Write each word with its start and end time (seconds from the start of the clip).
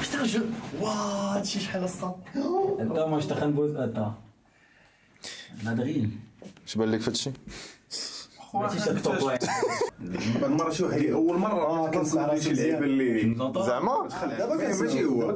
بيتان 0.00 0.24
جو 0.26 0.40
واه 0.80 1.36
هادشي 1.36 1.60
شحال 1.60 1.84
الصاد 1.84 2.14
انت 2.80 2.92
ما 2.92 3.18
اشتغل 3.18 3.52
بوز 3.52 3.76
انت 3.76 4.06
نادغين 5.64 6.20
اش 6.66 6.74
بان 6.76 6.90
لك 6.90 7.00
في 7.00 7.10
هادشي 7.10 7.30
ماشي 8.54 8.78
تكتب 8.78 9.12
بعد 9.24 9.44
المره 10.44 10.70
شي 10.70 10.82
واحد 10.84 11.04
اول 11.04 11.38
مره 11.38 11.90
كنسمع 11.90 12.26
راه 12.26 12.38
شي 12.38 12.52
لعيبه 12.52 12.78
اللي 12.78 13.34
زعما 13.66 14.08
دابا 14.38 14.54
ماشي 14.54 15.04
هو. 15.04 15.34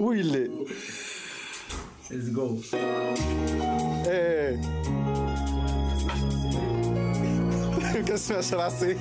ويلي 0.00 0.50
ليتس 2.10 2.28
جو 2.28 2.58
إيه 4.06 4.60
كنسمعش 8.02 8.54
راسي 8.54 8.96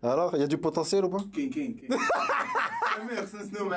Alors, 0.00 0.34
il 0.34 0.40
y 0.40 0.44
a 0.44 0.46
du 0.46 0.58
potentiel 0.58 1.04
ou 1.04 1.10
pas? 1.10 1.22
كاين 1.34 1.50
كاين 1.50 1.74
كاين 1.74 2.00
امير 3.02 3.26
خصنا 3.26 3.42
نسناو 3.42 3.68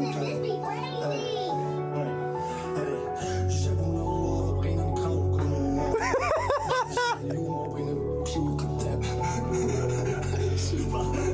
كلشي 10.38 10.78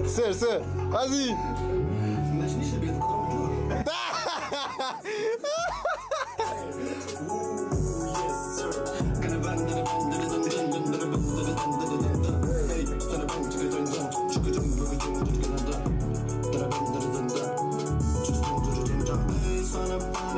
سير 0.08 0.32
سير 0.32 0.62
vas-y 0.92 1.34
sun 19.74 19.92
above. 19.92 20.33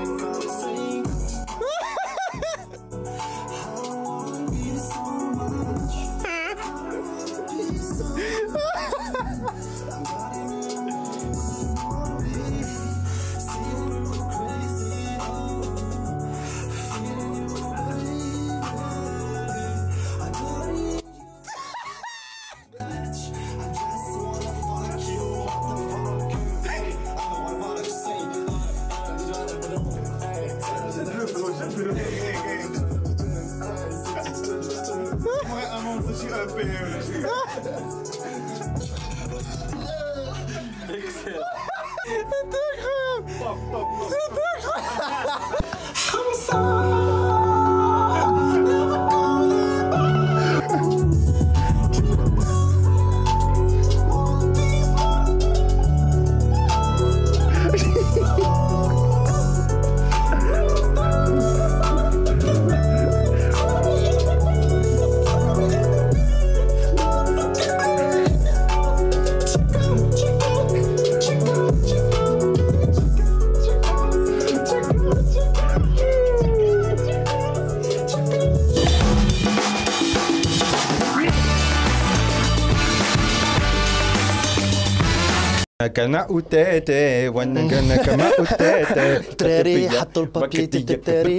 كان 86.06 86.16
اوتاتي 86.16 87.28
وأنا 87.30 87.70
كان 87.70 87.96
كما 87.96 88.32
اوتاتي 88.40 89.20
تراري 89.38 89.90
حطوا 89.90 90.24
البابي 90.24 90.68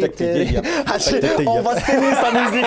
تراري 0.09 0.63
اون 1.47 1.63
فا 1.63 1.81
سيني 1.87 2.15
سا 2.15 2.31
ميوزيك. 2.31 2.65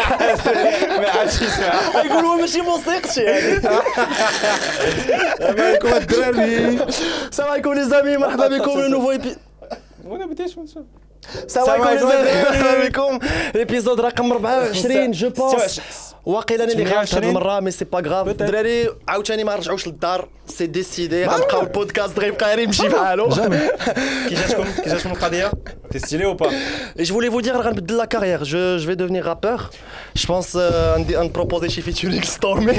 ما 1.01 1.09
عادش 1.09 1.41
يسمع 1.41 1.73
يقولوا 2.05 2.35
ماشي 2.35 2.61
موسيقتي 2.61 3.27
هذه 3.27 3.81
عليكم 5.61 5.87
الدراري. 5.87 6.79
السلام 7.29 7.49
عليكم 7.51 7.73
لي 7.73 7.83
زامي 7.83 8.17
مرحبا 8.17 8.47
بكم 8.47 8.79
لنوفو 8.79 9.11
ايبي 9.11 9.35
وأنا 10.05 10.25
بديت 10.25 10.57
ونشوف 10.57 10.83
السلام 11.45 11.81
عليكم 11.81 12.05
مرحبا 12.05 12.87
بكم. 12.87 13.19
الابيزود 13.55 14.01
رقم 14.01 14.31
24 14.31 15.11
جو 15.11 15.29
بونس. 15.29 15.81
واقيلا 16.26 16.65
انا 16.65 16.72
اللي 16.72 16.84
غلطت 16.84 16.97
هذه 16.97 17.04
28. 17.04 17.28
المره 17.37 17.60
مي 17.60 17.70
سي 17.70 17.84
با 17.84 17.98
غراف 18.00 18.28
الدراري 18.28 18.88
عاوتاني 19.09 19.44
ما 19.44 19.54
رجعوش 19.56 19.87
للدار 19.87 20.28
سي 20.47 20.66
ديسيدي 20.66 21.25
غنبقاو 21.26 21.60
البودكاست 21.62 22.19
غيبقى 22.19 22.47
غير 22.47 22.59
يمشي 22.59 22.88
بحالو 22.88 23.28
كي 24.28 24.34
جاتكم 24.34 24.65
كي 24.65 24.91
جاتكم 24.91 25.10
القضيه 25.10 25.53
تي 25.91 25.98
ستيلي 25.98 26.34
ou 26.34 26.37
pas 26.37 26.48
Et 26.98 27.04
je 27.04 27.12
voulais 27.12 27.28
vous 27.28 27.42
dire, 27.42 27.56
غنبدل 27.56 27.97
لا 27.97 28.04
كارير 28.04 28.44
je, 28.44 28.82
je 28.82 28.87
vais 28.87 28.97
devenir 28.97 29.25
rappeur. 29.25 29.70
Je 30.16 30.26
pense 30.26 30.54
euh, 30.56 30.98
ندي- 30.98 31.16
نبروبوزي 31.16 31.69
شي 31.69 31.82
featuring 31.82 32.25
Stormy. 32.25 32.76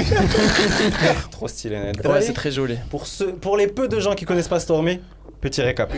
trop 1.30 1.48
stylé 1.48 1.78
Ned. 1.78 2.06
Ouais, 2.06 2.20
c'est 2.20 2.32
très 2.42 2.50
joli. 2.50 2.76
pour 2.90 3.06
ceux 3.06 3.32
pour 3.44 3.56
les 3.56 3.66
peu 3.76 3.86
de 3.88 3.98
gens 4.00 4.14
qui 4.18 4.24
connaissent 4.24 4.52
pas 4.56 4.60
Stormy 4.66 4.94
petit 5.44 5.62
récap 5.62 5.88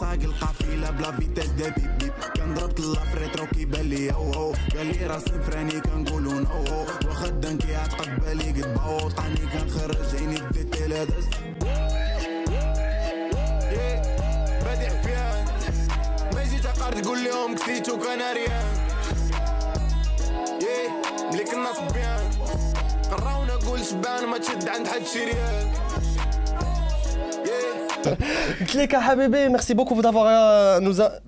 ساق 0.00 0.12
القافلة 0.12 0.90
بلا 0.90 1.12
فيتاس 1.12 1.46
ديال 1.48 1.70
بيب 1.70 1.98
بيب. 1.98 2.12
كان 2.34 2.54
ضربت 2.54 2.80
اللافريت 2.80 3.36
رو 3.36 3.46
كيبان 3.46 3.86
لي 3.88 4.12
هو 4.12 4.32
هو 4.32 4.52
قال 4.76 4.86
لي 4.86 5.06
راسي 5.06 5.30
فراني 5.46 5.80
كنقولو 5.80 6.30
نو 6.30 6.64
واخا 7.06 7.26
الدم 7.26 7.58
كيعتقد 7.58 8.20
بالي 8.20 8.50
قد 8.50 8.74
باوطاني 8.74 9.36
كنخرج 9.52 10.16
عيني 10.16 10.40
بديت 10.40 10.80
لا 10.80 11.04
داز 11.04 11.24
بادي 14.64 14.86
حفيان 14.86 15.44
ما 16.34 16.44
جيت 16.44 16.66
عقار 16.66 16.92
تقول 16.92 17.24
لهم 17.24 17.54
كسيتو 17.54 17.98
كناريان 17.98 18.86
يه 20.62 20.88
ملي 21.32 21.44
كنا 21.44 21.72
صبيان 21.72 22.30
قراونا 23.10 23.52
قول 23.54 23.84
شبان 23.84 24.26
ما 24.26 24.38
تشد 24.38 24.68
عند 24.68 24.88
حد 24.88 25.06
شريان. 25.14 25.72
قلت 28.60 28.76
لك 28.76 28.92
يا 28.94 28.98
حبيبي 28.98 29.48
ميرسي 29.48 29.74
بوكو 29.74 30.00
دافوار 30.00 30.80
نوزا 30.80 31.20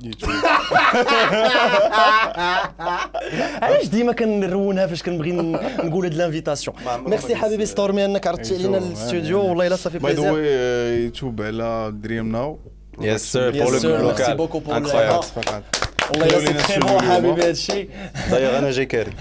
علاش 3.63 3.87
ديما 3.87 4.13
كنرونها 4.13 4.87
فاش 4.87 5.03
كنبغي 5.03 5.33
نقول 5.33 6.05
هاد 6.05 6.15
لانفيتاسيون 6.15 6.77
ميرسي 7.07 7.37
حبيبي 7.37 7.67
ستورمي 7.67 8.05
انك 8.05 8.27
عرضتي 8.27 8.55
علينا 8.55 8.79
الاستوديو 8.79 9.45
والله 9.49 9.67
الا 9.67 9.77
صافي 9.77 9.99
باي 9.99 10.13
ذا 10.13 10.21
بليزير 10.21 10.35
واي 10.35 11.05
يوتيوب 11.05 11.43
على 11.43 11.93
دريم 11.95 12.33
ناو 12.33 12.59
yes 13.01 13.23
sir 13.33 13.53
Yes, 13.55 13.63
pour 13.63 13.73
le 13.73 13.79
sir. 13.81 13.99
Merci 14.03 14.33
local 14.43 15.63
والله 16.11 16.27
الا 16.27 16.63
سي 16.63 16.75
تري 16.75 16.81
بون 16.81 17.01
حبيبي 17.03 17.43
هذا 17.43 17.51
الشيء. 17.51 17.89
دايوغ 18.31 18.59
أنا 18.59 18.71
جاي 18.71 18.87
كاري. 18.87 19.11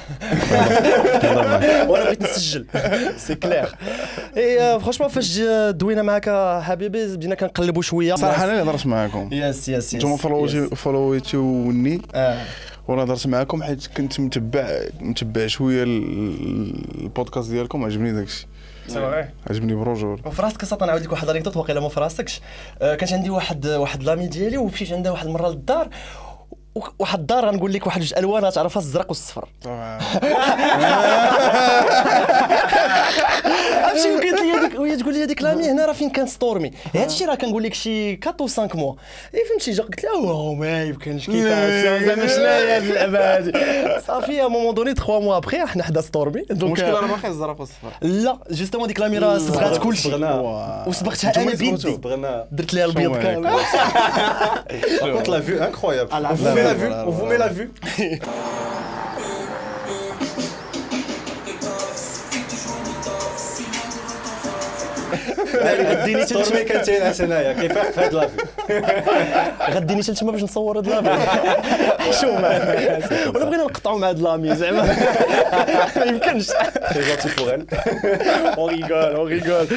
وأنا 1.88 2.04
بغيت 2.04 2.22
نسجل. 2.24 2.66
c'est 3.18 3.36
clair 3.36 3.70
et 4.38 4.80
franchement 4.80 5.10
فاش 5.10 5.40
دوينا 5.70 6.02
معاك 6.02 6.30
حبيبي 6.64 7.16
بدينا 7.16 7.36
كنقلبوا 7.36 7.82
شوية. 7.82 8.16
صراحة 8.16 8.44
أنا 8.44 8.52
اللي 8.52 8.64
هضرت 8.72 8.86
معاكم. 8.86 9.30
yes 9.32 9.70
yes 9.70 9.96
نتوما 9.96 10.18
follow 10.18 10.61
تي 10.61 10.76
follow 10.76 11.39
يتوني. 11.39 12.02
وأنا 12.88 13.04
هضرت 13.04 13.28
معاكم 13.28 13.64
حيت 13.64 13.88
كنت 13.98 14.20
متبع 14.20 14.80
متبع 15.02 15.48
شوية 15.48 15.84
ال- 15.84 17.02
البودكاست 17.02 17.50
ديالكم 17.50 17.84
عجبني 17.86 18.12
داكشي. 18.12 18.48
عجبني 19.50 19.76
projet 19.76 20.22
وفي 20.26 20.42
راسك 20.42 20.64
أصلا 20.64 20.86
نعاود 20.86 21.02
لك 21.02 21.12
واحد 21.12 21.30
ال 21.30 21.33
anecdote 21.33 21.58
واقيلا 21.58 21.80
ما 21.80 21.90
في 21.90 22.00
راسكش 22.00 22.42
آه، 22.82 22.96
كانت 22.96 23.14
عندي 23.14 23.30
واحد 23.30 23.68
واحد 23.68 24.04
l'amie 24.04 24.28
ديالي 24.28 24.58
ومشيت 24.58 24.92
عندها 24.92 25.12
واحد 25.12 25.28
المره 25.28 25.50
للدار. 25.50 25.90
واحد 27.00 27.20
الدار 27.20 27.46
غنقول 27.46 27.74
لك 27.74 27.86
واحد 27.86 28.02
جوج 28.02 28.14
ألوان 28.18 28.52
تعرفها 28.52 28.82
الزرق 28.82 29.06
والصفر. 29.08 29.48
عرفتي 33.84 34.12
وقالت 34.12 34.42
لي 34.42 34.52
هذيك 34.52 34.80
وهي 34.80 34.96
تقول 34.96 35.14
لي 35.14 35.24
هذيك 35.24 35.42
l'amie 35.42 35.72
هنا 35.72 35.86
راه 35.86 35.94
فين 35.94 36.10
كان 36.10 36.28
ستورمي 36.28 36.72
هذا 36.96 37.06
الشيء 37.06 37.28
راه 37.28 37.36
كنقول 37.36 37.64
لك 37.64 37.74
شي 37.74 38.14
4 38.14 38.36
و 38.42 38.48
5 38.48 38.70
موا 38.74 38.94
اي 39.36 39.40
فهمتي 39.50 39.72
جا 39.72 39.84
قلت 39.84 40.04
لها 40.04 40.14
واه 40.14 40.54
ما 40.54 40.84
يمكنش 40.84 41.26
كيفاش؟ 41.26 41.84
زعما 41.84 42.28
شنو 42.28 42.46
هي 42.46 42.78
هذه 42.78 42.90
اللعبة 42.90 43.38
هذه 43.38 43.52
صافي 44.08 44.42
à 44.42 44.48
moment 44.48 44.74
donné 44.74 44.94
3 44.94 45.20
mois 45.20 45.38
après 45.38 45.66
حنا 45.66 45.84
حدا 45.84 46.02
ستورمي 46.02 46.42
donc 46.50 46.80
المشكل 46.80 46.94
راه 46.94 47.08
باقي 47.08 47.28
الزرق 47.28 47.60
والصفر. 47.60 47.92
لا 48.02 48.38
justement 48.52 48.88
ديك 48.88 49.00
l'amie 49.00 49.18
راه 49.18 49.38
صبغات 49.38 49.78
كلشي. 49.78 50.10
وصبغتها 50.88 51.42
أنا 51.42 51.52
بيدي 51.52 52.00
درت 52.52 52.74
لها 52.74 52.86
البيض 52.86 53.18
كامل. 53.18 53.50
vue, 55.44 55.60
incroyable. 55.60 56.12
On 56.14 56.34
vous 56.34 56.48
met 56.64 56.70
la 56.70 56.74
vue, 56.74 56.92
on 57.08 57.12
vous 57.12 57.26
met 57.26 57.38
la 57.38 57.50
vue. 57.50 57.72
غديني 65.64 66.26
ستورمي 66.26 66.64
كانت 66.64 67.22
هنايا 67.22 67.54
كيف 67.54 67.78
في 67.78 68.00
هاد 68.02 68.14
la 68.14 68.28
vue 68.28 68.46
غديني 69.76 70.04
حتى 70.04 70.14
تما 70.14 70.32
باش 70.32 70.44
نصور 70.44 70.78
هاد 70.78 70.88
l'amie 70.88 71.10
حشومه 72.00 72.48
ولا 73.36 73.46
بغينا 73.46 73.64
نقطعوا 73.64 74.00
مع 74.00 74.10
هاد 74.10 74.20
l'amie 74.20 74.56
زعما. 74.56 74.82
ما 75.98 76.06
يمكنش. 76.06 76.48
Très 76.50 77.04
gentil 77.04 77.30
pour 77.38 77.50
elle. 77.50 77.66
on 78.58 78.70
rigole 78.70 79.16
on 79.16 79.28
rigole 79.28 79.68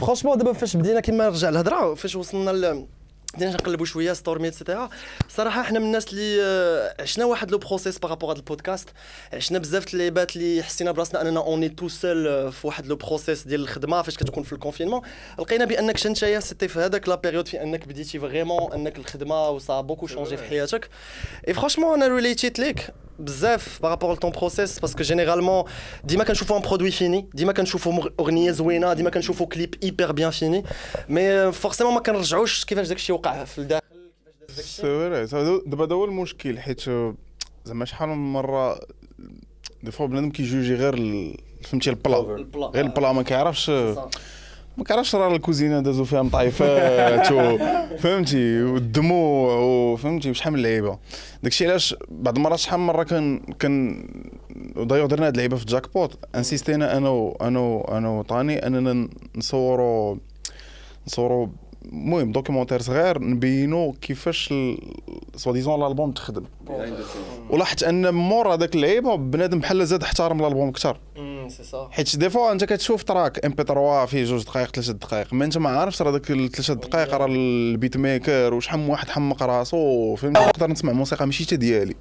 franchement 0.00 0.38
دابا 0.38 0.52
فاش 0.52 0.76
بدينا 0.76 1.00
كيما 1.00 1.24
نرجع 1.24 1.48
الهضره 1.48 1.94
فاش 1.94 2.16
وصلنا 2.16 2.50
ل 2.50 2.86
بدينا 3.34 3.52
نقلبوا 3.52 3.86
شوية 3.86 4.12
ستورمي 4.12 4.48
et 4.48 4.58
cetera 4.58 4.88
صراحة 5.28 5.62
حنا 5.62 5.78
من 5.78 5.84
الناس 5.86 6.12
اللي 6.12 6.42
آه، 6.42 6.94
عشنا 7.02 7.24
واحد 7.24 7.50
le 7.50 7.58
process 7.58 7.98
par 7.98 8.08
rapport 8.08 8.32
هذا 8.32 8.38
البودكاست. 8.38 8.88
عشنا 9.32 9.58
بزاف 9.58 9.84
د 9.84 9.88
اللعيبات 9.92 10.36
اللي 10.36 10.62
حسينا 10.62 10.92
براسنا 10.92 11.20
أننا 11.20 11.40
on 11.40 11.68
est 11.68 11.77
tout 11.77 11.88
seul 11.88 12.52
في 12.52 12.66
واحد 12.66 12.86
le 12.86 12.96
process 12.96 13.42
ديال 13.46 13.60
الخدمة 13.60 14.02
فاش 14.02 14.16
كتكون 14.16 14.42
في 14.42 14.52
ال 14.52 14.56
confinement 14.56 15.02
لقينا 15.38 15.64
بأنك 15.64 16.06
انت 16.06 16.18
c'était 16.18 16.68
في 16.68 16.78
هذاك 16.78 17.08
la 17.08 17.14
période 17.14 17.48
في 17.48 17.62
أنك 17.62 17.88
بديتي 17.88 18.20
vraiment 18.20 18.72
أنك 18.72 18.98
الخدمة 18.98 19.50
و 19.50 19.60
ça 19.60 19.80
a 19.80 19.83
beaucoup 19.83 20.06
changé 20.06 20.36
في 20.36 20.44
حياتك. 20.44 20.88
et 21.48 21.54
franchement 21.54 22.02
أنا 22.02 22.14
relate 22.14 22.47
يت 22.47 22.58
ليك 22.58 22.90
بزاف 23.18 23.78
par 23.82 23.91
rapport 23.91 24.12
ل 24.12 24.17
ton 24.17 24.30
process 24.30 24.78
parce 24.78 24.93
que 24.93 25.02
généralement 25.02 25.64
ديما 26.04 26.24
كنشوفوا 26.24 26.56
un 26.56 26.62
produit 26.62 26.90
fini 26.90 27.28
ديما 27.34 27.52
كنشوفوا 27.52 27.92
مغ- 27.92 28.10
اغنيه 28.20 28.50
زوينه 28.50 28.92
ديما 28.92 29.10
كنشوفوا 29.10 29.46
كليب 29.46 29.74
hyper 29.82 30.12
bien 30.12 30.30
fini 30.30 30.64
mais 31.08 31.52
forcément 31.52 31.94
ما 31.94 32.00
كنرجعوش 32.00 32.64
كيفاش 32.64 32.88
داكشي 32.88 33.12
وقع 33.12 33.44
في 33.44 33.58
الداخل 33.58 33.82
c'est 34.48 34.82
vrai 34.82 35.26
دابا 35.66 35.84
هذا 35.84 35.94
هو 35.94 36.04
المشكل 36.04 36.58
حيت 36.58 36.88
آه، 36.88 37.14
زعما 37.64 37.84
شحال 37.84 38.08
من 38.08 38.32
مره 38.32 38.80
des 39.82 39.90
fois 39.90 40.06
بنادم 40.06 40.30
كيجوجي 40.30 40.74
غير 40.74 40.94
ال- 40.94 41.36
فهمتي 41.62 41.90
البلا 41.90 42.20
البلا. 42.36 42.66
غير 42.66 42.84
البلا 42.84 43.12
ما 43.12 43.22
كيعرفش 43.22 43.70
ما 44.78 44.84
كيعرفش 44.84 45.14
راه 45.14 45.36
الكوزينة 45.36 45.80
دازو 45.80 46.04
فيها 46.04 46.22
مطايفات 46.22 47.26
فهمتي؟ 48.02 48.62
والدموع 48.62 49.54
وفهمتي 49.54 50.30
وشحال 50.30 50.52
من 50.52 50.62
لعيبة. 50.62 50.98
داكشي 51.42 51.66
علاش 51.66 51.94
بعض 52.08 52.36
المرات 52.36 52.58
شحال 52.58 52.80
من 52.80 52.86
مرة 52.86 53.02
كان 53.02 53.38
كان 53.58 54.04
دايوغ 54.76 55.06
درنا 55.06 55.26
هاد 55.26 55.32
اللعيبة 55.32 55.56
في 55.56 55.64
Jackpot 55.64 56.18
insister 56.34 56.89
نا 56.89 56.96
أنا 56.96 57.08
و 57.08 57.36
أنا 57.40 57.58
و 57.60 57.80
أنا 57.80 58.08
وطاني 58.08 58.66
أننا 58.66 59.08
نصوروا 59.36 60.16
نصوروا 61.06 61.46
المهم 61.84 62.32
documentaire 62.32 62.82
صغير 62.82 63.22
نبينوا 63.22 63.92
كيفاش 64.00 64.54
soi-disant 65.36 65.82
الألبوم 65.82 66.12
تخدم. 66.12 66.44
ولاحظت 67.50 67.82
أن 67.82 68.14
مور 68.14 68.54
هذاك 68.54 68.74
اللعيبه 68.74 69.14
بنادم 69.14 69.58
بحال 69.58 69.86
زاد 69.86 70.02
احترم 70.02 70.40
الألبوم 70.40 70.68
أكثر 70.68 71.00
حيت 71.90 72.16
des 72.16 72.30
fois 72.30 72.52
أنت 72.52 72.64
كتشوف 72.64 73.02
track 73.02 73.44
MP 73.44 73.62
3 73.62 74.06
فيه 74.06 74.24
جوج 74.24 74.44
دقائق 74.44 74.70
ثلاثة 74.74 74.92
دقائق 74.92 75.34
ما 75.34 75.44
أنت 75.44 75.58
ما 75.58 75.68
عارفش 75.70 76.02
راه 76.02 76.10
داك 76.10 76.30
الثلاثه 76.30 76.74
دقائق 76.74 77.14
راه 77.14 77.26
ال 77.26 77.96
beatmaker 77.96 78.54
وشحال 78.54 78.80
من 78.80 78.90
واحد 78.90 79.08
حمق 79.08 79.42
راسو 79.42 80.14
فهمتي 80.16 80.40
نقدر 80.40 80.70
نسمع 80.70 80.92
موسيقى 80.92 81.26
ماشي 81.26 81.44
حتى 81.44 81.56
ديالي. 81.56 81.94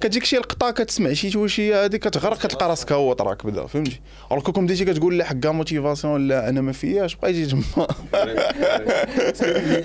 كتجيك 0.00 0.24
شي 0.24 0.36
لقطة 0.36 0.70
كتسمع 0.70 1.12
شي 1.12 1.30
توشيه 1.30 1.84
هذيك 1.84 2.08
كتغرق 2.08 2.38
كتلقى 2.38 2.68
راسك 2.68 2.92
هو 2.92 3.12
track 3.12 3.46
بدا 3.46 3.66
فهمتي؟ 3.66 4.00
alors 4.32 4.50
كون 4.50 4.66
بديتي 4.66 4.84
كتقول 4.84 5.18
لا 5.18 5.24
حكا 5.24 5.50
motivation 5.50 6.28
لا 6.28 6.48
أنا 6.48 6.60
ما 6.60 6.72
فياش 6.72 7.14
بقيتي 7.14 7.46
تما 7.46 7.62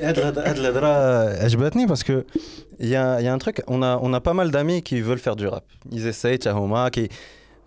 هاد 0.02 0.60
الهضرة 0.60 0.88
عجبتني 1.44 1.86
parce 1.86 2.08
que 2.08 2.22
y 2.80 3.20
a 3.20 3.34
y 3.34 3.35
a 3.35 3.37
un 3.37 3.40
truc 3.40 3.60
on 3.60 3.84
on 3.84 4.20
mal 4.20 4.52
d'amis 4.52 4.82
qui 4.82 5.02
veulent 5.02 5.24
faire 5.28 5.36
du 5.36 5.48
rap. 5.48 5.64
Ils 5.92 6.08
essayent 6.08 6.42
حتى 6.42 6.50
هما 6.50 6.90
كي 6.90 7.10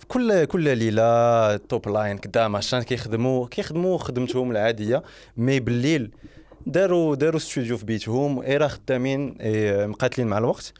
كل 0.08 0.44
كل 0.44 0.78
ليلة 0.78 1.56
topline 1.56 2.18
كدا 2.18 2.48
ماشان 2.48 2.82
كيخدموا 2.82 3.46
كيخدموا 3.46 3.98
خدمتهم 3.98 4.50
العادية 4.50 5.02
mais 5.36 5.60
بالليل 5.60 6.10
داروا 6.66 7.14
داروا 7.14 7.36
استوديو 7.36 7.76
في 7.76 7.84
بيتهم 7.84 8.42
اي 8.42 8.56
راه 8.56 8.68
خدامين 8.68 9.36
إي 9.40 9.86
مقاتلين 9.86 10.26
مع 10.26 10.38
الوقت. 10.38 10.72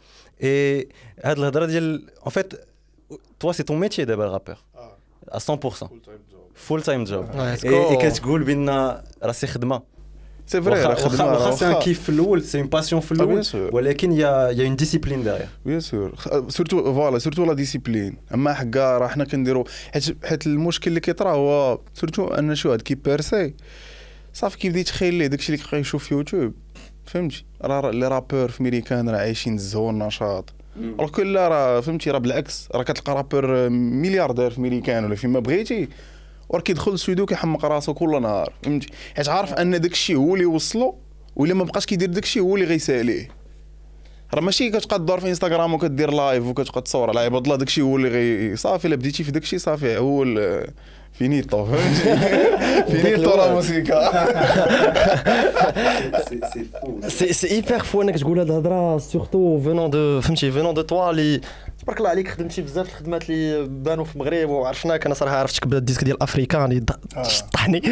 اي 0.43 0.88
هاد 1.25 1.38
الهضره 1.38 1.67
ديال 1.67 2.11
en 2.23 2.31
fait 2.31 2.52
toi 3.40 3.52
c'est 3.52 3.62
ton 3.62 3.81
métier 3.81 4.05
دابا 4.05 4.26
ال 4.26 4.30
rappeur 4.30 4.56
100% 5.31 5.87
full 6.55 6.82
time 6.82 7.05
job 7.05 7.26
اي 7.64 7.96
كتقول 7.96 8.43
بان 8.44 8.99
راسي 9.23 9.46
خدمه 9.46 9.82
c'est 10.46 10.62
vrai 10.62 10.82
راه 10.82 10.88
واخا 10.88 11.08
خدمه 11.08 11.25
واخا 11.32 11.44
راه 11.44 11.55
c'est 11.55 11.67
un. 11.67 11.75
كيف 11.79 12.02
في 12.02 12.08
الأول 12.08 12.43
c'est 12.43 12.61
une 12.61 12.67
passion 12.67 13.00
في 13.00 13.08
bien 13.14 13.20
الأول 13.20 13.44
sûr. 13.44 13.75
ولكن 13.75 14.12
y 14.12 14.49
a 14.50 14.64
y 14.64 14.67
a 14.67 14.69
une 14.69 14.76
discipline 14.76 15.25
derrière 15.25 15.49
bien 15.67 15.81
sûr 15.81 16.14
surtout 16.49 16.94
voilà 16.94 17.19
surtout 17.19 17.44
la 17.44 17.52
discipline 17.52 18.17
اما 18.35 18.55
حكا 18.55 18.99
راه 18.99 19.08
حنا 19.08 19.25
كنديرو 19.25 19.64
حيت 19.93 20.26
حيت 20.26 20.46
المشكل 20.46 20.88
اللي 20.90 21.00
كيطرا 21.00 21.31
هو 21.32 21.81
surtout 21.94 22.26
un 22.29 22.55
شو 22.55 22.73
هاد 22.73 22.82
كي 22.82 23.00
percer 23.00 23.55
صافي 24.35 24.58
كيبدا 24.58 24.81
يتخيل 24.81 25.14
ليه؟ 25.14 25.26
داكشي 25.26 25.52
اللي 25.52 25.64
كيبقى 25.64 25.81
يشوف 25.81 26.04
في 26.04 26.14
يوتيوب 26.14 26.52
فهمتي؟ 27.09 27.45
راه 27.62 27.91
les 27.90 28.09
rappeurs 28.09 28.49
في 28.49 28.62
ميريكان 28.62 29.09
راه 29.09 29.19
عايشين 29.19 29.55
الزهو 29.55 29.91
النشاط 29.91 30.53
alors 30.76 31.11
que 31.11 31.23
لا 31.23 31.49
راه 31.49 31.81
فهمتي 31.81 32.11
راه 32.11 32.19
بالعكس 32.19 32.69
راه 32.75 32.83
كتلقى 32.83 33.15
rappeur 33.14 33.68
ملياردير 33.69 34.50
في 34.50 34.61
ميريكان 34.61 35.05
ولا 35.05 35.15
فيما 35.15 35.41
بغيتي. 35.41 35.88
وراه 36.49 36.62
كيدخل 36.62 36.91
الاستوديو 36.91 37.27
كيحمق 37.27 37.65
راسو 37.65 37.95
كل 37.95 38.23
نهار 38.23 38.53
فهمتي. 38.62 38.88
حيت 39.17 39.29
عارف 39.29 39.55
أن 39.55 39.81
داكشي 39.81 40.15
هو 40.15 40.35
اللي 40.35 40.47
وصلو 40.47 40.99
ولا 41.37 41.55
ما 41.55 41.65
بقاش 41.65 41.87
كيدير 41.87 42.09
داكشي 42.09 42.41
هو 42.41 42.55
اللي 42.55 42.67
غيساليه. 42.67 43.29
راه 44.35 44.41
ماشي 44.41 44.71
كتبقى 44.71 44.99
تدور 44.99 45.21
في 45.21 45.29
إنستغرام 45.29 45.75
وكدير 45.75 46.11
live 46.11 46.45
وكتبقى 46.45 46.83
تصور 46.83 47.09
على 47.09 47.21
عباد 47.21 47.45
الله 47.45 47.57
داكشي 47.57 47.83
هو 47.83 47.97
اللي 47.97 48.09
غي 48.09 48.57
صافي 48.57 48.88
إلا 48.88 48.97
بديتي 48.97 49.25
في 49.25 49.31
داكشي 49.31 49.59
صافي 49.59 49.99
هو 49.99 50.25
ال- 51.20 51.25
finito 51.28 51.64
فهمتي 51.64 52.92
finito 53.02 53.37
la 53.37 53.52
musique 53.54 54.26
c'est 57.09 57.33
c'est 57.33 57.50
hyper 57.50 57.78
fou 57.78 58.02
انك 58.02 58.18
تقول 58.18 58.38
هاد 58.38 58.46
الهضره 58.50 58.98
surtout 58.99 59.61
venant 59.61 59.90
de 59.90 60.21
فهمتي 60.20 60.50
venant 60.52 60.75
de 60.75 60.83
toi 60.83 61.11
اللي 61.10 61.40
تبارك 61.82 61.98
الله 61.98 62.10
عليك 62.10 62.28
خدمتي 62.28 62.62
بزاف 62.62 62.88
الخدمات 62.88 63.30
اللي 63.30 63.68
بانوا 63.68 64.04
في 64.04 64.14
المغرب 64.16 64.48
وعرفناك 64.48 65.06
أنا 65.06 65.14
صراحة 65.14 65.37
عرفتك 65.37 65.66
بال 65.66 65.76
disque 65.76 66.04
ديال 66.04 66.22
افريكاني 66.22 66.80
ض- 66.80 67.22
شطحني 67.28 67.82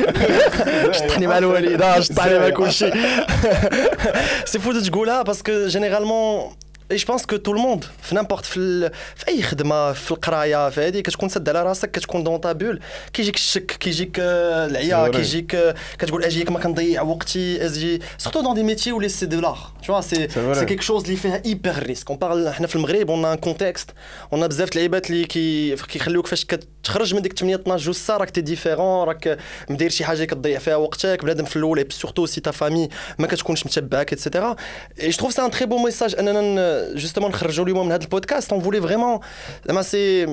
شطحني 0.93 1.27
مع 1.27 1.39
الوالده 1.39 2.01
شطحني 2.01 2.39
مع 2.39 2.49
كلشي 2.51 2.91
c'est 4.45 4.59
fou 4.59 4.73
تقولها 4.73 5.23
parce 5.23 5.50
que 5.50 5.67
généralement 5.67 6.30
et 6.30 6.41
je 6.91 7.07
pense 7.07 7.27
que 7.27 7.37
tout 7.37 7.53
le 7.53 7.62
monde 7.62 7.85
في 8.03 8.15
n'importe 8.15 8.45
في, 8.45 8.57
ال- 8.57 8.91
في 9.17 9.29
اي 9.29 9.43
خدمه 9.43 9.93
في 9.93 10.11
القرايه 10.11 10.71
في 10.71 10.81
هذه 10.81 11.01
كتكون 11.01 11.29
سد 11.29 11.49
على 11.49 11.63
راسك 11.63 11.91
كتكون 11.91 12.25
dans 12.25 12.37
ta 12.37 12.49
bulle 12.49 12.81
كيجيك 13.13 13.35
الشك 13.37 13.67
كيجيك 13.67 14.17
آه، 14.21 14.67
العيا 14.67 15.07
C'est 15.07 15.09
vrai. 15.09 15.17
كيجيك 15.17 15.55
آه، 15.55 15.75
كتقول 15.99 16.25
اجيك 16.25 16.51
ما 16.51 16.61
كنضيع 16.61 17.03
وقتي 17.03 17.67
أجي 17.67 18.01
surtout 18.19 18.41
dans 18.43 18.55
des 18.55 18.63
métiers 18.63 18.93
اللي 18.93 19.09
c'est 19.09 19.27
de 19.27 19.41
l'art 19.41 19.59
tu 19.83 19.87
vois 19.87 20.01
c'est 20.01 20.29
C'est 20.29 20.31
vrai. 20.55 20.59
c'est 20.59 20.65
quelque 20.65 20.83
chose 20.83 21.05
اللي 21.05 21.17
فيها 21.17 21.43
hyper 21.47 21.79
risque 21.83 22.11
on 22.11 22.19
parle 22.19 22.49
حنا 22.55 22.67
في 22.67 22.77
المغرب 22.77 23.11
on 23.11 23.25
est 23.25 23.32
en 23.32 23.37
contexte 23.37 23.91
اون 24.33 24.47
بزاف 24.49 24.69
د 24.69 24.73
اللعيبات 24.73 25.11
اللي 25.11 25.25
كي 25.25 25.77
كيخليوك 25.77 26.27
فاش 26.27 26.45
كتخرج 26.45 27.15
من 27.15 27.23
ديك 27.23 27.39
8 27.39 27.55
12 27.57 27.85
جوج 27.85 27.95
ساعه 27.95 28.17
راك 28.17 28.31
t'es 28.31 28.41
différent 28.41 29.09
راك 29.09 29.39
مدير 29.71 29.91
شي 29.91 30.05
حاجة 30.05 30.25
كتضيع 30.25 30.59
فيها 30.59 30.77
وقتك 30.77 31.23
بنادم 31.25 31.45
في 31.45 31.57
الأول 31.57 31.89
surtout 31.93 32.27
si 32.27 32.41
ta 32.41 32.51
famille 32.51 32.89
ما 33.19 33.27
كتكونش 33.27 33.67
متبعك 33.67 34.13
et 34.13 34.24
cetera 34.24 34.57
et 35.01 35.09
je 35.11 35.19
trouve 35.19 35.33
c'est 35.33 35.43
un 35.43 35.51
très 35.51 35.67
bon 35.67 35.83
message 35.83 36.15
اننا 36.19 36.76
justement 36.95 37.31
نخرجوا 37.31 37.65
اليوم 37.65 37.87
من 37.87 37.93
هذا 37.93 38.03
البودكاست 38.03 38.53
on 38.53 38.63
voulait 38.63 38.81
vraiment 38.81 39.21
زعما 39.67 39.83
c'est 39.83 40.27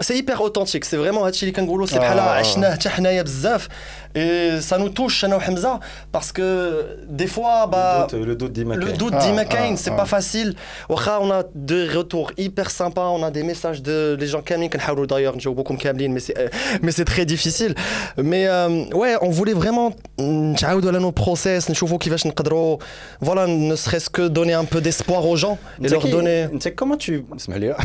c'est 0.00 0.14
hyper 0.14 0.36
authentique 0.36 0.84
c'est 0.84 0.96
vraiment 0.96 1.24
هادشي 1.24 1.46
اللي 1.46 1.56
كنقولوا 1.56 1.86
c'est 1.86 1.98
بحال 1.98 2.18
آه. 2.18 2.30
عشناه 2.30 2.72
حتى 2.74 2.88
حنايا 2.88 3.22
بزاف 3.22 3.68
اي 4.15 4.61
سا 4.61 4.77
نو 4.77 4.87
توش 4.87 5.25
انا 5.25 5.35
وحمزه 5.35 5.79
باسكو 6.13 6.71
دي 7.09 7.27
فوا 7.27 7.65
با 7.65 8.07
Le 8.07 8.35
doute 8.41 8.53
dit 8.57 8.63
Le 8.63 8.67
Mackay. 8.69 8.97
doute 8.97 9.13
Ah, 9.17 9.21
d'Ima 9.23 9.41
ah, 9.41 9.53
Kane, 9.53 9.77
c'est 9.83 9.91
ah. 9.95 9.99
pas 10.01 10.05
facile. 10.15 10.49
Wacha, 10.89 11.13
on 11.25 11.29
a 11.37 11.41
des 11.71 11.83
retours 11.97 12.29
hyper 12.43 12.67
sympas, 12.79 13.07
on 13.17 13.21
a 13.23 13.31
des 13.37 13.43
messages 13.51 13.81
de 13.89 14.17
les 14.19 14.27
gens 14.27 14.41
كاملين 14.45 14.69
كنحاولوا 14.69 15.05
d'ailleurs 15.07 15.35
نجاوب 15.35 15.57
beaucoup 15.63 15.77
كاملين 15.77 16.17
mais 16.17 16.21
c'est 16.21 16.37
euh, 16.37 16.47
mais 16.83 16.91
c'est 16.91 17.05
très 17.13 17.25
difficile. 17.25 17.73
Mais 18.17 18.43
euh, 18.47 18.85
ouais, 19.01 19.15
on 19.21 19.29
voulait 19.29 19.53
vraiment 19.63 19.93
نتعاودوا 20.21 20.91
على 20.91 20.99
nos 20.99 21.13
process, 21.23 21.69
نشوفوا 21.71 21.97
كيفاش 21.97 22.27
نقدروا 22.27 22.77
voilà, 23.25 23.47
ne 23.47 23.75
serait-ce 23.75 24.09
que 24.09 24.27
donner 24.27 24.53
un 24.53 24.65
peu 24.65 24.81
d'espoir 24.81 25.25
aux 25.25 25.35
gens 25.43 25.57
et 25.81 25.85
انت 25.85 25.93
leur 25.93 26.03
كي- 26.03 26.11
donner 26.11 26.53
انت 26.53 26.67
كما 26.67 26.97
tu 26.97 27.11
اسمح 27.35 27.55
لي 27.57 27.75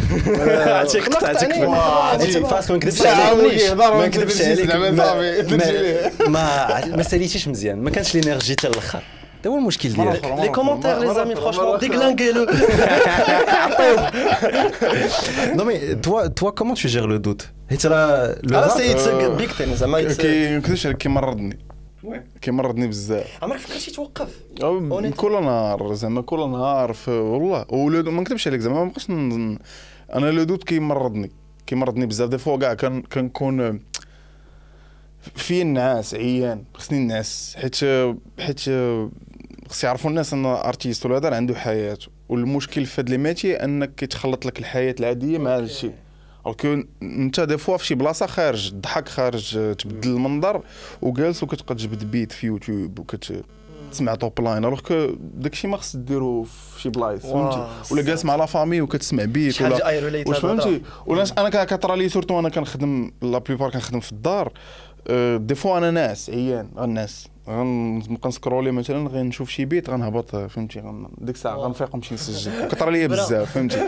عرفتي 0.67 1.01
قطعتني. 1.01 1.67
ما 6.28 6.86
ما 6.96 7.04
ساليتيش 7.04 7.48
مزيان. 7.48 7.82
ما 7.84 7.90
كانش 7.90 8.16
لينيرجي 8.16 8.54
حتى 8.54 8.68
الآخر. 8.68 9.02
هذا 9.42 9.54
هو 9.54 9.58
المشكل 9.58 9.90
ديالك. 9.90 10.26
Les 10.26 10.50
commentaires, 10.58 11.00
les 11.00 11.18
amis, 11.18 11.36
franchement, 11.36 11.78
déglinguez-le. 11.78 12.44
Non 15.58 15.66
mais 15.70 15.80
toi, 16.06 16.30
toi 16.40 16.52
comment 16.58 16.74
tu 16.82 16.88
gères 16.88 17.08
le 17.08 17.20
doute 17.20 17.44
حيت 17.70 17.86
راه 17.86 18.36
it's 18.36 19.08
a 19.08 19.42
big 19.42 19.50
thing. 19.50 19.74
زعما 19.74 20.02
it's 20.02 20.12
a- 20.12 20.22
كي 20.22 20.50
ما 20.50 20.58
نكذبش 20.58 20.86
عليك 20.86 20.98
كيمرضني 20.98 21.60
كيمرضني 22.42 22.88
بزاف 22.88 23.28
عمرك 23.44 23.60
فكرتي 23.60 23.92
توقف؟ 23.92 24.30
كل 25.18 25.32
نهار 25.32 25.94
زعما 25.94 26.22
كل 26.22 26.50
نهار 26.50 26.96
والله 27.08 27.66
ولو 27.70 28.12
ما 28.12 28.22
نكذبش 28.22 28.48
عليك 28.48 28.62
زعما 28.62 28.84
ما 28.84 28.90
بقاش 28.90 29.10
أنا 29.10 30.32
لو 30.32 30.44
دوت 30.44 30.64
كيمرضني 30.64 31.32
كيمرضني 31.68 32.06
بزاف 32.06 32.30
دي 32.30 32.38
فوا 32.38 32.58
كاع 32.58 32.74
كان 32.74 33.02
كنكون 33.02 33.80
في 35.36 35.62
النعاس 35.62 36.16
عيان 36.16 36.64
خصني 36.74 37.00
نعس 37.00 37.56
حيت 37.58 37.76
حيت 38.40 38.60
خص 39.70 39.84
يعرفوا 39.84 40.10
الناس 40.10 40.34
un 40.34 40.46
artiste 40.46 41.06
ولا 41.06 41.18
هذا 41.18 41.36
عنده 41.36 41.56
حياة. 41.56 41.98
والمشكل 42.30 42.86
في 42.86 43.02
هاد 43.02 43.10
les 43.10 43.18
métiers 43.18 43.56
أنك 43.64 43.96
كيتخلط 43.96 44.46
لك 44.46 44.60
الحياة 44.60 44.96
العادية 45.00 45.38
مع 45.38 45.58
هادشي 45.58 45.92
alors 46.48 46.70
que 46.70 46.84
أنت 47.02 47.40
des 47.40 47.58
fois 47.58 47.78
في 47.78 47.86
شي 47.86 47.96
بلاصة 47.96 48.26
خارج 48.26 48.68
الضحك 48.68 49.08
خارج 49.10 49.76
تبدل 49.80 50.10
المنظر 50.10 50.62
وجالس 51.02 51.44
وكتبقى 51.44 51.76
تجبد 51.76 52.04
beat 52.12 52.32
في 52.32 52.48
يوتيوب 52.48 53.00
وكت 53.00 53.44
تسمع 53.92 54.16
topline 54.16 54.66
alors 54.66 54.80
que 54.80 55.08
داكشي 55.20 55.68
ما 55.68 55.78
خص 55.78 55.96
ديرو 55.96 56.44
في 56.44 56.82
شي 56.82 56.90
بلايص 56.90 57.22
فهمتي؟ 57.22 57.68
ولا 57.92 58.02
جالس 58.02 58.26
مع 58.26 58.36
la 58.36 58.46
famille 58.46 58.82
وكتسمع 58.82 59.26
beat 59.26 59.62
ولا 59.62 59.76
واش 60.28 60.38
فهمتي؟ 60.40 60.82
ولا 61.06 61.26
أنا 61.38 61.50
كا- 61.50 61.64
كطرا 61.64 61.96
لي 61.96 62.10
surtout 62.10 62.40
أنا 62.40 62.50
كنخدم 62.50 63.12
la 63.22 63.38
plupart 63.38 63.70
كنخدم 63.72 64.00
في 64.00 64.12
الدار. 64.12 64.52
أه، 65.08 65.38
des 65.38 65.56
fois 65.56 65.78
أنا 65.78 65.92
ناس 65.92 66.30
عيان 66.30 66.70
غنعس 66.78 67.28
غنبقى 67.50 68.30
ن 68.30 68.35
scroller 68.35 68.72
مثلا 68.72 69.10
غنشوف 69.10 69.50
شي 69.50 69.66
beat 69.66 69.90
غنهبط 69.90 70.36
فهمتي 70.36 70.80
غن- 70.80 71.08
ديك 71.18 71.36
الساعة 71.36 71.56
غنفيق 71.56 71.96
ونمشي 71.96 72.14
نسجل. 72.14 72.68
كطرا 72.68 72.92
ليا. 72.92 73.08
بزاف 73.08 73.52
فهمتي. 73.52 73.78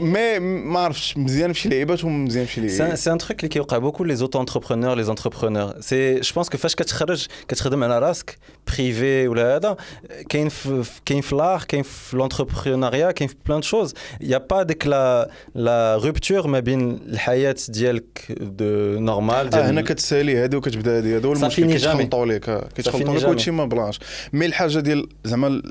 mais 0.00 0.38
ما 0.38 0.80
عرفتش 0.80 1.16
مزيان 1.16 1.52
في 1.52 1.60
شي 1.60 1.68
لعيبات 1.68 2.04
ومزيان 2.04 2.46
في 2.46 2.52
شي 2.52 2.60
لعيبات. 2.60 2.98
c'est 2.98 3.10
un 3.20 3.24
truc 3.26 3.30
اللي 3.36 3.48
كيوقع 3.48 3.90
beaucoup 3.90 4.04
les 4.04 4.22
auto-entrepreneurs, 4.22 4.96
les 4.96 5.08
entrepreneurs. 5.10 5.74
C'est, 5.80 6.22
je 6.28 6.32
pense 6.32 6.48
que 6.48 6.56
فاش 6.56 6.74
كتخرج 6.74 7.26
كتخدم 7.48 7.84
على 7.84 7.98
راسك 7.98 8.38
privé 8.68 9.28
ولا 9.28 9.56
هذا 9.56 9.76
كاين 10.28 10.48
كاين 11.06 11.20
في 11.20 11.34
l'art 11.36 11.62
كاين 11.68 11.82
في 11.82 12.16
l'entrepreneuriat 12.18 13.12
كاين 13.12 13.28
في 13.28 13.34
plein 13.46 13.62
de 13.62 13.70
choses 13.70 13.94
y 14.20 14.38
a 14.38 14.44
pas 14.44 14.62
ديك 14.62 14.86
la 14.86 15.30
la 15.54 16.00
rupture 16.02 16.46
ما 16.46 16.60
بين 16.60 16.90
الحياة 17.08 17.56
ديالك 17.68 18.32
de 18.40 18.64
normal 19.00 19.54
آه 19.54 19.70
هنا 19.70 19.82
كتسالي 19.82 20.44
هذه 20.44 20.56
وكتبدا 20.56 20.98
هذه 20.98 21.16
هذا 21.16 21.28
هو 21.28 21.32
المشكل 21.32 21.66
كيتخلطوا 21.72 22.24
آه، 22.48 22.67
كيتخلطوا 22.74 23.14
finit 23.14 23.18
لك. 23.18 23.24
وهادشي 23.24 23.50
ما 23.50 23.64
بلاش. 23.64 24.00
mais 24.32 24.46
الحاجة 24.46 24.80
ديال 24.80 25.08
زعما 25.24 25.62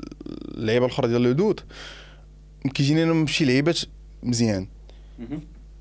اللعيبة 0.54 0.86
الأخرى 0.86 1.08
ديال 1.08 1.22
les 1.26 1.37
doutes 1.37 1.60
كيجيني 2.74 3.02
أنا 3.02 3.26
شي 3.26 3.44
لعيبات 3.44 3.78
مزيان. 4.22 4.68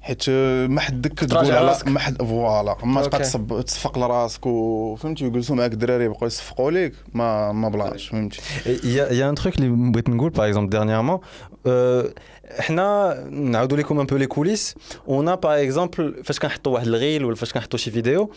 حيت 0.02 0.30
ما 0.70 0.82
حدك 0.82 1.20
تقول 1.20 1.52
على 1.52 1.68
راسك. 1.68 1.88
ما 1.88 2.00
حد 2.00 2.22
voilà. 2.24 2.76
ما 2.84 3.02
تبقى. 3.02 3.20
تصب 3.20 3.62
تصفق 3.62 3.98
لراسك 3.98 4.46
وفهمتي 4.46 5.24
ويجلسوا 5.24 5.56
معاك 5.56 5.74
الدراري 5.74 6.04
يبقاو 6.04 6.28
يصفقوا 6.28 6.72
ليك 6.72 6.94
ما 7.14 7.52
ما 7.52 7.70
بلاش 7.70 8.08
فهمتي؟ 8.08 8.42
a, 8.42 9.12
il 9.12 9.18
y 9.18 9.22
a 9.22 9.28
un 9.32 9.44
truc 9.44 9.58
اللي 9.58 9.92
بغيت 9.92 10.10
نقول 10.10 10.32
exemple 10.32 10.70
dernièrement 10.70 11.20
euh, 11.68 12.14
حنا 12.50 13.18
نعاودوا 13.30 13.78
لكم 13.78 14.00
peu 14.06 14.18
les 14.18 14.28
coulisses. 14.28 14.76
On 15.08 15.28
a 15.28 15.38
par 15.38 15.56
exemple 15.56 16.24
فاش 16.24 16.40
كنحطوا 16.40 16.74
واحد 16.74 16.88
ال 16.88 16.95
reel 16.95 17.26
ولا 17.26 17.36
فاش 17.36 17.54
كنحطوا 17.54 17.80
شي 17.80 17.92
فيديو 17.92 18.32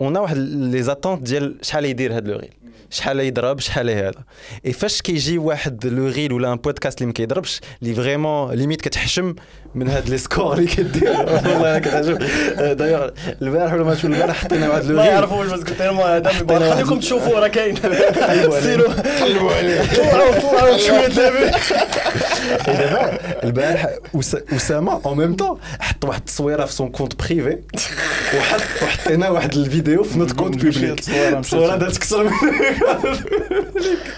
a 0.00 0.20
واحد 0.20 0.36
les 0.36 0.82
attentes 0.82 1.22
ديال 1.22 1.56
شحال 1.62 1.84
يدير 1.84 2.16
هذا 2.16 2.32
ال 2.32 2.36
reel 2.36 2.52
شحال 2.90 3.20
يضرب 3.20 3.60
شحال 3.60 3.90
هذا. 3.90 4.12
اي 4.66 4.72
فاش 4.72 5.02
كيجي 5.02 5.38
واحد 5.38 5.86
لو 5.86 6.08
غيل 6.08 6.32
ولا 6.32 6.52
un 6.52 6.56
podcast 6.56 6.98
اللي 6.98 7.06
ما 7.06 7.12
كيضربش 7.12 7.60
اللي 7.82 7.94
vraiment 7.94 8.52
limite 8.52 8.80
كتحشم 8.80 9.34
من 9.74 9.88
هاد 9.88 10.08
les 10.08 10.18
scores 10.18 10.54
اللي 10.58 10.66
كدير. 10.66 11.10
والله 11.48 11.78
كتعجب 11.78 12.18
دايوغ 12.76 13.08
البارح 13.42 13.72
ولا 13.72 13.84
ما 13.84 13.94
شو 13.94 14.06
البارح 14.06 14.36
حطينا 14.44 14.68
واحد 14.68 14.84
لو 14.84 14.96
ما 14.96 15.02
غيل 15.02 15.12
يعرفوش 15.12 15.46
بس 15.46 15.60
قلت 15.60 15.82
لهم 15.82 16.00
هذا 16.00 16.74
خليكم 16.74 17.00
تشوفوا 17.00 17.40
راه 17.40 17.48
كاين. 17.48 17.76
عليه. 18.28 18.60
سيروا. 18.60 18.92
قلبوا 19.22 19.52
عليه 19.52 19.80
طلعوا 19.96 20.40
طلعوا 20.40 20.76
شوية 20.78 21.06
دابا. 21.06 21.50
البارح 23.44 23.86
أسامة 24.56 25.00
en 25.06 25.16
même 25.18 25.36
temps 25.36 25.58
حط 25.80 26.04
واحد 26.04 26.18
التصويرة 26.20 26.64
في 26.64 26.72
son 26.72 26.88
compte 26.88 27.14
privé 27.24 27.58
وحط 28.38 28.60
وحطينا 28.82 29.28
واحد 29.28 29.54
الفيديو 29.56 30.02
في 30.02 30.18
notre 30.18 30.32
compte 30.32 30.54
public. 30.64 30.98
التصويرة 31.08 31.76
دارت 31.76 31.96
أكثر 31.96 32.24
من 32.24 32.30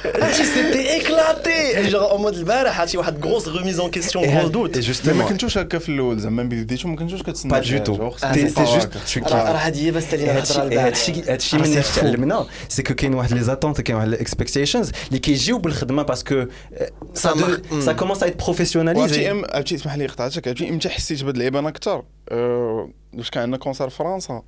هادشي 0.04 0.44
c'était 0.44 0.96
éclaté 0.96 1.90
genre 1.90 2.10
en 2.10 2.20
mode 2.20 2.34
البارح 2.34 2.80
هادشي 2.80 2.98
واحد 2.98 3.26
grosse 3.26 3.48
remise 3.48 3.80
en 3.80 3.90
question 3.90 4.24
grosse 4.24 4.50
doute 4.50 4.76
mais 4.76 4.82
justement 4.82 5.26
كنتوش 5.26 5.58
هكا 5.58 5.78
في 5.78 5.88
الأول 5.88 6.18
زعما 6.18 6.42
ملي 6.42 6.62
بديتو 6.62 6.88
ما 6.88 6.96
كنتوش 6.96 7.22
كتسنى 7.22 7.52
pas 7.52 7.78
tout 7.78 7.92
وخصك 7.92 8.32
c'est 8.34 8.64
juste. 8.64 9.32
راه 9.32 9.56
هادي 9.56 9.86
هي 9.86 9.90
بس 9.90 10.14
على 10.14 10.78
هادشي 10.78 11.22
هادشي 11.22 11.56
من 11.56 11.64
اللي. 11.64 11.82
تعلمنا 11.82 12.46
c'est 12.68 12.82
que 12.82 12.94
كاين 12.94 13.14
واحد 13.14 13.32
les 13.32 13.40
attentes 13.40 13.80
كاين 13.80 13.96
واحد 13.96 14.08
ال 14.08 14.15
expectations 14.15 14.92
اللي 15.08 15.18
كيجيو 15.18 15.58
بالخدمه 15.58 16.02
parce 16.02 16.29
que 16.29 16.44
marche. 16.44 17.78
ça 17.80 17.92
commence 17.92 18.22
à 18.22 18.26
être 18.26 18.42
professionnalisé 18.44 19.30
ام 19.30 19.44
عرفتي 19.52 19.74
اسمح 19.74 19.94
لي 19.94 20.06
قطعتك 20.06 20.48
عرفتي 20.48 20.68
إمتى 20.68 20.88
حسيت 20.88 21.22
بهاد 21.22 21.34
اللعيبه 21.34 21.58
أنا 21.58 21.68
أكثر. 21.68 22.04
أه، 22.28 22.90
واش 23.14 23.30
كان 23.30 23.42
عندنا 23.42 23.56
concert 23.56 23.88
في 23.88 23.96
فرنسا. 23.96 24.42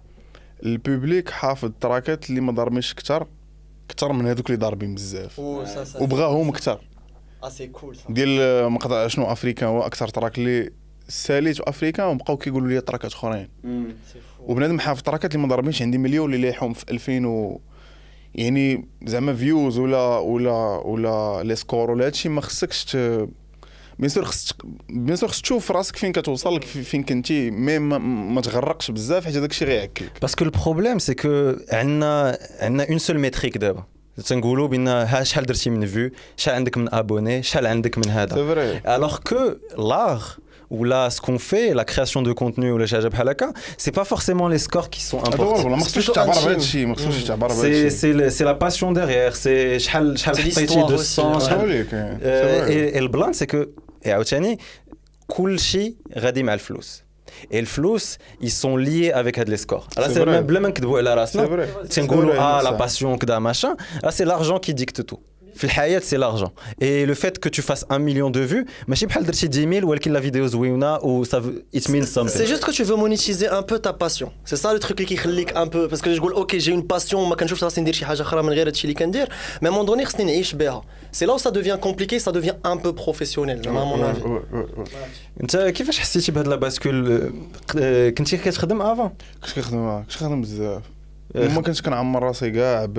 ال 0.64 0.74
public 0.74 1.30
حافظ 1.30 1.64
التراكات 1.64 2.30
اللي 2.30 2.40
ما 2.40 2.52
ضاربينش 2.52 2.92
أكثر 2.92 3.26
أكثر 3.90 4.12
من 4.12 4.26
هذوك 4.26 4.46
اللي 4.46 4.58
ضاربين 4.58 4.94
بزاف. 4.94 5.38
وبغاهم 6.00 6.48
أكثر 6.48 6.80
آه 7.42 7.48
c'est 7.48 7.66
cool 7.66 7.96
ديال 8.08 8.38
آه، 8.40 8.68
ما 8.68 8.78
قطع 8.78 9.08
شنو 9.08 9.32
افريكان 9.32 9.68
هو 9.68 9.86
أكثر 9.86 10.08
track 10.08 10.38
اللي 10.38 10.70
ساليت 11.08 11.60
افريكان 11.60 12.06
وبقاو 12.06 12.36
كيقولوا 12.36 12.68
لي 12.68 12.80
تراكات 12.80 13.12
أخرين. 13.12 13.48
وبنادم 14.40 14.80
حافظ 14.80 15.02
تراكات 15.02 15.34
اللي 15.34 15.46
ما 15.46 15.48
ضاربينش 15.48 15.82
عندي 15.82 15.98
مليون 15.98 16.34
اللي 16.34 16.42
لايحهم 16.42 16.72
في 16.72 16.84
2000 16.90 17.26
و 17.26 17.60
يعني 18.34 18.88
زعما 19.06 19.34
views 19.34 19.78
ولا 19.78 20.18
ولا 20.18 20.52
ولا 20.84 21.42
les 21.42 21.56
scores 21.56 21.90
ولا 21.90 22.06
هادشي 22.06 22.28
ما 22.28 22.40
خصكش 22.40 22.84
ت... 22.84 22.96
bien 23.98 24.08
sûr 24.08 24.24
خص 24.24 24.52
bien 24.88 25.16
sûr 25.16 25.28
خص 25.28 25.40
تشوف 25.40 25.70
راسك 25.70 25.96
فين 25.96 26.12
كتوصل 26.12 26.62
فين 26.62 27.02
كنتي 27.02 27.50
mais 27.50 27.78
ما, 27.78 27.98
ما 27.98 28.40
تغرقش 28.40 28.90
بزاف 28.90 29.24
حيت 29.24 29.36
هذاك 29.36 29.50
الشيء 29.50 29.68
غيعكلك 29.68 30.12
parce 30.20 30.35
que 30.35 30.44
ال 30.44 30.50
problème 30.50 30.98
c'est 30.98 31.14
que 31.14 31.54
عندنا 31.72 32.38
عندنا 32.60 32.88
une 32.88 32.98
seule 32.98 33.18
métrique 33.18 33.58
دابا. 33.58 33.84
تنقولوا 34.26 34.68
بأن 34.68 34.88
ها 34.88 35.24
شحال 35.24 35.46
درتي 35.46 35.70
من 35.70 35.86
vues 35.86 36.10
شحال 36.36 36.54
عندك 36.54 36.78
من 36.78 36.94
abonnés 36.94 37.42
شحال 37.42 37.66
عندك 37.66 37.98
من 37.98 38.08
هذا. 38.08 38.80
Alors 38.84 39.20
que 39.20 39.58
l'art 39.76 40.38
ou 40.70 40.84
là 40.84 41.10
ce 41.10 41.20
qu'on 41.20 41.38
fait 41.38 41.74
la 41.74 41.84
création 41.84 42.22
de 42.22 42.32
contenu 42.32 42.70
ou 42.72 42.78
le 42.78 42.84
شي 42.84 42.96
حاجة 42.96 43.08
بحال 43.08 43.28
هكا 43.28 43.52
c'est 43.82 43.94
pas 43.94 44.04
forcément 44.04 44.48
les 44.48 44.58
scores 44.58 44.88
qui 44.90 45.00
sont 45.02 45.28
هذا 45.28 45.36
هو 45.44 45.54
importants 45.54 45.58
والله 45.64 45.76
ما 45.76 45.84
خصوش 45.84 46.10
plutôt 46.10 46.14
تعبر 46.14 46.32
un 46.32 46.36
بهذا 46.36 46.54
team. 46.54 46.56
الشيء 46.58 46.86
ما 46.86 46.94
خصوش 46.94 47.24
تعبر 47.24 47.46
بهذا 47.48 47.60
c'est 47.62 47.64
الشيء 47.64 47.90
c'est 48.00 48.16
le- 48.16 48.30
c'est 48.38 48.44
la 48.44 48.54
passion 48.54 48.92
derrière 48.92 49.36
c'est 49.36 49.78
شحال 49.78 50.18
شحال 50.18 50.34
C'est 50.36 50.40
حطيتي 50.40 50.60
l'histoire 50.66 50.86
200 50.86 50.96
aussi, 50.96 51.20
ouais. 51.20 51.44
شحال 51.44 51.58
هقول 51.58 51.70
لك 51.80 52.18
Euh, 52.22 52.68
et, 52.68 52.96
et 52.96 53.00
le 53.00 53.08
blanc, 53.08 53.32
c'est 53.32 53.46
que 53.46 53.68
اي 54.06 54.12
عاوتاني 54.12 54.58
كل 55.26 55.58
شيء 55.58 55.94
غادي 56.18 56.42
مع 56.42 56.54
الفلوس 56.54 57.02
اي 57.52 57.58
الفلوس 57.58 58.18
ils 58.42 58.46
sont 58.62 58.76
liés 58.86 59.12
avec 59.14 59.38
هاد 59.38 59.48
les 59.48 59.56
scores 59.56 59.84
راه 59.98 60.08
C'est 60.08 60.10
c'est 60.10 60.24
vrai. 60.24 60.28
بلا 60.28 60.60
ما 60.60 60.68
نكذبوا 60.68 60.98
على 60.98 61.10
C'est 61.14 61.18
راسنا 61.18 61.46
vrai. 61.46 61.88
تنقولوا 61.88 62.32
C'est 62.32 62.36
vrai, 62.36 62.40
آه 62.40 62.62
لا 62.62 62.70
ça. 62.70 62.72
passion 62.72 63.16
كذا 63.18 63.38
machin 63.38 63.76
راه 65.54 65.54
سي 65.54 65.54
لارجون 65.54 65.54
كي 65.54 65.54
ديكت 65.54 65.58
تو 65.58 65.58
في 65.58 65.64
الحياة 65.64 65.98
c'est 65.98 66.16
l'argent 66.16 66.50
et 66.82 67.06
le 67.06 67.14
fait 67.14 67.38
que 67.38 67.48
tu 67.48 67.62
fasses 67.62 67.84
1 67.90 68.00
مليون 68.00 68.32
de 68.32 68.46
vues 68.46 68.64
ماشي 68.88 69.06
بحال 69.06 69.26
درتي 69.26 69.48
10000 69.48 69.84
ولكن 69.84 70.12
la 70.12 70.20
vidéo 70.20 70.46
زوينه 70.46 70.94
و 70.96 71.24
ça 71.24 71.28
veut- 71.28 71.78
it 71.78 71.88
means 71.88 72.04
C'est 72.04 72.20
something 72.20 72.46
juste 72.46 72.64
que 72.64 72.72
tu 72.72 72.82
veux 72.84 72.96
monétiser 72.96 73.48
un 73.48 73.62
peu 73.62 73.78
ta 73.78 73.92
passion. 73.92 74.28
C'est 74.44 74.56
ça 74.56 74.72
le 74.72 74.78
truc 74.78 75.08
qui 75.08 75.12
يخليك 75.12 75.56
un 75.56 75.66
peu 75.66 75.88
parce 75.88 76.02
que 76.02 76.14
je 76.14 76.20
dis 76.20 76.28
OK, 76.34 76.56
j'ai 76.58 76.72
une 76.72 76.86
passion, 76.94 77.14
ما 77.14 77.34
كنشوفش 77.36 77.64
راسي 77.64 77.80
ندير 77.80 77.94
شي 77.94 78.06
حاجة 78.06 78.22
أخرى 78.22 78.42
من 78.42 78.48
غير 78.52 78.66
هادشي 78.66 78.84
اللي 78.84 78.94
كندير, 78.94 79.26
mais 79.62 79.66
à 79.66 79.70
un 79.70 79.72
moment 79.72 79.84
donné 79.84 80.04
خصني 80.04 80.24
نعيش 80.24 80.54
بها. 80.54 80.82
C'est 81.12 81.26
là 81.26 81.34
où 81.34 81.38
ça 81.38 81.50
devient 81.50 81.78
compliqué, 81.80 82.18
ça 82.18 82.32
devient 82.32 82.56
un 82.64 82.76
peu 82.76 82.92
professionnel, 82.92 83.60
à 83.66 83.70
mon 83.70 84.02
avis. 84.02 84.22
Ouais, 84.22 84.54
ouais, 84.54 84.78
ouais. 84.78 84.88
انت 85.40 85.56
كيفاش 85.56 85.98
حسيتي 85.98 86.32
بهاد 86.32 86.48
la 86.48 86.56
bascule 86.56 87.22
آه، 87.78 88.10
كنتي 88.10 88.36
كتخدم 88.36 88.82
avant 88.82 89.10
كنت 89.42 89.54
كنخدم 89.54 90.02
كنت 90.02 90.12
كنخدم 90.18 90.40
بزاف 90.42 90.82
وما 91.34 91.62
كنتش 91.62 91.82
كنعمر 91.82 92.22
راسي 92.22 92.50
كاع 92.50 92.84
ب 92.84 92.94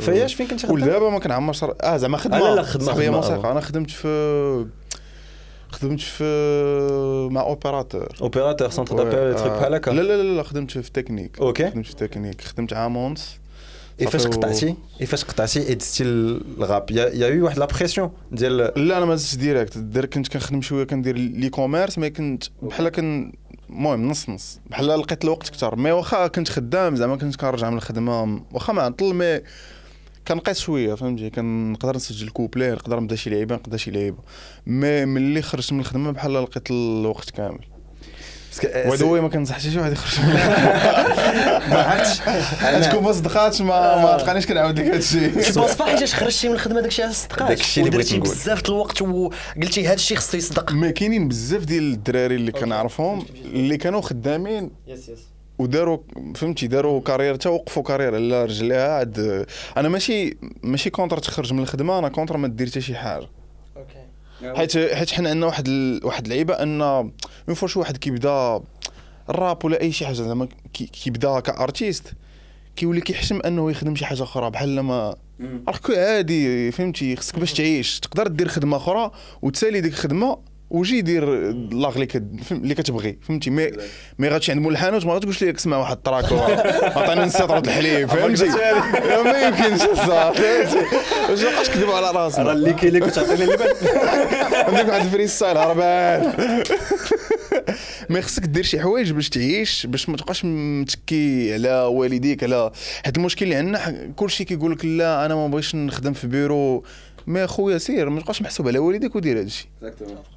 فياش 0.00 0.34
فين 0.34 0.46
كنتي 0.46 0.66
خدام؟ 0.66 0.82
ودابا 0.82 1.10
ما 1.10 1.18
كنعمرش 1.18 1.64
آه 1.64 1.96
زعما 1.96 2.16
خدمة. 2.16 2.38
لا، 2.38 2.54
لا، 2.54 2.62
خدمة، 2.62 2.86
صاحبي 2.86 3.10
موسيقى 3.10 3.48
آه. 3.48 3.52
أنا 3.52 3.60
خدمت 3.60 3.90
في 3.90 4.66
خدمت 5.70 6.00
في 6.00 7.28
مع 7.32 7.40
opérateur 7.40 8.08
opérateur 8.22 8.70
centre 8.70 8.96
d'appel 8.96 9.34
trucs 9.38 9.52
بحال 9.52 9.74
هكا 9.74 9.90
لا 9.90 10.02
لا 10.02 10.22
لا 10.22 10.42
خدمت 10.42 10.78
في 10.78 10.92
technique 10.92 11.38
OK 11.40 11.70
خدمت 11.70 11.86
في 11.86 11.94
تكنيك 11.94 12.40
خدمت 12.40 12.72
عام 12.72 12.96
ونص. 12.96 13.36
اي 14.00 14.06
فاش 14.06 14.26
قطعتي 14.26 14.74
اي 15.00 15.06
فاش 15.06 15.24
قطعتي 15.24 15.78
الغاب 16.00 16.90
يا 16.90 17.08
يا 17.08 17.42
واحد 17.42 17.58
la 17.58 17.64
pression 17.66 18.10
ديال 18.32 18.56
لا 18.56 18.98
أنا 18.98 19.04
ما 19.04 19.14
زدتش 19.16 19.36
direct 19.36 19.78
دير 19.78 20.06
كنت 20.06 20.28
كنخدم 20.28 20.62
شوية 20.62 20.84
كندير 20.84 21.16
les 21.16 21.48
commerces 21.48 21.98
ما 21.98 22.08
كنت 22.08 22.44
بحال 22.62 22.88
كن 22.88 23.32
المهم 23.70 24.08
نص 24.08 24.28
نص 24.28 24.60
بحال 24.70 24.86
لقيت 24.86 25.24
الوقت 25.24 25.48
كثر 25.48 25.76
mais 25.76 25.92
واخا 25.92 26.26
كنت 26.26 26.48
خدام 26.48 26.96
زعما 26.96 27.16
كنت 27.16 27.36
كنرجع 27.36 27.70
من 27.70 27.76
الخدمة 27.76 28.42
واخا 28.52 28.72
معطل 28.72 29.14
mais 29.14 29.40
كنقيس 30.28 30.58
شوية 30.58 30.94
فهمتي؟ 30.94 31.30
كنقدر 31.30 31.96
نسجل 31.96 32.28
كوبلي 32.28 32.70
نقدر 32.72 33.00
نبدا 33.00 33.16
شي 33.16 33.30
لعيبة 33.30 33.54
نقدر 33.54 33.76
شي 33.76 33.90
لعيبة. 33.90 34.18
mais 34.66 35.04
ملي 35.04 35.42
خرجت 35.42 35.72
من 35.72 35.80
الخدمة 35.80 36.10
بحال 36.10 36.34
لقيت 36.34 36.70
الوقت 36.70 37.30
كامل. 37.30 37.64
وهذا 38.86 39.06
هو 39.06 39.20
ما 39.22 39.28
كنصحش 39.28 39.68
شي 39.68 39.78
واحد 39.78 39.92
يخرج. 39.92 40.20
ما 41.70 41.82
عرفتش. 41.82 42.86
تكون 42.86 43.02
ما 43.04 43.12
صدقاتش 43.12 43.60
ما 43.60 44.02
ما 44.02 44.16
تلقانيش 44.16 44.46
كنعاود 44.46 44.78
لك 44.78 44.86
هذا 44.86 44.96
الشيء. 44.96 45.42
penses 45.42 45.78
pas 45.78 45.82
حيتاش 45.82 46.14
خرجتي 46.14 46.48
من 46.48 46.54
الخدمة 46.54 46.80
داكشي 46.80 47.02
على 47.02 47.10
الصدقات 47.10 47.48
داكشي 47.48 47.80
اللي 47.80 47.90
بغيت 47.90 48.12
نقول. 48.12 48.22
بزاف 48.22 48.62
د 48.62 48.66
الوقت 48.66 49.02
وقلتي 49.02 49.86
هذا 49.86 49.94
الشيء 49.94 50.16
خصو 50.16 50.36
يصدق. 50.36 50.72
ما 50.72 50.90
كاينين 50.90 51.28
بزاف 51.28 51.64
ديال 51.64 51.92
الدراري 51.92 52.34
اللي 52.34 52.52
كنعرفهم 52.52 53.26
اللي 53.44 53.76
كانوا 53.76 54.00
خدامين 54.00 54.70
يس 54.86 55.08
يس 55.08 55.18
وداروا 55.58 55.98
فهمتي 56.34 56.66
داروا 56.66 57.00
carrière 57.00 57.34
حتى 57.34 57.48
وقفوا 57.48 57.82
carrière 57.82 58.14
على 58.14 58.44
رجليها. 58.44 58.88
عاد 58.92 59.46
أنا 59.76 59.88
ماشي 59.88 60.36
ماشي 60.62 60.90
contre 60.90 61.18
تخرج 61.18 61.52
من 61.52 61.62
الخدمة 61.62 61.98
أنا 61.98 62.08
contre 62.08 62.36
ما 62.36 62.48
دير 62.48 62.66
حتى 62.66 62.80
شي 62.80 62.94
حاجة. 62.94 63.26
حيت 64.56 64.78
حيت 64.78 65.10
حنا 65.10 65.30
عندنا 65.30 65.46
واحد 65.46 65.68
ال... 65.68 66.00
واحد 66.04 66.24
اللعيبة 66.24 66.54
une 66.54 67.54
fois 67.54 67.68
شي 67.68 67.78
واحد 67.78 67.96
كيبدا 67.96 68.60
الراب 69.30 69.64
ولا 69.64 69.80
أي 69.80 69.92
شي 69.92 70.06
حاجة 70.06 70.14
زعما 70.14 70.48
كي- 70.72 70.86
كيبدا 70.86 71.40
ك 71.40 71.49
artiste 71.49 72.12
كيولي 72.76 73.00
كيحشم 73.00 73.40
أنه 73.46 73.70
يخدم 73.70 73.96
شي 73.96 74.06
حاجة 74.06 74.22
أخرى 74.22 74.50
بحال 74.50 74.76
لما 74.76 75.14
راك 75.68 75.90
عادي 75.90 76.72
فهمتي 76.72 77.16
خصك 77.16 77.38
باش 77.38 77.52
تعيش 77.52 78.00
تقدر 78.00 78.26
دير 78.26 78.48
خدمة 78.48 78.76
أخرى 78.76 79.10
وتسالي 79.42 79.80
ديك 79.80 79.92
الخدمة 79.92 80.38
وجي 80.70 81.00
دير 81.00 81.24
l'art 81.72 81.94
اللي 81.94 82.08
اللي 82.50 82.74
كتبغي 82.74 83.18
فهمتي؟ 83.22 83.50
مي 83.50 83.70
مي 84.18 84.28
غاتمشي 84.28 84.52
عند 84.52 84.60
مول 84.60 84.72
الحانوت 84.72 85.06
ما 85.06 85.12
غاتقولش 85.12 85.42
ليه 85.42 85.54
اسمع 85.54 85.76
واحد 85.76 85.96
ال 85.96 86.01
track 86.01 86.24
عطيني 86.96 87.24
نص 87.24 87.35
يطرو 87.35 87.58
الحليب 87.58 88.08
فهمتي؟ 88.12 88.44
ما 89.24 89.38
يمكنش 89.42 89.82
فهمتي؟ 89.82 90.78
واش 91.30 91.42
مابقاش 91.42 91.70
كذبوا 91.70 91.94
على 91.94 92.10
راسنا؟ 92.10 92.52
اللي 92.52 92.72
كاين 92.72 92.88
اللي 92.88 93.00
كنت 93.00 93.14
تعطيني 93.14 93.44
اللبن 93.44 93.64
عندك 94.68 94.88
واحد 94.88 95.04
ال 95.04 95.26
freestyle 95.26 95.56
هربان 95.56 96.32
ما 98.08 98.20
خصك 98.20 98.42
دير 98.42 98.64
شي 98.64 98.80
حوايج 98.80 99.12
باش 99.12 99.28
تعيش 99.28 99.86
باش 99.86 100.08
ما 100.08 100.16
تبقاش 100.16 100.44
متكي 100.44 101.54
على 101.54 101.80
والديك 101.80 102.44
على 102.44 102.70
حيت 103.04 103.16
المشكل 103.16 103.44
اللي 103.44 103.56
عندنا 103.56 104.12
كلشي 104.16 104.44
كيقول 104.44 104.72
لك 104.72 104.84
لا 104.84 105.26
أنا 105.26 105.34
ما 105.34 105.46
بغيتش 105.46 105.74
نخدم 105.74 106.12
في 106.12 106.26
بيرو. 106.26 106.84
ما 107.28 107.46
خويا 107.46 107.78
سير 107.78 108.10
ما 108.10 108.20
تبقاش 108.20 108.42
محسوب 108.42 108.68
على 108.68 108.78
والديك 108.78 109.16
ودير 109.16 109.40
هادشي 109.40 109.68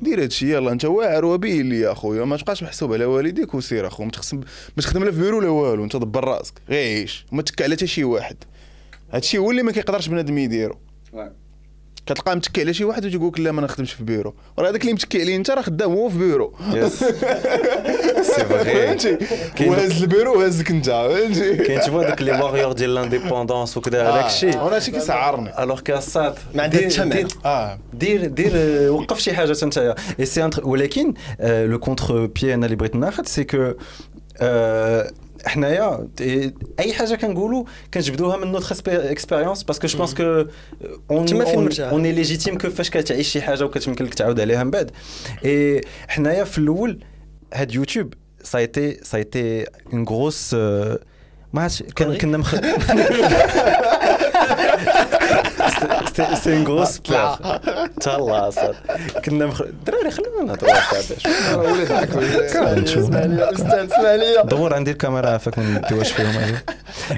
دير 0.01 0.23
هادشي 0.23 0.53
يلا 0.53 0.71
انت 0.71 0.85
واعر 0.85 1.25
وبين 1.25 1.69
لي 1.69 1.79
يا 1.79 1.93
خويا 1.93 2.25
ما 2.25 2.37
تبقاش 2.37 2.63
محسوب 2.63 2.93
على 2.93 3.05
والديك 3.05 3.53
وسير 3.53 3.87
اخو 3.87 4.03
ما 4.03 4.11
تخصم 4.11 4.37
ما 4.77 4.83
تخدم 4.83 5.03
لا 5.03 5.11
في 5.11 5.19
بيرو 5.19 5.41
لا 5.41 5.49
والو 5.49 5.83
انت 5.83 5.95
دبر 5.95 6.23
راسك 6.23 6.53
غير 6.69 6.99
عيش 6.99 7.25
ما 7.31 7.41
تكى 7.41 7.63
على 7.63 7.75
حتى 7.75 7.87
شي 7.87 8.03
واحد. 8.03 8.35
هادشي 9.11 9.37
هو 9.37 9.51
اللي 9.51 9.63
ما 9.63 9.71
كيقدرش 9.71 10.07
بنادم 10.07 10.37
يديرو. 10.37 10.77
كتلقاه 12.05 12.35
متكي 12.35 12.61
على 12.61 12.73
شي 12.73 12.83
واحد 12.83 13.05
وتيقول 13.05 13.27
لك 13.27 13.39
لا 13.39 13.51
ما 13.51 13.61
نخدمش 13.61 13.93
في 13.93 14.03
بيرو. 14.03 14.33
وراه 14.57 14.69
هذاك 14.69 14.81
اللي 14.81 14.93
متكي 14.93 15.21
عليه 15.21 15.35
انت 15.35 15.51
راه 15.51 15.61
خدام 15.61 15.91
هو 15.91 16.09
في 16.09 16.17
بيرو. 16.17 16.53
يس 16.73 16.99
سي 18.21 18.45
فغي 18.45 18.63
فهمتي؟ 18.65 19.17
وهز 19.67 20.01
البيرو 20.01 20.39
وهزك 20.39 20.69
انت 20.71 20.85
فهمتي؟ 20.85 21.55
كاين 21.55 21.79
تشوف 21.81 21.95
داك 21.95 22.21
لي 22.21 22.31
واريور 22.31 22.71
ديال 22.71 22.93
لانديبوندونس 22.93 23.77
وكذا 23.77 24.09
هذاك 24.09 24.25
الشيء. 24.25 24.53
أنا 24.53 24.75
هادشي 24.75 24.91
كيسعرني 24.91 25.63
الوغ 25.63 25.79
كاسات 25.79 26.35
ما 26.55 26.63
عندها 26.63 26.89
حتى 26.89 27.05
معنى. 27.05 27.27
آه. 27.45 27.79
دير 27.93 28.25
دير 28.25 28.51
آه، 28.55 28.89
وقف 28.89 29.19
شي 29.19 29.33
حاجة 29.33 29.57
انتر 30.37 30.67
ولكن 30.67 31.13
لو 31.39 31.79
كونتر 31.79 32.25
بيي 32.25 32.53
أنا 32.53 32.65
اللي 32.65 32.75
بغيت 32.75 32.95
ناخذ 32.95 33.25
سي 33.25 33.43
كو 33.43 33.73
حنايا 35.45 36.07
أي 36.79 36.93
حاجة 36.93 37.15
كنقولوا 37.15 37.63
كنجبدوها 37.93 38.37
من 38.37 38.51
نوتر 38.51 38.75
اكسبيريونس 38.87 39.63
باسكو 39.63 39.87
جو 39.87 39.97
بونس 39.97 40.13
كو 40.13 40.45
اون. 41.11 41.71
اون 41.79 42.03
ليجيتيم 42.03 42.57
كو 42.57 42.69
فاش 42.69 42.89
كتعيش 42.89 43.27
شي 43.27 43.41
حاجة 43.41 43.65
وكتمكن 43.65 44.05
لك 44.05 44.13
تعاود 44.13 44.39
عليها 44.39 44.63
من 44.63 44.71
بعد. 44.71 44.91
اي 45.45 45.81
حنايا 46.07 46.43
في 46.43 46.57
الأول 46.57 46.99
هاد 47.53 47.75
يوتيوب 47.75 48.13
سا 48.43 48.59
ايتي 48.59 48.97
سا 49.03 49.17
ايتي 49.17 49.65
اون 49.93 50.03
غروس 50.03 50.53
ما 50.53 51.61
عرفتش 51.61 51.83
كنا 51.93 52.37
مخ 52.37 52.55
سي 56.43 56.53
اون 56.53 56.67
غروس 56.67 56.97
بير 56.97 57.29
تهلا 58.01 58.49
صاد 58.49 58.75
كنا 59.25 59.45
الدراري 59.59 60.11
خلونا 60.11 60.43
نهضروا 60.43 60.73
أستاذ 63.53 63.85
اسمع 63.85 64.15
لي 64.15 64.43
دور 64.45 64.73
عندي 64.73 64.91
الكاميرا 64.91 65.29
عافاك 65.29 65.59
ما 65.59 65.63
نديوهاش 65.65 66.11
فيهم 66.11 66.57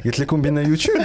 قلت 0.06 0.20
لكم 0.20 0.42
بان 0.42 0.58
يوتيوب 0.58 0.98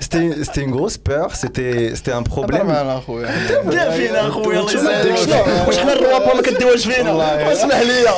سيتي 0.00 0.44
سيتي 0.44 0.62
اون 0.62 0.74
غروس 0.74 0.96
بور 0.96 1.32
سيتي 1.34 1.96
سيتي 1.96 2.16
ان 2.16 2.22
بروبليم 2.22 2.66
معنا 2.66 2.98
اخويا 2.98 3.30
بدا 3.64 3.90
فينا 3.90 4.28
اخويا 4.28 4.60
الله 4.60 5.16
شنو 5.16 5.66
واش 5.66 5.78
حنا 5.78 5.92
الروابا 5.92 6.34
ما 6.34 6.42
كديوهاش 6.42 6.86
فينا. 6.86 7.52
اسمح 7.52 7.80
لي 7.80 8.08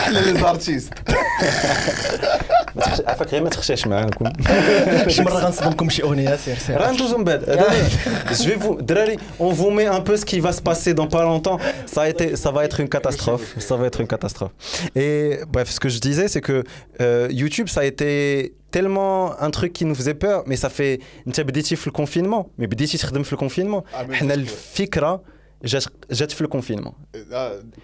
حنا 0.00 0.18
لي 0.18 0.40
زارتيست 0.40 0.92
عافاك 3.07 3.31
غير 3.31 3.43
ما 3.43 3.49
تخشاش 3.49 3.87
معاكم 3.87 4.25
شي 5.07 5.21
مره 5.21 5.33
غنصدمكم 5.33 5.89
شي 5.89 6.03
اغنيه 6.03 6.35
سير 6.35 6.57
سير 6.57 6.77
راه 6.77 6.91
ندوزو 6.91 7.17
من 7.17 7.23
بعد 7.23 7.45
je 8.29 8.43
vais 8.43 8.63
vous 8.63 8.81
دراري 8.81 9.17
on 9.39 9.49
vous 9.49 9.71
met 9.71 9.87
un 9.87 10.01
peu 10.01 10.17
ce 10.17 10.25
qui 10.25 10.39
va 10.39 10.51
se 10.51 10.61
passer 10.61 10.93
dans 10.93 11.07
pas 11.07 11.23
longtemps 11.23 11.59
ça 11.93 12.01
a 12.01 12.09
été 12.09 12.35
ça 12.35 12.51
va 12.51 12.65
être 12.65 12.79
une 12.79 12.89
catastrophe 12.89 13.45
ça 13.67 13.75
va 13.79 13.85
être 13.89 14.01
une 14.01 14.07
catastrophe 14.07 14.53
et 14.95 15.39
bref 15.55 15.69
ce 15.75 15.79
que 15.83 15.89
je 15.89 15.99
disais 16.07 16.27
c'est 16.33 16.43
que 16.49 16.57
euh, 17.01 17.27
YouTube 17.41 17.67
ça 17.75 17.81
a 17.81 17.85
été 17.93 18.09
tellement 18.75 19.39
un 19.47 19.51
truc 19.57 19.71
qui 19.77 19.85
nous 19.89 19.97
faisait 19.99 20.19
peur 20.25 20.37
mais 20.47 20.57
ça 20.63 20.69
fait 20.77 20.95
انت 21.27 21.41
بديتي 21.41 21.75
في 21.75 21.87
الكونفينمون 21.87 22.43
mais 22.43 22.65
بديتي 22.65 22.97
تخدم 22.97 23.23
في 23.23 23.33
الكونفينمون 23.33 23.81
حنا 23.93 24.33
الفكره 24.33 25.21
جات 25.63 25.85
جات 26.11 26.31
في 26.31 26.41
الكونفينمون 26.41 26.93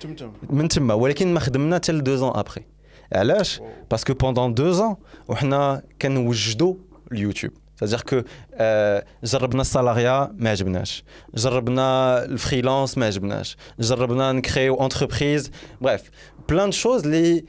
تمتم 0.01 0.32
من 0.49 0.67
تما 0.67 0.93
ولكن 0.93 1.34
ما 1.34 1.39
خدمنا 1.39 1.75
حتى 1.75 1.91
ل 1.91 1.99
2 1.99 2.19
ans 2.19 2.38
ابري 2.38 2.65
علاش 3.12 3.61
parce 3.90 4.06
que 4.06 4.14
pendant 4.14 4.53
2 4.53 4.75
ans 4.75 4.96
وحنا 5.29 5.83
كنوجدوا 6.03 6.75
اليوتيوب 7.12 7.53
c'est-à-dire 7.81 8.05
que 8.05 8.25
آه، 8.55 9.05
جربنا 9.25 9.61
ال 9.61 9.68
salariat 9.68 10.33
ما 10.38 10.51
عجبناش 10.51 11.05
جربنا 11.35 12.25
ال 12.24 12.32
freelance 12.32 12.98
ما 12.99 13.07
عجبناش 13.07 13.57
جربنا 13.81 14.33
نكريو 14.33 14.85
entreprise 14.85 15.50
bref 15.81 16.03
plein 16.48 16.70
de 16.70 16.76
choses 16.76 17.05
اللي 17.05 17.44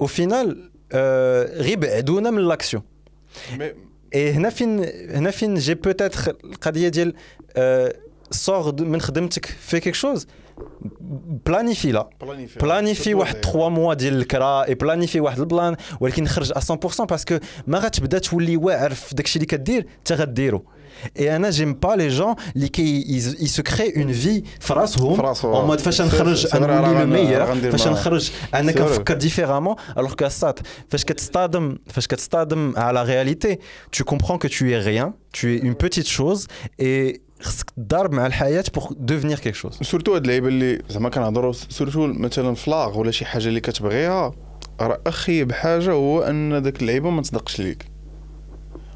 au 0.00 0.06
final 0.06 0.70
آه، 0.92 1.62
غير 1.62 1.78
بعدونا 1.78 2.30
من 2.30 2.48
l'action 2.48 2.82
اي 4.14 4.32
هنا 4.32 4.50
فين 4.50 4.84
هنا 5.10 5.30
فين 5.30 5.54
جي 5.54 5.74
بوتيتر 5.74 6.36
القضية 6.44 6.88
ديال 6.88 7.14
آه، 7.56 7.94
صور 8.30 8.82
من 8.82 9.00
خدمتك 9.00 9.46
في 9.46 9.80
كيك 9.80 9.94
شوز 9.94 10.26
بلانيفي 11.46 11.92
لا 11.92 12.08
بلانيفي 12.60 13.14
واحد 13.14 13.34
3 13.36 13.68
موا 13.68 13.94
ديال 13.94 14.14
الكرا 14.16 14.64
اي 14.68 14.74
بلانيفي 14.74 15.20
واحد 15.20 15.38
البلان 15.40 15.76
ولكن 16.00 16.26
خرج 16.26 16.52
100% 16.52 17.02
باسكو 17.04 17.38
ما 17.66 17.78
غتبدا 17.78 18.18
تولي 18.18 18.56
واعر 18.56 18.94
في 18.94 19.14
داكشي 19.14 19.36
اللي 19.36 19.46
كدير 19.46 19.86
انت 19.98 20.12
غديرو 20.12 20.64
Et 21.18 21.22
Anna, 21.36 21.50
j'aime 21.50 21.74
pas 21.86 21.96
les 21.96 22.10
gens 22.20 22.34
اللي 22.56 22.68
كي 22.68 23.02
ils, 23.04 23.42
ils 23.42 23.48
se 23.58 23.62
créent 23.62 23.94
une 23.96 24.12
vie 24.12 24.42
في 24.60 24.72
راسهم 24.72 25.14
في 25.16 25.22
راسهم. 25.22 25.54
en 25.54 25.72
mode 25.76 25.80
فاش 25.80 25.98
C'est- 26.02 26.04
نخرج 26.04 26.46
c'est 26.46 26.50
vrai، 26.50 26.54
راه 26.56 26.80
نولي 26.80 26.92
لو 26.94 27.00
غن- 27.00 27.06
ميور 27.08 27.38
راه 27.40 27.44
غندير 27.50 27.70
فاش 27.70 27.86
معاه. 27.86 27.92
نخرج 27.92 28.30
أنا 28.54 28.72
C'est 28.72 28.74
vrai. 28.74 28.78
كنفكر 28.78 29.14
ديفيرامون 29.14 29.74
الوغ 29.98 30.14
كاسات 30.14 30.58
فاش 30.88 31.04
كتصطدم 31.04 31.78
فاش 31.86 32.06
كتصطدم 32.06 32.72
على 32.76 33.02
réalité 33.02 33.58
tu 33.96 34.04
comprends 34.04 34.38
que 34.44 34.48
tu 34.48 34.72
es 34.72 34.78
rien 34.88 35.12
tu 35.32 35.56
es 35.56 35.60
une 35.66 35.74
petite 35.84 36.08
chose 36.08 36.46
et 36.82 37.20
خصك 37.44 37.70
تضارب 37.70 38.12
مع 38.12 38.26
الحياة 38.26 38.64
pour 38.78 38.82
devenir 38.82 39.40
quelque 39.40 39.56
chose. 39.56 39.82
surtout 39.82 40.14
هاد 40.14 40.22
اللعيبة 40.22 40.48
اللي 40.48 40.82
زعما 40.88 41.08
كنهضروا 41.08 41.52
surtout 41.52 42.06
مثلا 42.06 42.54
ف 42.54 42.61
l'art 42.61 42.98
ولا 42.98 43.10
شي 43.10 43.24
حاجة 43.24 43.48
اللي 43.48 43.60
كتبغيها 43.60 44.32
راه 44.80 45.00
اخيب 45.06 45.52
حاجة 45.52 45.92
هو 45.92 46.22
أن 46.22 46.62
داك 46.62 46.82
اللعيبة 46.82 47.10
ما 47.10 47.22
تصدقش 47.22 47.60
ليك. 47.60 47.90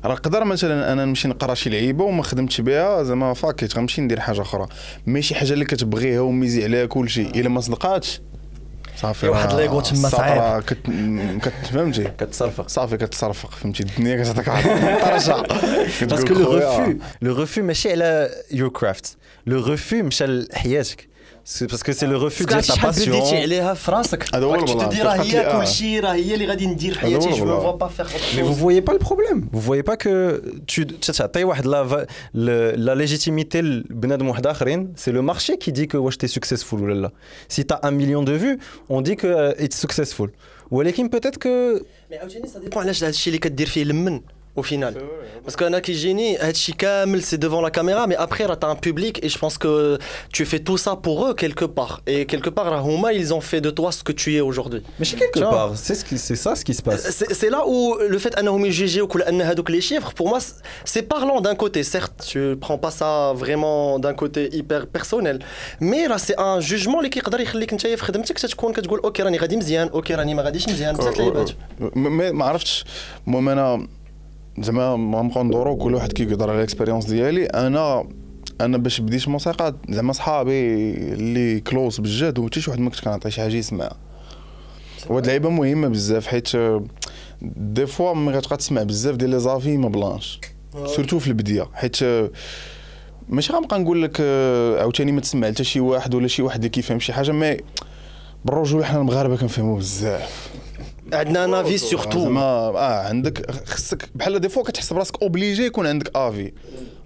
راه 0.05 0.13
نقدر 0.15 0.45
مثلا 0.45 0.93
أنا 0.93 1.05
نمشي 1.05 1.29
نقرأ 1.29 1.55
شي 1.55 1.71
لعيبة 1.71 2.05
وما 2.05 2.23
خدمتش 2.23 2.61
بها 2.61 3.03
زعما 3.03 3.35
ف 3.35 3.40
la 3.40 3.51
quête 3.51 3.77
غنمشي 3.77 4.01
ندير 4.01 4.21
حاجة 4.21 4.43
أخرى. 4.43 4.67
mais 5.07 5.23
شي 5.23 5.35
حاجة 5.35 5.53
اللي 5.53 5.65
كتبغيها 5.65 6.21
و 6.21 6.28
miser 6.28 6.65
عليها 6.65 6.87
كلشي 6.87 7.23
إلا 7.23 7.49
ما 7.49 7.61
صدقاتش 7.61 8.21
صافي 9.01 9.29
واحد 9.29 9.53
ليغو 9.53 9.81
تما 9.81 10.09
صعيب. 10.09 10.63
كت... 10.63 10.79
كت... 11.43 11.53
فهمتي 11.73 12.05
كتصرفق 12.05 12.69
صافي 12.69 12.97
كتصرفق 12.97 13.51
فهمتي 13.51 13.83
الدنيا 13.83 14.25
كتعطيك 14.25 14.67
طرشه 15.05 15.43
Parce 16.09 16.25
que 16.25 16.33
le 16.33 16.45
refus, 16.45 16.99
le 17.23 17.33
refus 17.33 17.59
ماشي 17.59 17.93
على 17.93 18.31
your 18.51 18.81
craft. 18.81 19.07
Le 19.51 19.55
refus 19.55 19.95
مشى 19.95 20.27
لحياتك. 20.27 21.09
C'est 21.57 21.67
parce 21.73 21.83
que 21.83 21.93
c'est 21.99 22.07
le 22.13 22.17
refus 22.27 22.45
باسكو 22.47 22.47
ديال 22.47 22.55
عرفتي 22.55 22.73
ta 22.73 22.75
شحال 22.75 22.91
بديتي 22.93 23.21
passion. 23.31 23.35
عليها 23.35 23.75
في 23.75 23.91
راسك 23.91 24.35
هذا 24.35 24.45
هو 24.47 24.55
راك 24.55 24.69
البلان. 24.71 24.89
تدي 24.89 25.03
راه 25.03 25.17
كتبقى 25.17 25.27
هي 25.27 25.53
تلقى- 25.53 25.57
كل 25.61 25.67
شيء 25.67 26.01
راه 26.01 26.13
هي 26.13 26.35
اللي 26.35 26.47
غادي 26.47 26.67
ندير 26.67 26.95
في 26.95 27.01
هذا 27.01 27.07
هو 27.17 27.21
حياتي 27.21 27.39
جو 27.39 27.45
البلان. 27.45 27.61
فوا 27.61 27.71
با 27.71 27.89
فيغ 27.89 28.07
Mais 28.09 28.43
vous 28.43 28.55
voyez 28.65 28.83
pas 28.83 28.93
le 28.93 28.99
problème. 28.99 29.41
Vous 29.53 29.61
voyez 29.61 29.83
pas 29.83 29.97
que 29.97 30.43
tu 30.67 30.85
تعطي 30.85 31.45
واحد 31.45 31.65
la 31.67 31.83
va- 31.85 32.07
le- 32.35 32.77
la 32.77 32.95
légitimité 33.07 33.57
لبنادم 33.57 34.29
واحد 34.29 34.47
اخرين 34.47 34.93
c'est 34.97 35.13
le 35.13 35.23
marché 35.35 35.53
qui 35.65 35.73
dit 35.73 35.87
que 35.87 35.95
واش 35.95 36.17
t'es 36.17 36.29
successful 36.39 36.73
ولا 36.75 36.95
لا. 36.95 37.11
Si 37.55 37.61
t'as 37.65 37.89
un 37.89 37.91
million 37.91 38.23
de 38.23 38.33
vues, 38.33 38.59
on 38.91 39.01
dit 39.01 39.17
que 39.17 39.27
uh, 39.55 39.65
it's 39.65 39.87
successful. 39.87 40.29
ولكن 40.71 41.09
peut-être 41.11 41.39
que 41.39 41.83
مي 42.11 42.17
عاوتاني 42.19 42.49
سا 42.49 42.59
ديبون 42.59 42.83
علاش 42.83 43.03
هذا 43.03 43.11
الشيء 43.11 43.27
اللي 43.35 43.39
كدير 43.39 43.67
فيه 43.67 43.85
لمن 43.85 44.21
au 44.57 44.63
final. 44.63 44.95
Parce 45.45 45.57
qu'il 45.57 45.73
y 45.73 45.83
qui 45.83 45.95
génie, 45.95 46.37
c'est 47.21 47.39
devant 47.39 47.61
la 47.61 47.71
caméra, 47.71 48.07
mais 48.07 48.17
après, 48.17 48.45
tu 48.45 48.67
as 48.67 48.69
un 48.69 48.75
public 48.77 49.21
et 49.23 49.29
je 49.29 49.39
pense 49.39 49.57
que 49.57 49.99
tu 50.33 50.45
fais 50.45 50.59
tout 50.59 50.77
ça 50.77 50.97
pour 50.97 51.27
eux 51.27 51.35
quelque 51.35 51.65
part. 51.65 52.03
Et 52.07 52.27
quelque 52.27 52.51
part, 52.51 52.67
Rahuma, 52.67 53.13
ils 53.13 53.33
ont 53.33 53.41
fait 53.41 53.61
de 53.61 53.71
toi 53.71 53.93
ce 53.93 54.03
que 54.03 54.13
tu 54.13 54.37
es 54.37 54.41
aujourd'hui. 54.41 54.83
Mais 54.99 55.05
c'est 55.05 55.17
quelque 55.17 55.41
part, 55.41 55.73
c'est 55.77 55.95
ce 55.95 56.05
ça 56.35 56.55
ce 56.57 56.65
qui 56.65 56.75
se 56.75 56.83
passe. 56.83 57.25
C'est 57.31 57.51
là 57.51 57.65
où 57.67 57.97
le 58.09 58.19
fait 58.19 58.35
GG 58.71 59.01
ou 59.01 59.07
les 59.69 59.81
chiffres, 59.81 60.13
pour 60.13 60.29
moi, 60.29 60.39
c'est 60.85 61.03
parlant 61.03 61.41
d'un 61.41 61.55
côté. 61.55 61.83
Certes, 61.83 62.25
tu 62.27 62.39
ne 62.39 62.55
prends 62.55 62.79
pas 62.79 62.91
ça 62.91 63.33
vraiment 63.35 63.99
d'un 63.99 64.15
côté 64.15 64.55
hyper 64.55 64.87
personnel, 64.87 65.39
mais 65.81 66.09
là, 66.09 66.19
c'est 66.19 66.39
un 66.39 66.61
jugement 66.61 67.01
qui 67.01 67.21
peut 67.21 67.31
faire 67.31 68.13
que 68.73 68.81
tu 68.81 68.89
ok, 69.03 69.19
زعما 74.61 74.97
ما 74.97 75.43
ندورو 75.43 75.77
كل 75.77 75.95
واحد 75.95 76.13
كيقدر 76.13 76.51
على 76.51 76.59
الاكسبيريونس 76.59 77.05
ديالي. 77.05 77.45
أنا 77.47 78.05
أنا 78.61 78.79
باش 78.79 79.01
بديت 79.01 79.29
موسيقى 79.29 79.75
زعما 79.89 80.13
صحابي 80.13 80.93
اللي 80.95 81.61
كلوز 81.61 82.01
بجد 82.01 82.39
وحتى 82.39 82.61
شي 82.61 82.71
واحد 82.71 82.81
ما 82.81 82.91
كنت 82.91 83.01
كنعطي 83.01 83.31
شي 83.31 83.41
حاجة 83.41 83.55
يسمع. 83.57 83.91
وهاد 85.07 85.23
اللعيبة 85.23 85.51
مهمة 85.51 85.89
بزاف 85.89 86.27
حيت 86.27 86.55
آه، 86.55 86.85
دي 87.43 87.87
فوا 87.87 88.15
ملي 88.15 88.37
غتبقى 88.37 88.57
تسمع 88.57 88.83
بزاف 88.83 89.17
ديال 89.17 89.31
لي 89.31 89.39
زافي 89.39 89.77
ما 89.77 89.89
بلانش. 89.89 90.41
سورتو 90.87 91.19
في 91.19 91.27
البداية. 91.27 91.69
حيت 91.75 92.03
آه، 92.03 92.31
ماشي 93.29 93.53
غنبقى 93.53 93.79
نقول 93.79 94.03
لك 94.03 94.17
آه، 94.21 94.81
عاوتاني 94.81 95.13
ما 95.13 95.21
تسمع 95.21 95.49
حتى 95.49 95.65
شي 95.65 95.81
واحد 95.81 96.15
ولا 96.15 96.29
شي 96.29 96.43
واحد 96.43 96.57
اللي 96.57 96.69
كيفهم 96.69 97.01
شي 97.01 97.13
حاجة 97.13 97.33
مي 97.33 97.57
بالرجوله 98.45 98.85
حنا 98.85 98.99
المغاربة 98.99 99.37
كنفهموا 99.37 99.79
بزاف. 99.79 100.51
عندنا 101.13 101.45
ان 101.45 101.55
افي 101.55 101.79
سور 101.79 102.03
تو 102.05 102.21
زعما 102.21 102.41
آه 102.41 103.09
عندك 103.09 103.51
خصك 103.67 104.09
بحال 104.15 104.39
دي 104.41 104.49
فوا 104.49 104.63
كتحس 104.63 104.93
براسك 104.93 105.23
اوبليجي 105.23 105.67
يكون 105.67 105.87
عندك 105.87 106.17
آفي. 106.17 106.53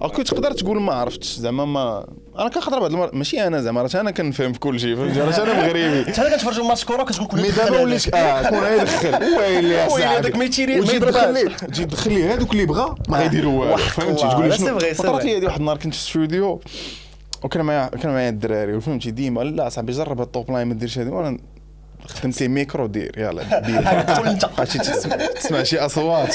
اكو 0.02 0.22
تقدر 0.22 0.52
تقول 0.52 0.80
ما 0.80 0.92
عرفتش 0.94 1.34
زعما 1.36 1.64
ما 1.64 2.06
أنا 2.38 2.48
كنخاطر 2.48 2.78
بعض 2.80 2.90
المرات 2.92 3.14
ماشي 3.14 3.46
أنا 3.46 3.60
زعما 3.60 3.82
راه 3.82 4.00
أنا 4.00 4.10
كنفهم 4.10 4.52
في 4.52 4.58
كل 4.58 4.80
شيء 4.80 4.96
فهمتي؟ 4.96 5.20
راه 5.20 5.42
أنا 5.42 5.54
مغربي. 5.62 5.86
انت 6.08 6.18
أنا 6.18 6.36
كتفرج 6.36 6.60
ماتش 6.60 6.84
كره 6.84 7.02
كتقول 7.02 7.26
كل 7.28 7.42
مي 7.42 7.50
دابا 7.50 7.80
وليت 7.80 8.14
آه 8.14 8.50
كون 8.50 8.58
يدخل 8.80 9.24
ويلي 9.38 9.68
يا 9.74 9.88
صاحبي 9.88 10.04
هذاك 10.04 10.36
ما 10.36 10.44
يتيري- 10.44 10.80
ما 10.80 10.84
ليه 11.32 11.48
تجي 11.56 11.84
تدخل 11.84 12.12
ليه 12.12 12.34
هذوك 12.34 12.52
اللي 12.52 12.66
بغا 12.66 12.94
ما 13.08 13.18
غيديروا 13.18 13.60
والو 13.60 13.76
فهمتي. 13.76 14.22
تقول 14.28 14.48
لي 14.48 14.56
شنو؟ 14.58 14.78
طرات. 14.78 15.24
لي 15.24 15.36
هذه 15.38 15.44
واحد 15.44 15.58
النهار 15.60 15.76
كنت 15.76 15.94
في 15.94 16.00
الاستوديو 16.00 16.60
وكان 17.42 17.64
معايا 17.64 17.86
كان 17.88 18.12
معايا 18.12 18.28
الدراري 18.28 18.74
وفهمتي؟ 18.74 19.10
ديما 19.10 19.40
لا 19.40 19.68
صاحبي 19.68 19.92
جرب 19.92 20.20
ال 20.20 20.50
topline 20.50 20.66
ما 20.66 20.74
ديرش 20.74 20.98
هذه 20.98 21.08
وأنا 21.08 21.38
خدمت 22.06 22.40
لي 22.40 22.48
ميكرو 22.48 22.86
دير 22.86 23.18
يلا 23.18 23.42
عرفتي 24.58 24.78
تسمع, 25.34 25.62
شي 25.62 25.78
أصوات. 25.78 26.34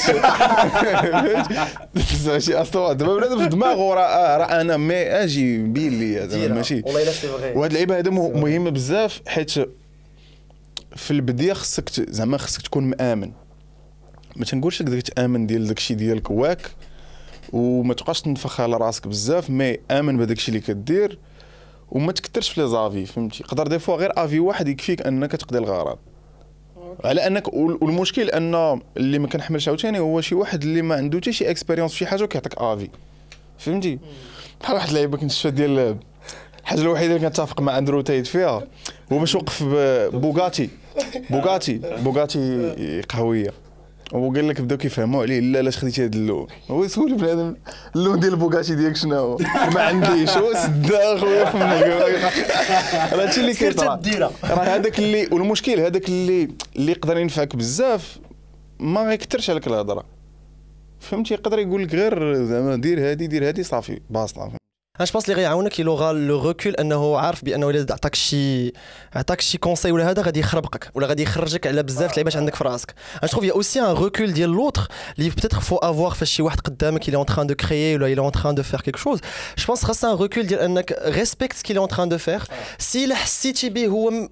تسمع 1.94 2.38
شي 2.38 2.54
أصوات. 2.54 2.96
دابا 2.96 3.16
بنادم 3.16 3.38
في 3.42 3.48
دماغه 3.48 3.94
راه 3.94 4.36
راه 4.36 4.60
أنا 4.60 4.76
mais 4.76 4.94
أجي 4.94 5.58
بين 5.58 5.98
لي 6.00 6.28
زعما 6.28 6.54
ماشي. 6.54 6.82
والله 6.86 7.02
إلا 7.02 7.12
c'est 7.12 7.28
vrai. 7.28 7.52
وهاد 7.52 7.70
اللعيبه 7.70 7.98
هذا 7.98 8.10
مه- 8.10 8.28
مهمه 8.30 8.70
بزاف 8.70 9.20
حيت 9.26 9.50
في 10.96 11.10
البداية 11.10 11.52
خصك 11.52 11.90
زعما 12.10 12.38
خصك 12.38 12.62
تكون 12.62 12.84
مآمن. 12.84 13.32
ما 14.36 14.44
تنقولش 14.44 14.82
لك 14.82 14.88
داك 14.88 15.02
تآمن 15.02 15.46
ديال 15.46 15.66
داكشي 15.68 15.94
ديالك 15.94 16.30
واك 16.30 16.70
وما 17.52 17.94
تبقاش 17.94 18.20
تنفخ 18.22 18.60
على 18.60 18.76
راسك 18.76 19.08
بزاف 19.08 19.50
mais 19.50 19.78
آمن 19.90 20.16
بهداك 20.18 20.36
الشيء 20.36 20.54
اللي 20.54 20.66
كدير. 20.66 21.18
وما 21.90 22.12
تكثرش 22.12 22.48
في 22.48 22.60
les 22.60 22.68
avis 22.68 23.06
فهمتي؟ 23.06 23.42
يقدر 23.42 23.66
des 23.66 23.78
fois 23.78 23.96
غير 23.96 24.12
avis 24.16 24.40
واحد 24.40 24.68
يكفيك 24.68 25.06
أنك 25.06 25.32
تقضي 25.32 25.58
الغرض. 25.58 25.98
على 27.04 27.26
أنك 27.26 27.54
وال- 27.54 27.78
والمشكل 27.84 28.30
أن 28.30 28.80
اللي 28.96 29.18
ما 29.18 29.28
كنحملش 29.28 29.68
عاوتاني 29.68 29.98
هو 29.98 30.20
شي 30.20 30.34
واحد 30.34 30.62
اللي 30.62 30.82
ما 30.82 30.94
عنده 30.94 31.18
حتى 31.18 31.32
شي 31.32 31.50
expérience 31.50 31.92
في 31.92 31.98
شي 31.98 32.06
حاجة 32.06 32.22
وكيعطيك 32.24 32.54
avis 32.58 32.88
فهمتي؟ 33.58 33.98
بحال 34.60 34.74
واحد 34.76 34.88
اللعيبة 34.88 35.16
كنت 35.18 35.30
شفت 35.30 35.52
ديال 35.52 35.96
الحاجة 36.60 36.80
الوحيدة 36.80 37.16
اللي 37.16 37.26
كنتفق 37.28 37.60
مع 37.60 37.78
أندرو 37.78 38.00
تايت 38.00 38.26
فيها 38.26 38.66
هو 39.12 39.18
باش 39.18 39.34
وقف 39.34 39.62
Bugatti. 40.12 40.68
Bugatti. 41.30 41.78
Bugatti 41.78 43.02
قهوية. 43.08 43.50
وقال 44.12 44.48
لك 44.48 44.60
بداو 44.60 44.78
كيفهموا 44.78 45.22
عليه 45.22 45.40
لا 45.40 45.62
لاش 45.62 45.78
خديتي 45.78 46.04
هذا 46.04 46.16
اللون. 46.16 46.46
هو 46.70 46.84
يسول 46.84 47.14
بنادم 47.14 47.56
اللون 47.96 48.20
ديال 48.20 48.32
ال 48.32 48.37
Bugatti 48.37 48.74
ديالك 48.74 48.96
شنو 48.96 49.14
هو؟ 49.14 49.38
ما 49.74 49.80
عنديش 49.80 50.30
هو 50.30 50.52
سدا 50.54 51.16
اخويا 51.16 51.44
فهمني 51.44 51.82
راه 51.82 53.22
هادشي 53.22 53.40
اللي 53.40 53.54
كيطرا. 53.54 54.00
راه 54.44 54.62
هذاك 54.62 54.98
اللي 54.98 55.28
والمشكل 55.32 55.80
هذاك 55.80 56.08
اللي 56.08 56.48
اللي 56.76 56.92
يقدر 56.92 57.18
ينفعك 57.18 57.56
بزاف 57.56 58.18
ما 58.80 59.08
غيكثرش 59.08 59.50
عليك 59.50 59.66
الهضرة. 59.66 60.04
فهمتي؟ 61.00 61.34
يقدر 61.34 61.58
يقول 61.58 61.82
لك 61.82 61.94
غير 61.94 62.34
زعما 62.34 62.76
دير 62.76 63.10
هادي 63.10 63.26
دير 63.26 63.48
هادي 63.48 63.62
صافي 63.62 64.00
باصله 64.10 64.52
أنا 65.00 65.06
je 65.06 65.12
pense 65.12 65.24
اللي 65.24 65.36
غيعاونك 65.36 65.80
le 65.80 65.91
gars 65.91 66.12
le 66.12 66.48
recul 66.48 66.74
انه 66.74 67.18
عارف 67.18 67.44
بانه 67.44 67.70
الا 67.70 67.86
عطاك 67.90 68.14
شي 68.14 68.72
عطاك 69.14 69.40
شي 69.40 69.58
conseil 69.58 69.92
ولا 69.92 70.10
هذا 70.10 70.22
غادي 70.22 70.40
يخربقك 70.40 70.90
ولا 70.94 71.06
غادي 71.06 71.22
يخرجك 71.22 71.66
على 71.66 71.82
بزاف 71.82 72.16
لعيبات 72.16 72.36
عندك 72.36 72.54
في 72.54 72.64
راسك 72.64 72.94
أنا 73.22 73.30
trouve 73.30 73.44
y 73.44 73.52
a 73.52 73.57
aussi 73.57 73.80
un 73.80 73.94
recul 73.96 74.32
ديال 74.32 74.50
l'autre 74.50 74.88
اللي 75.18 75.30
peut-être 75.30 75.60
faut 75.60 75.76
avoir 75.76 76.10
فاش 76.10 76.30
شي 76.30 76.42
واحد 76.42 76.60
قدامك 76.60 77.10
est 77.10 77.14
en 77.14 77.24
train 77.24 77.44
de 77.44 77.54
créer 77.54 77.94
ولا 77.94 78.14
est 78.14 78.18
en 78.18 78.38
train 78.38 78.52
de 78.54 78.62
faire 78.62 78.82
quelque 78.82 78.98
chose. 78.98 79.20
je 79.58 79.66
pense 79.66 79.84
خاصها 79.84 80.12
un 80.12 80.16
recul 80.16 80.46
ديال 80.46 80.60
انك 80.60 80.98
respecte 81.02 81.56
ce 81.56 81.62
qu'il 81.62 81.78
est 81.78 81.88
en 81.88 81.90
train 81.90 82.06
de 82.06 82.18
faire. 82.18 82.50
si 82.78 83.04
إلا 83.04 83.14
حسيتي 83.14 83.68
به 83.70 83.86
هو 83.86 84.28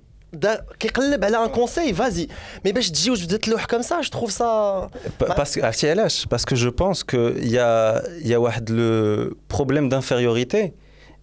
كيقلب 0.81 1.25
على 1.25 1.45
un 1.45 1.49
conseil 1.49 1.95
vas-y 1.95 2.29
mais 2.65 2.73
باش 2.73 2.91
تجي 2.91 3.11
وتبدا 3.11 3.37
تلوح 3.37 3.65
comme 3.65 3.83
ça 3.83 4.01
je 4.01 4.11
trouve 4.11 4.33
ça 4.33 4.89
Pa- 5.23 5.27
Parce 5.27 5.55
que, 5.59 5.65
عرفتي 5.65 5.91
علاش؟ 5.91 6.27
Parce 6.35 6.45
que 6.45 6.57
je 6.57 6.69
pense 6.69 7.03
qu'il 7.05 7.49
y 7.53 7.59
a, 7.59 8.03
il 8.21 8.29
y 8.29 8.35
a 8.35 8.39
واحد 8.41 8.71
le 8.71 9.35
problème 9.57 9.89
d'infériorité. 9.89 10.73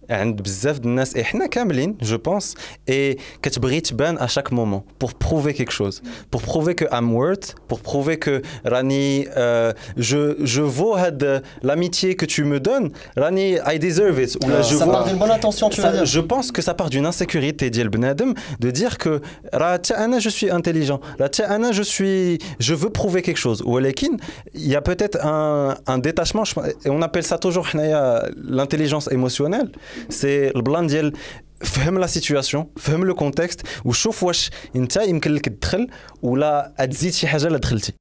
عند 0.09 0.41
بزاف 0.41 0.79
د 0.79 0.85
الناس 0.85 1.17
احنا 1.17 1.45
كاملين 1.45 1.97
جو 2.01 2.17
بونس 2.17 2.55
اي 2.89 3.17
كتبغي 3.41 3.79
تبان 3.81 4.17
à 4.17 4.27
chaque 4.27 4.51
moment 4.51 4.81
pour 5.03 5.13
prouver 5.13 5.53
quelque 5.53 5.71
chose 5.71 6.01
pour 6.31 6.41
prouver 6.41 6.73
que 6.75 6.85
I'm 6.95 7.13
worth 7.13 7.47
pour 7.71 7.79
prouver 7.79 8.17
que 8.25 8.41
راني 8.65 9.25
euh, 9.29 9.73
je 9.97 10.45
je 10.45 10.61
vaux 10.61 10.95
هاد 10.97 11.43
l'amitié 11.63 12.15
que 12.15 12.25
tu 12.25 12.43
me 12.43 12.59
donnes 12.59 12.91
راني 13.17 13.59
I 13.59 13.77
deserve 13.79 14.19
it 14.19 14.45
ولا 14.45 14.61
je 14.61 14.75
ça 14.75 14.85
vaux 14.85 14.91
part 14.91 15.05
d'une 15.05 15.17
bonne 15.19 15.31
intention 15.31 15.69
tu 15.69 15.81
vas 15.81 15.91
Ça, 15.91 15.95
dire 15.97 16.05
je 16.05 16.19
pense 16.19 16.51
que 16.51 16.61
ça 16.61 16.73
part 16.73 16.89
d'une 16.89 17.05
insécurité 17.05 17.69
ديال 17.69 17.89
بنادم 17.89 18.33
de 18.65 18.71
dire 18.71 18.97
que 18.97 19.21
راه 19.53 19.75
تا 19.75 20.05
انا 20.05 20.19
je 20.19 20.29
suis 20.29 20.49
intelligent 20.51 20.99
راه 21.21 21.27
تا 21.27 21.55
انا 21.55 21.71
je 21.71 21.83
suis 21.83 22.39
je 22.59 22.73
veux 22.73 22.89
prouver 22.89 23.21
quelque 23.21 23.39
chose 23.47 23.61
ولكن 23.65 24.17
il 24.55 24.67
y 24.67 24.75
a 24.75 24.81
peut-être 24.81 25.17
un, 25.25 25.75
un 25.93 25.97
détachement 25.99 26.45
je 26.45 26.53
pense- 26.55 26.67
et 26.85 26.89
on 26.89 27.01
appelle 27.01 27.23
ça 27.23 27.37
toujours 27.37 27.67
حنايا 27.67 28.31
l'intelligence 28.35 29.07
émotionnelle 29.11 29.69
C'est 30.10 30.56
البلان 30.56 30.86
ديال 30.86 31.12
فهم 31.60 31.98
la 31.98 32.06
situation 32.06 32.66
فهم 32.76 33.04
le 33.04 33.14
contexte 33.14 33.62
وشوف 33.84 34.22
واش 34.22 34.50
انت 34.76 34.96
يمكن 34.96 35.30
لك 35.30 35.48
تدخل 35.48 35.88
ولا 36.22 36.74
تزيد 36.90 37.12
شي 37.12 37.26
حاجة 37.26 37.48
لا 37.48 37.58
دخلتي 37.58 37.92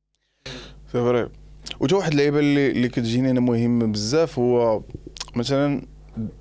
c'est 0.91 0.91
vrai 0.91 1.29
وتا 1.79 1.95
واحد 1.95 2.11
اللعيبه 2.11 2.39
اللي 2.39 2.71
اللي 2.71 2.89
كتجيني 2.89 3.31
أنا 3.31 3.39
مهم 3.39 3.91
بزاف 3.91 4.39
هو 4.39 4.83
مثلا 5.35 5.81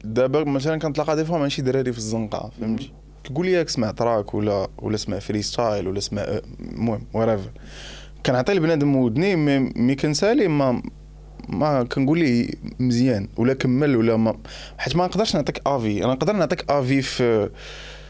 دابا 0.04 0.44
مثلا 0.44 0.78
كنتلاقى 0.78 1.16
des 1.16 1.24
fois 1.24 1.38
مع 1.38 1.48
شي 1.48 1.62
دراري 1.62 1.92
في 1.92 1.98
الزنقه 1.98 2.50
فهمتي 2.60 2.92
كيقول 3.24 3.46
لي 3.46 3.52
ياك 3.52 3.68
سمع 3.68 3.90
track 3.90 4.34
ولا 4.34 4.68
ولا 4.78 4.96
سمع 4.96 5.18
freestyle 5.18 5.88
ولا 5.88 6.00
سمع 6.00 6.22
المهم 6.60 7.06
ورافر 7.12 7.50
كنعطي 8.26 8.54
لبنادم 8.54 8.96
ودني 8.96 9.36
مي, 9.36 9.58
مي 9.58 9.94
كنسالي 9.94 10.48
ما 10.48 10.82
ما 11.48 11.82
كنقول 11.84 12.18
ليه 12.18 12.48
مزيان 12.80 13.28
ولا 13.36 13.54
كمل 13.54 13.96
ولا 13.96 14.16
ما 14.16 14.38
حيت 14.78 14.96
ما 14.96 15.04
نقدرش 15.06 15.34
نعطيك 15.36 15.60
avis 15.66 16.04
أنا 16.04 16.12
نقدر 16.12 16.32
نعطيك 16.32 16.70
avis 16.70 17.02
في 17.02 17.50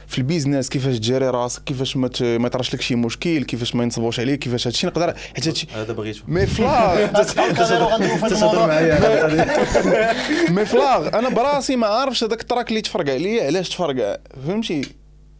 في 0.06 0.18
ال 0.18 0.24
business 0.24 0.68
كيفاش 0.68 0.98
تجاري 0.98 1.30
راسك 1.30 1.64
كيفاش 1.64 1.96
ما 1.96 2.08
ت- 2.08 2.22
ما 2.22 2.46
يطراش 2.46 2.74
لك 2.74 2.80
شي 2.80 2.94
مشكل 2.96 3.44
كيفاش 3.44 3.74
ما 3.74 3.82
ينصبوش 3.84 4.20
عليك 4.20 4.38
كيفاش 4.38 4.66
هادشي. 4.66 4.86
نقدر 4.86 5.14
حيت 5.34 5.46
هادشي 5.48 5.66
هذا 5.74 5.92
بغيتو 5.92 6.20
مي 6.28 6.46
فلاغ. 6.46 7.06
معايا 8.66 10.14
مي 10.54 10.64
فلاغ. 10.66 11.18
أنا 11.18 11.28
براسي 11.28 11.76
ما 11.76 11.86
عارفش 11.86 12.24
هذاك 12.24 12.40
ال 12.40 12.45
track 12.45 12.68
اللي 12.68 12.80
تفرقع 12.80 13.12
ليا 13.16 13.46
علاش 13.46 13.68
تفرقع 13.68 14.16
فهمتي؟ 14.46 14.82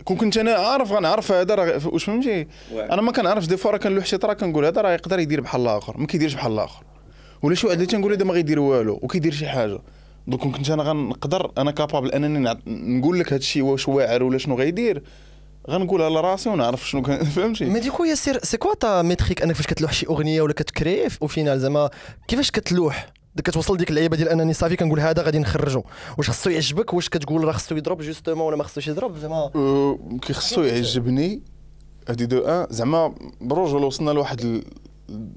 كون 0.04 0.16
كنت 0.16 0.36
أنا 0.36 0.52
عارف 0.52 0.92
غنعرف 0.92 1.32
هذا 1.32 1.54
راه 1.54 1.80
واش 1.86 2.04
فهمتي؟ 2.04 2.46
أنا 2.74 3.02
ما 3.02 3.12
كنعرفش 3.12 3.46
des 3.46 3.56
fois 3.56 3.70
راه 3.70 3.78
كنلوح 3.78 4.06
شي 4.06 4.18
track 4.18 4.36
كنقول 4.40 4.64
هذا 4.64 4.80
راه 4.80 4.90
يقدر 4.92 5.18
يدير 5.18 5.40
بحال 5.40 5.60
الآخر 5.60 5.98
ما 5.98 6.06
كيديرش 6.06 6.34
بحال 6.34 6.52
الآخر. 6.52 6.82
ولا 7.42 7.54
شي 7.54 7.66
واحد 7.66 7.78
اللي 7.78 7.86
تنقول 7.92 8.12
هذا 8.12 8.24
ما 8.24 8.32
غيدير 8.32 8.60
والو 8.60 8.98
وكيدير 9.02 9.32
شي 9.32 9.48
حاجة. 9.48 9.78
donc 10.26 10.40
كنت 10.40 10.70
أنا 10.70 10.82
غنقدر 10.82 11.52
أنا 11.58 11.70
capable 11.70 12.12
أنني 12.12 12.56
نقول 12.66 13.20
لك 13.20 13.26
هذا 13.26 13.36
الشيء 13.36 13.62
واش 13.62 13.88
واعر 13.88 14.22
ولا 14.22 14.38
شنو 14.38 14.54
غيدير. 14.58 15.02
غنقولها 15.70 16.10
لراسي 16.10 16.48
ونعرف 16.48 16.88
شنو 16.88 17.02
كان 17.02 17.24
فهمتي؟ 17.36 17.64
mais 17.64 17.80
du 17.80 17.88
coup 17.88 18.04
ياسر 18.04 18.38
c'est 18.42 18.56
quoi 18.56 18.74
ta 18.74 19.02
métrique 19.02 19.42
أنك 19.42 19.54
فاش 19.54 19.66
كتلوح 19.66 19.92
شي 19.92 20.06
أغنية 20.06 20.42
ولا 20.42 20.52
كتكري 20.52 21.08
au 21.22 21.26
final 21.26 21.60
زعما 21.60 21.90
كيفاش 22.28 22.50
كتلوح؟ 22.50 23.12
كتوصل 23.44 23.76
ديك 23.76 23.90
اللعيبة 23.90 24.16
ديال 24.16 24.28
أنني 24.28 24.52
صافي 24.52 24.76
كنقول 24.76 25.00
هذا 25.00 25.22
غادي 25.22 25.38
نخرجو. 25.38 25.82
واش 26.18 26.30
خصو 26.30 26.50
يعجبك؟ 26.50 26.94
واش 26.94 27.08
كتقول 27.08 27.44
راه 27.44 27.52
خصو 27.52 27.76
يضرب 27.76 28.00
جوستومون 28.02 28.46
ولا 28.46 28.56
ما 28.56 28.64
خصوش 28.64 28.88
يضرب؟ 28.88 29.18
زعما 29.18 29.50
أه، 29.54 29.98
كي 30.22 30.32
خصو 30.32 30.62
يعجبني 30.62 31.42
هادي 32.08 32.26
دو 32.26 32.38
ان 32.38 32.66
زعما 32.70 33.14
بروجول 33.40 33.84
وصلنا 33.84 34.10
لواحد. 34.10 34.62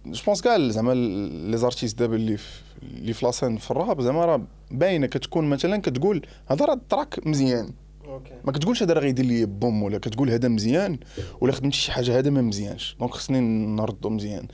جو 0.06 0.22
بونس 0.26 0.42
كاع 0.42 0.70
زعما 0.70 0.94
لي 0.94 1.58
زارتيست 1.58 2.00
دابا 2.00 2.16
اللي 2.16 2.38
في 2.38 2.62
اللي 2.84 3.14
في 3.14 3.26
لاسين 3.26 3.58
في 3.58 3.72
الراب 3.72 4.02
زعما 4.02 4.26
راه 4.26 4.42
باينة 4.72 5.08
كتكون 5.08 5.50
مثلا 5.50 5.78
كتقول 5.78 6.28
هذا 6.48 6.66
راه 6.66 6.74
التراك 6.74 7.28
مزيان. 7.28 7.74
ما 8.46 8.52
كتقولش 8.52 8.84
هذا 8.84 8.94
راه 8.94 9.02
غيدير 9.02 9.26
لي 9.26 9.46
بوم 9.46 9.84
ولا 9.84 9.98
كتقول 9.98 10.30
هذا 10.30 10.48
مزيان 10.48 11.00
ولا 11.42 11.52
خدمتي 11.52 11.78
شي 11.78 11.92
حاجة 11.92 12.20
هذا 12.20 12.30
ما 12.30 12.42
مزيانش. 12.42 12.96
دونك 13.00 13.12
خصني 13.12 13.40
نردو 13.76 14.10
مزيان. 14.10 14.48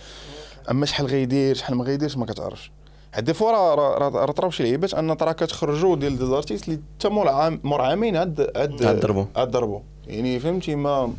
أما 0.72 0.86
شحال 0.86 1.06
غيدير 1.06 1.56
شحال 1.56 1.76
ما 1.76 1.84
غيديرش 1.84 2.18
ما 2.18 2.26
كتعرفش. 2.26 2.72
حد 3.14 3.24
des 3.24 3.34
fois 3.34 3.52
راه 3.52 4.32
طراو 4.32 4.50
شي 4.50 4.64
لعيبات 4.64 4.94
أن 4.94 5.18
تراكات 5.18 5.52
خرجوا 5.52 5.96
ديال 5.96 6.18
des 6.18 6.26
artistes 6.26 6.68
اللي 6.68 6.80
حتى 6.98 7.10
مور 7.10 7.28
عام 7.28 7.62
مور 7.64 7.82
عامين 7.82 8.18
عاد 8.18 8.52
عاد 8.56 8.84
عاد 8.84 9.00
ضربوا. 9.00 9.26
عاد 9.36 9.52
ضربوا 9.52 9.80
يعني 10.08 10.40
فهمتي 10.40 10.76
ما 10.76 11.14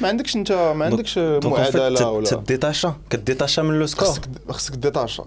ما 0.00 0.08
عندكش 0.08 0.36
انت 0.36 0.52
ما 0.52 0.84
عندكش 0.84 1.18
معادلة 1.18 2.10
ولا 2.10 2.26
تديتاشا 2.26 2.94
كديتاشا 3.10 3.60
من 3.60 3.78
le 3.78 3.86
score 3.86 4.08
خصك 4.08 4.22
خصك 4.48 4.74
détacher 4.74 5.24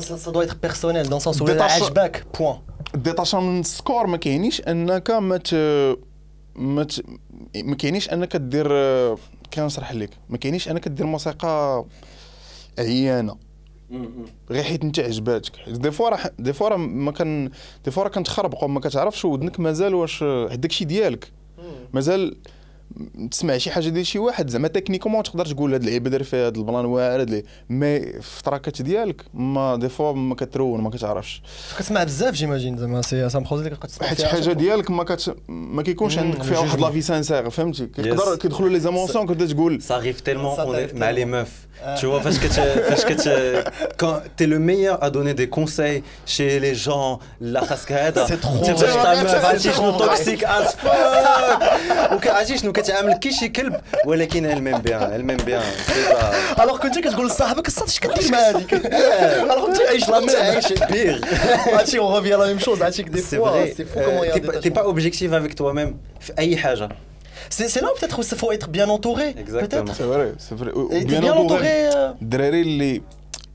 ça 0.00 0.30
doit 0.30 0.40
être 0.40 0.56
personnel 0.62 1.08
dans 1.08 1.18
le 1.18 1.26
sens 1.26 1.42
ولا 1.42 1.64
عجبك 1.64 2.26
point 2.38 2.58
détacher 2.94 3.36
من 3.36 3.60
ال 3.60 3.68
score 3.68 4.06
ما 4.06 4.16
كاينيش 4.16 4.60
انك 4.60 5.10
ما. 5.10 5.40
ما. 6.56 6.86
ما 7.56 7.74
كاينيش 7.74 8.12
انك 8.12 8.36
دير 8.36 8.68
كنشرح 9.54 9.92
لك. 9.92 10.10
ما 10.28 10.38
كاينيش 10.38 10.68
انك 10.68 10.88
دير 10.88 11.06
موسيقى 11.06 11.84
عيانة. 12.78 13.36
غير 14.50 14.62
حيت 14.62 14.84
انت 14.84 15.00
عجباتك. 15.00 15.52
دي 15.68 15.90
فوا 15.90 16.08
راه 16.08 16.30
دي 16.38 16.52
فوا 16.52 16.68
راه 16.68 16.76
ما 16.76 17.12
كان 17.12 17.50
دي 17.84 17.90
فوا 17.90 18.02
راه 18.02 18.08
كنتخربق 18.08 18.64
وما 18.64 18.80
كتعرفش 18.80 19.24
ودنك 19.24 19.60
مازال 19.60 19.94
واش 19.94 20.22
هداك 20.22 20.70
الشيء 20.70 20.86
ديالك. 20.86 21.32
مازال 21.92 22.36
تسمع 23.30 23.58
شي 23.58 23.70
حاجة 23.70 23.88
ديال 23.88 24.06
شي 24.06 24.18
واحد 24.18 24.50
زعما 24.50 24.68
تكنيكومون 24.68 25.22
تقدر 25.22 25.46
تقول 25.46 25.72
هاد 25.72 25.80
اللعيبه 25.82 26.10
دار 26.10 26.24
فيها 26.24 26.46
هاد 26.46 26.56
البلان 26.56 26.84
واعر 26.84 27.20
هاد 27.20 27.28
اللي- 27.28 27.44
مي 27.70 28.00
في 28.00 28.38
التراكات 28.38 28.82
ديالك 28.82 29.24
ما 29.34 29.76
دي 29.76 29.88
فوا 29.88 30.12
ما 30.12 30.34
كترون 30.34 30.80
ما 30.80 30.90
كتعرفش 30.90 31.42
كتسمع 31.78 32.04
بزاف 32.04 32.34
جيماجين 32.34 32.78
زعما 32.78 33.02
سي 33.02 33.28
سا 33.28 33.38
بروجي 33.38 33.66
اللي 33.66 33.76
تسمع 33.76 34.06
حيت 34.08 34.22
حاجة 34.22 34.52
ديالك 34.52 34.90
ما 34.90 35.04
كت 35.04 35.36
ما 35.48 35.82
كيكونش 35.82 36.18
عندك 36.18 36.42
فيها 36.42 36.58
واحد. 36.58 36.80
لافي 36.80 37.00
سانسير 37.00 37.50
فهمتي 37.50 37.86
كيقدر. 37.86 38.36
كيدخلوا 38.36 38.68
لي 38.68 38.80
زيمونسيون 38.80 39.26
كتبدا 39.26 39.46
تقول 39.46 39.80
arrive 39.88 40.28
est 40.28 40.94
مع 40.94 41.12
les 41.12 41.16
tellement. 41.16 41.34
meufs. 41.34 41.64
Tu 42.00 42.06
vois, 42.10 42.20
parce 42.26 42.38
que 42.42 42.48
tu, 42.56 42.62
parce 42.90 43.04
que 43.08 43.14
tu, 43.24 43.32
quand 44.00 44.16
t'es 44.36 44.46
le 44.54 44.58
meilleur 44.70 44.96
à 45.06 45.08
donner 45.16 45.34
des 45.34 45.48
conseils 45.58 46.00
chez 46.34 46.50
les 46.64 46.74
gens, 46.86 47.10
la 47.54 47.62
cascade, 47.70 48.16
C'est 48.30 48.40
trop 48.46 48.58
vrai. 48.58 48.74
ta 48.74 49.12
meuf. 49.24 49.98
توكسيك 49.98 50.44
as 50.44 50.68
fuck 50.82 52.26
وعرفتي 52.26 52.58
شنو 52.58 52.72
كتعامل 52.84 53.12
كي 53.14 53.32
شي 53.32 53.48
كلب 53.48 53.76
ولكن 54.06 54.44
m'aime 54.64 54.82
bien. 54.86 55.60
C'est 55.88 56.14
ça. 56.14 56.60
الوغ 56.62 56.78
كنت 56.78 56.98
كتقول 56.98 57.26
لصاحبك 57.26 57.68
الصاد 57.68 57.88
اش 57.88 57.98
كدير 58.00 58.32
مع 58.32 58.38
هذيك 58.38 58.74
الوغ 58.74 59.68
انت 59.68 59.80
عايش 59.80 60.08
لا 60.08 60.20
ميم 60.20 60.28
عايش 60.30 60.66
pire. 60.66 61.26
هادشي 61.68 61.98
اون 61.98 62.14
ريفي 62.16 62.30
لا 62.36 62.46
ميم 62.46 62.58
شوز 62.58 62.82
عرفتي 62.82 63.02
دي 63.02 63.22
C'est 63.22 63.24
فوا. 63.24 63.66
سي 63.74 63.84
فو 63.84 64.00
كومون 64.00 64.26
pas- 64.28 64.60
t'es 64.60 64.70
pas 64.70 64.84
objectif 64.86 65.32
avec 65.32 65.54
toi-même 65.54 65.94
في 66.20 66.32
أي 66.38 66.56
حاجة. 66.56 66.88
C'est 67.50 67.68
c'est 67.68 67.80
là 67.82 67.88
où 67.92 67.98
peut-être 68.00 68.18
où 68.18 68.22
il 68.32 68.38
faut 68.42 68.52
être 68.52 68.68
bien 68.68 68.88
entouré. 68.88 69.28
Exactement. 69.38 69.84
Peut-être. 69.84 69.92
c'est 69.92 70.04
vrai 70.08 70.32
c'est 70.38 71.06
bien 71.06 71.32
entouré. 71.32 71.92
euh, 71.94 72.22
الدراري 72.22 72.60
اللي 72.60 73.02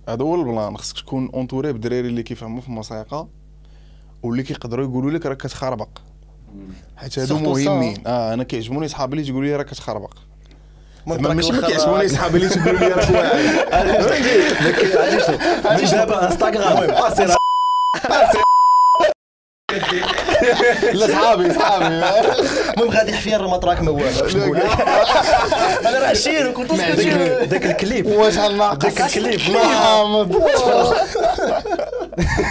هذا 0.10 0.24
هو 0.24 0.36
البلان 0.36 0.78
خصك 0.78 0.98
تكون 0.98 1.30
entouré 1.34 1.74
بالدراري 1.74 2.08
اللي 2.08 2.24
كيفهموا 2.24 2.62
في 2.62 2.68
الموسيقى 2.68 3.28
واللي 4.24 4.44
كيقدروا 4.44 4.86
يقولوا 4.86 5.12
لك 5.12 5.26
راك 5.26 5.38
كتخربق 5.38 5.90
حيت 6.98 7.20
هادو 7.20 7.38
مهمين. 7.38 8.04
آه 8.08 8.34
أنا 8.34 8.44
كيعجبوني 8.44 8.88
صحابي 8.88 9.14
اللي 9.14 9.26
تيقولوا 9.26 9.48
لي 9.50 9.56
راك 9.56 9.66
كتخربق 9.66 10.14
ماشي 11.06 11.52
ما 11.52 11.68
كيعجبوني 11.68 12.08
صحابي 12.08 12.38
اللي 12.38 12.50
تيقولوا 12.50 12.80
لي 12.80 12.88
راك 12.88 13.10
واعر 13.10 13.38
من 15.82 15.90
دابا 15.92 16.28
انستغرام 16.28 16.84
لا 20.94 21.08
صحابي 21.08 21.54
صحابي. 21.54 21.86
المهم 21.86 22.90
غادي 22.98 23.14
حفيا 23.14 23.38
راه 23.38 23.48
ما 23.50 23.58
تراك 23.58 23.82
ما 23.82 23.92
والو. 23.92 24.56
أنا 25.88 26.00
راه 26.00 26.08
عشير 26.08 26.50
وكنت 26.50 26.72
ذاك 27.44 27.66
الكليب. 27.66 28.06
واش 28.06 28.38
ناقص 28.38 28.86
ذاك 28.86 29.02
الكليب. 29.02 29.40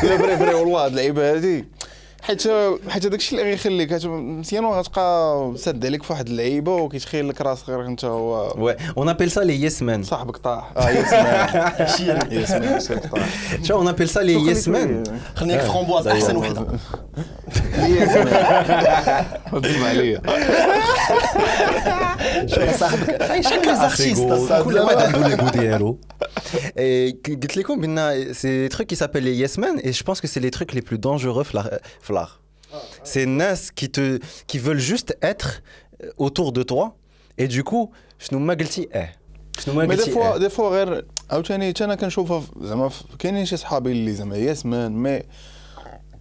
لا 0.02 0.18
فري 0.18 0.36
فري 0.36 0.54
والله 0.54 0.84
هاد 0.84 0.90
اللعيبة 0.90 1.32
هادي. 1.32 1.64
حيت 2.28 2.42
حيت 2.88 3.06
هذاك 3.06 3.14
الشيء 3.14 3.38
اللي 3.38 3.50
غيخليك 3.50 3.92
مزيان 4.04 4.64
غتبقى 4.64 5.52
ساد 5.56 5.86
عليك 5.86 6.02
في 6.02 6.12
واحد 6.12 6.28
اللعيبة 6.28 6.74
وكيتخيل 6.74 7.28
لك 7.28 7.40
راسك 7.40 7.68
غير 7.68 7.86
انت 7.86 8.04
هو 8.04 8.50
on 8.96 9.08
appelle 9.08 9.32
ça 9.32 9.44
les 9.44 9.68
yes 9.68 9.82
men. 9.82 10.02
صاحبك 10.02 10.36
طاح. 10.36 10.72
آه 10.76 10.90
vois, 13.72 13.80
on 13.82 13.86
appelle 13.86 14.10
ça 14.10 14.22
les 14.22 14.36
yes 14.36 14.66
men. 14.66 15.10
خليني 15.36 15.56
لك 15.56 15.60
فرامبواز 15.60 16.06
أحسن 16.06 16.36
وحدة. 16.36 16.66
تسمع 19.62 19.88
عليا 19.88 20.22
صاحبك 22.78 23.40
شحال 23.42 23.66
من 23.66 23.74
artiste 23.76 24.22
كل 24.64 24.78
واحد 24.78 24.96
عنده 24.96 25.28
l'ego 25.28 25.48
ديالو 25.48 25.98
Et 26.78 27.30
قلت 27.30 27.56
لكم 27.56 27.80
ben 27.80 28.32
ces 28.32 28.68
trucs 28.68 28.86
qui 28.86 28.96
s'appellent 28.96 29.24
les 29.24 29.34
yes 29.46 29.58
men 29.58 29.78
et 29.82 29.92
je 29.92 30.02
pense 30.04 30.20
que 30.20 30.26
c'est 30.28 30.40
les 30.40 30.50
trucs 30.50 30.72
les 30.72 30.82
plus 30.82 30.98
dangereux 30.98 31.42
في 31.44 31.54
l'art- 31.58 31.78
في 32.00 32.12
l'art. 32.12 32.40
C'est 33.04 33.16
الناس 33.22 33.70
qui 33.80 33.88
te 33.88 34.18
qui 34.48 34.58
veulent 34.58 34.84
juste 34.92 35.16
être 35.22 35.62
autour 36.18 36.52
de 36.52 36.62
toi 36.62 36.94
et 37.40 37.48
du 37.48 37.62
coup 37.64 37.92
شنو 38.18 38.38
ما 38.38 38.54
قلتي 38.54 38.88
آه 38.92 39.08
شنو 39.58 39.74
ما 39.74 39.86
مي 39.86 39.94
دي 39.96 40.00
قلتي 40.02 40.10
فوا 40.14 40.34
آه 40.34 40.38
دي 40.38 40.48
fois 40.48 40.68
غير 40.68 41.04
عاوتاني 41.30 41.68
حتى 41.68 41.84
أنا 41.84 41.94
كنشوفها 41.94 42.40
في- 42.40 42.46
زعما 42.60 42.88
في- 42.88 43.04
كاينين 43.18 43.44
شي 43.44 43.56
صحابي 43.56 43.92
اللي 43.92 44.12
زعما 44.12 44.36
yes 44.36 44.64
men 44.64 44.92
mais 44.92 45.22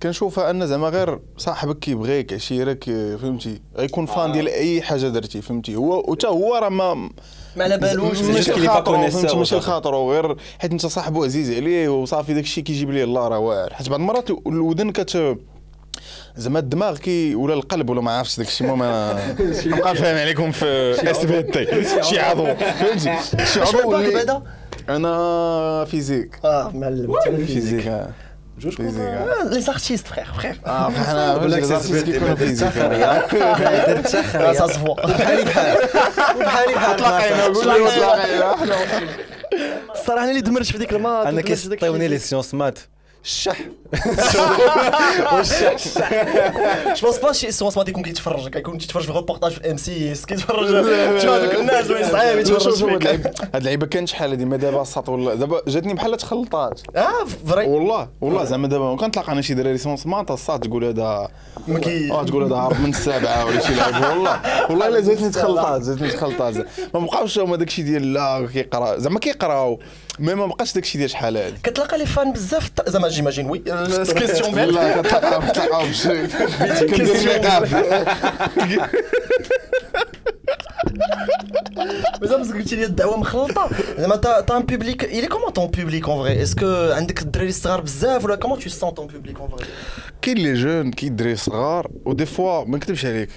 كنشوفها 0.04 0.50
أن 0.50 0.68
زعما 0.68 0.90
غير 0.90 1.20
صاحبك 1.38 1.80
كيبغيك 1.80 2.34
عشيرك 2.34 2.84
فهمتي؟ 3.22 3.62
غيكون 3.78 4.06
fan 4.06 4.32
ديال 4.32 4.48
أي 4.48 4.82
حاجة 4.82 5.08
درتي 5.08 5.42
فهمتي؟ 5.42 5.76
هو 5.76 6.04
وتا 6.08 6.28
هو 6.28 6.56
راه 6.56 6.70
ما 6.70 6.94
ما 6.94 7.64
على 7.64 7.78
بالوش 7.78 8.22
ماشي 8.22 8.52
الخاطر 8.54 8.92
فهمتي؟ 8.94 9.16
ماشي 9.22 9.36
وصافي. 9.38 9.56
الخاطر 9.56 9.96
غير 9.96 10.36
حيت 10.60 10.72
انت 10.72 10.86
صاحبه 10.86 11.26
عزيز 11.26 11.52
عليه 11.58 11.90
وصافي 11.90 12.34
داك 12.34 12.44
الشيء 12.44 12.64
كيجيب 12.64 12.92
ليه 12.92 13.04
الله 13.04 13.28
راه 13.28 13.40
واعر. 13.40 13.74
حيت 13.74 13.90
بعض 13.90 14.00
المرات 14.00 14.30
الودن 14.48 14.92
كت 14.92 15.38
زعما 16.36 16.60
الدماغ 16.60 16.98
كي 16.98 17.36
ولا 17.36 17.54
القلب 17.54 17.90
ولا 17.90 18.02
ما 18.02 18.12
عرفتش 18.12 18.38
داك 18.38 18.48
الشيء 18.48 18.68
المهم 18.68 18.82
أنا 18.84 19.36
نبقى 19.66 19.96
فاهم 20.02 20.18
عليكم 20.18 20.52
في 20.52 20.66
اس 21.12 21.18
في 21.26 21.44
تي 21.44 22.04
شي 22.04 22.20
عضو. 22.20 22.46
فهمتي؟ 22.56 23.18
شي 23.46 23.60
عضو 23.62 23.96
أنا 24.90 25.86
فيزيك. 25.86 26.40
آه 26.46 26.72
معلم 26.76 27.14
فيزيك. 27.46 27.92
آه. 28.66 29.42
آه. 29.42 29.44
لي 29.50 29.62
زارتيست 29.62 30.08
فخير 30.08 30.26
فخير 30.26 30.60
آه 30.66 30.90
حنا 30.92 31.38
بقول 31.38 31.52
لك 31.52 31.64
فهمتي 31.64 31.88
سي 31.88 31.94
زعما 31.94 32.02
كيكونوا 32.12 32.36
فيزيك 32.36 32.78
درت 32.78 34.08
سا 34.58 34.68
سفوا 34.68 34.96
بحالي 35.08 35.44
بحال 35.44 35.78
وبحالي 36.36 36.74
بحال 36.74 36.98
تلاقينا 36.98 37.44
قول 37.44 37.68
لي 37.68 37.92
تلاقينا 37.92 38.56
الصراحه 39.96 40.24
أنا 40.24 40.30
اللي 40.30 40.42
دمرت 40.42 40.66
في 40.66 40.78
ديك 40.78 40.94
المات 40.94 41.28
أنا 41.28 41.42
في 41.42 41.48
كيسطيوني. 41.48 42.08
لي 42.08 42.18
سيونس 42.18 42.54
مات 42.54 42.80
الشح. 43.28 43.58
جو 46.96 47.02
بونس 47.02 47.20
با 47.20 47.32
شي 47.34 47.52
سونس 47.52 47.78
ما 47.78 47.84
يكون 47.88 48.04
كيتفرج 48.04 48.50
كيكون 48.50 48.78
تيتفرج 48.78 49.04
في 49.04 49.12
روبورتاج 49.12 49.52
في 49.52 49.72
ام 49.72 49.78
سي 49.78 50.12
اس 50.12 50.26
كيتفرج 50.26 50.68
تشوف 51.18 51.32
هذوك 51.32 51.56
الناس 51.56 51.90
وين 51.90 52.10
صعيب 52.12 52.48
شوف 52.48 52.58
يتفرج 52.58 52.76
شوف 52.76 52.90
هاد 52.90 53.00
فيك 53.00 53.06
اللعيبه 53.06 53.30
هاد 53.30 53.56
اللعيبة 53.56 53.86
كانت 53.86 54.08
شحال 54.08 54.30
هادي؟ 54.30 54.46
ما 54.46 54.58
دابا 54.58 54.84
ساط 54.84 55.10
ولا 55.10 55.36
دابا 55.36 55.62
جاتني 55.68 55.94
بحال 55.94 56.18
تخلطات 56.18 56.82
آه 56.96 57.26
فري. 57.48 57.66
والله 57.66 58.10
والله 58.22 58.44
زعما 58.44 58.68
دابا 58.68 58.96
كنطلق 58.96 59.30
أنا 59.30 59.42
شي 59.42 59.54
دراري 59.54 59.78
سونس 59.78 60.08
ماط 60.08 60.32
الصاد 60.32 60.60
تقول 60.60 60.86
هذا 60.86 61.28
آه 62.12 62.24
تقول 62.24 62.44
هذا 62.44 62.56
هارب 62.56 62.82
من 62.82 62.90
السابعة 62.90 63.46
ولا 63.46 63.60
شي 63.60 63.76
لعيب. 63.76 63.96
والله 63.96 64.42
والله 64.70 64.88
إلا 64.88 65.02
زادتني 65.02 65.30
تخلطات 65.30 65.82
زادتني 65.82 66.10
تخلطات 66.10 66.56
ما 66.94 67.00
بقاوش 67.00 67.40
هما 67.40 67.56
داكشي 67.56 67.82
ديال 67.82 68.14
لا 68.14 68.48
كيقرا 68.54 68.98
زعما 68.98 69.20
كيقراو. 69.20 69.80
مي 70.20 70.36
ما 70.36 70.46
بقاش 70.46 70.74
داكشي 70.74 70.98
ديال 70.98 71.10
شحال 71.10 71.38
هادي 71.38 71.58
كتلقى 71.64 71.98
لي 71.98 72.06
فان 72.06 72.32
بزاف 72.34 72.72
زعما 72.88 73.08
جيماجين 73.08 73.50
وي 73.50 73.60
كيسيون 74.18 74.56
بيان 74.56 74.70
لا 74.70 75.02
كتلقاو 75.02 75.42
كتلقاو 75.42 75.86
بشي 75.88 76.28
كندير 80.88 81.08
نقاب 81.08 82.20
بزاف 82.22 82.40
بس 82.40 82.52
قلتي 82.52 82.76
لي 82.76 82.84
الدعوه 82.84 83.18
مخلطه 83.18 83.70
زعما 83.98 84.16
تا 84.16 84.42
تا 84.42 84.58
ان 84.58 84.64
بوبليك 84.64 85.04
الي 85.04 85.28
كومون 85.28 85.50
طون 85.50 85.68
بوبليك 85.68 86.10
اون 86.10 86.24
فري 86.24 86.44
اسكو 86.44 86.92
عندك 86.92 87.22
الدراري 87.22 87.50
الصغار 87.50 87.82
بزاف 87.82 88.26
ولا 88.26 88.36
كومون 88.36 88.60
تو 88.60 88.70
سون 88.70 88.90
طون 88.90 89.08
بوبليك 89.08 89.40
اون 89.40 89.50
فري 89.50 89.66
كاين 90.22 90.38
لي 90.38 90.54
جون 90.54 90.92
كاين 90.92 91.16
دراري 91.16 91.36
صغار 91.36 91.88
ودي 92.06 92.26
فوا 92.26 92.66
ما 92.66 92.78
نكذبش 92.78 93.06
عليك 93.06 93.30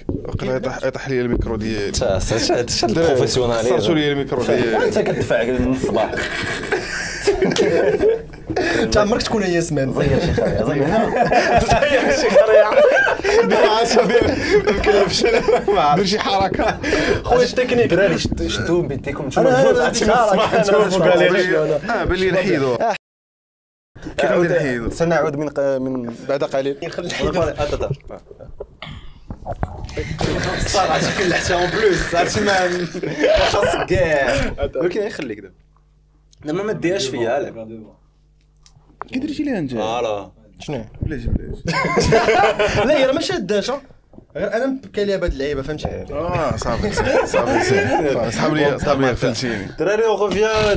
يطيح 0.43 0.83
يطيح 0.83 1.09
لي 1.09 1.21
الميكرو 1.21 1.55
ديالي 1.55 1.93
شاد 1.93 2.69
صرتوا 2.69 3.03
البروفيسيوناليزم 3.03 3.93
لي 3.93 4.11
الميكرو 4.11 4.43
ديالي 4.43 4.85
انت 4.85 4.99
كتدفع 4.99 5.43
من 5.43 5.71
الصباح 5.71 6.11
انت 8.59 8.97
عمرك 8.97 9.21
تكون 9.21 9.43
هي 9.43 9.61
سمان 9.61 9.93
زير 9.93 10.19
شي 10.19 10.33
خريه 10.33 10.65
زير 10.75 12.31
دير 15.95 16.05
شي 16.05 16.19
حركه 16.19 16.77
خويا 17.23 17.43
التكنيك 17.43 17.85
دراري 17.85 18.17
شتو 18.47 18.81
بيديكم 18.81 19.29
ديك 19.29 19.37
آه 21.89 22.03
بان 22.03 22.33
نحيدو 22.33 22.77
كيف 24.17 24.31
ندير 24.31 24.57
نحيدو 24.57 24.89
سنعود 24.89 25.35
من 25.35 25.49
من 25.81 26.15
بعد 26.29 26.43
قليل 26.43 26.77
نخلي 26.83 27.09
صار 30.67 30.91
عرفتي 30.91 31.27
لحتي 31.29 31.53
اون 31.53 31.69
بلوس 31.69 32.15
عرفتي 32.15 32.41
ما 32.41 32.85
خاصك 33.45 33.85
كاع 33.85 34.53
ولكن 34.75 35.01
يخليك 35.01 35.39
دابا 35.39 35.53
لما 36.45 36.63
ما 36.63 36.73
ديهاش 36.73 37.07
فيا 37.07 37.39
لعب 37.39 37.91
كي 39.07 39.19
درتي 39.19 39.43
ليها 39.43 39.59
أنت. 39.59 39.71
voilà. 39.71 40.31
شنو؟ 40.59 40.85
بلاش 41.01 41.21
بلاش. 41.23 41.57
لا 42.87 42.97
هي 42.97 43.05
راه 43.05 43.13
ما 43.13 43.21
شاداش 43.21 43.71
غير 44.35 44.53
أنا 44.53 44.65
مبكى 44.65 45.05
ليها 45.05 45.17
بهاد 45.17 45.31
اللعيبة 45.31 45.61
فهمتي؟ 45.61 45.87
آه 45.87 46.57
صافي 46.57 46.93
صافي 46.99 47.27
صافي 47.27 48.31
صحاب 48.31 48.53
لي 48.53 48.79
صحاب 48.79 49.01
لي 49.01 49.11
غفلتيني 49.11 49.65
دراري 49.79 50.03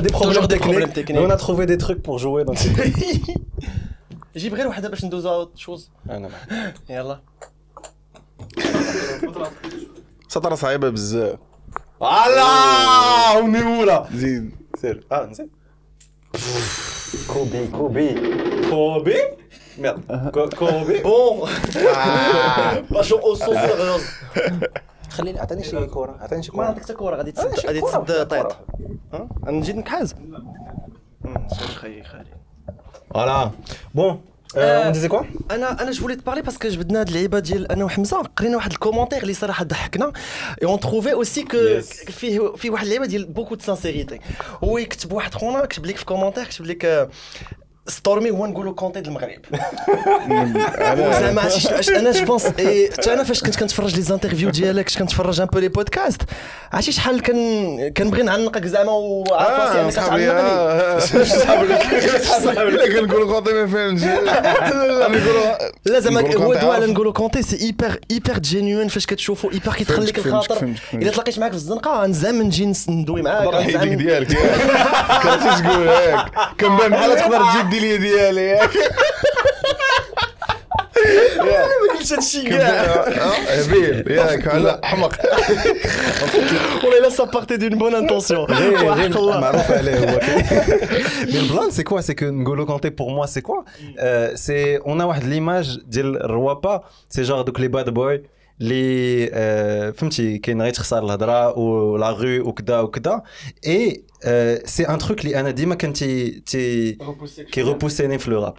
des 0.01 0.11
problèmes 0.11 0.47
techniques. 0.47 0.93
techniques. 0.93 1.19
on 1.27 1.29
a 1.29 1.37
trouvé 1.37 1.65
des 1.65 1.77
trucs 1.77 2.01
pour 2.03 2.19
jouer 2.19 2.43
dans 2.45 2.55
ces 2.55 2.69
جيب 4.35 4.53
غير 4.53 4.67
وحده 4.67 4.89
باش 4.89 5.05
ندوزو 5.05 5.29
autre 5.29 5.57
chose 5.57 5.89
أنا 6.09 6.27
معك. 6.27 6.75
يلا 6.89 7.21
سطرة 10.27 10.55
صعيبة 10.55 10.89
بزاف 10.89 11.39
فوالا 11.99 13.37
ونيولا 13.37 14.07
زيد 14.13 14.51
سير 14.81 15.05
آه 15.11 15.25
نزيد 15.25 15.49
كوبي 17.33 17.67
كوبي 17.67 18.15
كوبي 18.69 19.15
ميرد 19.77 20.31
كو- 20.33 20.49
كوبي 20.49 21.01
بون 21.03 21.49
باشو 22.91 23.17
أو 23.17 23.35
سو 23.35 23.53
سيريوز 23.53 24.03
خليني 25.09 25.39
اعطيني 25.39 25.63
شي 25.63 25.85
كره 25.87 26.17
اعطيني 26.21 26.43
شي 26.43 26.51
ما 26.51 26.57
كره 26.57 26.65
عندك 26.67 26.83
حتى 26.83 26.93
كره 26.93 27.15
غادي 27.15 27.31
تسد 27.31 27.65
غادي 27.65 27.81
تسد 27.81 28.27
طيط 28.27 28.55
ها؟ 29.13 29.27
نجي 29.45 29.73
نكحاز 29.73 30.15
سير 31.47 31.67
خي 31.67 32.03
خالي 32.03 32.25
فوالا 33.13 33.51
بون 33.95 34.21
اون 34.57 34.91
ديزي 34.91 35.07
كوا 35.07 35.21
أنا 35.51 35.81
أنا 35.81 35.91
je 35.91 36.01
voulais 36.01 36.15
تبارلي 36.15 36.41
parce 36.41 36.57
que 36.57 36.67
جبدنا 36.67 36.99
هاد 36.99 37.07
اللعيبه 37.07 37.39
ديال 37.39 37.71
أنا 37.71 37.85
وحمزه 37.85 38.21
قرينا 38.21 38.55
واحد 38.55 38.71
ال 38.71 38.75
commentaire 38.75 39.21
اللي 39.21 39.33
صراحة 39.33 39.63
ضحكنا 39.63 40.11
et 40.61 40.67
on 40.67 40.79
trouvait 40.79 41.13
aussi 41.13 41.43
que 41.43 41.57
Yes. 41.57 42.11
فيه 42.11 42.53
فيه 42.55 42.69
واحد 42.69 42.83
اللعيبه 42.83 43.05
ديال 43.05 43.25
beaucoup 43.25 43.55
de 43.55 43.63
sincérité 43.63 44.19
هو 44.63 44.77
يكتب 44.77 45.11
واحد 45.11 45.33
خونا 45.33 45.65
كتب 45.65 45.85
لك 45.85 45.97
في 45.97 46.05
commentaire 46.05 46.43
كتب 46.43 46.65
لك 46.65 46.85
آه، 46.85 47.09
ستورمي 47.87 48.31
هو 48.31 48.45
نقولوا 48.45 48.73
كونتي 48.73 49.01
د 49.01 49.07
المغرب. 49.07 49.39
زعما 51.21 51.41
عرفتي 51.41 51.99
أنا 51.99 52.11
je 52.11 52.25
pense 52.25 52.45
إيه، 52.59 52.91
حتى 52.91 53.13
أنا 53.13 53.23
فاش 53.23 53.43
كنت 53.43 53.55
كنتفرج 53.59 53.95
لي 53.95 54.01
les 54.01 54.12
interviews 54.12 54.49
ديالك 54.49 54.85
كنت 54.89 54.99
كنتفرج 54.99 55.41
un 55.41 55.47
peu 55.47 55.59
les 55.59 55.67
podcasts 55.67 56.21
عرفتي 56.73 56.91
شحال 56.91 57.21
كن 57.21 57.89
كنبغي 57.97 58.23
نعنقك 58.23 58.65
زعما 58.65 58.91
وعارف 58.91 59.77
راسي 59.77 59.99
آه 59.99 60.15
أنا 60.15 60.99
كتعنقني 60.99 62.93
كنقولوا 63.01 63.33
خاطي 63.33 63.53
ما 63.53 63.67
فهمتش. 63.67 64.03
لا 65.85 65.99
زعما 65.99 66.21
هو 66.21 66.29
كونتي 66.29 66.65
عارف. 66.65 66.89
نقولوا 66.89 67.13
كونتي 67.13 67.41
c'est 67.41 67.65
hyper 67.65 67.99
hyper 68.11 68.39
mignon 68.39 68.87
فاش 68.87 69.05
كتشوفو 69.05 69.51
hyper 69.51 69.73
كيتخليك 69.73 70.17
الخاطر. 70.17 70.69
إلا 70.93 71.11
تلاقيت 71.11 71.39
معاك 71.39 71.51
في 71.51 71.57
الزنقة 71.57 72.05
نزعم 72.05 72.41
نجي 72.41 72.73
نس- 72.73 72.89
ندوي 72.89 73.21
معاك 73.21 73.47
راه 73.47 73.61
يديك 73.61 73.93
ديالك. 73.93 74.27
تقول 74.31 75.87
هيك 75.87 76.19
كنبان 76.59 76.91
بحال 76.91 77.15
تقدر 77.15 77.37
تجي 77.37 77.74
دير 77.79 77.81
لي 77.81 77.97
ديالي 77.97 78.41
ياك 78.41 78.69
ما 81.41 81.93
قلتش 81.93 82.13
هادشي 82.13 82.43
كاع 82.49 82.69
هبيل 83.47 84.11
ياك 84.11 84.47
على 84.47 84.79
حمق 84.83 85.15
والله 86.83 86.99
الا 86.99 87.09
ça 87.09 87.23
partait 87.23 87.57
d'une 87.57 87.79
bonne 87.79 87.95
intention 87.95 88.51
وحق 88.51 89.17
الله 89.17 89.39
معروف 89.39 89.71
عليه 89.71 89.97
هو 89.97 90.19
Mais 91.31 91.41
le 91.41 91.47
plan, 91.51 91.69
c'est 91.75 91.83
quoi? 91.83 92.01
C'est 92.01 92.15
que 92.15 92.25
N'Golo 92.25 92.65
Kanté, 92.65 92.91
pour 92.91 93.09
moi, 93.11 93.25
c'est 93.27 93.41
quoi? 93.41 93.59
Euh, 93.99 94.31
C'est 94.35 94.79
On 94.85 94.99
a 94.99 95.05
واحد 95.05 95.23
l'image 95.23 95.79
ديال 95.85 96.23
الروابا 96.23 96.83
سي 97.09 97.21
جار 97.21 97.41
دوك 97.41 97.59
لي 97.59 97.67
باد 97.67 97.89
بوي 97.89 98.23
اللي 98.61 99.29
آه، 99.33 99.91
فهمتي 99.91 100.37
كاين 100.37 100.61
غير 100.61 100.73
تخسر 100.73 101.05
الهضرة 101.05 101.57
ولا 101.57 102.09
غو 102.09 102.49
وكذا 102.49 102.79
وكذا 102.79 103.23
اي 103.67 104.03
سي 104.65 104.89
ان 104.89 104.97
تروك 104.97 105.19
اللي 105.25 105.39
أنا 105.39 105.51
ديما 105.51 105.75
كان 105.75 105.93
تي 105.93 106.29
تي 106.29 106.97
كي 107.51 107.61
روبوسيني 107.61 108.19
في 108.19 108.31
لو 108.31 108.43
راب 108.43 108.55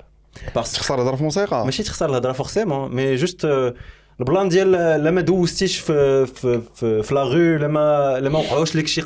باسكو 0.55 0.77
تخسر 0.77 1.03
هضره 1.03 1.17
في 1.17 1.23
موسيقى 1.23 1.65
ماشي 1.65 1.83
تخسر 1.83 2.11
الهضرة 2.11 2.33
فورسيمون 2.33 2.95
مي 2.95 3.17
جوست 3.17 3.45
آه، 3.45 3.75
البلان 4.21 4.49
ديال 4.49 4.75
آه، 4.75 4.97
لا 4.97 5.11
ما 5.11 5.21
دوزتيش 5.21 5.79
في 5.79 6.27
في 6.27 6.63
في, 6.75 7.03
في 7.03 7.15
لا 7.15 7.23
غو 7.23 7.57
لا 7.57 7.69
ما 7.69 8.19
لا 8.21 8.29
ما 8.29 8.39
وقعوش 8.39 8.77
لك 8.77 8.87
شي 8.87 9.05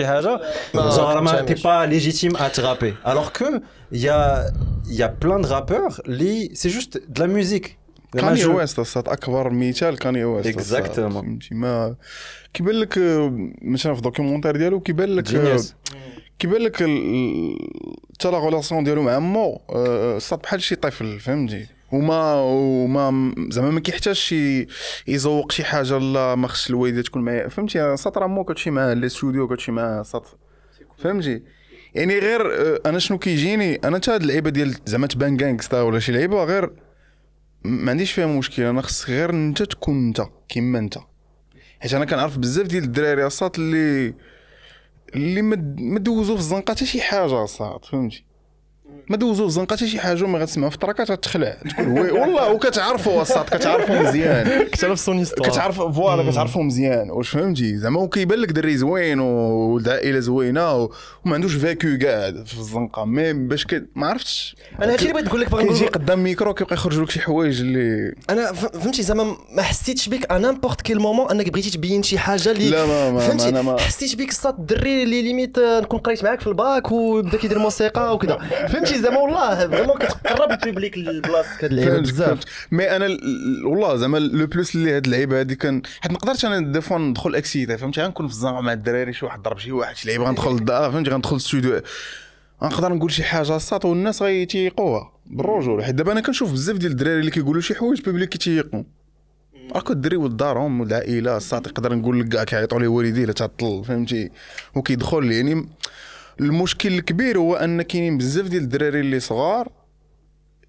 شي 0.00 0.06
حاجة 0.06 0.40
ما 0.74 0.90
genre 0.90 1.20
ما 1.20 1.32
فهمتهاش. 1.32 1.58
t'es 1.58 1.62
pas 1.62 1.86
légitime 1.86 2.36
à 2.36 2.50
te 2.50 2.60
rapper. 2.60 2.94
Alors 3.04 3.32
que 3.32 3.60
il 3.92 4.00
y 4.00 4.08
a 4.08 4.44
il 4.86 4.94
y 4.94 5.02
a 5.02 5.08
plein 5.08 5.40
de 5.40 5.46
rappeurs 5.46 6.00
اللي 6.06 6.48
c'est 6.54 6.70
juste 6.70 7.00
de 7.08 7.20
la 7.20 7.26
musique. 7.26 7.66
زعما 7.66 7.79
كاني 8.12 8.34
جو- 8.34 8.56
ويست 8.58 8.78
الصاد 8.78 9.08
أكبر 9.08 9.50
مثال 9.50 9.98
كاني 9.98 10.24
ويست. 10.24 10.46
فهمتي؟ 11.22 11.54
ما 11.54 11.94
كيبان 12.54 12.74
لك 12.74 12.98
مثلا 13.62 13.92
في 13.92 13.98
ال 13.98 14.02
documentaire 14.02 14.56
ديالو 14.56 14.80
كيبان 14.80 15.08
لك. 15.08 15.24
كيبان 16.38 16.60
لك 16.62 16.82
ال- 16.82 17.56
حتى 18.14 18.30
la 18.30 18.38
relation 18.38 18.84
ديالو 18.84 19.02
مع 19.02 19.18
مو 19.18 19.60
آه، 19.70 20.18
صاد 20.18 20.38
بحال 20.38 20.62
شي 20.62 20.74
طفل 20.76 21.20
فهمتي؟ 21.20 21.66
وما 21.92 22.34
وما 22.34 23.34
زعما 23.50 23.70
ما 23.70 23.80
كيحتاجش 23.80 24.20
شي 24.20 24.66
يزوق 25.08 25.52
شي 25.52 25.64
حاجة 25.64 25.98
لا 25.98 26.34
ما 26.34 26.48
خصش 26.48 26.70
الوالدة 26.70 27.02
تكون 27.02 27.22
معايا 27.22 27.48
فهمتي؟ 27.48 27.96
الصاط 27.96 28.18
راه 28.18 28.26
مو 28.26 28.44
كتمشي 28.44 28.70
معاه 28.70 28.94
لي 28.94 29.08
ستوديو 29.08 29.48
كتمشي 29.48 29.72
معاه 29.72 30.02
الصاط 30.02 30.26
فهمتي؟ 30.98 31.42
يعني 31.94 32.18
غير 32.18 32.40
آه، 32.54 32.80
أنا 32.86 32.98
شنو 32.98 33.18
كيجيني؟ 33.18 33.74
أنا 33.84 33.96
حتى 33.96 34.10
هاد 34.10 34.20
اللعيبة 34.22 34.50
ديال 34.50 34.74
زعما 34.86 35.06
تبان 35.06 35.36
gangsta 35.36 35.82
ولا 35.82 35.98
شي 35.98 36.12
لعيبة 36.12 36.44
غير 36.44 36.70
ما 37.64 37.90
عنديش 37.90 38.12
فيها 38.12 38.26
مشكل 38.26 38.62
أنا 38.62 38.82
خص 38.82 39.10
غير 39.10 39.30
أنت 39.30 39.62
تكون 39.62 40.06
أنت 40.06 40.22
كيما 40.48 40.78
أنت. 40.78 40.98
حيت 41.80 41.94
أنا 41.94 42.04
كنعرف 42.04 42.38
بزاف 42.38 42.66
ديال 42.66 42.84
الدراري 42.84 43.26
أصاط 43.26 43.58
اللي 43.58 44.14
اللي 45.14 45.42
ما 45.42 45.98
دوزو 45.98 46.34
في 46.34 46.40
الزنقة 46.40 46.74
حتى 46.74 46.86
شي 46.86 47.00
حاجة 47.00 47.44
أصاط 47.44 47.84
فهمتي؟ 47.84 48.24
ما 49.08 49.16
دوزو 49.16 49.46
الزنقه 49.46 49.76
حتى 49.76 49.88
شي 49.88 50.00
حاجة 50.00 50.26
ما 50.26 50.38
غتسمعوا 50.38 50.70
في 50.70 50.76
الطراكات 50.76 51.10
غتخلع. 51.10 51.56
تقول 51.78 51.88
oui 51.88 52.10
والله 52.10 52.52
وكتعرفوا 52.52 53.22
الصاد 53.22 53.44
كتعرفوا 53.44 54.00
مزيان. 54.02 54.64
كتعرف 54.72 55.00
son 55.00 55.18
histoire 55.18 55.48
كتعرف 55.50 55.76
voilà 55.80 56.30
كتعرفوا 56.30 56.62
مزيان. 56.62 57.10
واش 57.10 57.28
فهمتي؟ 57.28 57.76
زعما 57.76 58.00
وكيبان 58.00 58.38
لك 58.38 58.52
دري 58.52 58.76
زوين 58.76 59.20
وولد 59.20 59.88
عائله 59.88 60.20
زوينة 60.20 60.74
وما 61.24 61.34
عندوش 61.34 61.54
فاكو 61.54 61.88
قاعد 62.02 62.46
في 62.46 62.58
الزنقة. 62.58 63.04
mais 63.04 63.32
باش 63.32 63.66
ك... 63.66 63.84
ما 63.94 64.06
عرفتش. 64.06 64.56
أنا 64.82 64.92
هادشي 64.92 65.02
اللي 65.02 65.12
بغيت 65.12 65.26
نقول 65.26 65.40
لك 65.40 65.50
باغي 65.50 65.64
كيجي 65.68 65.80
نقول 65.80 65.88
قدام 65.92 66.22
ميكرو 66.22 66.54
كيبقى 66.54 66.74
يخرجوا 66.74 67.04
لك 67.04 67.10
شي 67.10 67.20
حوايج 67.20 67.60
اللي 67.60 68.14
أنا 68.30 68.52
فهمتي؟ 68.52 69.02
زعما 69.02 69.36
ما 69.56 69.62
حسيتش 69.62 70.08
بك 70.08 70.32
ان 70.32 70.42
نيمبورت 70.42 70.80
كيل 70.80 70.98
مومون 71.00 71.30
أنك 71.30 71.50
بغيتي 71.50 71.70
تبين 71.70 72.02
شي 72.02 72.18
حاجة 72.18 72.50
اللي 72.50 72.70
لا، 72.70 72.86
ما- 72.86 73.10
ما- 73.10 73.18
فهمتي؟ 73.20 73.50
ما 73.52 73.62
ما- 73.62 73.78
حسيت 73.80 74.16
بك 74.16 74.28
الصاد 74.28 74.58
الدري 74.58 75.02
اللي 75.02 75.22
limite 75.22 75.58
نكون 75.58 75.98
قريت 75.98 76.24
معاك 76.24 76.40
في 76.40 76.46
الباك 76.46 76.92
وبدا 76.92 77.38
كيدير 77.38 77.58
موسيقى 77.58 78.14
وكذا. 78.14 78.38
فهمتي 78.86 79.02
زعما 79.02 79.18
والله 79.18 79.68
vraiment 79.68 79.98
كتقرب 79.98 80.50
ال 80.50 80.57
public 80.57 80.98
هاد 80.98 81.04
اللعيبه 81.64 81.92
فهمت 81.94 82.08
بزاف 82.08 82.38
mais 82.70 82.96
أنا 82.96 83.06
ال- 83.06 83.24
ال- 83.24 83.66
والله 83.66 83.96
زعما 83.96 84.18
le 84.18 84.46
plus 84.46 84.74
اللي 84.74 84.96
هاد 84.96 85.04
اللعيبة 85.04 85.40
هادي 85.40 85.54
كان 85.54 85.82
حيت 86.00 86.12
ما 86.12 86.18
نقدرش 86.18 86.44
أنا 86.44 86.72
des 86.72 86.80
fois 86.80 86.98
ندخل 86.98 87.34
أكسيتي 87.34 87.78
فهمتي؟ 87.78 88.02
غنكون 88.02 88.26
في 88.28 88.32
الزنقه 88.32 88.60
مع 88.60 88.72
الدراري 88.72 89.12
شي 89.12 89.24
واحد 89.26 89.42
ضرب 89.42 89.58
شي 89.58 89.72
واحد 89.72 89.96
شي 89.96 90.08
لعيبه 90.08 90.24
غندخل 90.24 90.50
للدار 90.52 90.92
فهمتي؟ 90.92 91.10
غندخل 91.10 91.34
للستوديو. 91.36 91.80
غنقدر 92.64 92.92
نقول 92.92 93.12
شي 93.12 93.24
حاجة 93.24 93.56
الساط 93.56 93.84
والناس 93.84 94.22
غيتيقوها 94.22 95.12
بالرجوله 95.26 95.82
حيت 95.84 95.94
دابا 95.94 96.12
أنا 96.12 96.20
كنشوف 96.20 96.52
بزاف 96.52 96.76
ديال 96.76 96.92
الدراري 96.92 97.20
اللي 97.20 97.30
كيقولوا 97.30 97.60
شي 97.62 97.74
حوايج 97.74 98.00
public 98.00 98.28
كيتيقوا. 98.28 98.82
راكو 99.74 99.92
الدري 99.92 100.16
ولد 100.16 100.36
دارهم 100.36 100.80
ولد 100.80 100.92
العائله 100.92 101.36
الساط 101.36 101.66
يقدر 101.66 101.94
نقول 101.94 102.20
لك 102.20 102.28
كاع 102.28 102.44
كيعيطوا 102.44 102.80
ليه 102.80 102.88
والديه 102.88 103.24
لا 103.24 103.32
تعطل 103.32 103.84
فهمتي؟ 103.84 104.30
وكيدخل 104.74 105.32
يعني 105.32 105.68
المشكل 106.40 106.92
الكبير 106.94 107.38
هو 107.38 107.54
أن 107.56 107.82
كاينين 107.82 108.18
بزاف 108.18 108.46
ديال 108.48 108.62
الدراري 108.62 109.00
اللي 109.00 109.20
صغار 109.20 109.68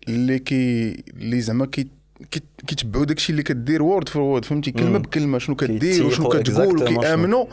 اللي 0.07 0.39
كي 0.39 0.91
اللي 1.17 1.41
زعما 1.41 1.65
كي 1.65 1.87
كي- 2.31 2.41
كيتبعوا 2.67 3.05
داكشي 3.05 3.31
اللي 3.31 3.43
كدير 3.43 3.83
word 3.83 4.09
for 4.09 4.21
word 4.21 4.45
فهمتي 4.45 4.71
كلمة 4.71 4.89
مم. 4.89 4.97
بكلمة 5.01 5.39
شنو 5.39 5.55
كدير 5.55 6.05
وشنو 6.05 6.29
كتقول. 6.29 6.83
وكيامنوا 6.97 7.45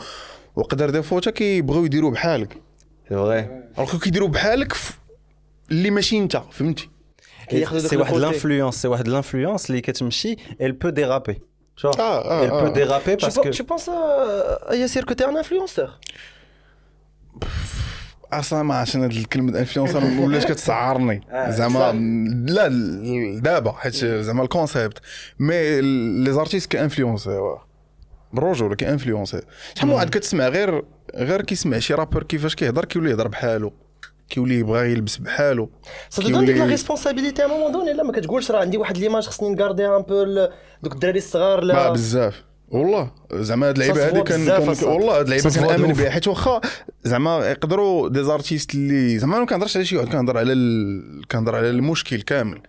وقدر 0.57 0.91
des 0.91 1.03
fois 1.03 1.21
حتى 1.21 1.33
كيبغيو 1.33 1.85
يديروا 1.85 2.11
بحالك 2.11 2.53
C'est 3.09 3.11
vrai. 3.15 3.45
alors 3.79 3.99
كيديروا 4.03 4.29
بحالك 4.29 4.73
اللي 5.71 5.91
ماشي 5.91 6.19
انت 6.19 6.43
فهمتي 6.51 6.89
C'est 7.51 7.93
واحد 7.93 8.15
l'influence, 8.15 8.75
c'est 8.83 8.85
واحد 8.85 9.09
l'influence 9.09 9.67
اللي 9.71 9.81
كتمشي, 9.81 10.37
elle 10.61 10.73
peut 10.85 10.93
déraper. 10.93 11.35
Tu 11.81 11.87
vois, 11.87 11.97
Ah, 11.99 12.23
ah, 12.25 12.41
elle 12.45 12.51
peut 12.51 12.73
ah. 12.75 12.79
déraper 12.81 13.17
Tu 13.17 13.25
parce 13.27 13.37
pen- 13.39 13.45
que 13.45 13.57
tu 13.59 13.65
penses 13.71 13.89
à 14.71 14.75
Yassir 14.81 15.03
que 15.09 15.15
t'es 15.19 15.25
un 15.33 15.37
influenceur 15.43 15.91
أصلا 18.33 18.63
ما 18.63 18.75
عرفتش 18.75 18.97
أنا 18.97 19.05
هاد 19.05 19.11
الكلمة 19.11 19.59
influenceur 19.59 20.05
ولات 20.05 20.45
كتسعرني؟ 20.45 21.21
آه، 21.31 21.51
زعما 21.51 21.93
لا 22.49 22.69
دابا 23.41 23.73
حيت 23.73 23.95
زعما 23.95 24.43
ال 24.43 24.49
concept. 24.49 24.99
mais 25.39 25.81
لي 26.25 26.33
زارتيست 26.33 26.71
كانفلونسور 26.73 27.61
بالرجولة 28.33 28.75
كانفلونسور 28.75 29.41
شحال 29.75 29.89
من 29.89 29.95
واحد 29.95 30.11
كتسمع؟ 30.11 30.49
غير 30.49 30.85
غير 31.15 31.43
كيسمع 31.43 31.79
شي 31.79 31.95
rappeur 31.95 32.23
كيفاش 32.23 32.55
كيهضر 32.55 32.85
كيولي 32.85 33.11
يهضر 33.11 33.29
بحالو. 33.29 33.73
كيولي 34.29 34.59
يبغى 34.59 34.93
يلبس 34.93 35.17
بحالو. 35.17 35.71
سا 36.11 36.23
دون 36.23 36.45
ديك 36.45 36.57
لا 36.57 36.65
ريسبونسابيلتي 36.65 37.45
ا 37.45 37.47
مومون 37.47 37.73
دوني 37.73 37.93
لا 37.93 38.03
ما 38.03 38.13
كتقولش 38.13 38.51
راه 38.51 38.61
عندي 38.61 38.79
واحد 38.79 38.99
l'image 38.99 39.27
خصني 39.27 39.51
ن 39.51 39.56
garder 39.56 39.87
un 39.87 40.03
peu 40.03 40.25
دوك 40.83 40.93
الدراري 40.93 41.19
الصغار 41.19 41.61
لا 41.61 41.91
بزاف 41.93 42.45
والله 42.71 43.11
زعما 43.33 43.69
هاد 43.69 43.79
اللعيبة 43.79 44.07
هادي 44.07 44.23
كان. 44.23 44.41
والله 44.83 45.19
هاد 45.19 45.25
اللعيبة 45.25 45.51
كنامن. 45.51 45.93
بها 45.93 46.11
حيت 46.11 46.29
واخا 46.29 46.61
زعما 47.05 47.51
يقدروا 47.51 48.09
des 48.09 48.23
artistes 48.23 48.75
اللي 48.75 49.19
زعما 49.19 49.39
ما 49.39 49.47
كنهضرش 49.47 49.77
على 49.77 49.87
شي 49.87 49.97
واحد 49.97 50.09
كنهضر 50.09 50.39
على 50.39 50.53
ال... 50.53 51.23
كنهضر 51.31 51.57
على 51.57 51.71
المشكل 51.71 52.23
كامل 52.23 52.61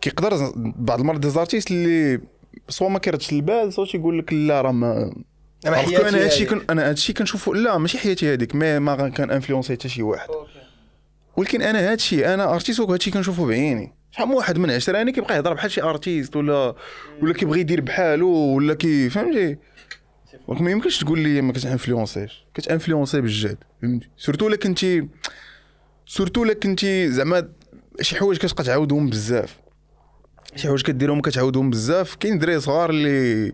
كيقدر 0.00 0.52
بعض 0.56 1.00
المرات 1.00 1.20
des 1.20 1.30
artistes 1.30 1.70
اللي 1.70 2.20
soit 2.68 2.88
ما 2.88 2.98
كيردش 2.98 3.32
البال 3.32 3.72
soit 3.72 3.86
تيقول 3.86 4.18
لك 4.18 4.32
لا 4.32 4.60
راه 4.60 4.72
ما 4.72 5.14
أنا 5.66 5.76
هادشي. 6.24 6.44
كن... 6.44 6.60
أنا 6.70 6.88
هادشي 6.88 7.12
كنشوفو 7.12 7.52
لا 7.52 7.78
ماشي 7.78 7.98
حياتي 7.98 8.32
هذيك 8.34 8.54
ما 8.54 8.78
ما 8.78 9.08
كان 9.08 9.30
influencer 9.30 9.72
حتى 9.72 9.88
شي 9.88 10.02
واحد 10.02 10.28
ولكن 11.36 11.62
أنا 11.62 11.92
هادشي 11.92 12.34
أنا 12.34 12.54
artiste 12.54 12.80
وهادشي 12.80 13.10
كنشوفو 13.10 13.46
بعيني 13.46 13.92
شحال 14.14 14.28
من 14.28 14.34
واحد 14.34 14.58
من 14.58 14.70
عشراني 14.70 15.12
كيبقى 15.12 15.36
يهضر 15.36 15.54
بحال 15.54 15.70
شي 15.70 15.82
artiste 15.82 16.36
ولا 16.36 16.74
ولا 17.22 17.32
كيبغي 17.34 17.60
يدير 17.60 17.80
بحالو 17.80 18.28
ولا 18.28 18.74
كي 18.74 19.10
فهمتي؟ 19.10 19.56
donc 20.48 20.60
ما 20.60 20.70
يمكنش 20.70 20.98
تقول 20.98 21.18
لي 21.18 21.40
ما 21.42 21.52
كت 21.52 21.65
influencerش 21.65 22.44
كت 22.54 22.65
influencer 22.65 23.20
بالجد 23.20 23.58
فهمتي؟ 23.82 24.08
surtout 24.16 24.48
إلا 24.48 24.56
كنتي 24.56 25.08
سورتو 26.06 26.44
إلا 26.44 26.54
كنتي 26.54 27.10
زعما 27.10 27.48
شي 28.00 28.16
حوايج 28.16 28.38
كتبقى 28.38 28.64
تعاودهم 28.64 29.10
بزاف. 29.10 29.56
شي 30.56 30.66
حوايج 30.66 30.82
كديرهم 30.82 31.20
كتعاودهم 31.20 31.70
بزاف. 31.70 32.14
كاين 32.14 32.38
دراري 32.38 32.60
صغار 32.60 32.90
اللي 32.90 33.52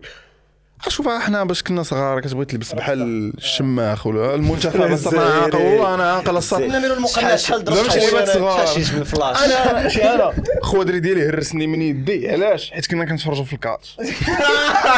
شوف 0.87 1.07
إحنا 1.07 1.43
باش 1.43 1.63
كنا 1.63 1.83
صغار 1.83 2.19
كتبغي 2.19 2.45
تلبس 2.45 2.73
بحال 2.73 3.33
الشماخ 3.37 4.07
ولا 4.07 4.35
المنتخب 4.35 4.81
بس 4.81 5.07
أنا 5.07 5.21
عاقل 5.21 5.55
والله 5.57 5.93
أنا 5.95 6.11
عاقل 6.11 6.37
الصاد 6.37 6.61
نميرو 6.61 6.93
المقنع 6.93 7.35
شحال 7.35 7.65
لعيبات 7.65 8.29
صغار. 8.29 8.67
حشيش 8.67 8.91
من 8.93 9.03
فلاش. 9.03 9.37
أنا 9.43 9.89
شي 9.89 10.03
أنا. 10.03 10.33
خوادري 10.61 10.99
ديالي 10.99 11.29
هرسني 11.29 11.67
من 11.67 11.81
يدي. 11.81 12.29
علاش؟ 12.31 12.71
حيت 12.71 12.85
كنا 12.91 13.05
كنتفرجوا 13.05 13.43
في 13.45 13.53
الكاتش. 13.53 13.97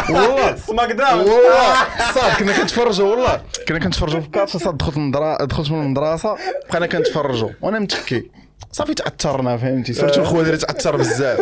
والله. 0.10 0.56
سماك 0.68 0.92
داون. 0.92 1.20
والله. 1.20 1.74
صاد 2.16 2.34
كنا 2.40 2.58
كنتفرجوا 2.58 3.10
والله. 3.12 3.42
كنا 3.68 3.80
كنتفرجوا 3.80 4.20
في 4.20 4.26
الكاتش 4.26 4.58
صاد 4.58 4.78
دخلت 4.78 4.98
من 4.98 5.12
دخلت 5.12 5.72
من 5.72 5.82
المدرسة 5.82 6.38
بقينا 6.70 6.88
كنتفرجوا. 6.88 7.50
وأنا 7.62 7.80
متكي 7.80 8.43
صافي 8.72 8.94
تأثرنا 8.94 9.58
فهمتي؟ 9.58 9.94
سيرتو 9.94 10.22
الخوادري 10.22 10.58
تاثر 10.58 10.96
بزاف. 10.96 11.40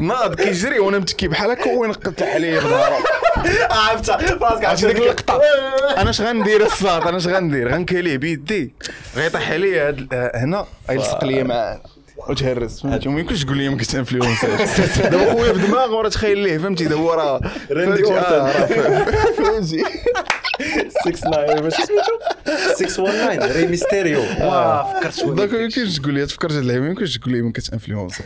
ناض 0.00 0.34
كيجري 0.34 0.78
وأنا 0.78 0.98
متكي 0.98 1.28
بحال 1.28 1.50
هكا 1.50 1.70
وين 1.70 1.92
قتل 1.92 2.24
عليه 2.24 2.60
عرفتها 3.70 4.16
راسك 4.16 4.64
عرفتي 4.64 4.86
ديك 4.86 4.96
اللقطة؟ 4.96 5.40
أنا 5.98 6.10
اش 6.10 6.20
غندير 6.20 6.66
الصاط؟ 6.66 7.06
أنا 7.06 7.16
اش 7.16 7.26
غندير؟ 7.26 7.74
غنكاليه 7.74 8.16
بيدي. 8.16 8.74
غيطيح 9.16 9.50
عليا 9.50 9.96
هنا 10.34 10.66
غيلصق 10.90 11.24
ليا 11.24 11.42
معاه 11.42 11.80
وتهرس 12.28 12.82
فهمتي؟ 12.82 13.08
وما 13.08 13.20
يمكنش 13.20 13.44
تقول 13.44 13.56
لي 13.58 13.68
ما 13.68 13.76
كنتش 13.76 13.96
انفلونسر 13.96 14.48
دابا 15.10 15.32
خويا 15.32 15.52
في 15.52 15.66
دماغه 15.66 15.94
وراه 15.96 16.08
تخيل 16.08 16.38
ليه 16.38 16.58
فهمتي؟ 16.58 16.84
دابا 16.84 17.14
راه 17.14 17.40
Randy 17.70 18.02
فهمتي؟ 18.02 18.14
آه، 18.18 18.48
Orton. 18.50 18.78
راه 18.78 19.32
فهمتي؟ 19.32 19.84
69 21.12 21.62
ماشي 21.62 21.82
سميتو؟ 21.82 22.12
619 22.76 23.56
ري 23.56 23.66
ميستيريو. 23.66 24.20
واه 24.20 25.00
فكرت 25.00 25.14
شوية. 25.14 25.34
donc 25.34 25.52
ما 25.52 25.58
يمكنش 25.58 25.98
تقول 25.98 26.14
لي 26.14 26.26
تفكرت 26.26 26.52
هاد 26.52 26.60
اللعيبه 26.60 26.84
ما 26.84 26.90
يمكنش 26.90 27.18
تقول 27.18 27.34
لي 27.34 27.42
ما 27.42 27.52
كنتش 27.52 27.72
influencer 27.72 28.24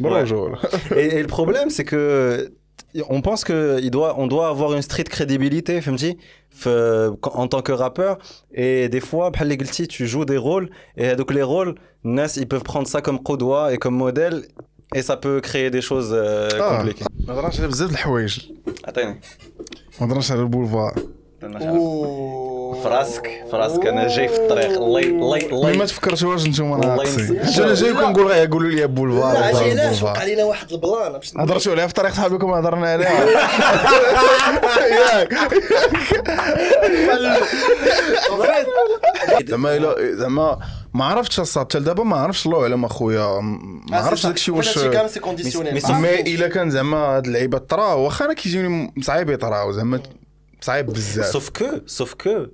le 0.00 1.26
problème, 1.38 1.68
c'est 1.76 1.84
que 1.84 2.00
on 3.08 3.20
pense 3.20 3.44
que 3.44 3.78
il 3.82 3.90
doit, 3.90 4.18
on 4.18 4.26
doit 4.26 4.48
avoir 4.48 4.74
une 4.74 4.82
street 4.82 5.04
crédibilité, 5.04 5.80
en 6.66 7.46
tant 7.48 7.62
que 7.62 7.72
rappeur. 7.72 8.18
Et 8.52 8.88
des 8.88 9.00
fois, 9.00 9.30
tu 9.88 10.06
joues 10.06 10.24
des 10.24 10.36
rôles, 10.36 10.70
et 10.96 11.16
donc 11.16 11.32
les 11.32 11.42
rôles, 11.42 11.74
الناس, 12.04 12.36
ils 12.36 12.48
peuvent 12.48 12.62
prendre 12.62 12.88
ça 12.88 13.02
comme 13.02 13.22
قدوة 13.22 13.72
et 13.72 13.78
comme 13.78 13.94
modèle, 13.94 14.46
et 14.94 15.02
ça 15.02 15.16
peut 15.16 15.40
créer 15.40 15.70
des 15.70 15.82
choses 15.82 16.10
euh, 16.12 16.48
compliquées. 16.78 17.04
فراسك 22.84 23.44
فراسك 23.52 23.86
أنا 23.86 24.08
جاي 24.08 24.28
في 24.28 24.36
الطريق. 24.36 24.70
الله 24.70 25.00
الله 25.00 25.36
مي 25.36 25.52
ما 25.52 25.70
الله 25.70 25.84
تفكرتوش 25.86 26.46
نتوما 26.46 26.76
ناقصين 26.86 27.40
أنا 27.64 27.74
جاي 27.74 27.92
كنقول 27.94 28.26
غير؟ 28.26 28.44
يقولوا 28.48 28.70
لي 28.70 28.86
بولفار 28.86 29.32
لا 29.34 29.50
بولفار. 29.52 30.04
وقع 30.10 30.20
علينا 30.20 30.44
واحد 30.44 30.72
البلان 30.72 31.20
هضرتوا 31.38 31.72
عليها 31.72 31.86
في 31.86 31.94
طريق 31.94 32.12
صحابكم 32.12 32.50
هضرنا 32.50 32.88
عليها. 32.92 33.24
ياك. 35.00 35.34
زعما 39.48 39.76
الا 39.76 40.14
زعما 40.16 40.58
ما 40.94 41.04
عرفتش 41.04 41.40
الصاد 41.40 41.64
حتى 41.66 41.80
دابا 41.80 42.04
ما 42.04 42.16
عرفتش 42.16 42.46
الله 42.46 42.62
اعلم 42.62 42.84
أخويا. 42.84 43.40
ما 43.40 43.96
عرفتش 43.96 44.26
داكشي 44.26 44.50
واش 44.50 44.78
مي- 44.78 44.88
مي 46.00 46.20
إلا 46.20 46.48
كان 46.48 46.70
زعما 46.70 46.96
هاد 46.96 47.26
اللعيبة 47.26 47.58
طراو. 47.58 48.00
واخا 48.04 48.24
أنا 48.24 48.34
كيجيوني 48.34 48.94
صعيب 49.02 49.30
يطراو 49.30 49.72
زعما 49.72 50.00
صعيب 50.60 50.86
بزاف 50.86 51.36
Sauf 51.36 51.50
que, 51.50 51.82
sauf 51.86 52.14
que, 52.14 52.48